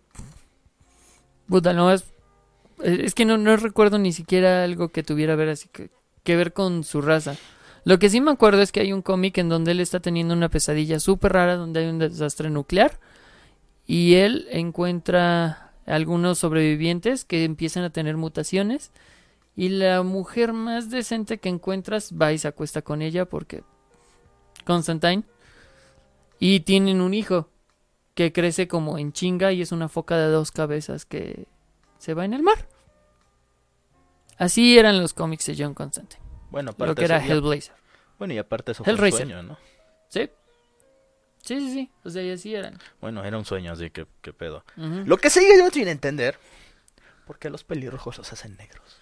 Puta, 1.48 1.72
no 1.72 1.90
es. 1.92 2.04
Es 2.82 3.14
que 3.14 3.24
no, 3.24 3.38
no 3.38 3.56
recuerdo 3.56 3.98
ni 3.98 4.12
siquiera 4.12 4.64
algo 4.64 4.90
que 4.90 5.02
tuviera 5.02 5.34
ver 5.34 5.48
así 5.48 5.68
que, 5.72 5.90
que 6.22 6.36
ver 6.36 6.52
con 6.52 6.84
su 6.84 7.00
raza. 7.00 7.34
Lo 7.84 7.98
que 7.98 8.10
sí 8.10 8.20
me 8.20 8.30
acuerdo 8.30 8.60
es 8.60 8.70
que 8.70 8.80
hay 8.80 8.92
un 8.92 9.02
cómic 9.02 9.38
en 9.38 9.48
donde 9.48 9.72
él 9.72 9.80
está 9.80 10.00
teniendo 10.00 10.34
una 10.34 10.48
pesadilla 10.50 11.00
súper 11.00 11.32
rara, 11.32 11.56
donde 11.56 11.80
hay 11.80 11.86
un 11.88 11.98
desastre 11.98 12.50
nuclear. 12.50 13.00
Y 13.88 14.16
él 14.16 14.46
encuentra 14.50 15.72
algunos 15.86 16.38
sobrevivientes 16.38 17.24
que 17.24 17.44
empiezan 17.44 17.84
a 17.84 17.90
tener 17.90 18.18
mutaciones. 18.18 18.92
Y 19.56 19.70
la 19.70 20.02
mujer 20.02 20.52
más 20.52 20.90
decente 20.90 21.38
que 21.38 21.48
encuentras 21.48 22.12
va 22.12 22.32
y 22.32 22.38
se 22.38 22.46
acuesta 22.46 22.82
con 22.82 23.02
ella 23.02 23.24
porque. 23.24 23.64
Constantine. 24.64 25.24
Y 26.38 26.60
tienen 26.60 27.00
un 27.00 27.14
hijo 27.14 27.48
que 28.14 28.32
crece 28.32 28.68
como 28.68 28.98
en 28.98 29.12
chinga 29.12 29.52
y 29.52 29.62
es 29.62 29.72
una 29.72 29.88
foca 29.88 30.16
de 30.18 30.26
dos 30.26 30.52
cabezas 30.52 31.06
que 31.06 31.46
se 31.98 32.12
va 32.12 32.24
en 32.24 32.34
el 32.34 32.42
mar. 32.42 32.68
Así 34.36 34.78
eran 34.78 35.00
los 35.00 35.14
cómics 35.14 35.46
de 35.46 35.56
John 35.58 35.74
Constantine, 35.74 36.22
Bueno, 36.50 36.70
aparte 36.70 36.86
lo 36.90 36.94
que 36.94 37.04
era 37.04 37.24
Hellblazer. 37.24 37.74
bueno, 38.18 38.34
y 38.34 38.38
aparte 38.38 38.72
eso 38.72 38.84
fue 38.84 38.92
un 38.92 39.10
sueño, 39.12 39.42
¿no? 39.42 39.58
¿Sí? 40.08 40.30
Sí, 41.48 41.60
sí, 41.60 41.72
sí. 41.72 41.90
O 42.04 42.10
sea, 42.10 42.22
y 42.22 42.30
así 42.30 42.54
eran. 42.54 42.78
Bueno, 43.00 43.24
era 43.24 43.38
un 43.38 43.46
sueño, 43.46 43.72
así 43.72 43.88
que 43.88 44.06
qué 44.20 44.34
pedo. 44.34 44.66
Lo 44.76 45.16
que 45.16 45.30
sigue 45.30 45.56
yo 45.56 45.70
sin 45.70 45.88
entender, 45.88 46.38
¿por 47.26 47.38
qué 47.38 47.48
los 47.48 47.64
pelirrojos 47.64 48.18
los 48.18 48.30
hacen 48.30 48.54
negros? 48.58 48.98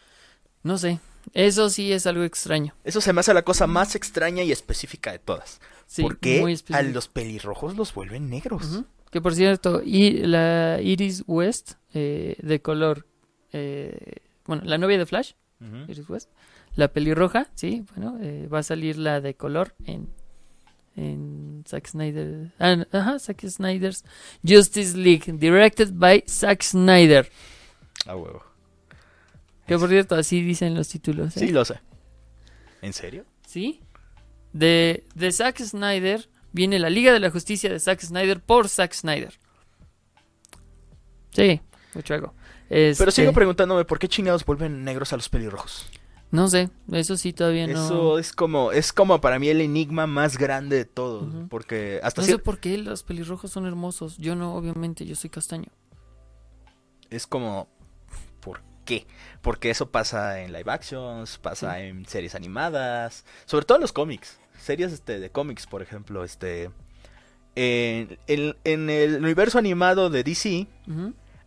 No 0.62 0.78
sé. 0.78 1.00
Eso 1.34 1.68
sí 1.70 1.92
es 1.92 2.06
algo 2.06 2.22
extraño. 2.22 2.72
Eso 2.84 3.00
se 3.00 3.12
me 3.12 3.18
hace 3.18 3.34
la 3.34 3.42
cosa 3.42 3.66
más 3.66 3.96
extraña 3.96 4.44
y 4.44 4.52
específica 4.52 5.10
de 5.10 5.18
todas. 5.18 5.60
Sí, 5.88 6.02
¿Por 6.02 6.18
qué 6.20 6.56
a 6.72 6.82
los 6.82 7.08
pelirrojos 7.08 7.76
los 7.76 7.92
vuelven 7.92 8.30
negros? 8.30 8.84
Que 9.10 9.20
por 9.20 9.34
cierto, 9.34 9.82
y 9.84 10.12
la 10.12 10.80
Iris 10.80 11.24
West 11.26 11.72
eh, 11.94 12.36
de 12.40 12.62
color. 12.62 13.08
eh, 13.52 14.20
bueno, 14.44 14.62
la 14.64 14.78
novia 14.78 14.98
de 14.98 15.06
Flash. 15.06 15.32
Iris 15.88 16.08
West. 16.08 16.30
La 16.76 16.92
pelirroja, 16.92 17.48
sí, 17.56 17.84
bueno, 17.96 18.18
eh, 18.20 18.46
va 18.46 18.60
a 18.60 18.62
salir 18.62 18.98
la 18.98 19.20
de 19.20 19.34
color 19.34 19.74
en. 19.84 20.14
En 20.96 21.62
Zack 21.68 21.88
Snyder. 21.88 22.52
ah, 22.58 22.84
ajá, 22.90 23.18
Zack 23.18 23.42
Snyder's 23.48 24.04
Justice 24.46 24.96
League. 24.96 25.24
Directed 25.32 25.90
by 25.92 26.24
Zack 26.26 26.62
Snyder. 26.62 27.30
A 28.06 28.16
huevo. 28.16 28.42
Que 29.66 29.76
por 29.78 29.88
cierto, 29.88 30.14
así 30.14 30.42
dicen 30.42 30.74
los 30.74 30.88
títulos. 30.88 31.36
¿eh? 31.36 31.40
Sí, 31.40 31.48
lo 31.48 31.64
sé. 31.64 31.80
¿En 32.82 32.92
serio? 32.92 33.24
¿Sí? 33.46 33.80
De, 34.52 35.04
de 35.14 35.32
Zack 35.32 35.58
Snyder 35.60 36.28
viene 36.52 36.78
la 36.78 36.88
Liga 36.88 37.12
de 37.12 37.20
la 37.20 37.30
Justicia 37.30 37.68
de 37.70 37.78
Zack 37.80 38.00
Snyder 38.00 38.40
por 38.40 38.68
Zack 38.68 38.94
Snyder. 38.94 39.34
Sí, 41.32 41.60
mucho 41.94 42.14
algo. 42.14 42.34
Pero 42.68 42.90
Este, 42.90 43.10
sigo 43.10 43.32
preguntándome 43.32 43.84
por 43.84 43.98
qué 43.98 44.08
chingados 44.08 44.44
vuelven 44.44 44.82
negros 44.84 45.12
a 45.12 45.16
los 45.16 45.28
pelirrojos. 45.28 45.86
No 46.36 46.48
sé, 46.48 46.68
eso 46.92 47.16
sí 47.16 47.32
todavía 47.32 47.66
no. 47.66 47.72
Eso 47.84 48.18
es 48.18 48.32
como, 48.32 48.70
es 48.72 48.92
como 48.92 49.20
para 49.20 49.38
mí 49.38 49.48
el 49.48 49.60
enigma 49.60 50.06
más 50.06 50.36
grande 50.36 50.76
de 50.76 50.84
todos. 50.84 51.32
Ujú. 51.34 51.48
Porque 51.48 51.98
hasta 52.02 52.20
No 52.20 52.26
sé 52.26 52.38
por 52.38 52.58
qué 52.60 52.76
los 52.78 53.02
pelirrojos 53.02 53.50
son 53.50 53.66
hermosos. 53.66 54.18
Yo 54.18 54.36
no, 54.36 54.54
obviamente, 54.54 55.06
yo 55.06 55.14
soy 55.16 55.30
castaño. 55.30 55.70
es 57.10 57.26
como, 57.26 57.68
¿por 58.40 58.60
qué? 58.84 59.06
Porque 59.40 59.70
eso 59.70 59.90
pasa 59.90 60.40
en 60.42 60.52
live 60.52 60.70
actions, 60.70 61.38
pasa 61.38 61.80
en 61.80 62.04
series 62.06 62.34
animadas, 62.34 63.24
sobre 63.46 63.64
todo 63.64 63.76
en 63.78 63.82
los 63.82 63.92
cómics, 63.92 64.38
series 64.58 64.92
este, 64.92 65.18
de 65.20 65.30
cómics, 65.30 65.66
por 65.66 65.80
ejemplo, 65.82 66.22
este, 66.24 66.70
en, 67.54 68.18
en- 68.26 68.56
en 68.64 68.90
el 68.90 69.16
universo 69.22 69.58
animado 69.58 70.10
de 70.10 70.22
DC, 70.24 70.66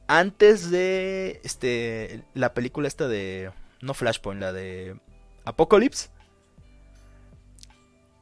antes 0.07 0.71
de 0.71 1.39
este, 1.43 2.23
la 2.33 2.53
película 2.53 2.87
esta 2.87 3.07
de, 3.07 3.51
no 3.81 3.93
Flashpoint, 3.93 4.41
la 4.41 4.51
de 4.53 4.97
Apocalypse, 5.45 6.09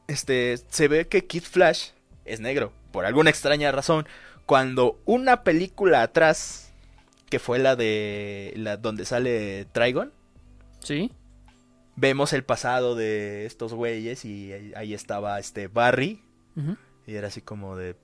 este, 0.07 0.57
se 0.69 0.87
ve 0.87 1.07
que 1.07 1.25
Kid 1.25 1.43
Flash 1.43 1.89
es 2.25 2.39
negro, 2.39 2.71
por 2.91 3.05
alguna 3.05 3.29
extraña 3.29 3.71
razón, 3.71 4.07
cuando 4.45 4.99
una 5.05 5.43
película 5.43 6.01
atrás 6.01 6.71
que 7.29 7.39
fue 7.39 7.59
la 7.59 7.75
de 7.75 8.53
la 8.55 8.77
donde 8.77 9.05
sale 9.05 9.65
Trigon, 9.73 10.13
Sí. 10.79 11.11
vemos 11.97 12.31
el 12.31 12.43
pasado 12.45 12.95
de 12.95 13.45
estos 13.45 13.73
güeyes 13.73 14.23
y 14.23 14.53
ahí, 14.75 14.93
estaba 14.93 15.37
este 15.39 15.67
Barry 15.67 16.21
y 17.05 17.15
era 17.15 17.27
así 17.27 17.41
como 17.41 17.75
de 17.75 17.95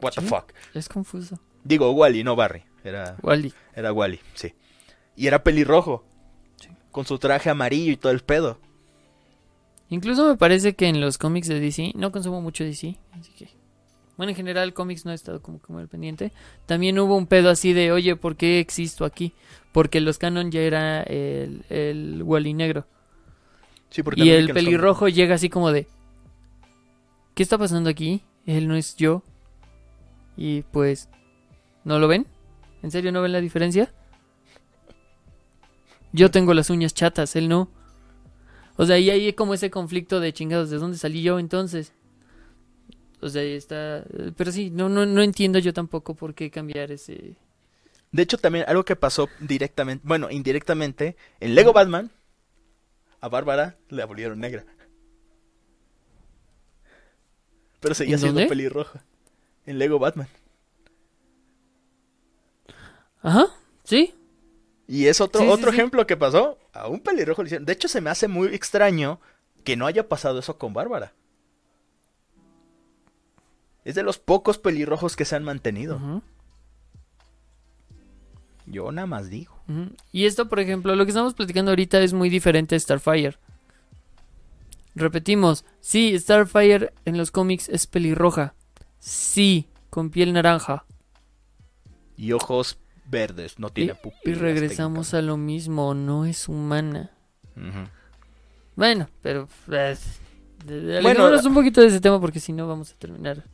What 0.00 0.14
the 0.14 0.22
fuck. 0.22 0.52
Es 0.74 0.88
confuso. 0.88 1.38
Digo 1.62 1.92
Wally, 1.92 2.24
no 2.24 2.34
Barry, 2.34 2.64
era 2.82 3.16
Wally. 3.22 3.54
era 3.76 3.92
Wally, 3.92 4.20
sí. 4.34 4.52
Y 5.16 5.26
era 5.26 5.42
pelirrojo. 5.42 6.04
Sí. 6.56 6.68
Con 6.90 7.04
su 7.04 7.18
traje 7.18 7.50
amarillo 7.50 7.92
y 7.92 7.96
todo 7.96 8.12
el 8.12 8.20
pedo. 8.20 8.58
Incluso 9.88 10.26
me 10.26 10.36
parece 10.36 10.74
que 10.74 10.88
en 10.88 11.02
los 11.02 11.18
cómics 11.18 11.48
de 11.48 11.60
DC, 11.60 11.92
no 11.94 12.12
consumo 12.12 12.40
mucho 12.40 12.64
DC, 12.64 12.96
así 13.12 13.32
que... 13.32 13.50
Bueno, 14.16 14.30
en 14.30 14.36
general 14.36 14.72
cómics 14.72 15.04
no 15.04 15.12
he 15.12 15.14
estado 15.14 15.42
como, 15.42 15.58
como 15.58 15.80
al 15.80 15.88
pendiente. 15.88 16.32
También 16.64 16.98
hubo 16.98 17.16
un 17.16 17.26
pedo 17.26 17.50
así 17.50 17.72
de, 17.72 17.92
oye, 17.92 18.16
¿por 18.16 18.36
qué 18.36 18.58
existo 18.58 19.04
aquí? 19.04 19.34
Porque 19.72 20.00
los 20.00 20.16
canon 20.16 20.50
ya 20.50 20.60
era 20.60 21.02
el, 21.02 21.64
el 21.68 22.22
Wally 22.22 22.54
negro. 22.54 22.86
Sí, 23.90 24.02
porque 24.02 24.24
Y 24.24 24.30
el 24.30 24.52
pelirrojo 24.52 25.08
llega 25.08 25.34
así 25.34 25.50
como 25.50 25.72
de... 25.72 25.86
¿Qué 27.34 27.42
está 27.42 27.58
pasando 27.58 27.90
aquí? 27.90 28.22
Él 28.46 28.68
no 28.68 28.76
es 28.76 28.96
yo. 28.96 29.22
Y 30.36 30.62
pues... 30.62 31.10
¿No 31.84 31.98
lo 31.98 32.08
ven? 32.08 32.26
¿En 32.82 32.90
serio 32.90 33.12
no 33.12 33.20
ven 33.20 33.32
la 33.32 33.40
diferencia? 33.40 33.92
Yo 36.12 36.30
tengo 36.30 36.54
las 36.54 36.70
uñas 36.70 36.94
chatas, 36.94 37.36
él 37.36 37.48
no. 37.48 37.70
O 38.76 38.86
sea, 38.86 38.98
y 38.98 39.10
ahí 39.10 39.26
hay 39.26 39.32
como 39.32 39.54
ese 39.54 39.70
conflicto 39.70 40.20
de 40.20 40.32
chingados, 40.32 40.70
¿de 40.70 40.78
dónde 40.78 40.98
salí 40.98 41.22
yo 41.22 41.38
entonces? 41.38 41.92
O 43.20 43.28
sea, 43.28 43.42
ahí 43.42 43.54
está... 43.54 44.04
Pero 44.36 44.52
sí, 44.52 44.70
no, 44.70 44.88
no, 44.88 45.06
no 45.06 45.22
entiendo 45.22 45.58
yo 45.58 45.72
tampoco 45.72 46.14
por 46.14 46.34
qué 46.34 46.50
cambiar 46.50 46.90
ese... 46.90 47.36
De 48.10 48.22
hecho, 48.22 48.36
también 48.36 48.64
algo 48.68 48.84
que 48.84 48.96
pasó 48.96 49.28
directamente, 49.40 50.06
bueno, 50.06 50.30
indirectamente, 50.30 51.16
en 51.40 51.54
Lego 51.54 51.72
Batman, 51.72 52.10
a 53.20 53.28
Bárbara 53.28 53.78
la 53.88 54.04
volvieron 54.04 54.38
negra. 54.38 54.66
Pero 57.80 57.94
seguía 57.94 58.16
¿En 58.16 58.20
siendo 58.20 58.46
pelirroja. 58.46 59.02
En 59.64 59.78
Lego 59.78 59.98
Batman. 59.98 60.28
Ajá, 63.22 63.46
sí. 63.84 64.14
Y 64.92 65.06
es 65.06 65.22
otro, 65.22 65.40
Sí, 65.40 65.48
otro 65.48 65.70
sí. 65.70 65.78
ejemplo 65.78 66.06
que 66.06 66.18
pasó. 66.18 66.58
A 66.74 66.86
un 66.86 67.00
pelirrojo 67.00 67.42
le 67.42 67.46
hicieron. 67.48 67.64
De 67.64 67.72
hecho, 67.72 67.88
se 67.88 68.02
me 68.02 68.10
hace 68.10 68.28
muy 68.28 68.48
extraño 68.48 69.20
que 69.64 69.74
no 69.74 69.86
haya 69.86 70.06
pasado 70.06 70.38
eso 70.40 70.58
con 70.58 70.74
Bárbara. 70.74 71.14
Es 73.86 73.94
de 73.94 74.02
los 74.02 74.18
pocos 74.18 74.58
pelirrojos 74.58 75.16
que 75.16 75.24
se 75.24 75.34
han 75.34 75.44
mantenido. 75.44 75.98
Yo 78.66 78.92
nada 78.92 79.06
más 79.06 79.30
digo. 79.30 79.58
Y 80.12 80.26
esto, 80.26 80.50
por 80.50 80.60
ejemplo, 80.60 80.94
lo 80.94 81.06
que 81.06 81.10
estamos 81.10 81.32
platicando 81.32 81.70
ahorita 81.70 81.98
es 82.02 82.12
muy 82.12 82.28
diferente 82.28 82.74
a 82.76 82.78
Starfire. 82.78 83.38
Repetimos, 84.94 85.64
sí, 85.80 86.18
Starfire 86.18 86.92
en 87.06 87.16
los 87.16 87.30
cómics 87.30 87.70
es 87.70 87.86
pelirroja. 87.86 88.54
Sí, 88.98 89.70
con 89.88 90.10
piel 90.10 90.34
naranja. 90.34 90.84
Y 92.18 92.32
ojos 92.32 92.78
verdes, 93.06 93.58
no 93.58 93.70
tiene 93.70 93.92
Y 93.92 94.02
pupilas. 94.02 94.38
regresamos 94.40 95.14
a 95.14 95.22
lo 95.22 95.36
mismo, 95.36 95.94
no 95.94 96.24
es 96.24 96.48
humana. 96.48 97.10
Bueno, 98.76 99.08
pero... 99.20 99.48
de- 99.66 101.00
Bueno, 101.02 101.28
un 101.44 101.54
poquito 101.54 101.80
de 101.80 101.88
ese 101.88 102.00
tema 102.00 102.20
porque 102.20 102.40
si 102.40 102.52
no 102.52 102.66
vamos 102.66 102.90
a 102.92 102.94
terminar 102.94 103.44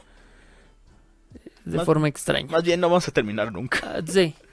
eh, 1.35 1.39
de 1.65 1.77
Más- 1.79 1.87
forma 1.87 2.09
extraña. 2.09 2.49
Más 2.51 2.63
bien 2.63 2.81
no 2.81 2.89
vamos 2.89 3.09
a 3.09 3.13
terminar 3.13 3.53
nunca. 3.53 3.79
Ah, 3.83 4.01
sí. 4.07 4.35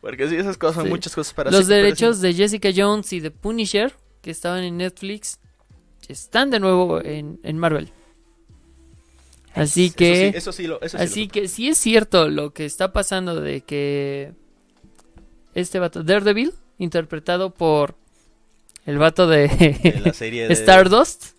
Porque 0.00 0.28
sí, 0.28 0.36
esas 0.36 0.58
cosas 0.58 0.74
son 0.76 0.84
Sí. 0.84 0.90
muchas 0.90 1.14
cosas 1.14 1.32
para 1.32 1.50
Los 1.50 1.66
derechos 1.66 2.16
sí. 2.16 2.22
de 2.24 2.34
Jessica 2.34 2.68
Jones 2.76 3.10
y 3.14 3.20
de 3.20 3.30
Punisher, 3.30 3.94
que 4.20 4.30
estaban 4.30 4.62
en 4.62 4.76
Netflix, 4.76 5.38
están 6.08 6.50
de 6.50 6.60
nuevo 6.60 7.00
en, 7.02 7.40
en 7.42 7.56
Marvel. 7.56 7.90
Así 9.54 9.86
Eso 9.86 9.96
que, 9.96 10.30
sí, 10.32 10.36
eso 10.36 10.52
sí 10.52 10.66
lo- 10.66 10.80
eso 10.82 10.98
sí 10.98 11.04
lo 11.04 11.04
así 11.10 11.28
que 11.28 11.48
si 11.48 11.68
es 11.68 11.78
cierto 11.78 12.28
lo 12.28 12.52
que 12.52 12.66
está 12.66 12.92
pasando 12.92 13.40
de 13.40 13.62
que 13.62 14.34
este 15.54 15.78
vato, 15.78 16.02
Daredevil, 16.02 16.52
interpretado 16.78 17.50
por 17.50 17.96
el 18.86 18.98
vato 18.98 19.26
de, 19.26 19.48
De 19.48 20.00
la 20.04 20.12
serie 20.14 20.48
de... 20.48 20.54
Stardust, 20.54 21.34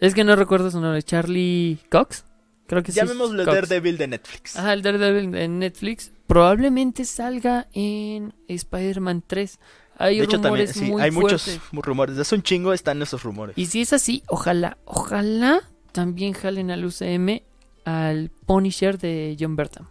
es 0.00 0.14
que 0.14 0.24
no 0.24 0.36
recuerdo 0.36 0.70
su 0.70 0.80
nombre, 0.80 1.02
Charlie 1.02 1.78
Cox, 1.90 2.24
creo 2.66 2.82
que 2.82 2.92
sí. 2.92 3.00
es 3.00 3.06
Llamémosle 3.06 3.44
Cox. 3.44 3.54
Daredevil 3.54 3.98
de 3.98 4.06
Netflix. 4.08 4.56
Ajá, 4.56 4.72
el 4.72 4.82
Daredevil 4.82 5.34
en 5.34 5.58
Netflix. 5.58 6.10
Probablemente 6.26 7.04
salga 7.04 7.68
en 7.72 8.34
Spider-Man 8.48 9.22
3. 9.26 9.58
Hay 9.96 10.18
de 10.18 10.24
hecho, 10.24 10.40
también, 10.40 10.66
rumores 10.66 10.72
sí, 10.72 10.84
muy 10.90 11.02
hay 11.02 11.10
muchos 11.10 11.60
rumores. 11.72 12.18
Hace 12.18 12.34
un 12.34 12.42
chingo 12.42 12.72
están 12.72 13.00
esos 13.02 13.22
rumores. 13.22 13.56
Y 13.56 13.66
si 13.66 13.82
es 13.82 13.92
así, 13.92 14.22
ojalá, 14.26 14.76
ojalá 14.84 15.62
también 15.92 16.32
jalen 16.32 16.70
al 16.70 16.84
UCM 16.84 17.42
al 17.84 18.30
Punisher 18.46 18.98
de 18.98 19.36
John 19.38 19.56
Bertham. 19.56 19.86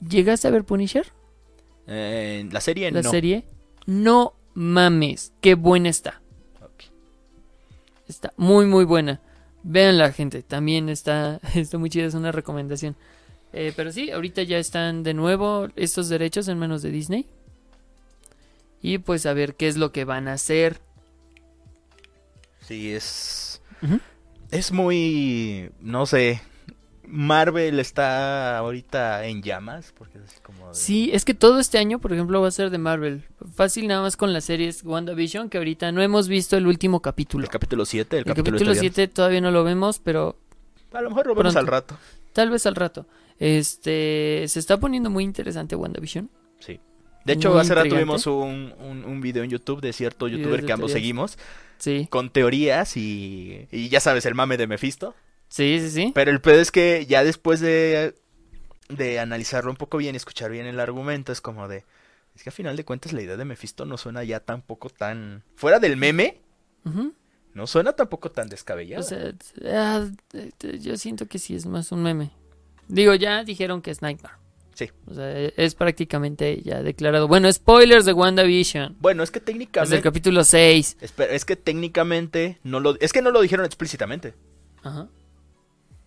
¿Llegaste 0.00 0.48
a 0.48 0.50
ver 0.50 0.64
Punisher? 0.64 1.06
Eh, 1.86 2.48
la 2.50 2.60
serie 2.60 2.90
La 2.90 3.02
no. 3.02 3.10
serie. 3.10 3.44
No 3.86 4.34
mames, 4.54 5.32
qué 5.40 5.54
buena 5.54 5.88
está. 5.88 6.20
Está 8.08 8.32
muy, 8.36 8.66
muy 8.66 8.84
buena. 8.84 9.20
Vean 9.62 9.98
la 9.98 10.12
gente, 10.12 10.42
también 10.42 10.88
está, 10.88 11.40
está 11.54 11.78
muy 11.78 11.90
chida, 11.90 12.06
es 12.06 12.14
una 12.14 12.32
recomendación. 12.32 12.96
Eh, 13.52 13.72
pero 13.74 13.90
sí, 13.90 14.10
ahorita 14.10 14.42
ya 14.42 14.58
están 14.58 15.02
de 15.02 15.14
nuevo 15.14 15.68
estos 15.76 16.08
derechos 16.08 16.48
en 16.48 16.58
manos 16.58 16.82
de 16.82 16.90
Disney. 16.90 17.26
Y 18.82 18.98
pues 18.98 19.26
a 19.26 19.32
ver 19.32 19.56
qué 19.56 19.66
es 19.66 19.76
lo 19.76 19.90
que 19.92 20.04
van 20.04 20.28
a 20.28 20.34
hacer. 20.34 20.80
Sí, 22.60 22.92
es... 22.92 23.60
Es 24.50 24.72
muy... 24.72 25.70
No 25.80 26.06
sé. 26.06 26.40
Marvel 27.08 27.78
está 27.80 28.58
ahorita 28.58 29.26
en 29.26 29.42
llamas. 29.42 29.92
Porque 29.96 30.18
es 30.18 30.24
así 30.24 30.40
como... 30.42 30.68
de- 30.68 30.74
Sí, 30.74 31.10
es 31.12 31.24
que 31.24 31.34
todo 31.34 31.58
este 31.60 31.78
año, 31.78 31.98
por 32.00 32.12
ejemplo, 32.12 32.40
va 32.40 32.48
a 32.48 32.50
ser 32.50 32.70
de 32.70 32.78
Marvel. 32.78 33.22
Fácil 33.54 33.86
nada 33.86 34.02
más 34.02 34.16
con 34.16 34.32
las 34.32 34.44
series 34.44 34.82
WandaVision, 34.84 35.48
que 35.48 35.58
ahorita 35.58 35.92
no 35.92 36.02
hemos 36.02 36.28
visto 36.28 36.56
el 36.56 36.66
último 36.66 37.00
capítulo. 37.00 37.44
El 37.44 37.50
capítulo 37.50 37.84
7. 37.84 38.16
El, 38.16 38.18
El 38.20 38.24
capítulo, 38.26 38.44
capítulo 38.56 38.72
italiano. 38.72 38.94
7 38.94 39.08
todavía 39.14 39.40
no 39.40 39.50
lo 39.50 39.64
vemos, 39.64 39.98
pero 39.98 40.36
A 40.92 41.00
lo 41.00 41.10
mejor 41.10 41.26
lo 41.26 41.34
vemos 41.34 41.52
Pronto. 41.54 41.58
al 41.60 41.66
rato. 41.66 41.98
tal 42.32 42.50
vez 42.50 42.66
al 42.66 42.74
rato. 42.74 43.06
Este, 43.38 44.44
se 44.48 44.58
está 44.58 44.78
poniendo 44.78 45.10
muy 45.10 45.24
interesante 45.24 45.76
WandaVision. 45.76 46.30
Sí. 46.60 46.80
De 47.24 47.32
hecho, 47.32 47.50
Muy 47.50 47.60
hace 47.60 47.74
rato 47.74 47.88
tuvimos 47.88 48.26
un, 48.26 48.72
un, 48.78 49.04
un 49.04 49.20
video 49.20 49.42
en 49.42 49.50
YouTube 49.50 49.80
de 49.80 49.92
cierto 49.92 50.28
youtuber 50.28 50.60
de 50.60 50.66
que 50.66 50.72
ambos 50.72 50.92
teorías. 50.92 51.02
seguimos. 51.02 51.38
Sí, 51.78 52.06
Con 52.08 52.30
teorías 52.30 52.96
y... 52.96 53.66
Y 53.72 53.88
ya 53.88 54.00
sabes, 54.00 54.24
el 54.26 54.34
mame 54.34 54.56
de 54.56 54.66
Mephisto. 54.66 55.14
Sí, 55.48 55.78
sí, 55.80 55.90
sí. 55.90 56.12
Pero 56.14 56.30
el 56.30 56.40
pedo 56.40 56.60
es 56.60 56.70
que 56.70 57.06
ya 57.06 57.24
después 57.24 57.60
de, 57.60 58.14
de 58.88 59.18
analizarlo 59.20 59.70
un 59.70 59.76
poco 59.76 59.98
bien 59.98 60.14
y 60.14 60.18
escuchar 60.18 60.50
bien 60.50 60.66
el 60.66 60.80
argumento, 60.80 61.32
es 61.32 61.40
como 61.40 61.68
de... 61.68 61.84
Es 62.34 62.42
que 62.42 62.50
a 62.50 62.52
final 62.52 62.76
de 62.76 62.84
cuentas 62.84 63.12
la 63.14 63.22
idea 63.22 63.36
de 63.38 63.44
Mephisto 63.46 63.86
no 63.86 63.96
suena 63.96 64.22
ya 64.24 64.40
tampoco 64.40 64.90
tan... 64.90 65.42
Fuera 65.54 65.78
del 65.78 65.96
meme, 65.96 66.40
Ujú. 66.84 67.14
no 67.54 67.66
suena 67.66 67.94
tampoco 67.94 68.30
tan 68.30 68.48
descabellado. 68.48 69.02
O 69.02 69.06
sea, 69.08 69.32
ah, 69.72 70.06
yo 70.60 70.96
siento 70.98 71.26
que 71.26 71.38
sí 71.38 71.54
es 71.54 71.64
más 71.64 71.92
un 71.92 72.02
meme. 72.02 72.30
Digo, 72.88 73.14
ya 73.14 73.42
dijeron 73.42 73.80
que 73.80 73.90
es 73.90 74.02
Nightmare. 74.02 74.34
Sí. 74.74 74.90
O 75.06 75.14
sea, 75.14 75.32
e- 75.40 75.54
es 75.56 75.74
prácticamente 75.74 76.60
ya 76.62 76.82
declarado. 76.82 77.26
Bueno, 77.26 77.50
spoilers 77.50 78.04
de 78.04 78.12
WandaVision. 78.12 78.98
bueno, 79.00 79.22
es 79.22 79.30
que 79.30 79.40
Desde 79.40 79.52
el 79.52 79.58
técnicamente... 79.58 80.02
capítulo 80.02 80.44
6. 80.44 80.98
espera, 81.00 81.32
es 81.32 81.46
que 81.46 81.56
técnicamente 81.56 82.58
no 82.62 82.80
lo... 82.80 83.00
Es 83.00 83.14
que 83.14 83.22
no 83.22 83.30
lo 83.30 83.40
dijeron 83.40 83.64
explícitamente. 83.64 84.34
Ajá. 84.82 85.08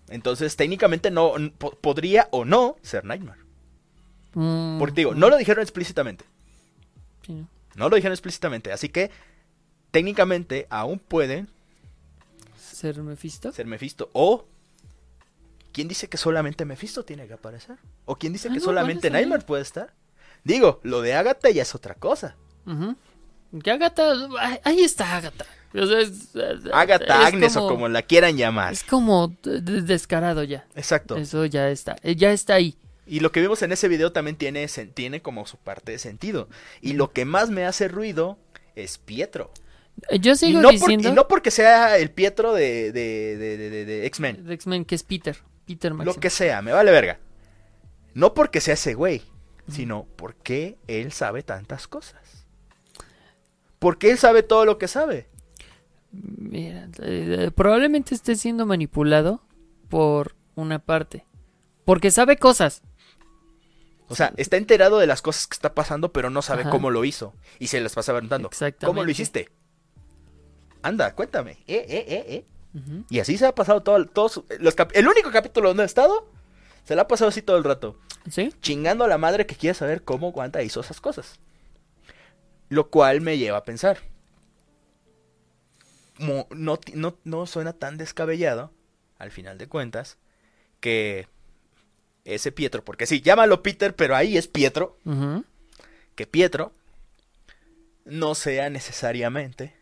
Entonces 0.10 0.56
técnicamente 0.56 1.12
no... 1.12 1.34
po- 1.58 1.72
podría 1.72 2.28
o 2.32 2.46
no 2.46 2.76
ser 2.82 3.06
Nightmare. 3.06 3.40
Mm, 4.34 4.80
Porque 4.80 5.02
digo, 5.02 5.14
no 5.16 5.30
lo 5.30 5.38
dijeron 5.38 5.62
explícitamente. 5.62 6.26
Sí, 7.26 7.46
¿no? 7.76 7.90
Lo 7.90 7.96
dijeron 7.96 8.14
explícitamente. 8.14 8.72
Así 8.72 8.90
que, 8.90 9.12
técnicamente, 9.92 10.68
aún 10.70 11.00
pueden 11.00 11.50
¿Ser 12.60 13.02
Mephisto? 13.02 13.52
ser 13.52 13.66
Mephisto. 13.66 14.10
O, 14.14 14.46
¿quién 15.74 15.88
dice 15.88 16.08
que 16.08 16.18
solamente 16.18 16.64
Mephisto 16.66 17.04
tiene 17.04 17.28
que 17.28 17.34
aparecer? 17.34 17.78
¿O 18.06 18.16
quién 18.16 18.34
dice 18.34 18.48
Ah, 18.50 18.52
que 18.54 18.60
no, 18.60 18.66
solamente. 18.66 19.10
Nightmare 19.10 19.44
puede 19.44 19.64
estar? 19.64 19.94
Digo, 20.44 20.80
lo 20.84 21.02
de 21.02 21.14
Agatha 21.16 21.50
ya 21.50 21.64
es 21.64 21.76
otra 21.76 21.96
cosa. 21.96 22.36
Que 23.64 23.72
Agatha, 23.72 24.14
ahí 24.64 24.82
está 24.82 25.18
Agatha. 25.18 25.46
O 25.74 25.86
sea, 25.86 26.00
es- 26.00 26.30
Agatha, 26.74 27.22
es 27.28 27.34
Agnes 27.34 27.56
o 27.58 27.68
como 27.68 27.88
la 27.90 28.02
quieran 28.02 28.38
llamar. 28.38 28.74
Es 28.74 28.84
como 28.84 29.28
de- 29.44 29.62
de- 29.62 29.82
descarado 29.82 30.44
ya. 30.44 30.66
Exacto. 30.76 31.16
Eso 31.18 31.46
ya 31.46 31.70
está. 31.70 31.96
eh, 32.04 32.16
Ya 32.16 32.32
está 32.32 32.56
ahí. 32.56 32.76
Y 33.06 33.20
lo 33.22 33.32
que 33.32 33.42
vimos 33.42 33.62
en 33.64 33.72
ese 33.72 33.88
video 33.88 34.12
también 34.12 34.36
tiene, 34.36 34.68
tiene 34.94 35.22
como 35.22 35.46
su 35.48 35.58
parte 35.58 35.92
de 35.92 36.00
sentido. 36.00 36.48
Y 36.82 36.94
lo 36.94 37.12
que 37.12 37.26
más 37.26 37.50
me 37.50 37.66
hace 37.66 37.88
ruido 37.88 38.38
es 38.76 38.98
Pietro. 39.00 39.52
Eh, 40.10 40.20
Yo 40.20 40.34
Y 40.34 40.36
sigo 40.38 40.62
no, 40.62 40.70
por- 40.70 40.74
diciendo 40.80 41.10
y 41.10 41.12
no 41.12 41.28
porque 41.28 41.52
sea 41.52 41.98
el 41.98 42.12
Pietro 42.12 42.54
de, 42.54 42.92
de, 42.92 43.36
de, 43.38 43.86
de- 43.86 44.06
X-Men. 44.06 44.46
de 44.46 44.54
X-Men 44.54 44.86
que 44.86 44.96
es 44.96 45.04
Peter. 45.04 45.38
Peter. 45.66 45.92
Lo 45.94 46.14
que 46.16 46.30
sea, 46.30 46.62
me 46.62 46.72
vale 46.72 46.92
verga. 46.92 47.20
No 48.16 48.34
porque 48.34 48.60
sea 48.62 48.74
ese 48.76 48.94
güey, 48.96 49.22
sino 49.72 50.08
porque 50.16 50.78
él 50.88 51.12
sabe 51.12 51.44
tantas 51.44 51.88
cosas. 51.88 52.46
Porque 53.80 54.12
él 54.12 54.18
sabe 54.18 54.44
todo 54.44 54.66
lo 54.66 54.78
que 54.78 54.88
sabe. 54.88 55.28
Mira, 56.12 56.88
eh, 57.00 57.52
probablemente 57.56 58.16
esté 58.16 58.36
siendo 58.36 58.66
manipulado 58.66 59.42
por 59.90 60.36
una 60.56 60.80
parte. 60.80 61.26
Porque 61.86 62.12
sabe 62.12 62.38
cosas. 62.38 62.82
O 64.08 64.16
sea, 64.16 64.34
está 64.38 64.58
enterado 64.58 64.98
de 64.98 65.08
las 65.08 65.22
cosas 65.22 65.48
que 65.48 65.54
está 65.54 65.76
pasando, 65.76 66.12
pero 66.12 66.30
no 66.30 66.42
sabe 66.42 66.62
Ajá. 66.64 66.72
cómo 66.72 66.90
lo 66.90 67.06
hizo. 67.06 67.34
Y 67.60 67.68
se 67.68 67.80
las 67.80 67.94
pasa 67.94 68.12
preguntando. 68.12 68.50
¿Cómo 68.84 69.04
lo 69.04 69.12
hiciste? 69.12 69.50
Anda, 70.82 71.14
cuéntame. 71.14 71.52
Eh, 71.68 71.86
eh, 71.88 72.06
eh, 72.08 72.26
eh. 72.28 72.46
Y 73.10 73.20
así 73.20 73.38
se 73.38 73.46
ha 73.46 73.56
pasado 73.56 73.82
todo, 73.82 74.06
todos 74.06 74.44
los 74.60 74.76
el 74.94 75.08
único 75.08 75.32
capítulo 75.32 75.70
donde 75.70 75.84
ha 75.84 75.86
estado, 75.86 76.30
se 76.86 76.96
la 76.96 77.04
ha 77.04 77.08
pasado 77.08 77.30
así 77.30 77.42
todo 77.42 77.58
el 77.58 77.64
rato. 77.64 77.98
¿Sí? 78.30 78.54
Chingando 78.62 79.06
a 79.06 79.08
la 79.08 79.18
madre 79.18 79.46
que 79.46 79.56
quiere 79.56 79.74
saber 79.74 80.04
cómo 80.04 80.30
Wanda 80.30 80.62
hizo 80.62 80.80
esas 80.82 81.02
cosas. 81.02 81.40
Lo 82.70 82.90
cual 82.90 83.22
me 83.22 83.38
lleva 83.38 83.58
a 83.58 83.64
pensar. 83.64 84.00
No, 86.20 86.78
ti- 86.78 86.92
no, 86.96 87.18
no 87.24 87.46
suena 87.48 87.74
tan 87.74 87.98
descabellado, 87.98 88.72
al 89.18 89.32
final 89.32 89.58
de 89.58 89.68
cuentas, 89.68 90.18
que 90.82 91.28
ese 92.26 92.52
Pietro, 92.52 92.84
porque 92.86 93.06
sí, 93.08 93.22
llámalo 93.22 93.64
Peter, 93.64 93.96
pero 93.96 94.16
ahí 94.16 94.38
es 94.38 94.48
Pietro, 94.48 94.98
que 96.16 96.28
Pietro 96.28 96.74
no 98.06 98.36
sea 98.36 98.70
necesariamente 98.70 99.74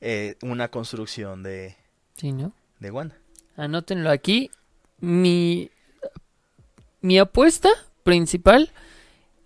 eh, 0.00 0.36
una 0.42 0.68
construcción 0.68 1.42
de, 1.42 1.76
Sí, 2.16 2.32
¿no? 2.32 2.52
de 2.80 2.90
Wanda. 2.90 3.16
Anótenlo 3.56 4.10
aquí. 4.10 4.50
Mi, 5.00 5.70
mi 7.00 7.18
apuesta 7.18 7.68
principal 8.02 8.72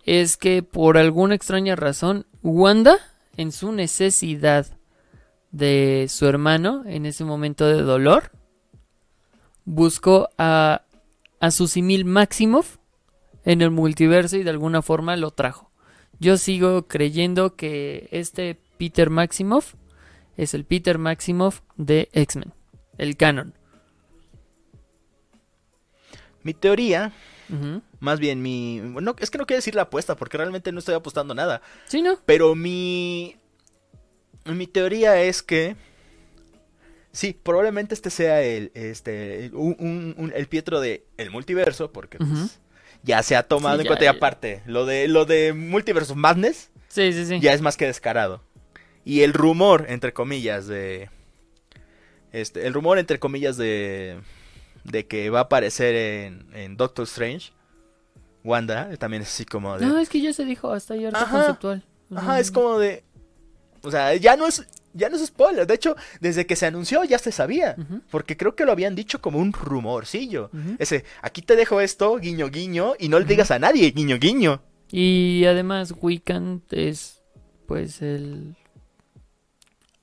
es 0.05 0.37
que 0.37 0.63
por 0.63 0.97
alguna 0.97 1.35
extraña 1.35 1.75
razón, 1.75 2.25
Wanda, 2.41 2.97
en 3.37 3.51
su 3.51 3.71
necesidad 3.71 4.65
de 5.53 6.07
su 6.09 6.25
hermano, 6.25 6.83
en 6.85 7.05
ese 7.05 7.23
momento 7.23 7.65
de 7.65 7.81
dolor, 7.83 8.31
buscó 9.63 10.29
a, 10.37 10.81
a 11.39 11.51
su 11.51 11.67
simil 11.67 12.03
Maximoff 12.03 12.77
en 13.45 13.61
el 13.61 13.71
multiverso 13.71 14.35
y 14.35 14.43
de 14.43 14.49
alguna 14.49 14.81
forma 14.81 15.15
lo 15.15 15.31
trajo. 15.31 15.71
Yo 16.19 16.37
sigo 16.37 16.87
creyendo 16.87 17.55
que 17.55 18.09
este 18.11 18.59
Peter 18.77 19.09
Maximoff 19.09 19.75
es 20.37 20.53
el 20.53 20.65
Peter 20.65 20.97
Maximoff 20.97 21.61
de 21.77 22.09
X-Men, 22.13 22.53
el 22.97 23.15
canon. 23.15 23.53
Mi 26.41 26.53
teoría, 26.53 27.13
más 27.99 28.19
bien 28.19 28.41
mi... 28.41 28.81
No, 28.81 29.15
es 29.19 29.29
que 29.29 29.37
no 29.37 29.45
quiero 29.45 29.59
decir 29.59 29.75
la 29.75 29.83
apuesta, 29.83 30.15
porque 30.15 30.37
realmente 30.37 30.71
no 30.71 30.79
estoy 30.79 30.95
apostando 30.95 31.35
nada. 31.35 31.61
Sí, 31.85 32.01
¿no? 32.01 32.17
Pero 32.25 32.55
mi... 32.55 33.37
Mi 34.45 34.67
teoría 34.67 35.21
es 35.21 35.41
que... 35.43 35.75
Sí, 37.11 37.37
probablemente 37.41 37.93
este 37.93 38.09
sea 38.09 38.41
el, 38.41 38.71
este, 38.73 39.51
un, 39.53 39.75
un- 39.79 40.15
un- 40.17 40.33
el 40.35 40.47
Pietro 40.47 40.81
de 40.81 41.05
el 41.17 41.29
multiverso, 41.29 41.91
porque 41.91 42.17
pues, 42.17 42.59
ya 43.03 43.21
se 43.21 43.35
ha 43.35 43.43
tomado 43.43 43.75
Sí, 43.75 43.81
en 43.81 43.83
ya, 43.85 43.89
cuenta 43.89 44.05
y 44.05 44.07
aparte. 44.07 44.63
Lo 44.65 44.85
de, 44.87 45.07
lo 45.07 45.25
de 45.25 45.53
Multiverso 45.53 46.15
Madness 46.15 46.71
Sí, 46.87 47.13
sí, 47.13 47.25
sí. 47.27 47.39
ya 47.39 47.53
es 47.53 47.61
más 47.61 47.77
que 47.77 47.85
descarado. 47.85 48.41
Y 49.05 49.21
el 49.21 49.33
rumor, 49.33 49.85
entre 49.89 50.11
comillas, 50.13 50.65
de... 50.65 51.09
Este, 52.31 52.65
el 52.65 52.73
rumor, 52.73 52.97
entre 52.97 53.19
comillas, 53.19 53.57
de... 53.57 54.19
De 54.83 55.05
que 55.05 55.29
va 55.29 55.39
a 55.39 55.43
aparecer 55.43 55.93
en, 55.95 56.47
en 56.55 56.77
Doctor 56.77 57.03
Strange. 57.03 57.51
Wanda, 58.43 58.89
también 58.97 59.21
es 59.21 59.29
así 59.29 59.45
como 59.45 59.77
de... 59.77 59.85
No, 59.85 59.99
es 59.99 60.09
que 60.09 60.19
ya 60.19 60.33
se 60.33 60.43
dijo, 60.45 60.71
hasta 60.71 60.95
harto 60.95 61.15
Ajá. 61.15 61.31
conceptual. 61.37 61.83
Ajá, 62.13 62.39
es 62.39 62.49
como 62.51 62.79
de... 62.79 63.03
O 63.83 63.91
sea, 63.91 64.15
ya 64.15 64.35
no 64.35 64.47
es... 64.47 64.65
Ya 64.95 65.09
no 65.09 65.15
es 65.15 65.25
spoiler. 65.25 65.65
De 65.65 65.73
hecho, 65.73 65.95
desde 66.21 66.45
que 66.45 66.55
se 66.55 66.67
anunció 66.67 67.03
ya 67.03 67.17
se 67.17 67.31
sabía. 67.31 67.75
Porque 68.11 68.37
creo 68.37 68.55
que 68.55 68.63
lo 68.63 68.71
habían 68.71 68.93
dicho 68.93 69.19
como 69.21 69.39
un 69.39 69.51
rumorcillo. 69.51 70.51
Ese, 70.77 71.03
aquí 71.23 71.41
te 71.41 71.55
dejo 71.55 71.81
esto, 71.81 72.15
guiño, 72.17 72.49
guiño, 72.49 72.93
y 72.99 73.09
no 73.09 73.17
le 73.17 73.25
digas 73.25 73.49
a 73.49 73.57
nadie, 73.57 73.89
guiño, 73.89 74.19
guiño. 74.19 74.61
Y 74.91 75.45
además, 75.45 75.95
Wiccan 75.99 76.61
es, 76.69 77.23
pues, 77.65 78.03
el. 78.03 78.55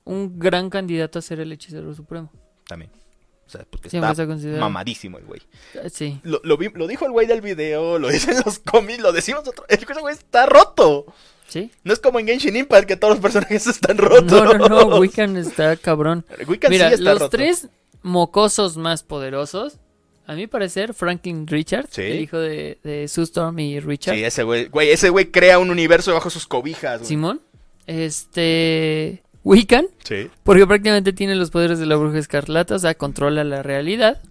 Un 0.03 0.39
gran 0.39 0.69
candidato 0.69 1.19
a 1.19 1.21
ser 1.21 1.39
el 1.39 1.51
hechicero 1.53 1.93
supremo. 1.93 2.29
También. 2.67 2.91
O 3.45 3.49
sea, 3.49 3.65
porque 3.69 3.89
Siempre 3.89 4.11
está 4.11 4.25
mamadísimo 4.59 5.17
el 5.19 5.25
güey. 5.25 5.41
Ah, 5.75 5.87
Sí. 5.89 6.19
Lo, 6.23 6.41
lo, 6.43 6.57
vi- 6.57 6.71
lo 6.73 6.87
dijo 6.87 7.05
el 7.05 7.11
güey 7.11 7.27
del 7.27 7.39
video, 7.41 7.99
lo 7.99 8.09
dicen 8.09 8.35
los 8.45 8.59
cómics, 8.59 8.99
lo 8.99 9.11
decimos 9.13 9.47
otro. 9.47 9.65
El 9.69 9.85
güey 10.01 10.13
está 10.15 10.45
roto. 10.45 11.05
Sí. 11.51 11.69
No 11.83 11.91
es 11.91 11.99
como 11.99 12.17
en 12.19 12.27
Genshin 12.27 12.55
Impact 12.55 12.87
que 12.87 12.95
todos 12.95 13.15
los 13.15 13.21
personajes 13.21 13.67
están 13.67 13.97
rotos. 13.97 14.31
No, 14.31 14.53
no, 14.57 14.67
no. 14.69 14.99
Wiccan 14.99 15.35
está 15.35 15.75
cabrón. 15.75 16.25
Wiccan 16.47 16.71
Mira, 16.71 16.87
sí 16.87 16.93
está 16.93 17.11
los 17.11 17.19
roto. 17.19 17.29
tres 17.37 17.67
mocosos 18.03 18.77
más 18.77 19.03
poderosos. 19.03 19.77
A 20.27 20.33
mi 20.33 20.47
parecer, 20.47 20.93
Franklin 20.93 21.45
Richards, 21.45 21.89
Sí. 21.91 22.03
el 22.03 22.21
hijo 22.21 22.37
de, 22.37 22.77
de 22.83 23.07
Sue 23.09 23.23
Storm 23.25 23.59
y 23.59 23.81
Richard. 23.81 24.15
Sí, 24.15 24.23
ese 24.23 24.43
güey, 24.43 24.67
güey, 24.69 24.89
ese 24.91 25.09
güey 25.09 25.29
crea 25.29 25.59
un 25.59 25.69
universo 25.71 26.13
bajo 26.13 26.29
sus 26.29 26.47
cobijas. 26.47 26.99
güey. 26.99 27.09
Simón. 27.09 27.41
Este. 27.85 29.21
Wiccan. 29.43 29.87
Sí. 30.05 30.29
Porque 30.43 30.65
prácticamente 30.65 31.11
tiene 31.11 31.35
los 31.35 31.49
poderes 31.49 31.79
de 31.79 31.85
la 31.85 31.95
bruja 31.97 32.19
escarlata, 32.19 32.75
o 32.75 32.79
sea, 32.79 32.93
controla 32.95 33.43
la 33.43 33.61
realidad. 33.63 34.21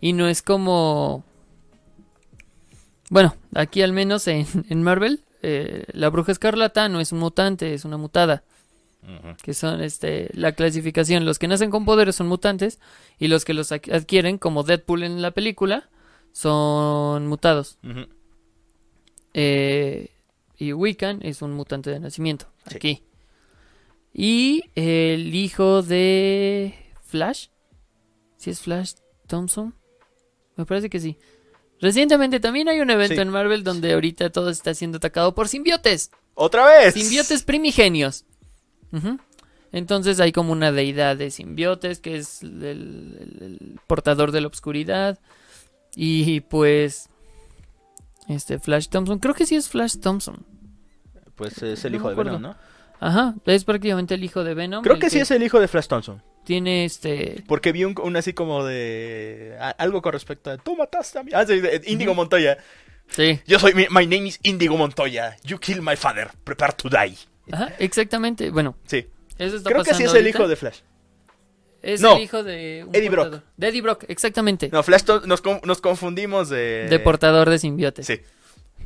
Y 0.00 0.12
no 0.12 0.28
es 0.28 0.42
como... 0.42 1.24
Bueno, 3.08 3.34
aquí 3.54 3.82
al 3.82 3.92
menos 3.92 4.28
en, 4.28 4.46
en 4.68 4.82
Marvel, 4.82 5.20
eh, 5.42 5.84
la 5.92 6.08
bruja 6.10 6.32
escarlata 6.32 6.88
no 6.88 7.00
es 7.00 7.12
un 7.12 7.18
mutante, 7.18 7.74
es 7.74 7.84
una 7.84 7.96
mutada. 7.96 8.44
Que 9.42 9.54
son 9.54 9.80
este, 9.80 10.28
la 10.34 10.52
clasificación. 10.52 11.24
Los 11.24 11.38
que 11.38 11.48
nacen 11.48 11.70
con 11.70 11.86
poderes 11.86 12.16
son 12.16 12.28
mutantes. 12.28 12.78
Y 13.18 13.28
los 13.28 13.44
que 13.44 13.54
los 13.54 13.72
adquieren, 13.72 14.36
como 14.36 14.62
Deadpool 14.62 15.04
en 15.04 15.22
la 15.22 15.30
película, 15.30 15.88
son 16.32 17.26
mutados. 17.26 17.78
Eh, 19.32 20.10
y 20.58 20.72
Wiccan 20.74 21.20
es 21.22 21.40
un 21.40 21.52
mutante 21.52 21.90
de 21.90 21.98
nacimiento. 21.98 22.46
Sí. 22.68 22.76
Aquí. 22.76 23.02
Y 24.12 24.64
el 24.74 25.34
hijo 25.34 25.82
de 25.82 26.74
Flash. 27.02 27.46
¿Sí 28.36 28.50
es 28.50 28.60
Flash 28.60 28.94
Thompson? 29.26 29.74
Me 30.56 30.66
parece 30.66 30.90
que 30.90 31.00
sí. 31.00 31.16
Recientemente 31.80 32.40
también 32.40 32.68
hay 32.68 32.80
un 32.80 32.90
evento 32.90 33.14
Sí. 33.14 33.20
en 33.20 33.28
Marvel 33.30 33.64
donde 33.64 33.92
ahorita 33.94 34.30
todo 34.30 34.50
está 34.50 34.74
siendo 34.74 34.98
atacado 34.98 35.34
por 35.34 35.48
simbiotes. 35.48 36.10
¡Otra 36.34 36.66
vez! 36.66 36.94
Simbiotes 36.94 37.42
primigenios. 37.42 38.24
Entonces 39.72 40.18
hay 40.20 40.32
como 40.32 40.52
una 40.52 40.72
deidad 40.72 41.16
de 41.16 41.30
simbiotes 41.30 42.00
que 42.00 42.16
es 42.16 42.42
el, 42.42 42.62
el- 42.64 43.36
el 43.40 43.80
portador 43.86 44.32
de 44.32 44.40
la 44.40 44.48
oscuridad. 44.48 45.18
Y 45.94 46.40
pues... 46.40 47.08
Este 48.28 48.58
Flash 48.60 48.88
Thompson. 48.88 49.18
Creo 49.18 49.34
que 49.34 49.46
sí 49.46 49.56
es 49.56 49.68
Flash 49.68 49.96
Thompson. 49.98 50.44
Pues 51.34 51.60
es 51.62 51.84
el 51.84 51.92
No 51.92 51.98
hijo 51.98 52.10
de. 52.10 52.14
Venom, 52.16 52.42
¿no? 52.42 52.56
Ajá, 53.00 53.34
es 53.46 53.64
prácticamente 53.64 54.14
el 54.14 54.22
hijo 54.22 54.44
de 54.44 54.54
Venom. 54.54 54.82
Creo 54.84 54.98
que 54.98 55.08
sí 55.10 55.18
es 55.18 55.30
el 55.30 55.42
hijo 55.42 55.58
de 55.58 55.68
Flash 55.68 55.86
Thompson. 55.86 56.22
Tiene 56.44 56.84
este. 56.84 57.42
Porque 57.48 57.72
vi 57.72 57.84
un, 57.84 57.94
un 58.02 58.16
así 58.16 58.32
como 58.34 58.64
de... 58.64 59.56
a- 59.60 59.70
algo 59.70 60.02
con 60.02 60.12
respecto 60.12 60.50
a... 60.50 60.58
Tú 60.58 60.76
mataste 60.76 61.18
a 61.18 61.22
mi... 61.22 61.32
Ah, 61.32 61.46
sí, 61.46 61.60
Índigo 61.86 62.12
Ujú. 62.12 62.20
Montoya. 62.22 62.58
Sí. 63.08 63.40
Yo 63.46 63.58
soy... 63.58 63.74
mi- 63.74 63.86
My 63.90 64.06
name 64.06 64.28
is 64.28 64.38
Índigo 64.42 64.76
Montoya. 64.76 65.36
You 65.44 65.58
kill 65.58 65.80
my 65.82 65.96
father. 65.96 66.28
Prepare 66.44 66.72
to 66.74 66.88
die. 66.88 67.16
Ajá, 67.52 67.72
exactamente. 67.78 68.50
Bueno, 68.50 68.76
Sí. 68.86 69.06
eso 69.38 69.56
está 69.56 69.70
Creo 69.70 69.82
que 69.84 69.94
sí 69.94 70.04
es 70.04 70.14
el 70.14 70.26
hijo 70.26 70.46
de 70.48 70.56
Flash. 70.56 70.78
Es 71.82 72.00
No. 72.02 72.16
el 72.16 72.22
hijo 72.22 72.42
de. 72.42 72.84
un 72.86 72.94
Eddie 72.94 73.08
Brock. 73.08 73.42
De 73.56 73.68
Eddie 73.68 73.80
Brock, 73.82 74.04
exactamente. 74.08 74.68
No, 74.70 74.82
Flash 74.82 75.04
nos, 75.26 75.42
nos 75.64 75.80
confundimos 75.80 76.48
de... 76.50 76.86
De 76.90 76.98
portador 76.98 77.48
de 77.48 77.58
simbiotes. 77.58 78.06
Sí, 78.06 78.20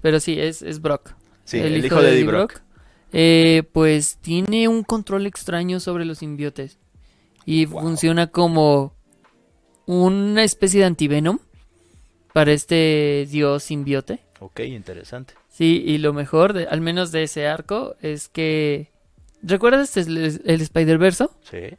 Pero 0.02 0.20
sí, 0.20 0.40
es, 0.40 0.62
es 0.62 0.80
Brock. 0.80 1.10
sí, 1.44 1.58
el, 1.58 1.84
hijo, 1.84 2.00
de 2.00 2.12
Eddie 2.12 2.24
Brock. 2.24 2.60
Eh, 3.14 3.62
pues 3.72 4.18
tiene 4.20 4.68
un 4.68 4.82
control 4.82 5.26
extraño 5.26 5.80
sobre 5.80 6.04
los 6.04 6.18
simbiotes. 6.18 6.78
Y 7.46 7.66
Wow. 7.66 7.80
funciona 7.82 8.26
como 8.26 8.92
una 9.86 10.42
especie 10.44 10.80
de 10.80 10.86
antivenom 10.86 11.38
para 12.32 12.52
este 12.52 13.26
dios 13.30 13.62
simbiote. 13.62 14.20
Ok, 14.40 14.60
interesante. 14.60 15.34
Sí, 15.48 15.82
y 15.86 15.98
lo 15.98 16.12
mejor, 16.12 16.52
de- 16.52 16.66
al 16.66 16.80
menos 16.80 17.12
de 17.12 17.22
ese 17.22 17.46
arco, 17.46 17.94
es 18.02 18.28
que... 18.28 18.90
¿Recuerdas 19.42 19.96
el, 19.96 20.16
el 20.44 20.60
Spider-Verso? 20.60 21.30
Sí. 21.48 21.76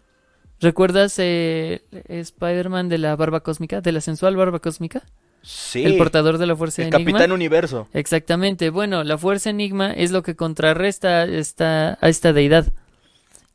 ¿Recuerdas 0.62 1.16
eh, 1.18 1.82
Spider-Man 2.07 2.88
de 2.90 2.98
la 2.99 3.16
barba 3.16 3.41
cósmica? 3.41 3.82
¿De 3.82 3.91
la 3.91 4.02
sensual 4.02 4.36
barba 4.38 4.60
cósmica? 4.60 5.03
Sí. 5.46 5.84
El 5.86 5.96
portador 5.98 6.40
de 6.40 6.48
la 6.48 6.56
fuerza 6.56 6.82
El 6.82 6.88
Enigma. 6.88 7.12
Capitán 7.12 7.32
Universo. 7.32 7.88
Exactamente. 7.94 8.72
Bueno, 8.72 9.04
la 9.04 9.18
fuerza 9.18 9.52
Enigma 9.52 9.94
es 9.94 10.12
lo 10.12 10.24
que 10.24 10.36
contrarresta 10.36 11.26
esta, 11.26 12.00
a 12.02 12.10
esta 12.10 12.34
deidad. 12.34 12.74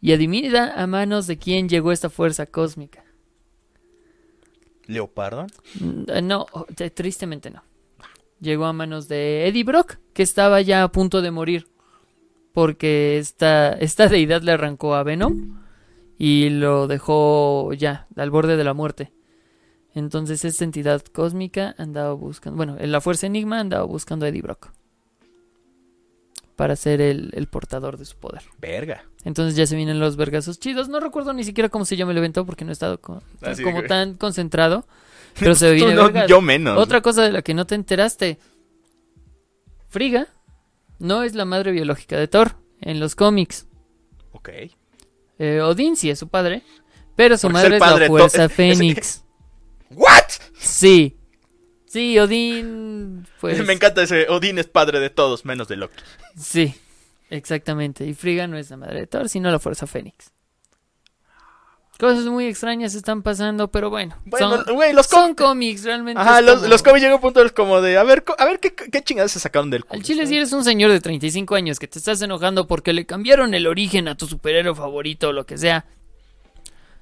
Y 0.01 0.12
adivina 0.12 0.73
a 0.81 0.87
manos 0.87 1.27
de 1.27 1.37
quién 1.37 1.69
llegó 1.69 1.91
esta 1.91 2.09
fuerza 2.09 2.47
cósmica. 2.47 3.03
Leopardo. 4.87 5.47
Mm, 5.81 6.27
No, 6.27 6.47
tristemente 6.95 7.51
no. 7.51 7.62
Llegó 8.41 8.65
a 8.67 8.73
manos 8.73 9.09
de 9.09 9.49
Eddie 9.49 9.65
Brock, 9.65 9.97
que 10.15 10.23
estaba 10.23 10.61
ya 10.62 10.83
a 10.85 10.93
punto 10.93 11.21
de 11.23 11.31
morir. 11.31 11.67
Porque 12.53 13.19
esta, 13.19 13.73
esta 13.73 14.07
deidad 14.09 14.43
le 14.43 14.53
arrancó 14.53 14.95
a 14.95 15.03
Venom 15.03 15.61
y 16.19 16.51
lo 16.51 16.87
dejó 16.87 17.73
ya 17.75 18.07
al 18.17 18.31
borde 18.31 18.57
de 18.57 18.65
la 18.65 18.75
muerte. 18.75 19.12
Entonces 20.01 20.44
esta 20.44 20.64
entidad 20.64 21.02
cósmica 21.12 21.74
andaba 21.78 22.12
buscando, 22.14 22.56
bueno, 22.56 22.77
en 22.81 22.90
la 22.90 23.01
fuerza 23.01 23.27
Enigma 23.27 23.60
andaba 23.60 23.85
buscando 23.85 24.24
a 24.24 24.28
Eddie 24.31 24.43
Brock. 24.43 24.70
Para 26.56 26.77
ser 26.77 27.01
el, 27.01 27.31
el 27.35 27.47
portador 27.47 27.97
de 27.97 28.05
su 28.05 28.16
poder. 28.16 28.43
Verga. 28.59 29.05
Entonces 29.24 29.56
ya 29.56 29.66
se 29.66 29.77
vienen 29.77 29.98
los 30.01 30.16
vergazos 30.16 30.59
chidos. 30.59 30.89
No 30.89 31.01
recuerdo 31.01 31.32
ni 31.32 31.44
siquiera 31.44 31.68
cómo 31.68 31.85
se 31.85 31.97
llama 31.97 32.12
el 32.12 32.18
evento 32.18 32.44
porque 32.44 32.64
no 32.64 32.70
he 32.70 32.72
estado 32.72 32.98
Así 33.43 33.62
como 33.62 33.82
que- 33.82 33.89
tan 33.89 34.14
concentrado. 34.14 34.86
Pero 35.39 35.55
se 35.55 35.72
viene 35.72 35.94
no, 35.94 36.05
vergas. 36.05 36.28
yo 36.28 36.40
menos. 36.40 36.77
Otra 36.78 37.01
cosa 37.02 37.22
de 37.22 37.32
la 37.32 37.43
que 37.43 37.55
no 37.55 37.66
te 37.66 37.77
enteraste. 37.77 38.39
Friga 39.89 40.27
no 40.98 41.22
es 41.22 41.35
la 41.35 41.44
madre 41.44 41.72
biológica 41.72 42.16
de 42.18 42.27
Thor 42.28 42.56
en 42.81 43.01
los 43.01 43.14
cómics. 43.14 43.66
Ok. 44.32 44.48
Eh, 45.39 45.60
Odín 45.62 45.97
sí 45.97 46.10
es 46.10 46.18
su 46.18 46.28
padre, 46.28 46.62
pero 47.16 47.39
su 47.39 47.48
Porque 47.48 47.59
es 47.77 47.81
madre 47.81 47.94
es, 47.94 47.94
de 47.94 48.01
la 48.01 48.06
fuerza 48.09 48.44
Es- 48.44 48.51
es- 48.51 48.56
Fénix. 48.56 49.24
¿What? 49.91 50.25
Sí. 50.59 51.17
Sí, 51.87 52.19
Odín 52.19 53.27
pues 53.41 53.59
Me 53.67 53.73
encanta 53.73 54.03
ese. 54.03 54.29
Odín 54.29 54.59
es 54.59 54.67
padre 54.67 55.01
de 55.01 55.11
todos, 55.11 55.45
menos 55.45 55.69
de 55.69 55.77
Loki. 55.77 56.03
Sí. 56.39 56.75
Exactamente. 57.31 58.07
Y 58.07 58.15
Friga 58.15 58.47
no 58.47 58.57
es 58.59 58.71
la 58.71 58.77
madre 58.77 59.01
de 59.01 59.07
Thor, 59.07 59.29
sino 59.29 59.51
la 59.51 59.59
fuerza 59.59 59.87
Fénix. 59.87 60.33
Cosas 61.99 62.25
muy 62.25 62.47
extrañas 62.47 62.95
están 62.95 63.23
pasando, 63.23 63.71
pero 63.71 63.91
bueno. 63.91 64.17
Bueno, 64.25 64.65
son, 64.65 64.97
los 64.97 65.07
son 65.07 65.35
cómics. 65.35 65.85
realmente. 65.85 66.19
Ajá, 66.21 66.41
los, 66.41 66.57
como- 66.57 66.69
los 66.69 66.83
cómics 66.83 67.01
llegan 67.03 67.12
a 67.12 67.17
un 67.17 67.21
punto 67.21 67.43
como 67.55 67.83
de. 67.83 67.99
A 67.99 68.05
ver, 68.05 68.25
a 68.39 68.45
ver 68.47 68.59
qué, 68.59 68.75
qué 68.75 69.03
chingadas 69.03 69.33
se 69.33 69.39
sacaron 69.39 69.69
del 69.69 69.83
Al 69.83 69.89
cómic, 69.89 70.05
chile, 70.05 70.27
si 70.27 70.35
eres 70.37 70.53
un 70.55 70.65
señor 70.65 70.91
de 70.91 71.01
35 71.01 71.55
años 71.57 71.79
que 71.79 71.87
te 71.89 71.99
estás 71.99 72.23
enojando 72.23 72.67
porque 72.67 72.95
le 72.95 73.05
cambiaron 73.05 73.53
el 73.53 73.67
origen 73.67 74.09
a 74.09 74.17
tu 74.17 74.27
superhéroe 74.27 74.75
favorito 74.75 75.29
o 75.29 75.33
lo 75.35 75.45
que 75.45 75.59
sea, 75.59 75.85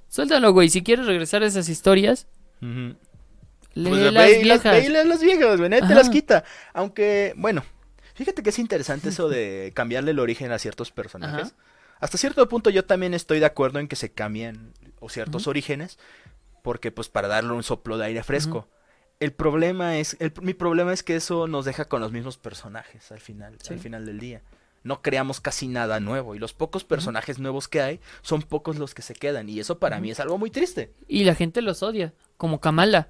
suéltalo, 0.08 0.52
güey. 0.52 0.68
Si 0.68 0.82
quieres 0.82 1.06
regresar 1.06 1.44
a 1.44 1.46
esas 1.46 1.68
historias, 1.68 2.26
Lee 2.60 2.96
Pues, 3.90 4.12
las 4.12 4.26
ve 4.26 4.40
y 4.40 4.44
las- 4.44 4.62
viejas. 4.62 4.82
ve 4.82 5.04
las 5.04 5.20
viejas, 5.22 5.58
güey, 5.58 5.70
te 5.70 5.94
las 5.94 6.08
quita. 6.10 6.44
Aunque, 6.72 7.34
bueno, 7.36 7.62
fíjate 8.14 8.42
que 8.42 8.50
es 8.50 8.58
interesante 8.58 9.10
eso 9.10 9.28
de 9.28 9.72
cambiarle 9.74 10.10
el 10.12 10.18
origen 10.18 10.50
a 10.52 10.58
ciertos 10.58 10.90
personajes. 10.90 11.48
Ajá. 11.48 11.56
Hasta 12.00 12.18
cierto 12.18 12.48
punto 12.48 12.70
yo 12.70 12.84
también 12.84 13.14
estoy 13.14 13.40
de 13.40 13.46
acuerdo 13.46 13.78
en 13.80 13.88
que 13.88 13.96
se 13.96 14.12
cambien 14.12 14.72
o 15.00 15.08
ciertos 15.08 15.46
orígenes, 15.46 15.98
porque 16.62 16.90
pues 16.92 17.08
para 17.08 17.28
darle 17.28 17.52
un 17.52 17.62
soplo 17.62 17.98
de 17.98 18.06
aire 18.06 18.22
fresco. 18.22 18.68
El 19.20 19.32
problema 19.32 19.96
es, 19.98 20.16
el- 20.20 20.32
mi 20.42 20.54
problema 20.54 20.92
es 20.92 21.02
que 21.02 21.16
eso 21.16 21.48
nos 21.48 21.64
deja 21.64 21.86
con 21.86 22.00
los 22.00 22.12
mismos 22.12 22.38
personajes 22.38 23.10
al 23.10 23.18
final, 23.20 23.56
Sí. 23.60 23.74
al 23.74 23.80
final 23.80 24.06
del 24.06 24.20
día. 24.20 24.42
No 24.84 25.02
creamos 25.02 25.40
casi 25.40 25.68
nada 25.68 26.00
nuevo 26.00 26.34
y 26.34 26.38
los 26.38 26.52
pocos 26.54 26.84
personajes 26.84 27.38
nuevos 27.38 27.68
que 27.68 27.80
hay 27.82 28.00
son 28.22 28.42
pocos 28.42 28.78
los 28.78 28.94
que 28.94 29.02
se 29.02 29.14
quedan 29.14 29.48
y 29.48 29.58
eso 29.60 29.78
para 29.78 30.00
mí 30.00 30.10
es 30.10 30.20
algo 30.20 30.38
muy 30.38 30.50
triste. 30.50 30.92
Y 31.08 31.24
la 31.24 31.34
gente 31.34 31.62
los 31.62 31.82
odia, 31.82 32.14
como 32.36 32.60
Kamala. 32.60 33.08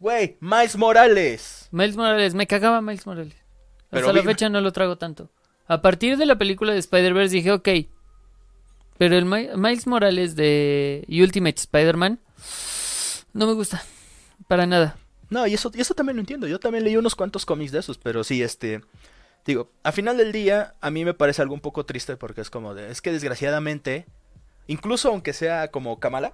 Güey, 0.00 0.36
Miles 0.40 0.76
Morales. 0.76 1.68
Miles 1.70 1.96
Morales, 1.96 2.34
me 2.34 2.46
cagaba 2.46 2.80
Miles 2.80 3.06
Morales. 3.06 3.34
Pero 3.90 4.06
Hasta 4.08 4.18
la 4.18 4.24
fecha 4.24 4.48
no 4.48 4.60
lo 4.60 4.72
trago 4.72 4.96
tanto. 4.96 5.30
A 5.68 5.82
partir 5.82 6.16
de 6.16 6.26
la 6.26 6.36
película 6.38 6.72
de 6.72 6.78
Spider-Verse 6.78 7.34
dije, 7.36 7.52
ok. 7.52 7.68
Pero 8.98 9.16
el 9.16 9.26
Mi- 9.26 9.48
Miles 9.56 9.86
Morales 9.86 10.34
de 10.34 11.04
Ultimate 11.08 11.56
Spider-Man 11.60 12.18
no 13.32 13.46
me 13.46 13.52
gusta. 13.52 13.82
Para 14.48 14.66
nada. 14.66 14.96
No, 15.28 15.46
y 15.46 15.54
eso, 15.54 15.70
y 15.74 15.80
eso 15.80 15.92
también 15.94 16.16
lo 16.16 16.20
entiendo. 16.20 16.46
Yo 16.46 16.58
también 16.58 16.84
leí 16.84 16.96
unos 16.96 17.14
cuantos 17.14 17.44
cómics 17.44 17.72
de 17.72 17.80
esos, 17.80 17.98
pero 17.98 18.24
sí, 18.24 18.42
este. 18.42 18.80
Digo, 19.46 19.70
a 19.84 19.92
final 19.92 20.16
del 20.16 20.32
día, 20.32 20.74
a 20.80 20.90
mí 20.90 21.04
me 21.04 21.14
parece 21.14 21.40
algo 21.42 21.54
un 21.54 21.60
poco 21.60 21.84
triste 21.86 22.16
porque 22.16 22.40
es 22.40 22.50
como 22.50 22.74
de. 22.74 22.90
Es 22.90 23.00
que 23.00 23.12
desgraciadamente, 23.12 24.06
incluso 24.66 25.08
aunque 25.08 25.32
sea 25.32 25.68
como 25.70 26.00
Kamala, 26.00 26.32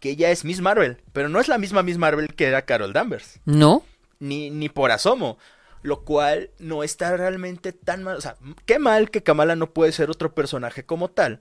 que 0.00 0.10
ella 0.10 0.30
es 0.32 0.44
Miss 0.44 0.60
Marvel, 0.60 1.00
pero 1.12 1.28
no 1.28 1.38
es 1.38 1.46
la 1.46 1.56
misma 1.58 1.82
Miss 1.84 1.98
Marvel 1.98 2.34
que 2.34 2.46
era 2.46 2.62
Carol 2.62 2.92
Danvers, 2.92 3.38
No. 3.44 3.84
ni, 4.18 4.50
ni 4.50 4.68
por 4.68 4.90
asomo. 4.90 5.38
Lo 5.82 6.02
cual 6.04 6.50
no 6.58 6.82
está 6.82 7.16
realmente 7.16 7.72
tan 7.72 8.02
mal. 8.02 8.16
O 8.16 8.20
sea, 8.20 8.36
qué 8.64 8.80
mal 8.80 9.10
que 9.10 9.22
Kamala 9.22 9.54
no 9.54 9.70
puede 9.70 9.92
ser 9.92 10.10
otro 10.10 10.34
personaje 10.34 10.84
como 10.84 11.08
tal. 11.08 11.40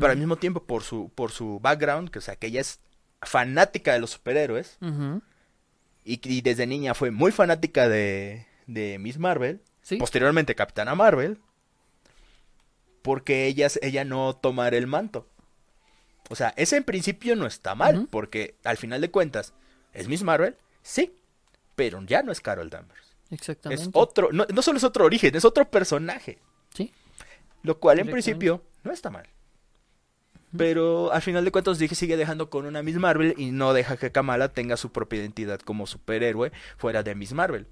Pero 0.00 0.10
al 0.12 0.18
mismo 0.18 0.36
tiempo, 0.36 0.64
por 0.64 0.82
su, 0.82 1.10
por 1.14 1.30
su 1.30 1.60
background, 1.60 2.10
que 2.10 2.18
o 2.18 2.22
sea, 2.22 2.34
que 2.36 2.48
ella 2.48 2.60
es 2.60 2.80
fanática 3.22 3.92
de 3.94 4.00
los 4.00 4.10
superhéroes. 4.10 4.76
Y, 6.04 6.20
y 6.28 6.40
desde 6.42 6.66
niña 6.66 6.92
fue 6.94 7.10
muy 7.10 7.30
fanática 7.32 7.88
de, 7.88 8.46
de 8.66 8.98
Miss 8.98 9.18
Marvel. 9.18 9.60
Sí. 9.86 9.98
Posteriormente 9.98 10.56
Capitana 10.56 10.96
Marvel. 10.96 11.38
Porque 13.02 13.46
ella, 13.46 13.68
ella 13.82 14.04
no 14.04 14.34
tomar 14.34 14.74
el 14.74 14.88
manto. 14.88 15.28
O 16.28 16.34
sea, 16.34 16.52
ese 16.56 16.76
en 16.76 16.82
principio 16.82 17.36
no 17.36 17.46
está 17.46 17.76
mal. 17.76 18.08
Porque 18.10 18.56
al 18.64 18.78
final 18.78 19.00
de 19.00 19.12
cuentas, 19.12 19.54
¿es 19.92 20.08
Miss 20.08 20.24
Marvel? 20.24 20.56
Sí. 20.82 21.14
Pero 21.76 22.02
ya 22.02 22.24
no 22.24 22.32
es 22.32 22.40
Carol 22.40 22.68
Danvers. 22.68 23.14
Exactamente. 23.30 23.84
Es 23.84 23.90
otro, 23.92 24.30
no, 24.32 24.44
no 24.52 24.60
solo 24.60 24.78
es 24.78 24.82
otro 24.82 25.04
origen, 25.04 25.36
es 25.36 25.44
otro 25.44 25.70
personaje. 25.70 26.40
Sí. 26.74 26.92
Lo 27.62 27.78
cual 27.78 28.00
en 28.00 28.10
principio 28.10 28.64
no 28.82 28.90
está 28.90 29.08
mal. 29.08 29.28
Pero 30.56 31.12
al 31.12 31.22
final 31.22 31.44
de 31.44 31.52
cuentas 31.52 31.78
dije 31.78 31.94
sigue 31.94 32.16
dejando 32.16 32.50
con 32.50 32.66
una 32.66 32.82
Miss 32.82 32.96
Marvel 32.96 33.34
y 33.36 33.52
no 33.52 33.72
deja 33.72 33.96
que 33.96 34.10
Kamala 34.10 34.48
tenga 34.48 34.76
su 34.76 34.90
propia 34.90 35.20
identidad 35.20 35.60
como 35.60 35.86
superhéroe 35.86 36.50
fuera 36.76 37.04
de 37.04 37.14
Miss 37.14 37.34
Marvel. 37.34 37.68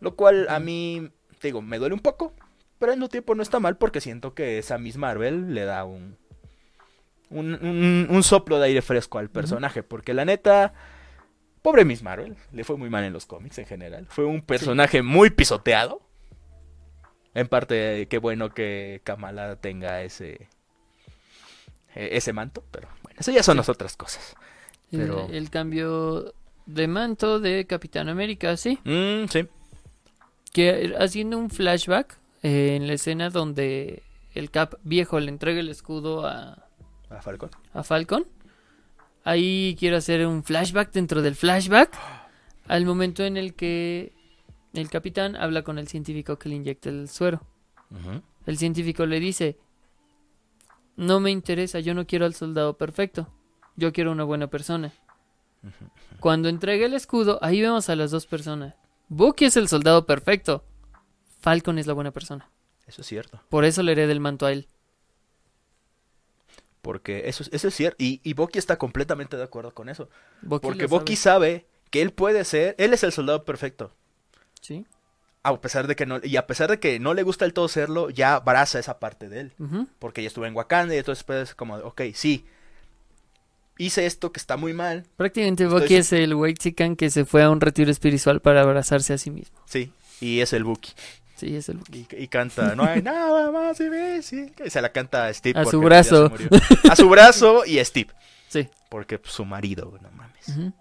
Lo 0.00 0.16
cual 0.16 0.48
a 0.48 0.58
mí, 0.58 1.10
te 1.40 1.48
digo, 1.48 1.60
me 1.62 1.78
duele 1.78 1.94
un 1.94 2.00
poco, 2.00 2.32
pero 2.78 2.92
al 2.92 2.98
mismo 2.98 3.08
tiempo 3.08 3.34
no 3.34 3.42
está 3.42 3.58
mal 3.60 3.76
porque 3.76 4.00
siento 4.00 4.34
que 4.34 4.58
esa 4.58 4.78
Miss 4.78 4.96
Marvel 4.96 5.54
le 5.54 5.64
da 5.64 5.84
un, 5.84 6.16
un, 7.30 7.54
un- 7.54 8.06
un 8.08 8.22
soplo 8.22 8.58
de 8.58 8.66
aire 8.66 8.82
fresco 8.82 9.18
al 9.18 9.30
personaje. 9.30 9.82
Porque 9.82 10.14
la 10.14 10.24
neta, 10.24 10.72
pobre 11.62 11.84
Miss 11.84 12.02
Marvel, 12.02 12.36
le 12.52 12.64
fue 12.64 12.76
muy 12.76 12.90
mal 12.90 13.04
en 13.04 13.12
los 13.12 13.26
cómics 13.26 13.58
en 13.58 13.66
general. 13.66 14.06
Fue 14.08 14.24
un 14.24 14.42
personaje 14.42 15.02
muy 15.02 15.30
pisoteado. 15.30 16.00
En 17.34 17.46
parte, 17.48 18.06
qué 18.08 18.18
bueno 18.18 18.50
que 18.52 19.00
Kamala 19.04 19.56
tenga 19.56 20.02
ese 20.02 20.48
e- 21.94 22.16
ese 22.16 22.32
manto, 22.32 22.64
pero 22.70 22.88
bueno, 23.02 23.18
eso 23.20 23.30
ya 23.30 23.42
son 23.42 23.56
las 23.56 23.68
otras 23.68 23.96
cosas. 23.96 24.34
El- 24.92 25.00
Pero- 25.00 25.28
El, 25.30 25.48
cambio 25.50 26.34
de 26.66 26.88
manto 26.88 27.38
de 27.40 27.66
Capitán 27.66 28.08
América, 28.08 28.56
sí. 28.56 28.78
Mm, 28.84 29.26
sí. 29.28 29.46
Que 30.52 30.94
haciendo 30.98 31.38
un 31.38 31.50
flashback 31.50 32.18
eh, 32.42 32.76
en 32.76 32.86
la 32.86 32.94
escena 32.94 33.30
donde 33.30 34.02
el 34.34 34.50
Cap 34.50 34.74
viejo 34.82 35.20
le 35.20 35.28
entrega 35.28 35.60
el 35.60 35.68
escudo 35.68 36.26
a, 36.26 36.66
A 37.08 37.22
Falcon. 37.22 37.50
a 37.72 37.82
Falcon. 37.82 38.26
Ahí 39.24 39.76
quiero 39.78 39.96
hacer 39.96 40.26
un 40.26 40.42
flashback 40.42 40.92
dentro 40.92 41.22
del 41.22 41.34
flashback. 41.36 41.96
Al 42.66 42.86
momento 42.86 43.24
en 43.24 43.36
el 43.36 43.54
que 43.54 44.12
el 44.72 44.88
capitán 44.88 45.36
habla 45.36 45.62
con 45.62 45.78
el 45.78 45.88
científico 45.88 46.38
que 46.38 46.48
le 46.48 46.54
inyecta 46.56 46.88
el 46.88 47.08
suero. 47.08 47.42
El 48.46 48.56
científico 48.56 49.04
le 49.06 49.18
dice, 49.20 49.58
no 50.96 51.18
me 51.20 51.30
interesa, 51.32 51.80
yo 51.80 51.92
no 51.94 52.06
quiero 52.06 52.24
al 52.24 52.34
soldado 52.34 52.78
perfecto, 52.78 53.28
yo 53.76 53.92
quiero 53.92 54.12
una 54.12 54.22
buena 54.24 54.46
persona. 54.46 54.92
Cuando 56.20 56.48
entrega 56.48 56.86
el 56.86 56.94
escudo, 56.94 57.38
ahí 57.42 57.60
vemos 57.60 57.88
a 57.90 57.96
las 57.96 58.12
dos 58.12 58.26
personas. 58.26 58.74
Bucky 59.10 59.44
es 59.44 59.56
el 59.58 59.68
soldado 59.68 60.06
perfecto, 60.06 60.64
Falcon 61.40 61.78
es 61.78 61.86
la 61.86 61.92
buena 61.92 62.10
persona. 62.12 62.48
Eso 62.86 63.02
es 63.02 63.06
cierto. 63.06 63.40
Por 63.50 63.64
eso 63.64 63.82
le 63.82 63.92
hereda 63.92 64.12
el 64.12 64.20
manto 64.20 64.46
a 64.46 64.52
él. 64.52 64.66
Porque 66.82 67.28
eso, 67.28 67.42
es- 67.42 67.50
eso 67.52 67.68
es 67.68 67.74
cierto. 67.74 67.96
Y, 68.02 68.20
y 68.24 68.32
Bucky 68.34 68.58
está 68.58 68.78
completamente 68.78 69.36
de 69.36 69.42
acuerdo 69.42 69.74
con 69.74 69.88
eso. 69.88 70.08
Bucky 70.42 70.62
Porque 70.66 70.86
Bucky 70.86 71.16
sabe. 71.16 71.48
sabe 71.60 71.66
que 71.90 72.02
él 72.02 72.12
puede 72.12 72.44
ser, 72.44 72.74
él 72.78 72.92
es 72.94 73.02
el 73.04 73.12
soldado 73.12 73.44
perfecto. 73.44 73.92
Sí. 74.60 74.86
a 75.42 75.58
pesar 75.60 75.86
de 75.86 75.96
que 75.96 76.04
no, 76.04 76.20
y 76.22 76.36
a 76.36 76.46
pesar 76.46 76.68
de 76.70 76.78
que 76.78 77.00
no 77.00 77.14
le 77.14 77.22
gusta 77.22 77.46
el 77.46 77.54
todo 77.54 77.66
serlo, 77.68 78.10
ya 78.10 78.34
abraza 78.36 78.78
esa 78.78 78.98
parte 79.00 79.28
de 79.30 79.40
él. 79.40 79.52
Porque 79.98 80.22
ya 80.22 80.28
estuvo 80.28 80.44
en 80.46 80.54
Wakanda 80.54 80.94
y 80.94 80.98
entonces 80.98 81.24
pues 81.24 81.54
como, 81.54 81.76
ok, 81.76 82.02
sí, 82.14 82.44
hice 83.80 84.06
esto 84.06 84.32
que 84.32 84.38
está 84.38 84.56
muy 84.56 84.72
mal, 84.72 85.06
Prácticamente 85.16 85.66
Bucky 85.66 85.96
es 85.96 86.12
el 86.12 86.34
white 86.34 86.58
chican 86.58 86.96
que 86.96 87.10
se 87.10 87.24
fue 87.24 87.42
a 87.42 87.50
un 87.50 87.60
retiro 87.60 87.90
espiritual 87.90 88.40
para 88.40 88.62
abrazarse 88.62 89.12
a 89.12 89.18
sí 89.18 89.30
mismo. 89.30 89.58
sí, 89.66 89.92
y 90.20 90.40
es 90.40 90.52
el 90.52 90.64
Buki. 90.64 90.92
Sí, 91.36 91.56
es 91.56 91.70
el 91.70 91.78
Bucky. 91.78 92.06
Y, 92.10 92.24
y 92.24 92.28
canta, 92.28 92.74
no 92.74 92.84
hay 92.84 93.00
nada 93.02 93.50
más 93.50 93.78
difícil. 93.78 94.52
Y 94.62 94.68
se 94.68 94.82
la 94.82 94.92
canta 94.92 95.26
a 95.26 95.32
Steve. 95.32 95.58
A 95.58 95.64
su 95.64 95.80
brazo. 95.80 96.30
A 96.90 96.94
su 96.94 97.08
brazo 97.08 97.64
y 97.64 97.78
a 97.78 97.84
Steve. 97.84 98.10
Sí. 98.48 98.68
Porque 98.90 99.18
pues, 99.18 99.32
su 99.32 99.46
marido, 99.46 99.98
no 100.02 100.10
mames. 100.10 100.74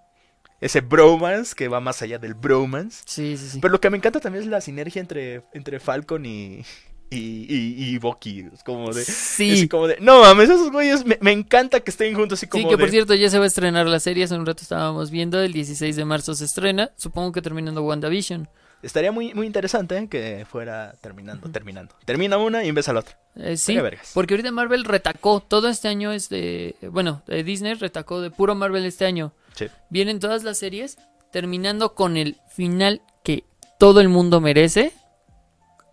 Ese 0.59 0.81
bromance 0.81 1.55
que 1.55 1.69
va 1.69 1.79
más 1.79 2.01
allá 2.01 2.19
del 2.19 2.33
bromance. 2.33 3.03
Sí, 3.05 3.37
sí, 3.37 3.47
sí. 3.47 3.59
Pero 3.61 3.71
lo 3.71 3.79
que 3.79 3.89
me 3.89 3.95
encanta 3.95 4.19
también 4.19 4.43
es 4.43 4.49
la 4.49 4.59
sinergia 4.59 4.99
entre, 4.99 5.43
entre 5.53 5.79
Falcon 5.79 6.25
y, 6.25 6.65
y, 7.09 7.17
y, 7.17 7.89
y 7.89 7.97
Bucky. 7.97 8.45
Es 8.53 8.63
como 8.63 8.93
de... 8.93 9.03
Sí. 9.03 9.63
Es 9.63 9.69
como 9.69 9.87
de, 9.87 9.97
no 9.99 10.21
mames, 10.21 10.49
esos 10.49 10.71
güeyes 10.71 11.05
me, 11.05 11.17
me 11.21 11.31
encanta 11.31 11.79
que 11.79 11.91
estén 11.91 12.15
juntos 12.15 12.39
así 12.39 12.47
como 12.47 12.63
Sí, 12.63 12.69
que 12.69 12.77
por 12.77 12.89
cierto 12.89 13.15
ya 13.15 13.29
se 13.29 13.37
va 13.37 13.45
a 13.45 13.47
estrenar 13.47 13.87
la 13.87 13.99
serie, 13.99 14.23
hace 14.23 14.35
un 14.35 14.45
rato 14.45 14.61
estábamos 14.61 15.11
viendo, 15.11 15.41
el 15.41 15.53
16 15.53 15.95
de 15.95 16.05
marzo 16.05 16.35
se 16.35 16.45
estrena, 16.45 16.91
supongo 16.95 17.31
que 17.31 17.41
terminando 17.41 17.81
WandaVision. 17.83 18.47
Estaría 18.81 19.11
muy, 19.11 19.33
muy 19.33 19.45
interesante 19.45 19.97
¿eh? 19.97 20.07
que 20.07 20.45
fuera 20.49 20.93
terminando, 21.01 21.49
terminando. 21.51 21.95
Termina 22.05 22.37
una 22.37 22.63
y 22.63 22.69
empieza 22.69 22.93
la 22.93 23.01
otra. 23.01 23.17
Eh, 23.35 23.57
sí, 23.57 23.77
porque 24.13 24.35
ahorita 24.35 24.51
Marvel 24.51 24.85
retacó, 24.85 25.41
todo 25.41 25.67
este 25.67 25.87
año 25.87 26.11
es 26.13 26.29
de, 26.29 26.75
bueno, 26.91 27.21
de 27.27 27.43
Disney 27.43 27.73
retacó 27.73 28.21
de 28.21 28.31
puro 28.31 28.55
Marvel 28.55 28.85
este 28.85 29.05
año. 29.05 29.33
Sí. 29.53 29.67
Vienen 29.89 30.19
todas 30.19 30.43
las 30.43 30.57
series, 30.57 30.97
terminando 31.31 31.93
con 31.93 32.15
el 32.15 32.37
final 32.49 33.01
que 33.23 33.43
todo 33.79 33.99
el 33.99 34.07
mundo 34.07 34.39
merece. 34.39 34.93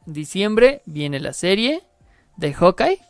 Diciembre 0.07 0.83
viene 0.87 1.21
la 1.21 1.33
serie 1.33 1.83
de 2.37 2.55
Hawkeye. 2.55 3.01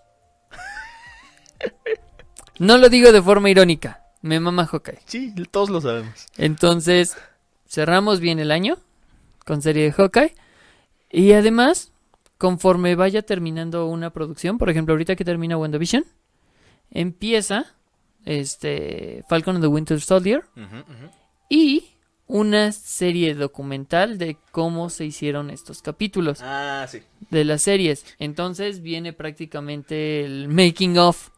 No 2.59 2.79
lo 2.79 2.89
digo 2.89 3.13
de 3.13 3.23
forma 3.23 3.51
irónica, 3.51 4.03
me 4.23 4.41
mama 4.41 4.67
Hawkeye. 4.67 5.01
Sí, 5.05 5.35
todos 5.51 5.69
lo 5.69 5.81
sabemos. 5.81 6.27
Entonces, 6.39 7.17
cerramos 7.69 8.21
bien 8.21 8.39
el 8.39 8.51
año 8.51 8.79
con 9.45 9.61
serie 9.63 9.85
de 9.85 9.93
Hawkeye. 9.93 10.35
Y 11.11 11.33
además, 11.33 11.93
conforme 12.39 12.95
vaya 12.95 13.23
terminando 13.23 13.87
una 13.87 14.11
producción, 14.11 14.59
por 14.59 14.71
ejemplo, 14.71 14.95
ahorita 14.95 15.17
que 15.17 15.25
termina 15.25 15.59
WandaVision, 15.59 16.05
empieza 16.91 17.67
este 18.25 19.23
Falcon 19.29 19.57
and 19.57 19.65
the 19.65 19.69
Winter 19.69 20.01
Soldier 20.01 20.45
y 21.49 21.96
una 22.29 22.73
serie 22.73 23.35
documental 23.35 24.19
de 24.19 24.37
cómo 24.51 24.91
se 24.91 25.05
hicieron 25.05 25.51
estos 25.51 25.81
capítulos 25.83 26.41
Ah, 26.43 26.87
sí. 26.91 27.01
de 27.31 27.45
las 27.45 27.63
series. 27.63 28.05
Entonces 28.19 28.81
viene 28.83 29.13
prácticamente 29.13 30.25
el 30.25 30.49
making 30.49 30.99
of 30.99 31.29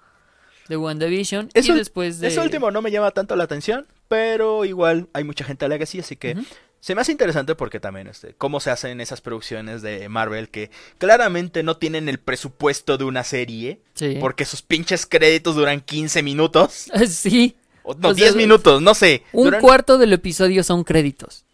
de 0.69 0.77
WandaVision 0.77 1.51
Eso- 1.55 1.73
y 1.75 1.77
después 1.77 2.21
de 2.21 2.29
Eso 2.29 2.43
último 2.43 2.71
no 2.71 2.83
me 2.83 2.91
llama 2.91 3.11
tanto 3.11 3.37
la 3.37 3.45
atención, 3.45 3.87
pero 4.09 4.65
igual 4.65 5.09
hay 5.13 5.25
mucha 5.25 5.45
gente 5.45 5.65
alega 5.65 5.85
así, 5.85 5.99
así 6.01 6.17
que 6.17 6.37
se 6.81 6.95
me 6.95 7.01
hace 7.01 7.11
interesante 7.13 7.55
porque 7.55 7.81
también 7.81 8.07
este, 8.07 8.35
cómo 8.39 8.61
se 8.61 8.71
hacen 8.71 9.01
esas 9.01 9.21
producciones 9.21 9.83
de 9.83 10.09
Marvel 10.09 10.49
que 10.49 10.71
claramente 10.99 11.63
no 11.63 11.77
tienen 11.77 12.09
el 12.09 12.19
presupuesto 12.19 12.97
de 12.99 13.05
una 13.05 13.25
serie, 13.25 13.81
Sí. 13.95 14.17
porque 14.21 14.45
sus 14.45 14.63
pinches 14.63 15.05
créditos 15.07 15.57
duran 15.57 15.81
15 15.81 16.23
minutos, 16.23 16.89
sí, 17.09 17.57
o 17.91 17.95
no, 17.95 18.09
O 18.09 18.15
sea, 18.15 18.25
10 18.25 18.37
minutos, 18.37 18.81
no 18.83 18.95
sé, 18.95 19.23
un 19.33 19.51
cuarto 19.61 19.99
del 19.99 20.13
episodio 20.13 20.63
son 20.63 20.85
créditos. 20.85 21.45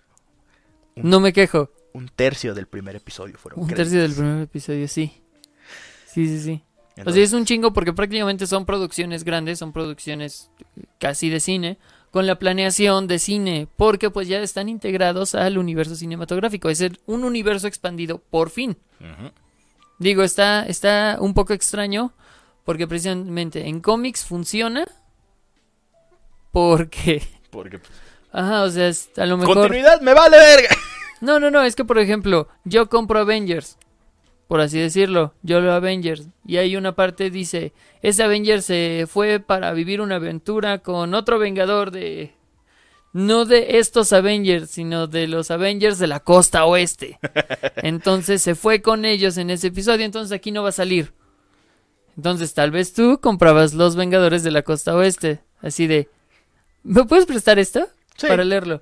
No 0.97 1.21
me 1.21 1.33
quejo. 1.33 1.71
un 1.93 2.09
tercio 2.09 2.55
del 2.55 2.67
primer 2.67 2.97
episodio 2.97 3.37
fueron 3.39 3.61
Un 3.61 3.67
créditos. 3.67 3.85
tercio 3.93 4.03
del 4.03 4.13
primer 4.15 4.43
episodio, 4.43 4.89
sí. 4.89 5.13
Sí, 6.13 6.27
sí, 6.29 6.41
sí. 6.41 6.63
O 7.05 7.11
sea, 7.13 7.23
es 7.23 7.33
un 7.33 7.45
chingo 7.45 7.73
porque 7.73 7.93
prácticamente 7.93 8.47
son 8.47 8.65
producciones 8.67 9.25
grandes, 9.25 9.59
son 9.59 9.73
producciones 9.73 10.51
casi 11.01 11.29
de 11.29 11.41
cine, 11.41 11.79
con 12.13 12.27
la 12.29 12.39
planeación 12.39 13.09
de 13.09 13.19
cine, 13.19 13.67
porque 13.77 14.11
pues 14.11 14.29
ya 14.29 14.39
están 14.41 14.69
integrados 14.69 15.35
al 15.35 15.59
universo 15.59 15.97
cinematográfico. 15.97 16.69
Es 16.71 16.85
un 17.07 17.25
universo 17.25 17.67
expandido, 17.67 18.19
por 18.19 18.51
fin. 18.51 18.77
Digo, 19.99 20.23
está, 20.23 20.65
está 20.67 21.17
un 21.21 21.35
poco 21.35 21.53
extraño, 21.53 22.13
porque 22.65 22.87
precisamente 22.87 23.67
en 23.69 23.81
cómics 23.81 24.25
funciona, 24.25 24.85
porque... 26.55 27.21
Porque 27.51 27.79
pues, 27.79 27.93
Ajá, 28.33 28.63
o 28.63 28.71
sea, 28.71 28.89
es- 28.89 29.11
a 29.17 29.27
lo 29.27 29.37
mejor... 29.37 29.55
continuidad 29.55 30.01
me 30.01 30.15
vale 30.15 30.39
verga. 30.39 30.75
No, 31.21 31.39
no, 31.39 31.51
no, 31.51 31.63
es 31.63 31.77
que 31.77 31.85
por 31.85 31.99
ejemplo, 31.99 32.49
yo 32.65 32.89
compro 32.89 33.21
Avengers, 33.21 33.77
por 34.49 34.61
así 34.61 34.79
decirlo, 34.79 35.35
yo 35.43 35.61
lo 35.61 35.73
Avengers, 35.73 36.29
y 36.47 36.57
hay 36.57 36.77
una 36.77 36.95
parte 36.95 37.31
dice, 37.31 37.73
ese 38.03 38.23
Avengers 38.25 38.65
se 38.65 39.07
fue 39.09 39.41
para 39.41 39.73
vivir 39.73 40.01
una 40.01 40.17
aventura 40.17 40.79
con 40.79 41.15
otro 41.15 41.39
Vengador 41.39 41.91
de... 41.91 42.33
No 43.13 43.45
de 43.45 43.79
estos 43.79 44.13
Avengers, 44.13 44.71
sino 44.71 45.07
de 45.07 45.29
los 45.29 45.53
Avengers 45.53 46.01
de 46.01 46.09
la 46.09 46.19
costa 46.21 46.65
oeste. 46.65 47.21
Entonces 47.77 48.43
se 48.43 48.57
fue 48.57 48.83
con 48.83 49.05
ellos 49.05 49.37
en 49.37 49.51
ese 49.51 49.69
episodio, 49.69 50.05
entonces 50.05 50.33
aquí 50.35 50.51
no 50.51 50.65
va 50.65 50.71
a 50.71 50.73
salir. 50.73 51.13
Entonces 52.17 52.55
tal 52.55 52.73
vez 52.73 52.93
tú 52.93 53.21
comprabas 53.21 53.75
los 53.75 53.95
Vengadores 53.95 54.43
de 54.43 54.51
la 54.51 54.63
costa 54.63 54.95
oeste, 54.97 55.41
así 55.63 55.87
de... 55.87 56.09
¿Me 56.85 57.05
puedes 57.05 57.27
prestar 57.27 57.59
esto? 57.59 57.89
Sí. 58.17 58.29
Para 58.29 58.45
leerlo. 58.45 58.81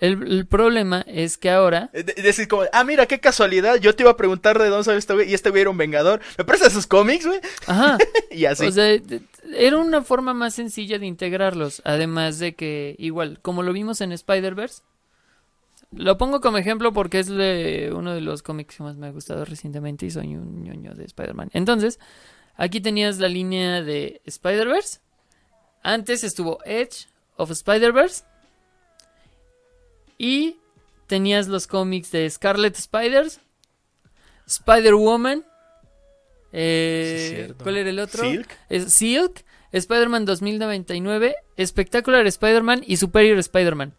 El, 0.00 0.30
el 0.30 0.46
problema 0.46 1.02
es 1.06 1.38
que 1.38 1.48
ahora 1.50 1.88
Eh, 1.94 2.02
de- 2.02 2.14
decir 2.22 2.46
como, 2.48 2.64
ah, 2.72 2.84
mira, 2.84 3.06
qué 3.06 3.20
casualidad, 3.20 3.76
yo 3.76 3.94
te 3.94 4.02
iba 4.02 4.10
a 4.10 4.16
preguntar 4.16 4.58
de 4.58 4.68
dónde 4.68 4.84
sabe 4.84 4.98
este 4.98 5.14
güey, 5.14 5.30
y 5.30 5.34
este 5.34 5.48
güey 5.50 5.62
era 5.62 5.70
un 5.70 5.78
vengador. 5.78 6.20
¿Me 6.36 6.44
prestas 6.44 6.72
sus 6.74 6.86
cómics, 6.86 7.26
güey? 7.26 7.40
Ajá. 7.66 7.96
Y 8.30 8.44
así. 8.46 8.66
O 8.66 8.72
sea, 8.72 8.98
era 9.56 9.78
una 9.78 10.02
forma 10.02 10.34
más 10.34 10.54
sencilla 10.54 10.98
de 10.98 11.06
integrarlos. 11.06 11.80
Además 11.84 12.38
de 12.40 12.54
que, 12.54 12.96
igual, 12.98 13.38
como 13.40 13.62
lo 13.62 13.72
vimos 13.72 14.00
en 14.00 14.10
Spider-Verse, 14.12 14.82
lo 15.92 16.18
pongo 16.18 16.40
como 16.40 16.58
ejemplo 16.58 16.92
porque 16.92 17.20
es 17.20 17.28
de 17.28 17.92
uno 17.94 18.12
de 18.14 18.20
los 18.20 18.42
cómics 18.42 18.76
que 18.76 18.82
más 18.82 18.96
me 18.96 19.06
ha 19.06 19.10
gustado 19.12 19.44
recientemente 19.44 20.04
y 20.06 20.10
soy 20.10 20.34
un 20.34 20.64
ñoño 20.64 20.94
de 20.94 21.04
Spider-Man. 21.04 21.50
Entonces, 21.52 22.00
aquí 22.56 22.80
tenías 22.80 23.20
la 23.20 23.28
línea 23.28 23.80
de 23.82 24.20
Spider-Verse. 24.24 24.98
Antes 25.84 26.24
estuvo 26.24 26.58
Edge 26.64 27.06
of 27.36 27.50
Spider-Verse. 27.50 28.24
Y 30.18 30.56
tenías 31.06 31.48
los 31.48 31.66
cómics 31.66 32.10
de 32.12 32.28
Scarlet 32.30 32.76
Spiders, 32.76 33.40
Spider-Woman. 34.46 35.44
eh, 36.52 37.46
Sí. 37.48 37.54
¿Cuál 37.62 37.78
era 37.78 37.90
el 37.90 37.98
otro? 37.98 38.22
Silk. 38.22 38.48
Es 38.68 38.92
Silk, 38.92 39.44
Spider-Man 39.72 40.24
2099, 40.24 41.34
Spectacular 41.64 42.26
Spider-Man 42.26 42.84
y 42.86 42.96
Superior 42.96 43.38
Spider-Man. 43.38 43.94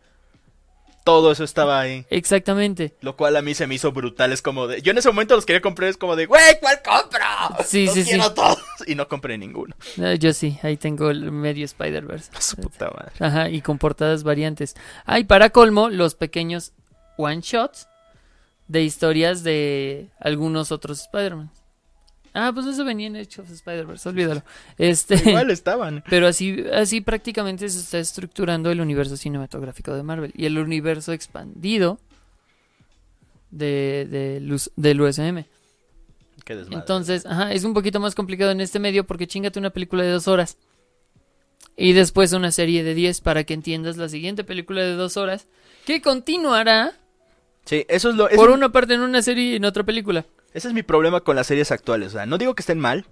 Todo 1.06 1.32
eso 1.32 1.44
estaba 1.44 1.80
ahí. 1.80 2.04
Exactamente. 2.10 2.96
Lo 3.02 3.16
cual 3.16 3.36
a 3.38 3.44
mí 3.44 3.54
se 3.54 3.68
me 3.68 3.76
hizo 3.76 3.92
brutal. 3.92 4.34
Es 4.34 4.42
como 4.42 4.66
de. 4.66 4.82
Yo 4.82 4.92
en 4.92 4.98
ese 4.98 5.08
momento 5.08 5.36
los 5.36 5.46
quería 5.46 5.62
comprar. 5.62 5.88
Es 5.88 5.98
como 5.98 6.16
de, 6.16 6.26
güey, 6.26 6.60
¿cuál 6.60 6.82
compro? 6.84 7.64
Sí, 7.64 7.86
Los 7.86 7.94
sí, 7.94 8.04
quiero 8.06 8.24
sí. 8.24 8.32
todos. 8.36 8.58
Y 8.88 8.96
no 8.96 9.08
compré 9.08 9.38
ninguno. 9.38 9.76
Yo 10.20 10.34
sí, 10.34 10.58
ahí 10.64 10.78
tengo 10.78 11.12
el 11.12 11.32
medio 11.32 11.64
Spider-Verse. 11.64 12.32
Su 12.40 12.58
puta 12.58 12.90
madre. 12.90 13.14
Ajá, 13.20 13.50
y 13.50 13.62
con 13.62 13.78
portadas 13.78 14.24
variantes. 14.24 14.76
Ah, 15.06 15.20
y 15.20 15.24
para 15.24 15.52
colmo, 15.52 15.90
los 15.90 16.16
pequeños 16.16 16.74
one-shots 17.18 17.88
de 18.68 18.82
historias 18.82 19.44
de 19.44 20.10
algunos 20.20 20.72
otros 20.72 21.02
Spider-Man. 21.02 21.52
Ah, 22.38 22.52
pues 22.54 22.66
eso 22.66 22.84
venía 22.84 23.08
en 23.08 23.16
Edge 23.16 23.40
of 23.40 23.50
Spider-Verse, 23.50 24.10
olvídalo. 24.10 24.44
Este, 24.78 25.16
Igual 25.30 25.50
estaban. 25.52 26.04
pero 26.10 26.28
así, 26.28 26.64
así 26.74 27.00
prácticamente 27.02 27.68
se 27.70 27.80
está 27.80 27.98
estructurando 27.98 28.70
el 28.72 28.82
universo 28.82 29.16
cinematográfico 29.18 29.94
de 29.96 30.04
Marvel 30.04 30.32
y 30.36 30.46
el 30.46 30.58
universo 30.58 31.14
expandido 31.14 32.00
de, 33.52 34.08
de 34.10 34.40
luz- 34.42 34.72
del 34.76 35.02
USM. 35.02 35.44
Qué 36.44 36.56
desmadre. 36.56 36.78
Entonces, 36.80 37.26
ajá, 37.26 37.54
es 37.54 37.64
un 37.64 37.74
poquito 37.74 38.00
más 38.00 38.14
complicado 38.16 38.52
en 38.52 38.62
este 38.62 38.80
medio 38.80 39.06
porque 39.06 39.28
chingate 39.28 39.58
una 39.60 39.70
película 39.72 40.04
de 40.04 40.10
dos 40.12 40.28
horas. 40.28 40.58
Y 41.78 41.94
después 41.94 42.32
una 42.34 42.52
serie 42.52 42.84
de 42.84 42.94
10 42.94 43.22
para 43.22 43.44
que 43.44 43.54
entiendas 43.54 43.98
la 43.98 44.08
siguiente 44.10 44.44
película 44.44 44.82
de 44.82 44.94
dos 44.94 45.18
horas. 45.18 45.48
Que 45.86 46.02
continuará 46.02 46.94
Sí, 47.66 47.86
eso 47.90 48.10
es 48.12 48.16
lo. 48.16 48.30
por 48.30 48.52
una 48.52 48.72
parte 48.72 48.94
en 48.94 49.02
una 49.02 49.22
serie 49.22 49.44
y 49.52 49.56
en 49.56 49.66
otra 49.66 49.84
película. 49.84 50.26
Ese 50.56 50.70
es 50.70 50.74
mi 50.74 50.84
problema 50.84 51.20
con 51.20 51.36
las 51.36 51.48
series 51.48 51.70
actuales. 51.72 52.08
O 52.08 52.12
sea, 52.12 52.26
no 52.26 52.38
digo 52.38 52.56
que 52.56 52.62
estén 52.62 52.80
mal. 52.80 53.06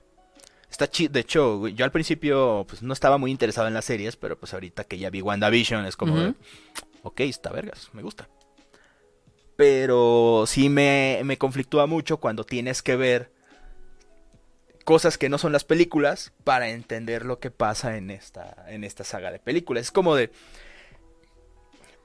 Está 0.72 0.90
chido. 0.90 1.12
De 1.12 1.20
hecho, 1.20 1.68
yo 1.68 1.84
al 1.84 1.92
principio 1.92 2.66
pues 2.70 2.82
no 2.82 2.94
estaba 2.94 3.18
muy 3.18 3.32
interesado 3.32 3.68
en 3.68 3.74
las 3.74 3.84
series, 3.84 4.16
pero 4.16 4.40
pues 4.40 4.54
ahorita 4.54 4.86
que 4.86 4.98
ya 4.98 5.10
vi 5.10 5.22
WandaVision 5.22 5.86
es 5.86 5.98
como 5.98 6.14
Ujú. 6.16 6.36
ok, 7.04 7.20
está 7.20 7.52
vergas, 7.52 7.90
me 7.92 8.02
gusta. 8.02 8.30
Pero 9.58 10.46
sí 10.48 10.70
me, 10.70 11.20
me 11.26 11.38
conflictúa 11.38 11.86
mucho 11.86 12.16
cuando 12.16 12.46
tienes 12.46 12.82
que 12.82 12.96
ver 12.96 13.34
cosas 14.86 15.18
que 15.18 15.28
no 15.28 15.38
son 15.38 15.52
las 15.52 15.66
películas 15.66 16.32
para 16.46 16.70
entender 16.70 17.26
lo 17.26 17.40
que 17.40 17.52
pasa 17.52 17.98
en 17.98 18.10
esta, 18.10 18.64
en 18.70 18.86
esta 18.86 19.04
saga 19.04 19.34
de 19.34 19.40
películas. 19.40 19.84
Es 19.84 19.92
como 19.92 20.16
de... 20.16 20.32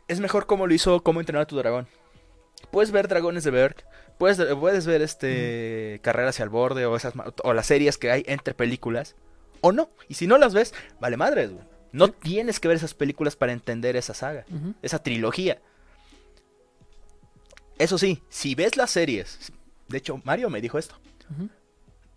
Es 0.09 0.19
mejor 0.19 0.47
como 0.47 0.67
lo 0.67 0.75
hizo 0.75 1.05
Cómo 1.05 1.21
entrenar 1.21 1.45
a 1.45 1.47
tu 1.47 1.57
dragón. 1.57 1.87
Puedes 2.73 2.91
ver 2.91 3.07
Dragones 3.07 3.45
de 3.45 3.53
Berg, 3.53 3.77
Puedes, 4.19 4.39
puedes 4.57 4.85
ver 4.87 5.01
este 5.03 6.01
Carrera 6.03 6.31
hacia 6.31 6.43
el 6.43 6.49
borde 6.49 6.87
o 6.87 6.97
esas 6.97 7.15
o 7.45 7.53
las 7.53 7.67
series 7.67 7.99
que 7.99 8.11
hay 8.11 8.25
entre 8.27 8.53
películas 8.55 9.15
o 9.61 9.73
no. 9.73 9.91
Y 10.09 10.15
si 10.15 10.27
no 10.27 10.39
las 10.39 10.55
ves, 10.55 10.75
vale 11.01 11.17
madres, 11.17 11.53
güey. 11.53 11.65
No 11.93 12.11
tienes 12.11 12.61
que 12.61 12.69
ver 12.69 12.77
esas 12.77 12.95
películas 12.95 13.37
para 13.37 13.53
entender 13.53 13.97
esa 13.97 14.13
saga, 14.15 14.45
esa 14.83 15.03
trilogía. 15.03 15.59
Eso 17.79 17.97
sí, 17.97 18.23
si 18.29 18.55
ves 18.55 18.77
las 18.77 18.91
series, 18.91 19.53
de 19.89 19.99
hecho 19.99 20.21
Mario 20.25 20.51
me 20.51 20.61
dijo 20.61 20.79
esto. 20.79 20.97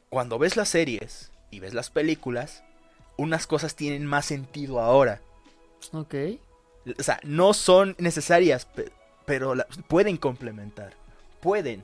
Cuando 0.10 0.40
ves 0.40 0.58
las 0.58 0.70
series 0.70 1.32
y 1.52 1.60
ves 1.60 1.74
las 1.74 1.90
películas, 1.90 2.64
unas 3.18 3.46
cosas 3.48 3.76
tienen 3.76 4.06
más 4.06 4.26
sentido 4.26 4.80
ahora. 4.82 5.22
Ok. 5.94 6.16
O 7.00 7.04
sea, 7.04 7.20
no 7.24 7.54
son 7.54 7.96
necesarias, 8.00 8.66
pe- 8.66 8.92
pero 9.26 9.54
la- 9.56 9.68
pueden 9.88 10.18
complementar. 10.18 10.94
Pueden. 11.42 11.84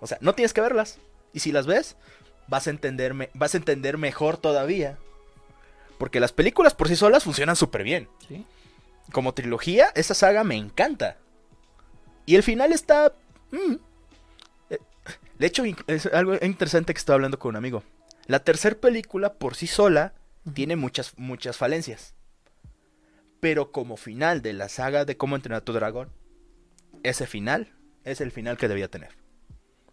O 0.00 0.06
sea, 0.06 0.18
no 0.20 0.34
tienes 0.34 0.52
que 0.52 0.60
verlas. 0.60 0.98
Y 1.32 1.40
si 1.40 1.52
las 1.52 1.66
ves, 1.66 1.96
vas 2.48 2.66
a 2.66 2.70
entenderme, 2.70 3.30
vas 3.34 3.54
a 3.54 3.58
entender 3.58 3.98
mejor 3.98 4.36
todavía. 4.36 4.98
Porque 5.98 6.20
las 6.20 6.32
películas 6.32 6.74
por 6.74 6.88
sí 6.88 6.96
solas 6.96 7.24
funcionan 7.24 7.56
súper 7.56 7.82
bien. 7.82 8.08
Sí. 8.26 8.44
Como 9.12 9.34
trilogía, 9.34 9.92
esa 9.94 10.14
saga 10.14 10.44
me 10.44 10.56
encanta. 10.56 11.18
Y 12.26 12.36
el 12.36 12.42
final 12.42 12.72
está... 12.72 13.12
mm. 13.50 13.74
Eh, 14.70 14.78
De 15.38 15.46
hecho, 15.46 15.64
es 15.86 16.06
algo 16.06 16.34
interesante 16.42 16.94
que 16.94 16.98
estaba 16.98 17.16
hablando 17.16 17.38
con 17.38 17.50
un 17.50 17.56
amigo. 17.56 17.82
La 18.26 18.40
tercera 18.44 18.76
película 18.76 19.34
por 19.34 19.56
sí 19.56 19.66
sola 19.66 20.14
tiene 20.54 20.76
muchas, 20.76 21.18
muchas 21.18 21.56
falencias. 21.56 22.14
Pero 23.40 23.72
como 23.72 23.96
final 23.96 24.42
de 24.42 24.52
la 24.52 24.68
saga 24.68 25.04
de 25.04 25.16
cómo 25.16 25.36
entrenar 25.36 25.62
a 25.62 25.64
tu 25.64 25.72
dragón, 25.72 26.10
ese 27.02 27.26
final 27.26 27.72
es 28.04 28.20
el 28.20 28.32
final 28.32 28.56
que 28.56 28.68
debía 28.68 28.88
tener. 28.88 29.10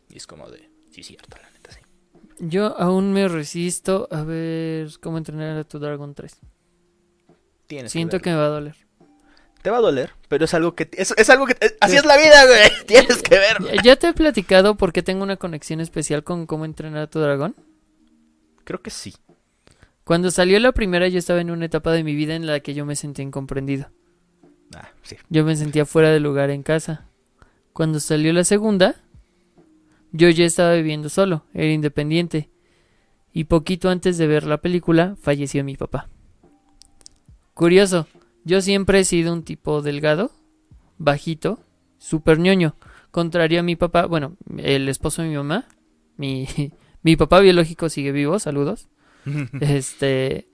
Y 0.09 0.17
es 0.17 0.27
como 0.27 0.49
de... 0.49 0.69
Sí, 0.91 1.03
cierto, 1.03 1.37
la 1.41 1.49
neta, 1.51 1.71
sí. 1.71 1.79
Yo 2.39 2.77
aún 2.79 3.13
me 3.13 3.27
resisto 3.27 4.07
a 4.11 4.23
ver 4.23 4.89
cómo 5.01 5.17
entrenar 5.17 5.57
a 5.57 5.63
tu 5.63 5.79
Dragon 5.79 6.13
3. 6.15 6.39
Tienes 7.67 7.91
Siento 7.91 8.17
que, 8.17 8.23
que 8.25 8.29
me 8.31 8.35
va 8.37 8.45
a 8.45 8.49
doler. 8.49 8.75
Te 9.61 9.69
va 9.69 9.77
a 9.77 9.81
doler, 9.81 10.11
pero 10.29 10.45
es 10.45 10.53
algo 10.53 10.75
que... 10.75 10.89
Es, 10.93 11.13
es 11.17 11.29
algo 11.29 11.45
que... 11.45 11.57
es- 11.59 11.75
así 11.81 11.97
es 11.97 12.05
la 12.05 12.15
vida, 12.17 12.45
güey. 12.45 12.71
Tienes 12.87 13.21
que 13.21 13.37
verlo. 13.37 13.69
Ya- 13.83 13.95
te 13.97 14.07
he 14.09 14.13
platicado 14.13 14.75
porque 14.75 15.03
tengo 15.03 15.23
una 15.23 15.37
conexión 15.37 15.81
especial 15.81 16.23
con 16.23 16.45
cómo 16.45 16.63
entrenar 16.65 17.03
a 17.03 17.07
tu 17.09 17.19
dragón. 17.19 17.55
Creo 18.63 18.81
que 18.81 18.89
sí. 18.91 19.13
Cuando 20.03 20.31
salió 20.31 20.59
la 20.59 20.71
primera 20.71 21.09
yo 21.09 21.19
estaba 21.19 21.41
en 21.41 21.51
una 21.51 21.65
etapa 21.65 21.91
de 21.91 22.03
mi 22.03 22.15
vida 22.15 22.35
en 22.35 22.45
la 22.45 22.61
que 22.61 22.73
yo 22.73 22.85
me 22.85 22.95
sentía 22.95 23.23
incomprendido. 23.23 23.89
Ah, 24.73 24.89
sí. 25.03 25.17
Yo 25.29 25.43
me 25.43 25.55
sentía 25.57 25.85
fuera 25.85 26.11
de 26.11 26.19
lugar 26.21 26.49
en 26.49 26.63
casa. 26.63 27.07
Cuando 27.73 27.99
salió 27.99 28.31
la 28.31 28.43
segunda, 28.45 28.95
yo 30.11 30.29
ya 30.29 30.45
estaba 30.45 30.73
viviendo 30.73 31.09
solo, 31.09 31.45
era 31.53 31.71
independiente. 31.71 32.49
Y 33.33 33.45
poquito 33.45 33.89
antes 33.89 34.17
de 34.17 34.27
ver 34.27 34.45
la 34.45 34.59
película, 34.59 35.15
falleció 35.21 35.63
mi 35.63 35.75
papá. 35.75 36.09
Curioso, 37.53 38.07
yo 38.43 38.61
siempre 38.61 38.99
he 38.99 39.03
sido 39.03 39.33
un 39.33 39.43
tipo 39.43 39.81
delgado, 39.81 40.31
bajito, 40.97 41.59
súper 41.97 42.39
ñoño. 42.39 42.75
Contrario 43.11 43.59
a 43.59 43.63
mi 43.63 43.75
papá, 43.75 44.05
bueno, 44.05 44.37
el 44.57 44.89
esposo 44.89 45.21
de 45.21 45.29
mi 45.29 45.35
mamá, 45.35 45.65
mi, 46.17 46.47
mi 47.03 47.15
papá 47.15 47.39
biológico 47.39 47.89
sigue 47.89 48.11
vivo, 48.11 48.39
saludos. 48.39 48.87
Este. 49.61 50.47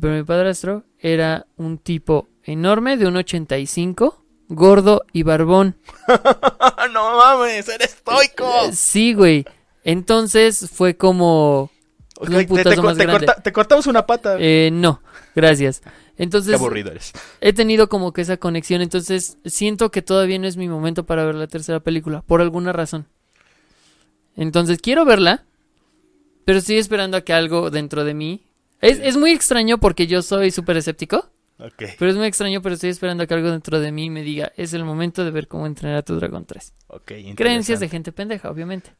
Pero 0.00 0.14
mi 0.14 0.24
padrastro 0.24 0.84
era 0.98 1.46
un 1.56 1.78
tipo 1.78 2.28
enorme 2.42 2.96
de 2.96 3.06
un 3.06 3.16
85, 3.16 4.23
gordo 4.48 5.02
y 5.12 5.22
barbón. 5.22 5.76
no 6.92 7.16
mames, 7.16 7.68
eres 7.68 7.94
estoico. 7.94 8.44
Eh, 8.66 8.72
Sí, 8.72 9.14
güey. 9.14 9.44
Entonces 9.84 10.70
fue 10.72 10.96
como. 10.96 11.70
Ok, 12.16 12.28
un 12.28 12.34
te, 12.34 12.38
te 12.38 12.46
putazo 12.46 12.76
co- 12.76 12.82
más 12.88 12.96
te 12.96 13.04
grande. 13.04 13.26
corta- 13.26 13.42
te 13.42 13.52
cortamos 13.52 13.86
una 13.86 14.06
pata. 14.06 14.36
Eh, 14.38 14.70
no, 14.72 15.02
gracias. 15.34 15.80
Qué 16.16 16.22
Entonces 16.22 16.54
aburrido 16.54 16.92
eres. 16.92 17.12
he 17.40 17.52
tenido 17.52 17.88
como 17.88 18.12
que 18.12 18.20
esa 18.22 18.36
conexión. 18.36 18.82
Entonces 18.82 19.36
siento 19.44 19.90
que 19.90 20.00
todavía 20.00 20.38
no 20.38 20.46
es 20.46 20.56
mi 20.56 20.68
momento 20.68 21.04
para 21.04 21.24
ver 21.24 21.34
la 21.34 21.48
tercera 21.48 21.80
película, 21.80 22.22
por 22.22 22.40
alguna 22.40 22.72
razón. 22.72 23.06
Entonces 24.36 24.78
quiero 24.80 25.04
verla, 25.04 25.44
pero 26.44 26.58
estoy 26.58 26.78
esperando 26.78 27.16
a 27.16 27.20
que 27.22 27.32
algo 27.32 27.70
dentro 27.70 28.04
de 28.04 28.14
mí. 28.14 28.44
Es, 28.80 28.98
es 29.00 29.16
muy 29.16 29.32
extraño 29.32 29.78
porque 29.78 30.06
yo 30.06 30.22
soy 30.22 30.50
súper 30.50 30.76
escéptico. 30.76 31.28
Pero 31.56 32.10
es 32.10 32.16
muy 32.16 32.26
extraño, 32.26 32.60
pero 32.62 32.74
estoy 32.74 32.90
esperando 32.90 33.22
a 33.24 33.26
que 33.26 33.34
algo 33.34 33.50
dentro 33.50 33.78
de 33.80 33.92
mí 33.92 34.10
me 34.10 34.22
diga, 34.22 34.52
es 34.56 34.72
el 34.74 34.84
momento 34.84 35.24
de 35.24 35.30
ver 35.30 35.46
cómo 35.48 35.66
entrenar 35.66 35.98
a 35.98 36.02
tu 36.02 36.16
dragón 36.16 36.44
3. 36.44 36.72
Ok, 36.88 37.12
Creencias 37.36 37.78
de 37.80 37.88
gente 37.88 38.10
pendeja, 38.12 38.50
obviamente. 38.50 38.90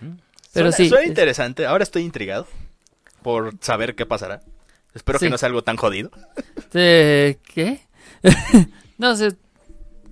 Mm. 0.00 0.14
Pero 0.52 0.72
Suena- 0.72 0.76
sí. 0.76 0.88
Suena 0.88 1.06
interesante. 1.06 1.66
Ahora 1.66 1.84
estoy 1.84 2.02
intrigado 2.02 2.46
por 3.22 3.54
saber 3.60 3.94
qué 3.94 4.06
pasará. 4.06 4.40
Espero 4.94 5.18
Sí. 5.20 5.26
que 5.26 5.30
no 5.30 5.38
sea 5.38 5.46
algo 5.48 5.62
tan 5.62 5.76
jodido. 5.76 6.10
Eh, 6.74 7.38
¿Qué? 7.54 7.80
no 8.98 9.14
sé, 9.14 9.36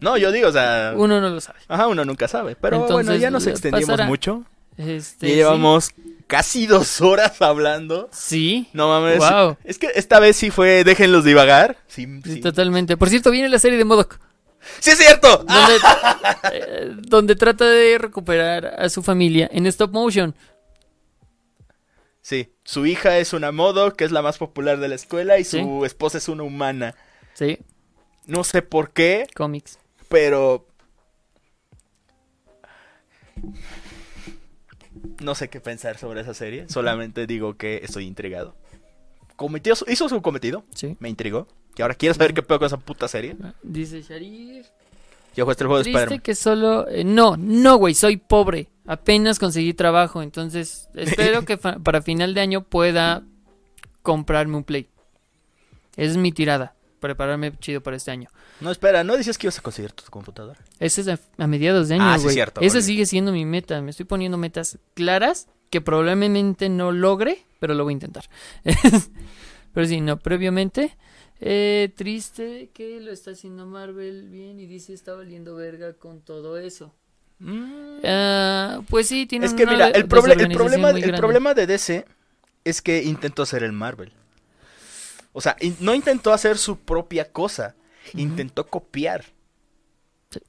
No, 0.00 0.16
yo 0.16 0.30
digo, 0.30 0.48
o 0.48 0.52
sea. 0.52 0.92
uno 0.96 1.20
no 1.20 1.28
lo 1.30 1.40
sabe. 1.40 1.58
Ajá, 1.66 1.88
uno 1.88 2.04
nunca 2.04 2.28
sabe. 2.28 2.54
Pero 2.54 2.76
Entonces, 2.76 3.06
bueno, 3.06 3.20
ya 3.20 3.30
nos 3.32 3.44
le 3.46 3.50
extendimos 3.50 3.86
pasará. 3.86 4.06
mucho. 4.06 4.44
Este, 4.76 5.30
Ya 5.30 5.34
llevamos 5.34 5.90
casi 6.28 6.66
dos 6.68 7.00
horas 7.00 7.42
hablando. 7.42 8.08
Sí, 8.12 8.68
No 8.72 8.86
mames. 8.88 9.18
Wow. 9.18 9.56
Es 9.64 9.78
que 9.78 9.88
esta 9.96 10.20
vez 10.20 10.36
sí 10.36 10.50
fue 10.52 10.84
déjenlos 10.84 11.24
divagar. 11.24 11.76
Sí, 11.88 12.06
sí, 12.24 12.34
sí. 12.34 12.40
totalmente. 12.40 12.96
Por 12.96 13.08
cierto, 13.08 13.32
viene 13.32 13.48
la 13.48 13.58
serie 13.58 13.76
de 13.78 13.84
Modoc, 13.84 14.20
¡Sí 14.80 14.90
es 14.90 14.98
cierto! 14.98 15.38
donde, 15.38 15.76
eh, 16.52 16.90
donde 17.00 17.34
trata 17.36 17.64
de 17.64 17.96
recuperar 17.98 18.66
a 18.78 18.88
su 18.88 19.02
familia 19.02 19.48
en 19.52 19.66
stop 19.66 19.92
motion. 19.92 20.34
Sí, 22.22 22.52
su 22.62 22.84
hija 22.84 23.16
es 23.18 23.32
una 23.32 23.52
modo, 23.52 23.94
que 23.94 24.04
es 24.04 24.10
la 24.12 24.20
más 24.20 24.36
popular 24.36 24.78
de 24.78 24.88
la 24.88 24.94
escuela, 24.96 25.38
y 25.38 25.44
Sí. 25.44 25.60
su 25.62 25.84
esposa 25.86 26.18
es 26.18 26.28
una 26.28 26.42
humana. 26.42 26.94
Sí, 27.34 27.58
No 28.26 28.44
sé 28.44 28.60
por 28.62 28.90
qué, 28.92 29.26
cómics. 29.34 29.78
pero... 30.08 30.66
No 35.20 35.34
sé 35.34 35.48
qué 35.48 35.60
pensar 35.60 35.98
sobre 35.98 36.20
esa 36.20 36.34
serie, 36.34 36.68
solamente 36.68 37.26
digo 37.26 37.56
que 37.56 37.80
estoy 37.82 38.04
intrigado. 38.06 38.54
Cometió 39.36 39.74
su- 39.76 39.84
hizo 39.88 40.08
su 40.08 40.20
cometido, 40.22 40.64
Sí. 40.74 40.96
me 41.00 41.08
intrigó. 41.08 41.46
Y 41.76 41.82
ahora 41.82 41.94
quiero 41.94 42.14
saber 42.14 42.34
qué 42.34 42.42
pedo 42.42 42.58
con 42.58 42.66
esa 42.66 42.76
puta 42.76 43.06
serie. 43.08 43.36
Dice 43.62 44.02
Sharif. 44.02 44.66
Yo 45.36 45.44
jugué 45.44 45.52
este 45.52 45.64
juego 45.64 45.78
de 45.78 45.84
Triste 45.84 45.98
Spider-Man. 46.00 46.22
que 46.22 46.34
solo... 46.34 46.88
eh, 46.88 47.04
no, 47.04 47.36
no, 47.36 47.76
güey, 47.76 47.94
soy 47.94 48.16
pobre. 48.16 48.68
Apenas 48.86 49.38
conseguí 49.38 49.74
trabajo, 49.74 50.22
entonces 50.22 50.88
espero 50.94 51.44
que 51.44 51.56
fa- 51.56 51.78
para 51.78 52.02
final 52.02 52.34
de 52.34 52.40
año 52.40 52.62
pueda 52.64 53.22
comprarme 54.02 54.56
un 54.56 54.64
Play. 54.64 54.88
Esa 55.96 56.12
es 56.12 56.16
mi 56.16 56.32
tirada. 56.32 56.74
Prepararme 57.00 57.52
chido 57.58 57.80
para 57.82 57.96
este 57.96 58.10
año. 58.10 58.28
No, 58.60 58.70
espera, 58.70 59.04
¿no 59.04 59.16
decías 59.16 59.38
que 59.38 59.46
ibas 59.46 59.58
a 59.58 59.62
conseguir 59.62 59.92
tu 59.92 60.04
computadora? 60.10 60.58
Ese 60.80 61.00
es 61.02 61.08
a, 61.08 61.18
a 61.38 61.46
mediados 61.46 61.88
de 61.88 61.94
año, 61.94 62.04
Ah, 62.04 62.18
sí, 62.18 62.28
cierto, 62.30 62.60
Esa 62.60 62.80
sigue 62.82 63.06
siendo 63.06 63.30
mi 63.32 63.44
meta. 63.44 63.80
Me 63.82 63.90
estoy 63.90 64.04
poniendo 64.06 64.36
metas 64.38 64.78
claras 64.94 65.48
que 65.70 65.80
probablemente 65.80 66.68
no 66.68 66.90
logre, 66.92 67.44
pero 67.60 67.74
lo 67.74 67.84
voy 67.84 67.92
a 67.92 67.94
intentar. 67.94 68.24
pero 69.72 69.86
sí, 69.86 70.00
no, 70.00 70.18
previamente. 70.18 70.96
eh, 71.40 71.92
triste 71.96 72.70
que 72.74 73.00
lo 73.00 73.12
está 73.12 73.30
haciendo 73.32 73.64
Marvel 73.66 74.28
bien 74.28 74.58
y 74.58 74.66
dice 74.66 74.92
está 74.92 75.14
valiendo 75.14 75.54
verga 75.54 75.92
con 75.94 76.20
todo 76.20 76.58
eso. 76.58 76.94
Mm. 77.38 77.98
Ah, 78.04 78.80
pues 78.88 79.06
sí, 79.06 79.26
tiene 79.26 79.46
Es 79.46 79.54
que 79.54 79.62
una 79.62 79.72
mira, 79.72 79.88
el, 79.90 80.08
proble- 80.08 80.40
el 80.40 80.52
problema, 80.52 80.90
el 80.90 81.14
problema 81.14 81.54
de 81.54 81.66
DC 81.68 82.04
es 82.64 82.82
que 82.82 83.02
intentó 83.04 83.42
hacer 83.42 83.62
el 83.62 83.70
Marvel. 83.72 84.12
O 85.32 85.40
sea, 85.40 85.56
no 85.80 85.94
intentó 85.94 86.32
hacer 86.32 86.58
su 86.58 86.78
propia 86.80 87.30
cosa, 87.30 87.74
intentó 88.14 88.66
copiar. 88.66 89.24
Sí. 90.30 90.40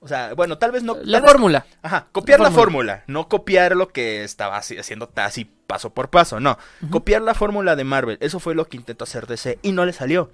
O 0.00 0.08
sea, 0.08 0.32
bueno, 0.34 0.56
tal 0.58 0.72
vez 0.72 0.82
no... 0.82 0.96
La 1.02 1.20
vez- 1.20 1.30
fórmula. 1.30 1.66
Ajá, 1.82 2.08
copiar 2.12 2.40
la 2.40 2.48
la 2.48 2.50
fórmula, 2.54 3.04
no 3.06 3.28
copiar 3.28 3.76
lo 3.76 3.88
que 3.88 4.24
estaba 4.24 4.58
haci- 4.58 4.78
haciendo 4.78 5.10
así 5.16 5.44
paso 5.66 5.90
por 5.92 6.10
paso, 6.10 6.40
no. 6.40 6.58
Copiar 6.90 7.22
la 7.22 7.34
fórmula 7.34 7.76
de 7.76 7.84
Marvel, 7.84 8.18
eso 8.20 8.40
fue 8.40 8.54
lo 8.54 8.66
que 8.68 8.76
intentó 8.76 9.04
hacer 9.04 9.26
DC 9.26 9.58
y 9.62 9.72
no 9.72 9.84
le 9.84 9.92
salió. 9.92 10.30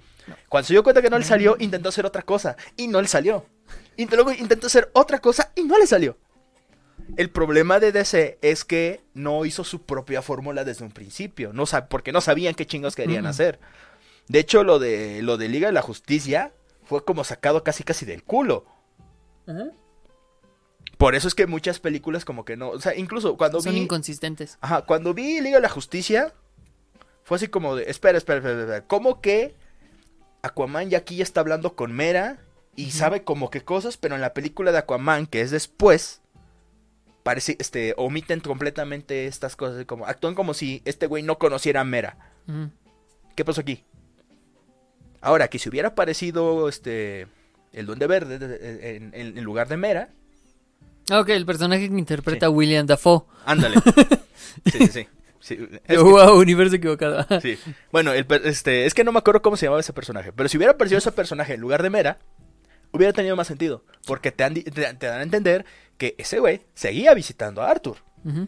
Cuando 0.49 0.67
se 0.67 0.73
dio 0.73 0.83
cuenta 0.83 1.01
que 1.01 1.09
no 1.09 1.19
le 1.19 1.25
salió, 1.25 1.55
intentó 1.59 1.89
hacer 1.89 2.05
otra 2.05 2.21
cosa 2.21 2.55
y 2.75 2.87
no 2.87 3.01
le 3.01 3.07
salió. 3.07 3.45
Y 3.97 4.05
luego 4.07 4.31
intentó 4.31 4.67
hacer 4.67 4.89
otra 4.93 5.19
cosa 5.19 5.51
y 5.55 5.63
no 5.63 5.77
le 5.77 5.85
salió. 5.87 6.17
El 7.15 7.29
problema 7.29 7.79
de 7.79 7.91
DC 7.91 8.37
es 8.41 8.65
que 8.65 9.01
no 9.13 9.45
hizo 9.45 9.63
su 9.63 9.83
propia 9.83 10.21
fórmula 10.21 10.63
desde 10.65 10.83
un 10.83 10.91
principio, 10.91 11.53
no 11.53 11.63
sab- 11.63 11.87
porque 11.87 12.11
no 12.11 12.19
sabían 12.21 12.53
qué 12.55 12.65
chingos 12.65 12.95
querían 12.95 13.25
hacer. 13.27 13.59
De 14.27 14.39
hecho, 14.39 14.63
lo 14.63 14.79
de 14.79 15.21
lo 15.21 15.37
de 15.37 15.49
Liga 15.49 15.67
de 15.67 15.73
la 15.73 15.81
Justicia 15.81 16.53
fue 16.83 17.03
como 17.03 17.23
sacado 17.23 17.63
casi 17.63 17.83
casi 17.83 18.05
del 18.05 18.23
culo. 18.23 18.65
Por 20.97 21.15
eso 21.15 21.27
es 21.27 21.35
que 21.35 21.47
muchas 21.47 21.79
películas 21.79 22.25
como 22.25 22.43
que 22.43 22.57
no, 22.57 22.69
o 22.69 22.79
sea, 22.79 22.95
incluso 22.95 23.37
cuando 23.37 23.61
Son 23.61 23.73
vi 23.73 23.81
inconsistentes. 23.81 24.57
Ajá, 24.61 24.81
cuando 24.81 25.13
vi 25.13 25.39
Liga 25.41 25.57
de 25.57 25.61
la 25.61 25.69
Justicia, 25.69 26.33
fue 27.23 27.37
así 27.37 27.47
como 27.47 27.75
de, 27.75 27.89
espera, 27.89 28.17
espera, 28.17 28.39
espera, 28.39 28.59
espera, 28.59 28.87
¿cómo 28.87 29.21
que 29.21 29.55
Aquaman 30.41 30.89
ya 30.89 30.99
aquí 30.99 31.17
ya 31.17 31.23
está 31.23 31.41
hablando 31.41 31.75
con 31.75 31.93
Mera 31.93 32.39
y 32.75 32.91
sabe 32.91 33.23
como 33.23 33.49
que 33.49 33.63
cosas, 33.63 33.97
pero 33.97 34.15
en 34.15 34.21
la 34.21 34.33
película 34.33 34.71
de 34.71 34.79
Aquaman, 34.79 35.27
que 35.27 35.41
es 35.41 35.51
después, 35.51 36.21
parece, 37.23 37.57
este, 37.59 37.93
omiten 37.97 38.39
completamente 38.39 39.27
estas 39.27 39.55
cosas, 39.55 39.85
como 39.85 40.05
actúan 40.05 40.35
como 40.35 40.53
si 40.53 40.81
este 40.85 41.07
güey 41.07 41.23
no 41.23 41.37
conociera 41.37 41.81
a 41.81 41.83
Mera. 41.83 42.17
¿Qué 43.35 43.45
pasó 43.45 43.61
aquí? 43.61 43.83
Ahora, 45.27 45.49
que 45.49 45.59
si 45.59 45.67
hubiera 45.69 45.89
aparecido 45.89 46.69
este 46.69 47.27
el 47.73 47.85
Duende 47.85 48.07
Verde 48.07 48.39
de- 48.39 48.47
de- 48.47 48.95
en, 48.95 49.11
en- 49.13 49.37
en 49.37 49.43
lugar 49.43 49.67
de 49.67 49.77
Mera, 49.77 50.09
Ok, 51.11 51.29
el 51.29 51.45
personaje 51.45 51.89
que 51.89 51.97
interpreta 51.97 52.49
William 52.49 52.85
Dafoe. 52.85 53.21
ándale. 53.45 53.75
sí, 54.65 54.77
sí, 54.79 54.87
sí. 54.87 55.07
Sí, 55.39 55.53
es 55.87 55.97
que- 55.97 56.03
wow, 56.03 56.37
universo 56.39 56.75
equivocado. 56.75 57.25
sí. 57.41 57.57
Bueno, 57.91 58.11
el 58.13 58.25
este, 58.45 58.85
es 58.85 58.93
que 58.93 59.03
no 59.03 59.11
me 59.11 59.19
acuerdo 59.19 59.41
cómo 59.41 59.55
se 59.57 59.65
llamaba 59.65 59.79
ese 59.81 59.93
personaje, 59.93 60.31
pero 60.33 60.49
si 60.49 60.57
hubiera 60.57 60.73
aparecido 60.73 60.97
ese 60.99 61.11
personaje 61.11 61.53
en 61.53 61.61
lugar 61.61 61.83
de 61.83 61.89
Mera, 61.89 62.17
hubiera 62.91 63.13
tenido 63.13 63.35
más 63.35 63.47
sentido, 63.47 63.83
porque 64.05 64.31
te, 64.31 64.43
han 64.43 64.53
te- 64.55 64.63
te 64.71 65.07
dan 65.07 65.19
a 65.19 65.23
entender 65.23 65.65
que 65.97 66.15
ese 66.17 66.39
güey 66.39 66.61
seguía 66.73 67.13
visitando 67.13 67.61
a 67.61 67.69
Arthur. 67.69 67.97
Ujú. 68.25 68.47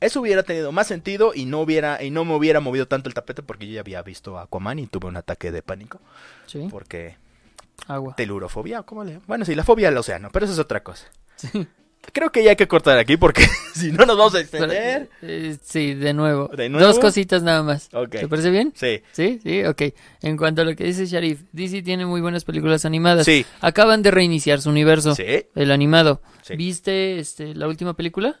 Eso 0.00 0.20
hubiera 0.20 0.42
tenido 0.42 0.70
más 0.72 0.86
sentido 0.86 1.32
y 1.34 1.44
no 1.46 1.60
hubiera 1.60 2.02
y 2.02 2.10
no 2.10 2.24
me 2.24 2.34
hubiera 2.34 2.60
movido 2.60 2.86
tanto 2.86 3.08
el 3.08 3.14
tapete 3.14 3.42
porque 3.42 3.66
yo 3.66 3.74
ya 3.74 3.80
había 3.80 4.02
visto 4.02 4.38
a 4.38 4.42
Aquaman 4.42 4.78
y 4.78 4.86
tuve 4.86 5.06
un 5.08 5.16
ataque 5.16 5.50
de 5.50 5.62
pánico 5.62 6.00
Sí, 6.46 6.68
porque 6.70 7.16
agua. 7.86 8.14
telurofobia, 8.16 8.82
¿cómo 8.82 9.04
le? 9.04 9.20
Bueno, 9.26 9.44
sí, 9.44 9.54
la 9.54 9.64
fobia 9.64 9.88
al 9.88 9.96
océano, 9.96 10.28
pero 10.32 10.44
eso 10.44 10.52
es 10.52 10.58
otra 10.58 10.82
cosa. 10.82 11.06
Sí. 11.36 11.66
Creo 12.12 12.30
que 12.30 12.44
ya 12.44 12.50
hay 12.50 12.56
que 12.56 12.68
cortar 12.68 12.98
aquí 12.98 13.16
porque 13.16 13.46
si 13.74 13.90
no 13.90 14.04
nos 14.04 14.18
vamos 14.18 14.34
a 14.34 14.40
extender. 14.40 15.08
eh, 15.22 15.56
sí, 15.62 15.94
de 15.94 16.12
nuevo. 16.12 16.48
¿De 16.54 16.68
nuevo? 16.68 16.86
Dos 16.86 16.98
cositas 16.98 17.42
nada 17.42 17.62
más. 17.62 17.88
¿Te 18.10 18.28
parece 18.28 18.50
bien? 18.50 18.74
Sí. 18.76 19.00
Sí, 19.12 19.40
sí, 19.42 19.64
ok. 19.64 19.82
En 20.20 20.36
cuanto 20.36 20.60
a 20.60 20.64
lo 20.66 20.76
que 20.76 20.84
dice 20.84 21.06
Sharif, 21.06 21.44
DC 21.52 21.80
tiene 21.80 22.04
muy 22.04 22.20
buenas 22.20 22.44
películas 22.44 22.84
animadas. 22.84 23.24
Sí. 23.24 23.46
Acaban 23.62 24.02
de 24.02 24.10
reiniciar 24.10 24.60
su 24.60 24.68
universo, 24.68 25.14
Sí. 25.14 25.46
el 25.54 25.70
animado. 25.70 26.20
Sí. 26.42 26.56
¿Viste 26.56 27.18
este, 27.18 27.54
la 27.54 27.68
última 27.68 27.94
película? 27.94 28.38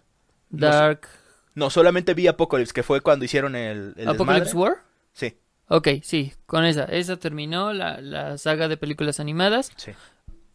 No 0.50 0.66
Dark 0.66 1.08
No, 1.54 1.70
solamente 1.70 2.14
vi 2.14 2.26
Apocalypse, 2.26 2.72
que 2.72 2.82
fue 2.82 3.00
cuando 3.00 3.24
hicieron 3.24 3.54
el, 3.56 3.94
el 3.96 4.08
Apocalypse 4.08 4.46
desmadre. 4.50 4.70
War. 4.74 4.82
Sí, 5.12 5.36
Ok, 5.68 5.88
sí, 6.02 6.32
con 6.46 6.64
esa. 6.64 6.84
Esa 6.84 7.16
terminó 7.16 7.72
la, 7.72 8.00
la 8.00 8.36
saga 8.38 8.68
de 8.68 8.76
películas 8.76 9.20
animadas. 9.20 9.70
sí. 9.76 9.92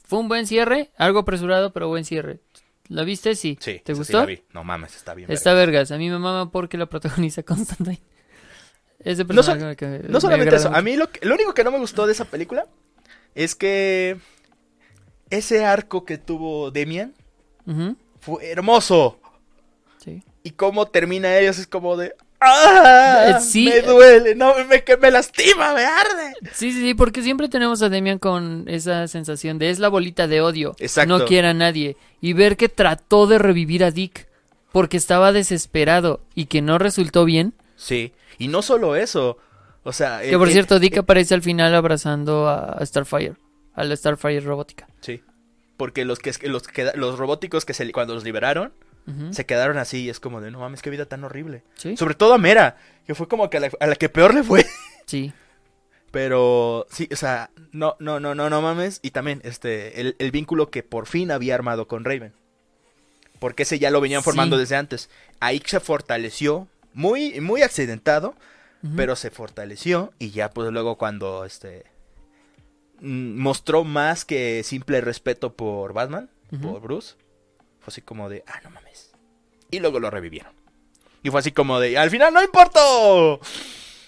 Fue 0.06 0.18
un 0.20 0.28
buen 0.28 0.48
cierre, 0.48 0.90
algo 0.98 1.20
apresurado, 1.20 1.72
pero 1.72 1.88
buen 1.88 2.04
cierre. 2.04 2.40
¿La 2.88 3.04
viste? 3.04 3.36
Sí. 3.36 3.58
Sí, 3.62 3.80
¿Te 3.86 3.92
esa 3.92 3.94
sí 3.94 4.12
gustó? 4.14 4.20
la 4.22 4.26
vi. 4.26 4.42
No 4.54 4.64
mames, 4.64 4.96
está 4.96 5.14
bien. 5.14 5.32
Está 5.32 5.54
verga. 5.54 5.72
vergas. 5.74 5.92
A 5.92 5.98
mí 6.00 6.10
me 6.10 6.18
mama 6.18 6.52
porque 6.52 6.78
la 6.80 6.88
protagoniza 6.88 7.44
Constantine. 7.44 8.02
Ese 9.00 9.24
No, 9.24 9.44
so- 9.44 9.52
personaje 9.54 9.88
me 9.88 10.00
no 10.00 10.10
me 10.14 10.20
solamente 10.22 10.56
eso, 10.56 10.70
a 10.74 10.82
mí 10.82 10.96
lo, 10.98 11.12
que- 11.12 11.24
lo 11.26 11.36
único 11.36 11.54
que 11.54 11.64
no 11.64 11.70
me 11.72 11.78
gustó 11.78 12.08
de 12.08 12.14
esa 12.14 12.26
película 12.26 12.66
es 13.36 13.54
que 13.56 14.18
ese 15.30 15.64
arco 15.64 16.06
que 16.06 16.18
tuvo 16.18 16.72
Demian 16.72 17.14
fue 18.20 18.50
hermoso. 18.50 19.20
Sí. 20.04 20.24
Y 20.44 20.52
cómo 20.52 20.88
termina 20.88 21.38
ellos 21.38 21.57
es 21.60 21.68
como 21.68 21.98
de... 21.98 22.14
¡Ah! 22.41 23.26
Eh, 23.28 23.41
sí. 23.41 23.66
Me 23.66 23.82
duele, 23.82 24.34
no, 24.36 24.53
me, 24.66 24.84
que 24.84 24.95
me 24.95 25.11
lastima, 25.11 25.74
me 25.74 25.84
arde. 25.84 26.34
Sí, 26.53 26.72
sí, 26.72 26.82
sí, 26.82 26.94
porque 26.94 27.22
siempre 27.22 27.49
tenemos 27.49 27.82
a 27.82 27.90
Demian 27.90 28.18
con 28.18 28.64
esa 28.68 29.07
sensación 29.07 29.60
de 29.60 29.70
es 29.70 29.80
la 29.80 29.90
bolita 29.90 30.28
de 30.28 30.40
odio. 30.40 30.76
Exacto. 30.80 31.18
No 31.18 31.26
quiere 31.26 31.49
a 31.49 31.53
nadie. 31.53 31.98
Y 32.22 32.34
ver 32.34 32.56
que 32.56 32.70
trató 32.70 33.28
de 33.28 33.40
revivir 33.40 33.84
a 33.84 33.91
Dick 33.91 34.28
porque 34.72 34.98
estaba 34.98 35.34
desesperado 35.34 36.22
y 36.34 36.45
que 36.45 36.61
no 36.61 36.78
resultó 36.78 37.26
bien. 37.26 37.53
Sí, 37.76 38.14
y 38.38 38.48
no 38.48 38.61
solo 38.61 38.95
eso. 38.95 39.38
O 39.84 39.91
sea... 39.91 40.22
Que 40.22 40.32
eh, 40.32 40.38
por 40.38 40.48
eh, 40.48 40.53
cierto, 40.53 40.80
Dick 40.80 40.98
aparece 40.98 41.34
al 41.34 41.41
final 41.41 41.76
abrazando 41.76 42.48
a 42.48 42.80
Starfire. 42.86 43.34
A 43.74 43.84
la 43.84 43.95
Starfire 43.95 44.41
robótica. 44.41 44.88
Sí. 45.02 45.22
Porque 45.76 46.06
los 46.06 46.20
que 46.20 46.34
los, 46.48 46.68
que, 46.68 46.91
los 46.95 47.18
robóticos 47.18 47.66
que 47.66 47.74
se, 47.74 47.90
cuando 47.91 48.14
los 48.14 48.24
liberaron 48.24 48.74
Se 49.32 49.46
quedaron 49.48 49.78
así 49.80 50.04
y 50.04 50.10
es 50.10 50.20
como 50.20 50.40
de 50.40 50.52
no 50.52 50.60
mames, 50.60 50.84
qué 50.84 50.92
vida 50.92 51.06
tan 51.08 51.24
horrible. 51.24 51.64
Sí, 51.76 51.98
Sobre 51.98 52.14
todo 52.14 52.36
a 52.36 52.38
Mera, 52.38 52.78
que 53.08 53.16
fue 53.16 53.28
como 53.28 53.50
que 53.50 53.58
a 53.58 53.60
la, 53.62 53.72
a 53.80 53.88
la 53.88 53.96
que 53.96 54.08
peor 54.08 54.36
le 54.36 54.44
fue. 54.44 54.64
sí. 55.08 55.34
Pero 56.12 56.86
sí, 56.92 57.08
o 57.12 57.16
sea, 57.16 57.50
no, 57.72 57.96
no, 58.00 58.20
no, 58.20 58.36
no, 58.36 58.50
no 58.50 58.62
mames. 58.62 59.00
Y 59.02 59.12
también 59.12 59.42
este, 59.44 60.02
el, 60.02 60.16
el 60.20 60.32
vínculo 60.32 60.70
que 60.70 60.84
por 60.84 61.06
fin 61.08 61.32
había 61.32 61.56
armado 61.56 61.88
con 61.88 62.04
Raven. 62.04 62.34
Porque 63.40 63.64
ese 63.64 63.80
ya 63.80 63.90
lo 63.92 64.02
venían 64.02 64.22
formando 64.24 64.56
Sí. 64.58 64.62
desde 64.62 64.76
antes. 64.76 65.10
Ahí 65.40 65.62
se 65.66 65.80
fortaleció, 65.80 66.68
muy, 66.94 67.40
muy 67.42 67.62
accidentado, 67.62 68.36
pero 68.96 69.16
se 69.16 69.32
fortaleció. 69.32 70.14
Y 70.20 70.32
ya 70.32 70.50
pues 70.52 70.72
luego 70.72 70.98
cuando 70.98 71.46
este 71.46 71.84
mm, 73.02 73.38
mostró 73.40 73.84
más 73.84 74.26
que 74.26 74.62
simple 74.64 75.02
respeto 75.02 75.54
por 75.54 75.94
Batman, 75.94 76.30
por 76.62 76.82
Bruce, 76.82 77.16
fue 77.80 77.88
así 77.91 78.01
como 78.01 78.30
de, 78.30 78.43
ah, 78.47 78.60
no 78.64 78.69
mames. 78.72 79.11
Y 79.72 79.80
luego 79.80 79.99
lo 79.99 80.10
revivieron. 80.10 80.53
Y 81.23 81.30
fue 81.30 81.39
así 81.39 81.51
como 81.51 81.80
de, 81.80 81.97
al 81.97 82.10
final 82.10 82.34
no 82.34 82.41
importó. 82.43 83.39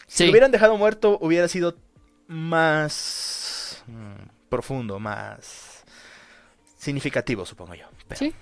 Si 0.08 0.26
lo 0.26 0.32
hubieran 0.32 0.52
dejado 0.52 0.78
muerto, 0.78 1.18
hubiera 1.22 1.48
sido 1.48 1.76
más 2.28 3.84
mm, 3.88 4.30
profundo, 4.50 5.00
más 5.00 5.84
significativo, 6.78 7.46
supongo 7.46 7.76
yo. 7.76 7.86
Pero, 8.08 8.20
Sí. 8.20 8.34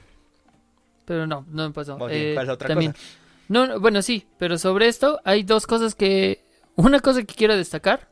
Pero 1.06 1.26
no, 1.28 1.46
no 1.50 1.68
me 1.68 1.74
pasó. 1.74 1.98
Bien, 1.98 2.12
Eh, 2.12 2.34
¿cuál 2.36 2.44
es 2.44 2.48
la 2.48 2.54
otra 2.54 2.68
también- 2.70 2.92
cosa? 2.94 3.04
No, 3.48 3.66
no, 3.66 3.80
bueno, 3.80 4.02
sí, 4.04 4.28
pero 4.38 4.58
sobre 4.60 4.88
esto 4.88 5.20
hay 5.26 5.42
dos 5.44 5.66
cosas 5.66 5.96
que... 5.96 6.44
Una 6.76 7.00
cosa 7.00 7.24
que 7.24 7.34
quiero 7.34 7.58
destacar. 7.58 8.08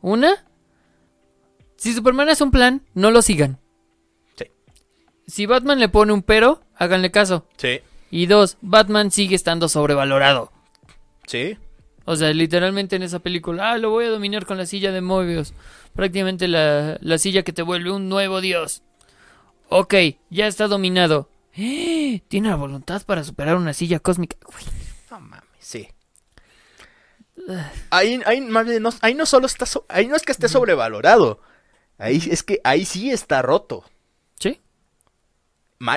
Una, 0.00 0.44
si 1.76 1.92
Superman 1.92 2.28
es 2.30 2.40
un 2.40 2.50
plan, 2.50 2.82
no 2.94 3.10
lo 3.10 3.20
sigan. 3.22 3.60
Si 5.26 5.46
Batman 5.46 5.78
le 5.80 5.88
pone 5.88 6.12
un 6.12 6.22
pero, 6.22 6.62
háganle 6.76 7.10
caso. 7.10 7.46
Sí, 7.56 7.80
Y 8.10 8.26
dos, 8.26 8.58
Batman 8.60 9.10
sigue 9.10 9.34
estando 9.36 9.68
sobrevalorado. 9.68 10.52
sí, 11.26 11.56
O 12.04 12.16
sea, 12.16 12.32
literalmente 12.34 12.96
en 12.96 13.02
esa 13.02 13.18
película, 13.20 13.72
ah, 13.72 13.78
lo 13.78 13.90
voy 13.90 14.04
a 14.04 14.10
dominar 14.10 14.44
con 14.46 14.58
la 14.58 14.66
silla 14.66 14.92
de 14.92 15.00
Mobius. 15.00 15.54
Prácticamente 15.94 16.48
la, 16.48 16.98
la 17.00 17.18
silla 17.18 17.42
que 17.42 17.52
te 17.52 17.62
vuelve 17.62 17.90
un 17.90 18.08
nuevo 18.08 18.40
dios. 18.42 18.82
Ok, 19.70 19.94
ya 20.28 20.46
está 20.46 20.68
dominado. 20.68 21.30
¡Eh! 21.56 22.20
Tiene 22.28 22.48
la 22.50 22.56
voluntad 22.56 23.02
para 23.06 23.24
superar 23.24 23.56
una 23.56 23.72
silla 23.72 24.00
cósmica. 24.00 24.36
Uy, 24.46 24.62
no 25.10 25.20
mames, 25.20 25.44
sí. 25.58 25.88
Ahí, 27.90 28.20
ahí, 28.26 28.40
no, 28.40 28.90
ahí 29.00 29.14
no 29.14 29.26
solo 29.26 29.46
está, 29.46 29.66
so- 29.66 29.84
ahí 29.88 30.06
no 30.06 30.16
es 30.16 30.22
que 30.22 30.32
esté 30.32 30.48
sobrevalorado. 30.48 31.40
Ahí 31.98 32.20
es 32.30 32.42
que 32.42 32.60
ahí 32.64 32.84
sí 32.84 33.10
está 33.10 33.42
roto. 33.42 33.84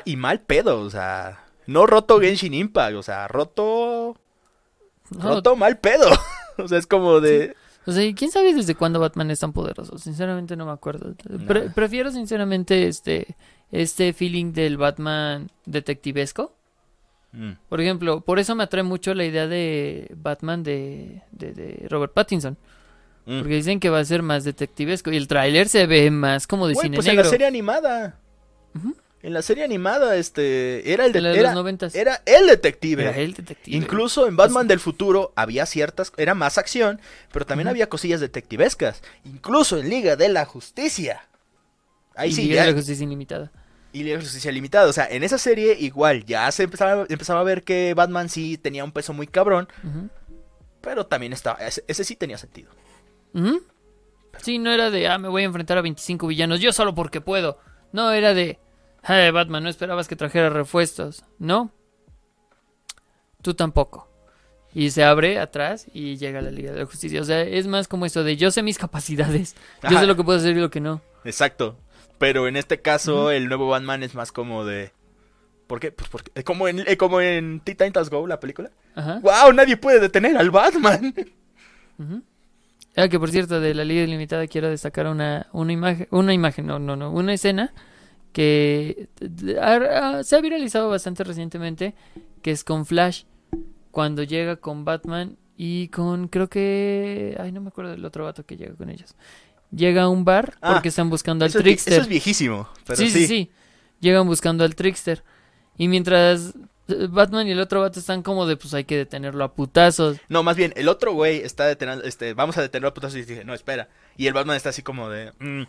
Y 0.06 0.16
mal 0.16 0.42
pedo, 0.42 0.82
o 0.82 0.90
sea, 0.90 1.46
no 1.66 1.86
roto 1.86 2.20
Genshin 2.20 2.54
Impact, 2.54 2.96
o 2.96 3.04
sea, 3.04 3.28
roto, 3.28 4.16
No, 5.12 5.22
roto 5.36 5.56
mal 5.56 5.78
pedo. 5.78 6.08
o 6.58 6.68
sea, 6.68 6.78
es 6.78 6.88
como 6.88 7.20
de, 7.20 7.56
O 7.86 7.92
sea, 7.92 8.04
¿y 8.04 8.14
¿quién 8.14 8.32
sabe 8.32 8.54
desde 8.54 8.76
cuándo 8.76 9.00
Batman 9.00 9.32
es 9.32 9.40
tan 9.40 9.54
poderoso? 9.54 9.98
Sinceramente 9.98 10.56
no 10.56 10.66
me 10.66 10.72
acuerdo. 10.72 11.14
Pre- 11.48 11.70
prefiero 11.70 12.12
sinceramente 12.12 12.88
este 12.88 13.36
este 13.72 14.14
feeling 14.14 14.54
del 14.54 14.78
Batman 14.78 15.50
detectivesco. 15.66 16.54
Mm, 17.34 17.52
Por 17.68 17.82
ejemplo, 17.82 18.22
por 18.22 18.40
eso 18.40 18.56
me 18.56 18.64
atrae 18.64 18.84
mucho 18.84 19.14
la 19.14 19.26
idea 19.26 19.48
de 19.48 20.10
Batman 20.16 20.64
de, 20.64 21.22
de, 21.32 21.52
de 21.54 21.88
Robert 21.90 22.14
Pattinson. 22.14 22.58
mm. 23.26 23.40
Porque 23.40 23.56
dicen 23.56 23.80
que 23.82 23.90
va 23.90 24.00
a 24.00 24.06
ser 24.06 24.22
más 24.24 24.44
detectivesco. 24.46 25.12
Y 25.12 25.18
el 25.18 25.28
tráiler 25.28 25.68
se 25.68 25.86
ve 25.86 26.10
más 26.12 26.48
como 26.48 26.68
de 26.68 26.74
Güey, 26.76 26.86
cine 26.86 26.96
pues 26.98 27.08
en 27.08 27.12
negro. 27.12 27.24
la 27.26 27.30
serie 27.30 27.48
animada. 27.48 28.18
Ujú. 28.76 28.96
En 29.24 29.34
la 29.34 29.42
serie 29.42 29.64
animada, 29.64 30.16
este, 30.16 30.94
era 30.94 31.06
el 31.06 31.12
de, 31.12 31.22
De 31.22 31.34
era, 31.40 31.50
los 31.50 31.56
noventas. 31.56 31.96
era 31.96 32.22
el 32.26 32.48
detective. 32.48 33.02
Era 33.04 33.18
el 33.18 33.34
detective. 33.34 33.76
Incluso 33.76 34.28
en 34.28 34.38
Batman 34.38 34.68
del 34.68 34.80
futuro 34.80 35.34
había 35.36 35.66
ciertas, 35.66 36.14
era 36.18 36.36
más 36.36 36.58
acción, 36.58 37.02
pero 37.34 37.46
también 37.46 37.68
había 37.68 37.90
cosillas 37.90 38.20
detectivescas. 38.22 39.02
Incluso 39.26 39.78
en 39.80 39.90
Liga 39.90 40.16
de 40.16 40.30
la 40.30 40.46
Justicia. 40.46 41.28
Ahí 42.16 42.30
Y 42.30 42.34
sí, 42.34 42.44
Liga 42.44 42.56
ya, 42.58 42.62
de 42.66 42.72
la 42.72 42.78
Justicia 42.78 43.04
Ilimitada. 43.04 43.52
y 43.92 44.00
Liga 44.04 44.12
de 44.12 44.18
la 44.18 44.24
Justicia 44.24 44.52
Limitada. 44.52 44.88
O 44.88 44.94
sea, 44.94 45.08
en 45.10 45.24
esa 45.24 45.38
serie 45.40 45.76
igual, 45.80 46.24
ya 46.26 46.52
se 46.52 46.64
empezaba, 46.64 47.06
empezaba 47.10 47.40
a 47.40 47.44
ver 47.44 47.64
que 47.64 47.94
Batman 47.96 48.30
sí 48.30 48.58
tenía 48.58 48.84
un 48.84 48.92
peso 48.92 49.14
muy 49.14 49.26
cabrón, 49.28 49.68
pero 50.82 51.08
también 51.08 51.34
estaba, 51.34 51.58
ese, 51.66 51.84
ese 51.88 52.04
sí 52.04 52.16
tenía 52.16 52.38
sentido. 52.38 52.72
Sí, 54.42 54.60
no 54.60 54.72
era 54.72 54.92
de, 54.92 55.08
ah, 55.08 55.18
me 55.18 55.28
voy 55.28 55.42
a 55.42 55.46
enfrentar 55.46 55.78
a 55.78 55.82
25 55.82 56.28
villanos, 56.28 56.60
yo 56.60 56.72
solo 56.72 56.94
porque 56.94 57.22
puedo. 57.22 57.60
No, 57.92 58.12
era 58.12 58.34
de, 58.34 58.60
hey, 59.08 59.32
Batman, 59.32 59.64
no 59.64 59.70
esperabas 59.70 60.08
que 60.08 60.16
trajera 60.16 60.50
refuerzos. 60.50 61.24
No. 61.40 61.72
Tú 63.42 63.54
tampoco. 63.54 64.10
Y 64.74 64.92
se 64.92 65.04
abre 65.04 65.40
atrás 65.40 65.88
y 65.94 66.18
llega 66.18 66.40
a 66.40 66.42
la 66.42 66.52
Liga 66.52 66.72
de 66.72 66.80
la 66.80 66.86
Justicia. 66.86 67.22
O 67.22 67.24
sea, 67.24 67.42
es 67.42 67.68
más 67.68 67.88
como 67.88 68.06
eso 68.06 68.24
de, 68.24 68.38
yo 68.38 68.52
sé 68.52 68.62
mis 68.62 68.78
capacidades. 68.78 69.56
Yo 69.84 69.90
Ajá. 69.90 70.02
sé 70.02 70.06
lo 70.06 70.16
que 70.16 70.24
puedo 70.24 70.38
hacer 70.38 70.56
y 70.56 70.60
lo 70.60 70.70
que 70.70 70.82
no. 70.82 71.02
Exacto. 71.24 71.78
Pero 72.18 72.48
en 72.48 72.58
este 72.58 72.82
caso, 72.82 73.32
el 73.32 73.48
nuevo 73.48 73.70
Batman 73.70 74.04
es 74.04 74.16
más 74.16 74.32
como 74.32 74.66
de. 74.66 74.92
¿Por 75.68 75.80
qué? 75.80 75.92
Pues 75.92 76.10
porque. 76.10 76.44
Como 76.44 76.68
en, 76.68 76.84
eh, 76.88 76.98
como 76.98 77.22
en 77.22 77.60
Teen 77.60 77.78
Titans 77.78 78.10
Go, 78.10 78.26
la 78.26 78.40
película. 78.40 78.72
Ajá. 78.96 79.20
¡Wow! 79.22 79.54
Nadie 79.54 79.78
puede 79.78 80.00
detener 80.00 80.36
al 80.38 80.50
Batman. 80.50 81.14
Ujú. 82.00 82.24
Ah, 82.96 83.08
que 83.08 83.20
por 83.20 83.30
cierto, 83.30 83.60
de 83.60 83.76
la 83.76 83.84
Liga 83.86 84.02
Ilimitada 84.02 84.48
quiero 84.48 84.70
destacar 84.70 85.06
una, 85.06 85.48
una 85.52 85.72
imagen, 85.72 86.08
una 86.10 86.34
imagen, 86.34 86.66
no, 86.66 86.80
no, 86.80 86.96
no, 86.96 87.12
una 87.12 87.34
escena 87.34 87.72
que 88.32 89.08
se 90.24 90.36
ha 90.36 90.42
viralizado 90.42 90.90
bastante 90.90 91.24
recientemente, 91.24 91.96
que 92.42 92.52
es 92.52 92.64
con 92.64 92.86
Flash, 92.86 93.24
cuando 93.92 94.24
llega 94.24 94.58
con 94.58 94.86
Batman 94.86 95.38
y 95.58 95.88
con, 95.88 96.28
creo 96.28 96.50
que, 96.50 97.36
ay, 97.40 97.52
no 97.52 97.62
me 97.62 97.70
acuerdo 97.70 97.92
del 97.92 98.06
otro 98.06 98.26
vato 98.26 98.46
que 98.46 98.58
llega 98.58 98.76
con 98.76 98.90
ellos. 98.90 99.16
Llega 99.72 100.04
a 100.04 100.08
un 100.10 100.24
bar 100.24 100.54
Ah, 100.62 100.74
porque 100.74 100.90
están 100.90 101.10
buscando 101.10 101.44
al 101.44 101.50
Eso 101.50 101.58
es, 101.60 101.64
Trickster. 101.64 101.94
eso 101.94 102.02
es 102.04 102.08
viejísimo. 102.08 102.70
Pero 102.86 102.98
sí, 102.98 103.10
sí, 103.10 103.20
sí, 103.22 103.28
sí. 103.28 103.52
Llegan 104.00 104.28
buscando 104.28 104.64
al 104.64 104.76
Trickster. 104.76 105.24
Y 105.78 105.88
mientras 105.88 106.54
eh, 106.88 107.08
Batman 107.10 107.48
y 107.48 107.52
el 107.52 107.60
otro 107.60 107.82
vato 107.82 108.00
están 108.00 108.22
como 108.22 108.46
de, 108.46 108.56
pues 108.56 108.74
hay 108.76 108.86
que 108.86 108.96
detenerlo 108.96 109.44
a 109.44 109.54
putazos. 109.56 110.18
No, 110.30 110.42
más 110.44 110.56
bien, 110.56 110.74
el 110.78 110.88
otro 110.88 111.12
güey 111.14 111.38
está 111.42 111.66
deteniendo, 111.66 112.06
este, 112.06 112.34
vamos 112.34 112.58
a 112.58 112.62
detenerlo 112.62 112.90
a 112.90 112.94
putazos 112.94 113.18
y 113.18 113.24
dije, 113.26 113.44
no, 113.44 113.54
espera. 113.54 113.90
Y 114.16 114.28
el 114.28 114.34
Batman 114.34 114.56
está 114.56 114.70
así 114.70 114.84
como 114.84 115.10
de, 115.10 115.34
"Mm, 115.40 115.64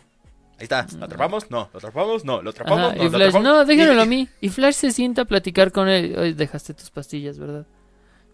ahí 0.59 0.63
está, 0.63 0.85
¿lo 0.97 1.05
atrapamos? 1.05 1.49
No, 1.49 1.69
¿lo 1.73 1.77
atrapamos? 1.79 2.23
No, 2.25 2.41
¿lo 2.41 2.49
atrapamos? 2.51 2.79
Ajá, 2.87 2.95
No, 2.95 3.01
y 3.01 3.05
¿lo 3.05 3.09
Flash, 3.11 3.21
atrapamos?". 3.29 3.43
no, 3.57 3.65
déjalo 3.65 3.93
Y- 3.95 3.99
a 3.99 4.05
mí. 4.05 4.29
Y 4.41 4.49
Flash 4.49 4.75
se 4.75 4.91
sienta 4.91 5.23
a 5.23 5.25
platicar 5.25 5.71
con 5.71 5.87
él. 5.89 6.15
Oye, 6.17 6.33
dejaste 6.33 6.73
tus 6.73 6.89
pastillas, 6.91 7.39
¿verdad? 7.39 7.65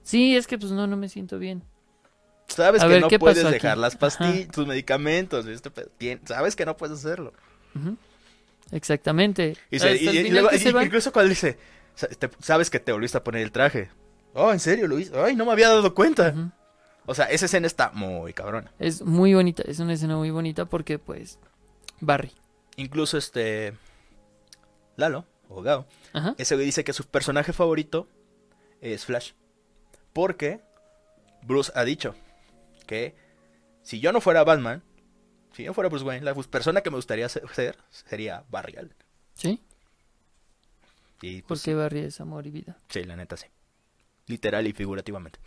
Sí, 0.03 0.35
es 0.35 0.45
que 0.47 0.57
pues 0.57 0.71
no, 0.71 0.85
no 0.87 0.97
me 0.97 1.07
siento 1.09 1.39
bien. 1.39 1.63
Sabes 2.47 2.81
A 2.83 2.85
que 2.87 2.93
ver, 2.93 3.01
no 3.01 3.07
¿qué 3.07 3.17
puedes 3.17 3.37
dejar 3.43 3.71
aquí? 3.71 3.81
las 3.81 3.93
Ajá. 3.95 3.99
pastillas, 3.99 4.47
tus 4.51 4.67
medicamentos, 4.67 5.45
este 5.47 5.71
sabes 6.25 6.55
que 6.55 6.65
no 6.65 6.77
puedes 6.77 6.97
hacerlo. 6.99 7.33
Exactamente. 8.71 9.57
Y, 9.71 9.79
se- 9.79 9.95
y- 9.95 10.07
y 10.09 10.29
luego, 10.31 10.49
y- 10.51 10.85
incluso 10.85 11.11
cuando 11.11 11.29
dice, 11.29 11.57
"Sa- 11.95 12.07
te- 12.07 12.29
sabes 12.39 12.69
que 12.69 12.79
te 12.79 12.91
volviste 12.91 13.17
a 13.17 13.23
poner 13.23 13.41
el 13.41 13.51
traje. 13.51 13.89
Oh, 14.33 14.51
¿en 14.51 14.59
serio, 14.59 14.87
Luis? 14.87 15.11
Ay, 15.13 15.35
no 15.35 15.45
me 15.45 15.51
había 15.51 15.69
dado 15.69 15.93
cuenta. 15.93 16.33
O 17.05 17.13
sea, 17.13 17.25
esa 17.25 17.45
escena 17.45 17.67
está 17.67 17.91
muy 17.93 18.33
cabrona. 18.33 18.71
Es 18.79 19.01
muy 19.03 19.33
bonita, 19.33 19.63
es 19.67 19.79
una 19.79 19.93
escena 19.93 20.17
muy 20.17 20.31
bonita 20.31 20.65
porque 20.65 20.97
pues 20.99 21.39
Barry. 21.99 22.31
Incluso 22.77 23.17
este 23.17 23.73
Lalo, 24.97 25.25
o 25.49 25.61
Gao, 25.61 25.85
Ajá. 26.13 26.35
ese 26.37 26.55
güey 26.55 26.65
dice 26.65 26.83
que 26.83 26.93
su 26.93 27.05
personaje 27.05 27.53
favorito 27.53 28.07
es 28.81 29.05
Flash. 29.05 29.31
Porque 30.13 30.61
Bruce 31.43 31.71
ha 31.75 31.83
dicho 31.83 32.15
que 32.87 33.15
si 33.81 33.99
yo 33.99 34.11
no 34.11 34.21
fuera 34.21 34.43
Batman, 34.43 34.83
si 35.53 35.63
yo 35.63 35.73
fuera 35.73 35.89
Bruce 35.89 36.05
Wayne, 36.05 36.25
la 36.25 36.33
persona 36.33 36.81
que 36.81 36.89
me 36.89 36.95
gustaría 36.97 37.27
ser 37.29 37.43
ser 37.53 37.77
sería 37.89 38.43
Barry 38.49 38.75
Allen. 38.77 38.95
¿Sí? 39.35 39.61
Y 41.21 41.41
pues, 41.43 41.61
Porque 41.61 41.75
Barry 41.75 41.99
es 41.99 42.19
amor 42.21 42.45
y 42.47 42.51
vida. 42.51 42.77
sí, 42.89 43.03
la 43.03 43.15
neta 43.15 43.37
sí. 43.37 43.47
Literal 44.27 44.65
y 44.67 44.73
figurativamente. 44.73 45.39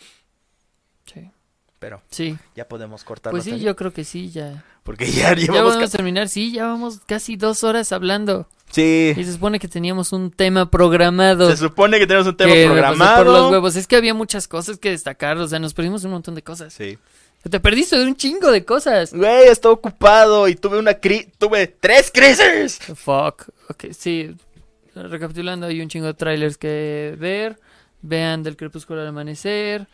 Sí. 1.06 1.30
Pero 1.78 2.02
Sí. 2.10 2.36
ya 2.56 2.66
podemos 2.66 3.04
cortar. 3.04 3.30
Pues 3.30 3.44
sí, 3.44 3.60
yo 3.60 3.76
creo 3.76 3.92
que 3.92 4.04
sí, 4.04 4.30
ya. 4.30 4.64
Porque 4.82 5.10
ya 5.10 5.28
Ya 5.34 5.34
llevamos... 5.34 5.74
vamos 5.74 5.76
ca- 5.78 5.84
a 5.84 5.88
terminar, 5.96 6.28
sí, 6.28 6.52
ya 6.52 6.66
vamos 6.66 7.00
casi 7.06 7.36
dos 7.36 7.62
horas 7.64 7.92
hablando. 7.92 8.48
Sí. 8.70 9.14
Y 9.16 9.24
se 9.24 9.32
supone 9.32 9.58
que 9.58 9.68
teníamos 9.68 10.12
un 10.12 10.30
tema 10.30 10.70
programado. 10.70 11.48
Se 11.50 11.56
supone 11.56 11.98
que 11.98 12.06
tenemos 12.06 12.26
un 12.26 12.36
tema 12.36 12.52
que 12.52 12.64
pasé 12.64 12.72
programado. 12.72 13.24
por 13.24 13.32
los 13.32 13.50
huevos. 13.52 13.76
Es 13.76 13.86
que 13.86 13.96
había 13.96 14.12
muchas 14.12 14.46
cosas 14.48 14.78
que 14.78 14.90
destacar, 14.90 15.38
o 15.38 15.46
sea, 15.48 15.58
nos 15.58 15.72
perdimos 15.72 16.04
un 16.04 16.10
montón 16.10 16.34
de 16.34 16.42
cosas. 16.42 16.74
Sí. 16.74 16.98
Te 17.48 17.60
perdiste 17.60 17.96
de 17.96 18.04
un 18.04 18.16
chingo 18.16 18.50
de 18.50 18.64
cosas. 18.64 19.14
Güey, 19.14 19.46
estaba 19.48 19.72
ocupado 19.72 20.48
y 20.48 20.56
tuve 20.56 20.78
una 20.78 20.94
cri... 20.94 21.28
Tuve 21.38 21.68
tres 21.68 22.10
crisis. 22.12 22.78
Fuck. 22.96 23.48
Ok, 23.70 23.84
sí. 23.96 24.34
Recapitulando, 24.94 25.66
hay 25.66 25.80
un 25.80 25.88
chingo 25.88 26.06
de 26.08 26.14
trailers 26.14 26.58
que 26.58 27.14
ver. 27.18 27.58
Vean 28.02 28.42
Del 28.42 28.56
Crepúsculo 28.56 29.00
al 29.00 29.06
Amanecer. 29.06 29.86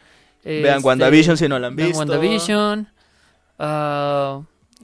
Vean 0.44 0.76
Este, 0.76 0.86
WandaVision 0.86 1.36
si 1.38 1.48
no 1.48 1.58
la 1.58 1.68
han 1.68 1.76
vean 1.76 1.88
visto. 1.88 1.98
WandaVision. 2.00 2.88
Ah, 3.58 4.42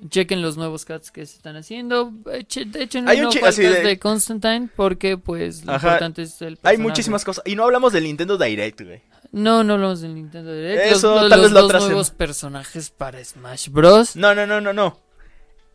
chequen 0.09 0.41
los 0.43 0.57
nuevos 0.57 0.85
cuts 0.85 1.11
que 1.11 1.27
se 1.27 1.37
están 1.37 1.57
haciendo. 1.57 2.13
Eche- 2.27 2.69
Echen 2.81 3.09
Hay 3.09 3.21
un 3.21 3.27
al 3.37 3.45
así 3.45 3.63
de- 3.63 3.83
de 3.83 3.99
Constantine 3.99 4.69
porque 4.75 5.19
pues 5.19 5.65
lo 5.65 5.73
Ajá. 5.73 5.89
importante 5.89 6.23
es 6.23 6.41
el 6.43 6.49
Hay 6.49 6.57
personaje. 6.57 6.79
muchísimas 6.83 7.25
cosas. 7.25 7.45
Y 7.47 7.57
no 7.57 7.65
hablamos 7.65 7.93
del 7.93 8.05
Nintendo 8.05 8.39
Direct, 8.39 8.81
güey. 8.83 9.03
No, 9.33 9.63
no 9.63 9.75
hablamos 9.75 10.01
del 10.01 10.15
Nintendo 10.15 10.53
Direct. 10.53 10.93
Eso, 10.93 11.13
los, 11.13 11.21
los- 11.23 11.31
tal 11.31 11.43
los 11.43 11.51
vez 11.53 11.55
dos 11.55 11.65
otra 11.65 11.79
nuevos 11.81 12.11
personajes 12.11 12.91
para 12.91 13.23
Smash 13.25 13.69
Bros. 13.69 14.17
No, 14.17 14.35
no, 14.35 14.47
no, 14.47 14.61
no, 14.61 14.73
no. 14.73 14.99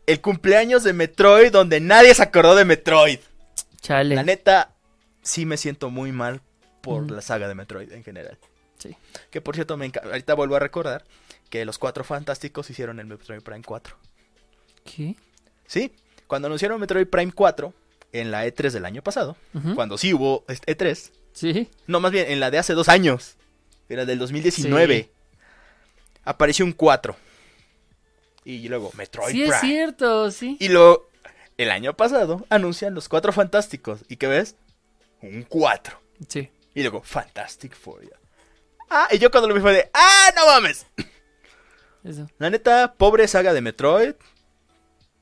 El 0.06 0.20
cumpleaños 0.20 0.84
de 0.84 0.92
Metroid 0.92 1.50
donde 1.52 1.80
nadie 1.80 2.14
se 2.14 2.22
acordó 2.22 2.54
de 2.54 2.64
Metroid. 2.64 3.18
Chale. 3.80 4.14
La 4.14 4.22
neta, 4.22 4.70
sí 5.22 5.46
me 5.46 5.56
siento 5.56 5.90
muy 5.90 6.12
mal 6.12 6.40
por 6.80 7.10
la 7.10 7.20
saga 7.22 7.48
de 7.48 7.54
Metroid 7.54 7.92
en 7.92 8.04
general. 8.04 8.38
Sí. 8.88 8.96
Que 9.30 9.40
por 9.40 9.54
cierto, 9.54 9.76
me 9.76 9.90
ahorita 10.02 10.34
vuelvo 10.34 10.56
a 10.56 10.60
recordar 10.60 11.04
que 11.50 11.64
los 11.64 11.78
cuatro 11.78 12.04
fantásticos 12.04 12.68
hicieron 12.70 12.98
el 13.00 13.06
Metroid 13.06 13.40
Prime 13.42 13.62
4. 13.64 13.96
¿Qué? 14.84 15.16
Sí, 15.66 15.92
cuando 16.26 16.46
anunciaron 16.46 16.80
Metroid 16.80 17.06
Prime 17.06 17.32
4 17.32 17.72
en 18.12 18.30
la 18.30 18.46
E3 18.46 18.70
del 18.70 18.84
año 18.84 19.02
pasado, 19.02 19.36
cuando 19.74 19.98
sí 19.98 20.12
hubo 20.14 20.44
este 20.48 20.76
E3, 20.76 21.10
Sí. 21.32 21.68
no, 21.86 22.00
más 22.00 22.12
bien 22.12 22.30
en 22.30 22.40
la 22.40 22.50
de 22.50 22.58
hace 22.58 22.72
dos 22.72 22.88
años, 22.88 23.36
era 23.88 24.04
del 24.04 24.18
2019, 24.18 25.10
apareció 26.24 26.64
un 26.64 26.72
4. 26.72 27.16
Y 28.44 28.68
luego 28.68 28.92
Metroid 28.96 29.32
Sí, 29.32 29.42
es 29.42 29.48
Prime. 29.50 29.60
cierto, 29.74 30.30
sí. 30.30 30.56
Y 30.60 30.68
luego, 30.68 31.08
el 31.58 31.70
año 31.70 31.94
pasado, 31.96 32.46
anuncian 32.48 32.94
los 32.94 33.08
cuatro 33.08 33.32
fantásticos. 33.32 34.00
¿Y 34.08 34.16
qué 34.16 34.28
ves? 34.28 34.54
Un 35.20 35.42
4. 35.42 35.98
Sí. 36.28 36.48
Y 36.74 36.82
luego, 36.82 37.02
Fantastic 37.02 37.74
Four. 37.74 38.02
Ah, 38.90 39.08
y 39.10 39.18
yo 39.18 39.30
cuando 39.30 39.48
lo 39.48 39.54
vi 39.54 39.60
fue 39.60 39.72
de, 39.72 39.90
¡ah, 39.94 40.30
no 40.36 40.46
mames! 40.46 40.86
Eso. 42.04 42.28
La 42.38 42.50
neta, 42.50 42.94
pobre 42.96 43.26
saga 43.26 43.52
de 43.52 43.60
Metroid. 43.60 44.14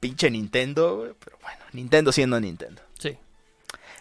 Pinche 0.00 0.30
Nintendo, 0.30 1.16
pero 1.24 1.38
bueno, 1.40 1.58
Nintendo 1.72 2.12
siendo 2.12 2.38
Nintendo. 2.38 2.82
Sí. 2.98 3.16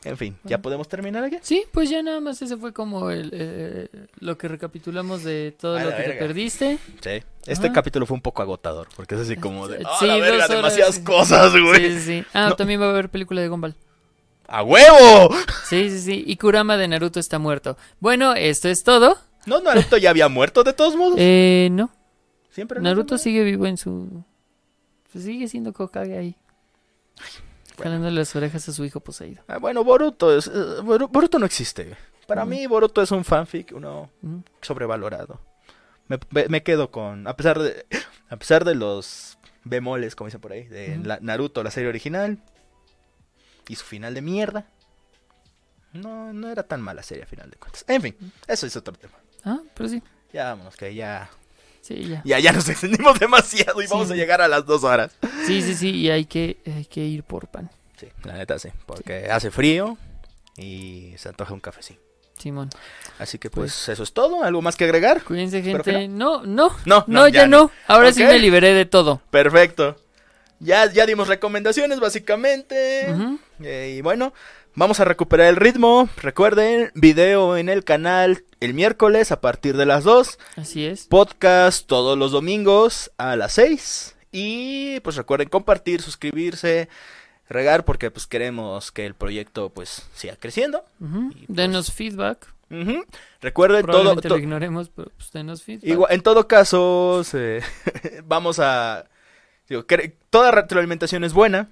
En 0.03 0.18
fin, 0.18 0.38
¿ya 0.44 0.57
podemos 0.61 0.90
terminar 0.90 1.23
aquí? 1.23 1.38
Sí, 1.41 1.64
pues 1.72 1.90
ya 1.90 2.03
nada 2.03 2.19
más 2.19 2.41
ese 2.41 2.57
fue 2.57 2.73
como 2.73 3.10
el, 3.10 3.30
eh, 3.31 3.88
lo 4.19 4.38
que 4.38 4.49
recapitulamos 4.49 5.23
de 5.23 5.56
todo 5.57 5.77
A 5.77 5.84
lo 5.85 5.95
que 5.95 6.03
te 6.03 6.14
perdiste. 6.15 6.77
Sí. 7.02 7.23
Este 7.45 7.68
Ajá. 7.68 7.73
capítulo 7.73 8.06
fue 8.06 8.15
un 8.15 8.22
poco 8.22 8.41
agotador, 8.41 8.90
porque 8.98 9.15
es 9.15 9.22
así 9.22 9.38
como 9.38 9.69
de, 9.69 9.81
¡ah, 9.85 9.95
Sí, 9.99 10.06
la 10.07 10.18
verga! 10.18 10.48
Demasiadas 10.49 10.99
cosas, 10.99 11.53
güey. 11.57 11.80
Sí, 11.90 11.99
sí, 11.99 12.06
sí. 12.06 12.26
Ah, 12.34 12.49
No. 12.49 12.56
también 12.57 12.81
va 12.81 12.88
a 12.88 12.90
haber 12.90 13.07
película 13.10 13.40
de 13.40 13.48
Gumball. 13.48 13.76
¡A 14.45 14.61
huevo! 14.61 15.34
Sí, 15.69 15.90
sí, 15.90 15.99
sí. 15.99 16.23
Y 16.27 16.35
Kurama 16.35 16.76
de 16.76 16.90
Naruto 16.90 17.22
está 17.22 17.40
muerto. 17.40 17.77
Bueno, 18.02 18.34
esto 18.34 18.68
es 18.68 18.84
todo. 18.84 19.18
¿No, 19.45 19.60
Naruto 19.61 19.98
ya 19.98 20.10
había 20.10 20.30
muerto 20.30 20.64
de 20.64 20.74
todos 20.74 20.95
modos? 20.95 21.15
Eh, 21.20 21.70
no. 21.72 21.91
Siempre 22.49 22.80
Naruto 22.80 23.18
sigue 23.18 23.44
vivo 23.44 23.65
en 23.65 23.78
su... 23.78 24.24
pues 25.11 25.24
sigue 25.26 25.48
siendo 25.48 25.74
Kokage 25.74 26.18
ahí. 26.18 26.36
Jalándole 27.82 28.15
las 28.18 28.36
orejas 28.36 28.70
a 28.70 28.74
su 28.74 28.86
hijo 28.86 28.99
poseído. 28.99 29.44
Ah, 29.48 29.57
bueno, 29.57 29.84
Boruto 29.84 30.36
es, 30.38 30.48
eh, 30.48 30.52
Boru- 30.84 31.10
Boruto 31.11 31.40
no 31.40 31.45
existe. 31.45 31.95
Para 32.28 32.45
mí 32.45 32.68
Boruto 32.68 33.02
es 33.02 33.11
un 33.11 33.26
fanfic, 33.26 33.74
uno 33.76 34.10
sobrevalorado. 34.61 35.41
Me, 36.49 36.61
quedo 36.64 36.91
con, 36.91 37.28
a 37.28 37.36
pesar 37.36 37.60
de, 37.60 37.86
a 38.30 38.38
pesar 38.38 38.64
de 38.65 38.76
los 38.76 39.38
bemoles, 39.64 40.15
como 40.15 40.28
dicen 40.28 40.40
por 40.41 40.52
ahí, 40.52 40.65
de 40.68 40.98
la- 41.03 41.20
Naruto, 41.22 41.64
la 41.64 41.72
serie 41.72 41.90
original 41.90 42.38
y 43.68 43.76
su 43.76 43.84
final 43.86 44.14
de 44.14 44.22
mierda. 44.22 44.68
No, 45.94 46.32
no 46.34 46.49
era 46.49 46.64
tan 46.64 46.82
mala 46.82 47.02
serie 47.03 47.24
a 47.24 47.28
final 47.28 47.49
de 47.49 47.57
cuentas. 47.57 47.84
En 47.88 48.02
fin, 48.02 48.15
eso 48.48 48.68
es 48.68 48.76
otro 48.76 48.94
tema. 48.94 49.14
Ah, 49.45 49.60
pero 49.76 49.90
sí. 49.90 50.02
Ya 50.32 50.45
vámonos, 50.45 50.76
que 50.76 50.94
ya, 50.95 51.30
Sí, 51.82 52.07
ya. 52.07 52.22
ya, 52.26 52.40
ya 52.40 52.52
nos 52.53 52.68
extendimos 52.70 53.20
demasiado 53.20 53.82
y 53.82 53.86
Sí. 53.88 53.91
vamos 53.94 54.10
a 54.11 54.15
llegar 54.15 54.41
a 54.41 54.48
las 54.48 54.65
dos 54.65 54.84
horas. 54.84 55.11
Sí, 55.45 55.61
sí, 55.61 55.76
sí. 55.76 55.90
Y 55.91 56.10
hay 56.10 56.26
que, 56.26 56.57
hay 56.65 56.86
que 56.86 57.02
ir 57.06 57.24
por 57.24 57.48
pan. 57.48 57.70
Sí, 57.98 58.07
la 58.24 58.34
neta 58.34 58.57
sí, 58.60 58.70
porque 58.86 59.30
hace 59.30 59.52
frío 59.52 59.98
y 60.57 61.14
se 61.18 61.30
antoja 61.30 61.53
un 61.53 61.60
cafecín. 61.60 61.98
Simón. 62.38 62.70
Así 63.20 63.38
que 63.38 63.49
pues, 63.49 63.88
eso 63.90 64.03
es 64.03 64.11
todo. 64.11 64.44
¿Algo 64.44 64.61
más 64.61 64.76
que 64.76 64.84
agregar? 64.86 65.24
Cuídense, 65.24 65.61
gente. 65.61 66.07
No, 66.07 66.44
no. 66.44 66.76
No, 66.86 67.03
No, 67.07 67.28
ya, 67.28 67.48
no. 67.48 67.70
Ahora 67.88 68.11
sí 68.11 68.24
me 68.24 68.40
liberé 68.40 68.74
de 68.74 68.86
todo. 68.86 69.22
Perfecto. 69.30 69.98
Ya, 70.60 70.91
ya 70.91 71.06
dimos 71.06 71.28
recomendaciones 71.28 71.99
básicamente. 71.99 73.14
Eh, 73.61 73.95
y 73.98 74.02
bueno, 74.02 74.34
vamos 74.76 75.00
a 75.00 75.06
recuperar 75.06 75.48
el 75.48 75.56
ritmo. 75.56 76.10
Recuerden, 76.18 76.91
video 76.95 77.58
en 77.58 77.70
el 77.70 77.84
canal 77.84 78.44
el 78.60 78.74
miércoles 78.74 79.32
a 79.32 79.41
partir 79.41 79.76
de 79.78 79.86
las 79.86 80.04
2. 80.04 80.38
Así 80.58 80.86
es. 80.86 81.08
Podcast 81.08 81.86
todos 81.88 82.18
los 82.18 82.32
domingos 82.32 83.12
a 83.18 83.36
las 83.36 83.54
6. 83.54 84.16
Y 84.32 85.00
pues 85.02 85.16
recuerden 85.16 85.50
compartir, 85.50 86.02
suscribirse, 86.02 86.90
regar 87.50 87.86
porque 87.86 88.10
pues 88.10 88.26
queremos 88.26 88.91
que 88.91 89.06
el 89.06 89.14
proyecto 89.14 89.70
pues 89.70 90.08
siga 90.16 90.36
creciendo. 90.38 90.84
Y, 91.00 91.06
pues, 91.06 91.45
Denos 91.48 91.91
feedback. 91.91 92.52
Ujú. 92.72 93.06
Recuerden 93.41 93.86
todo, 93.86 94.16
to- 94.16 94.30
lo 94.30 94.38
ignoremos, 94.40 94.90
pero 94.90 95.12
pues 95.16 95.32
denos 95.32 95.62
feedback. 95.62 95.88
Igual, 95.88 96.12
en 96.14 96.22
todo 96.22 96.48
caso, 96.48 97.24
se- 97.24 97.62
vamos 98.26 98.58
a... 98.60 99.06
digo, 99.70 99.86
toda 100.32 100.50
retroalimentación 100.50 101.24
es 101.24 101.34
buena. 101.34 101.70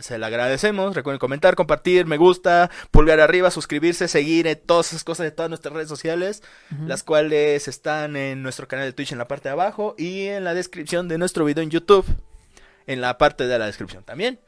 Se 0.00 0.18
la 0.18 0.28
agradecemos. 0.28 0.94
Recuerden 0.94 1.18
comentar, 1.18 1.54
compartir, 1.54 2.06
me 2.06 2.16
gusta, 2.16 2.70
pulgar 2.90 3.20
arriba, 3.20 3.50
suscribirse, 3.50 4.08
seguir 4.08 4.46
en 4.46 4.58
todas 4.64 4.88
esas 4.88 5.04
cosas 5.04 5.24
de 5.24 5.30
todas 5.30 5.48
nuestras 5.50 5.74
redes 5.74 5.88
sociales, 5.88 6.42
Ujú. 6.72 6.86
las 6.86 7.02
cuales 7.02 7.68
están 7.68 8.16
en 8.16 8.42
nuestro 8.42 8.66
canal 8.68 8.86
de 8.86 8.92
Twitch 8.92 9.12
en 9.12 9.18
la 9.18 9.28
parte 9.28 9.48
de 9.48 9.52
abajo 9.52 9.94
y 9.98 10.26
en 10.26 10.44
la 10.44 10.54
descripción 10.54 11.08
de 11.08 11.18
nuestro 11.18 11.44
video 11.44 11.62
en 11.62 11.70
YouTube, 11.70 12.06
en 12.86 13.00
la 13.00 13.18
parte 13.18 13.46
de 13.46 13.58
la 13.58 13.66
descripción 13.66 14.02
también. 14.04 14.40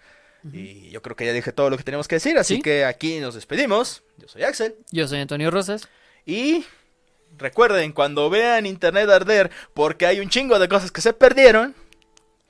Y 0.52 0.90
yo 0.90 1.02
creo 1.02 1.16
que 1.16 1.26
ya 1.26 1.32
dije 1.32 1.50
todo 1.52 1.70
lo 1.70 1.76
que 1.76 1.82
tenemos 1.82 2.06
que 2.06 2.16
decir, 2.16 2.38
así 2.38 2.56
¿Sí? 2.56 2.62
que 2.62 2.84
aquí 2.84 3.18
nos 3.18 3.34
despedimos. 3.34 4.04
Yo 4.16 4.28
soy 4.28 4.44
Axel. 4.44 4.76
Yo 4.92 5.08
soy 5.08 5.18
Antonio 5.18 5.50
Rosas. 5.50 5.88
Y 6.24 6.64
recuerden, 7.36 7.92
cuando 7.92 8.30
vean 8.30 8.64
internet 8.64 9.10
arder 9.10 9.50
porque 9.74 10.06
hay 10.06 10.20
un 10.20 10.28
chingo 10.28 10.58
de 10.60 10.68
cosas 10.68 10.92
que 10.92 11.00
se 11.00 11.12
perdieron, 11.12 11.74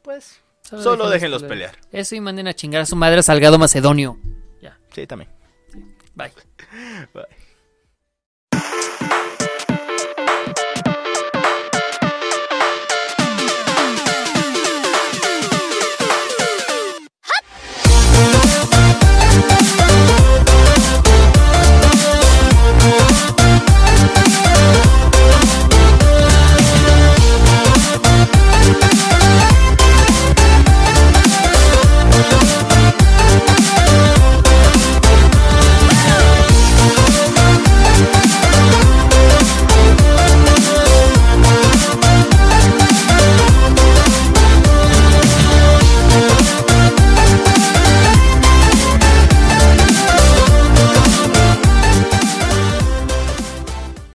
pues 0.03 0.41
solo, 0.69 1.09
déjenlos 1.11 1.43
pelear. 1.45 1.77
Eso 1.93 2.15
y 2.15 2.21
manden 2.21 2.49
a 2.49 2.55
chingar 2.55 2.83
a 2.83 2.87
su 2.87 2.97
madre 2.97 3.21
a 3.21 3.23
Salgado 3.23 3.59
Macedonio. 3.59 4.19
Ya, 4.61 4.79
Sí, 4.95 5.07
también. 5.07 5.31
bye. 6.15 6.33
Bye. 7.15 7.25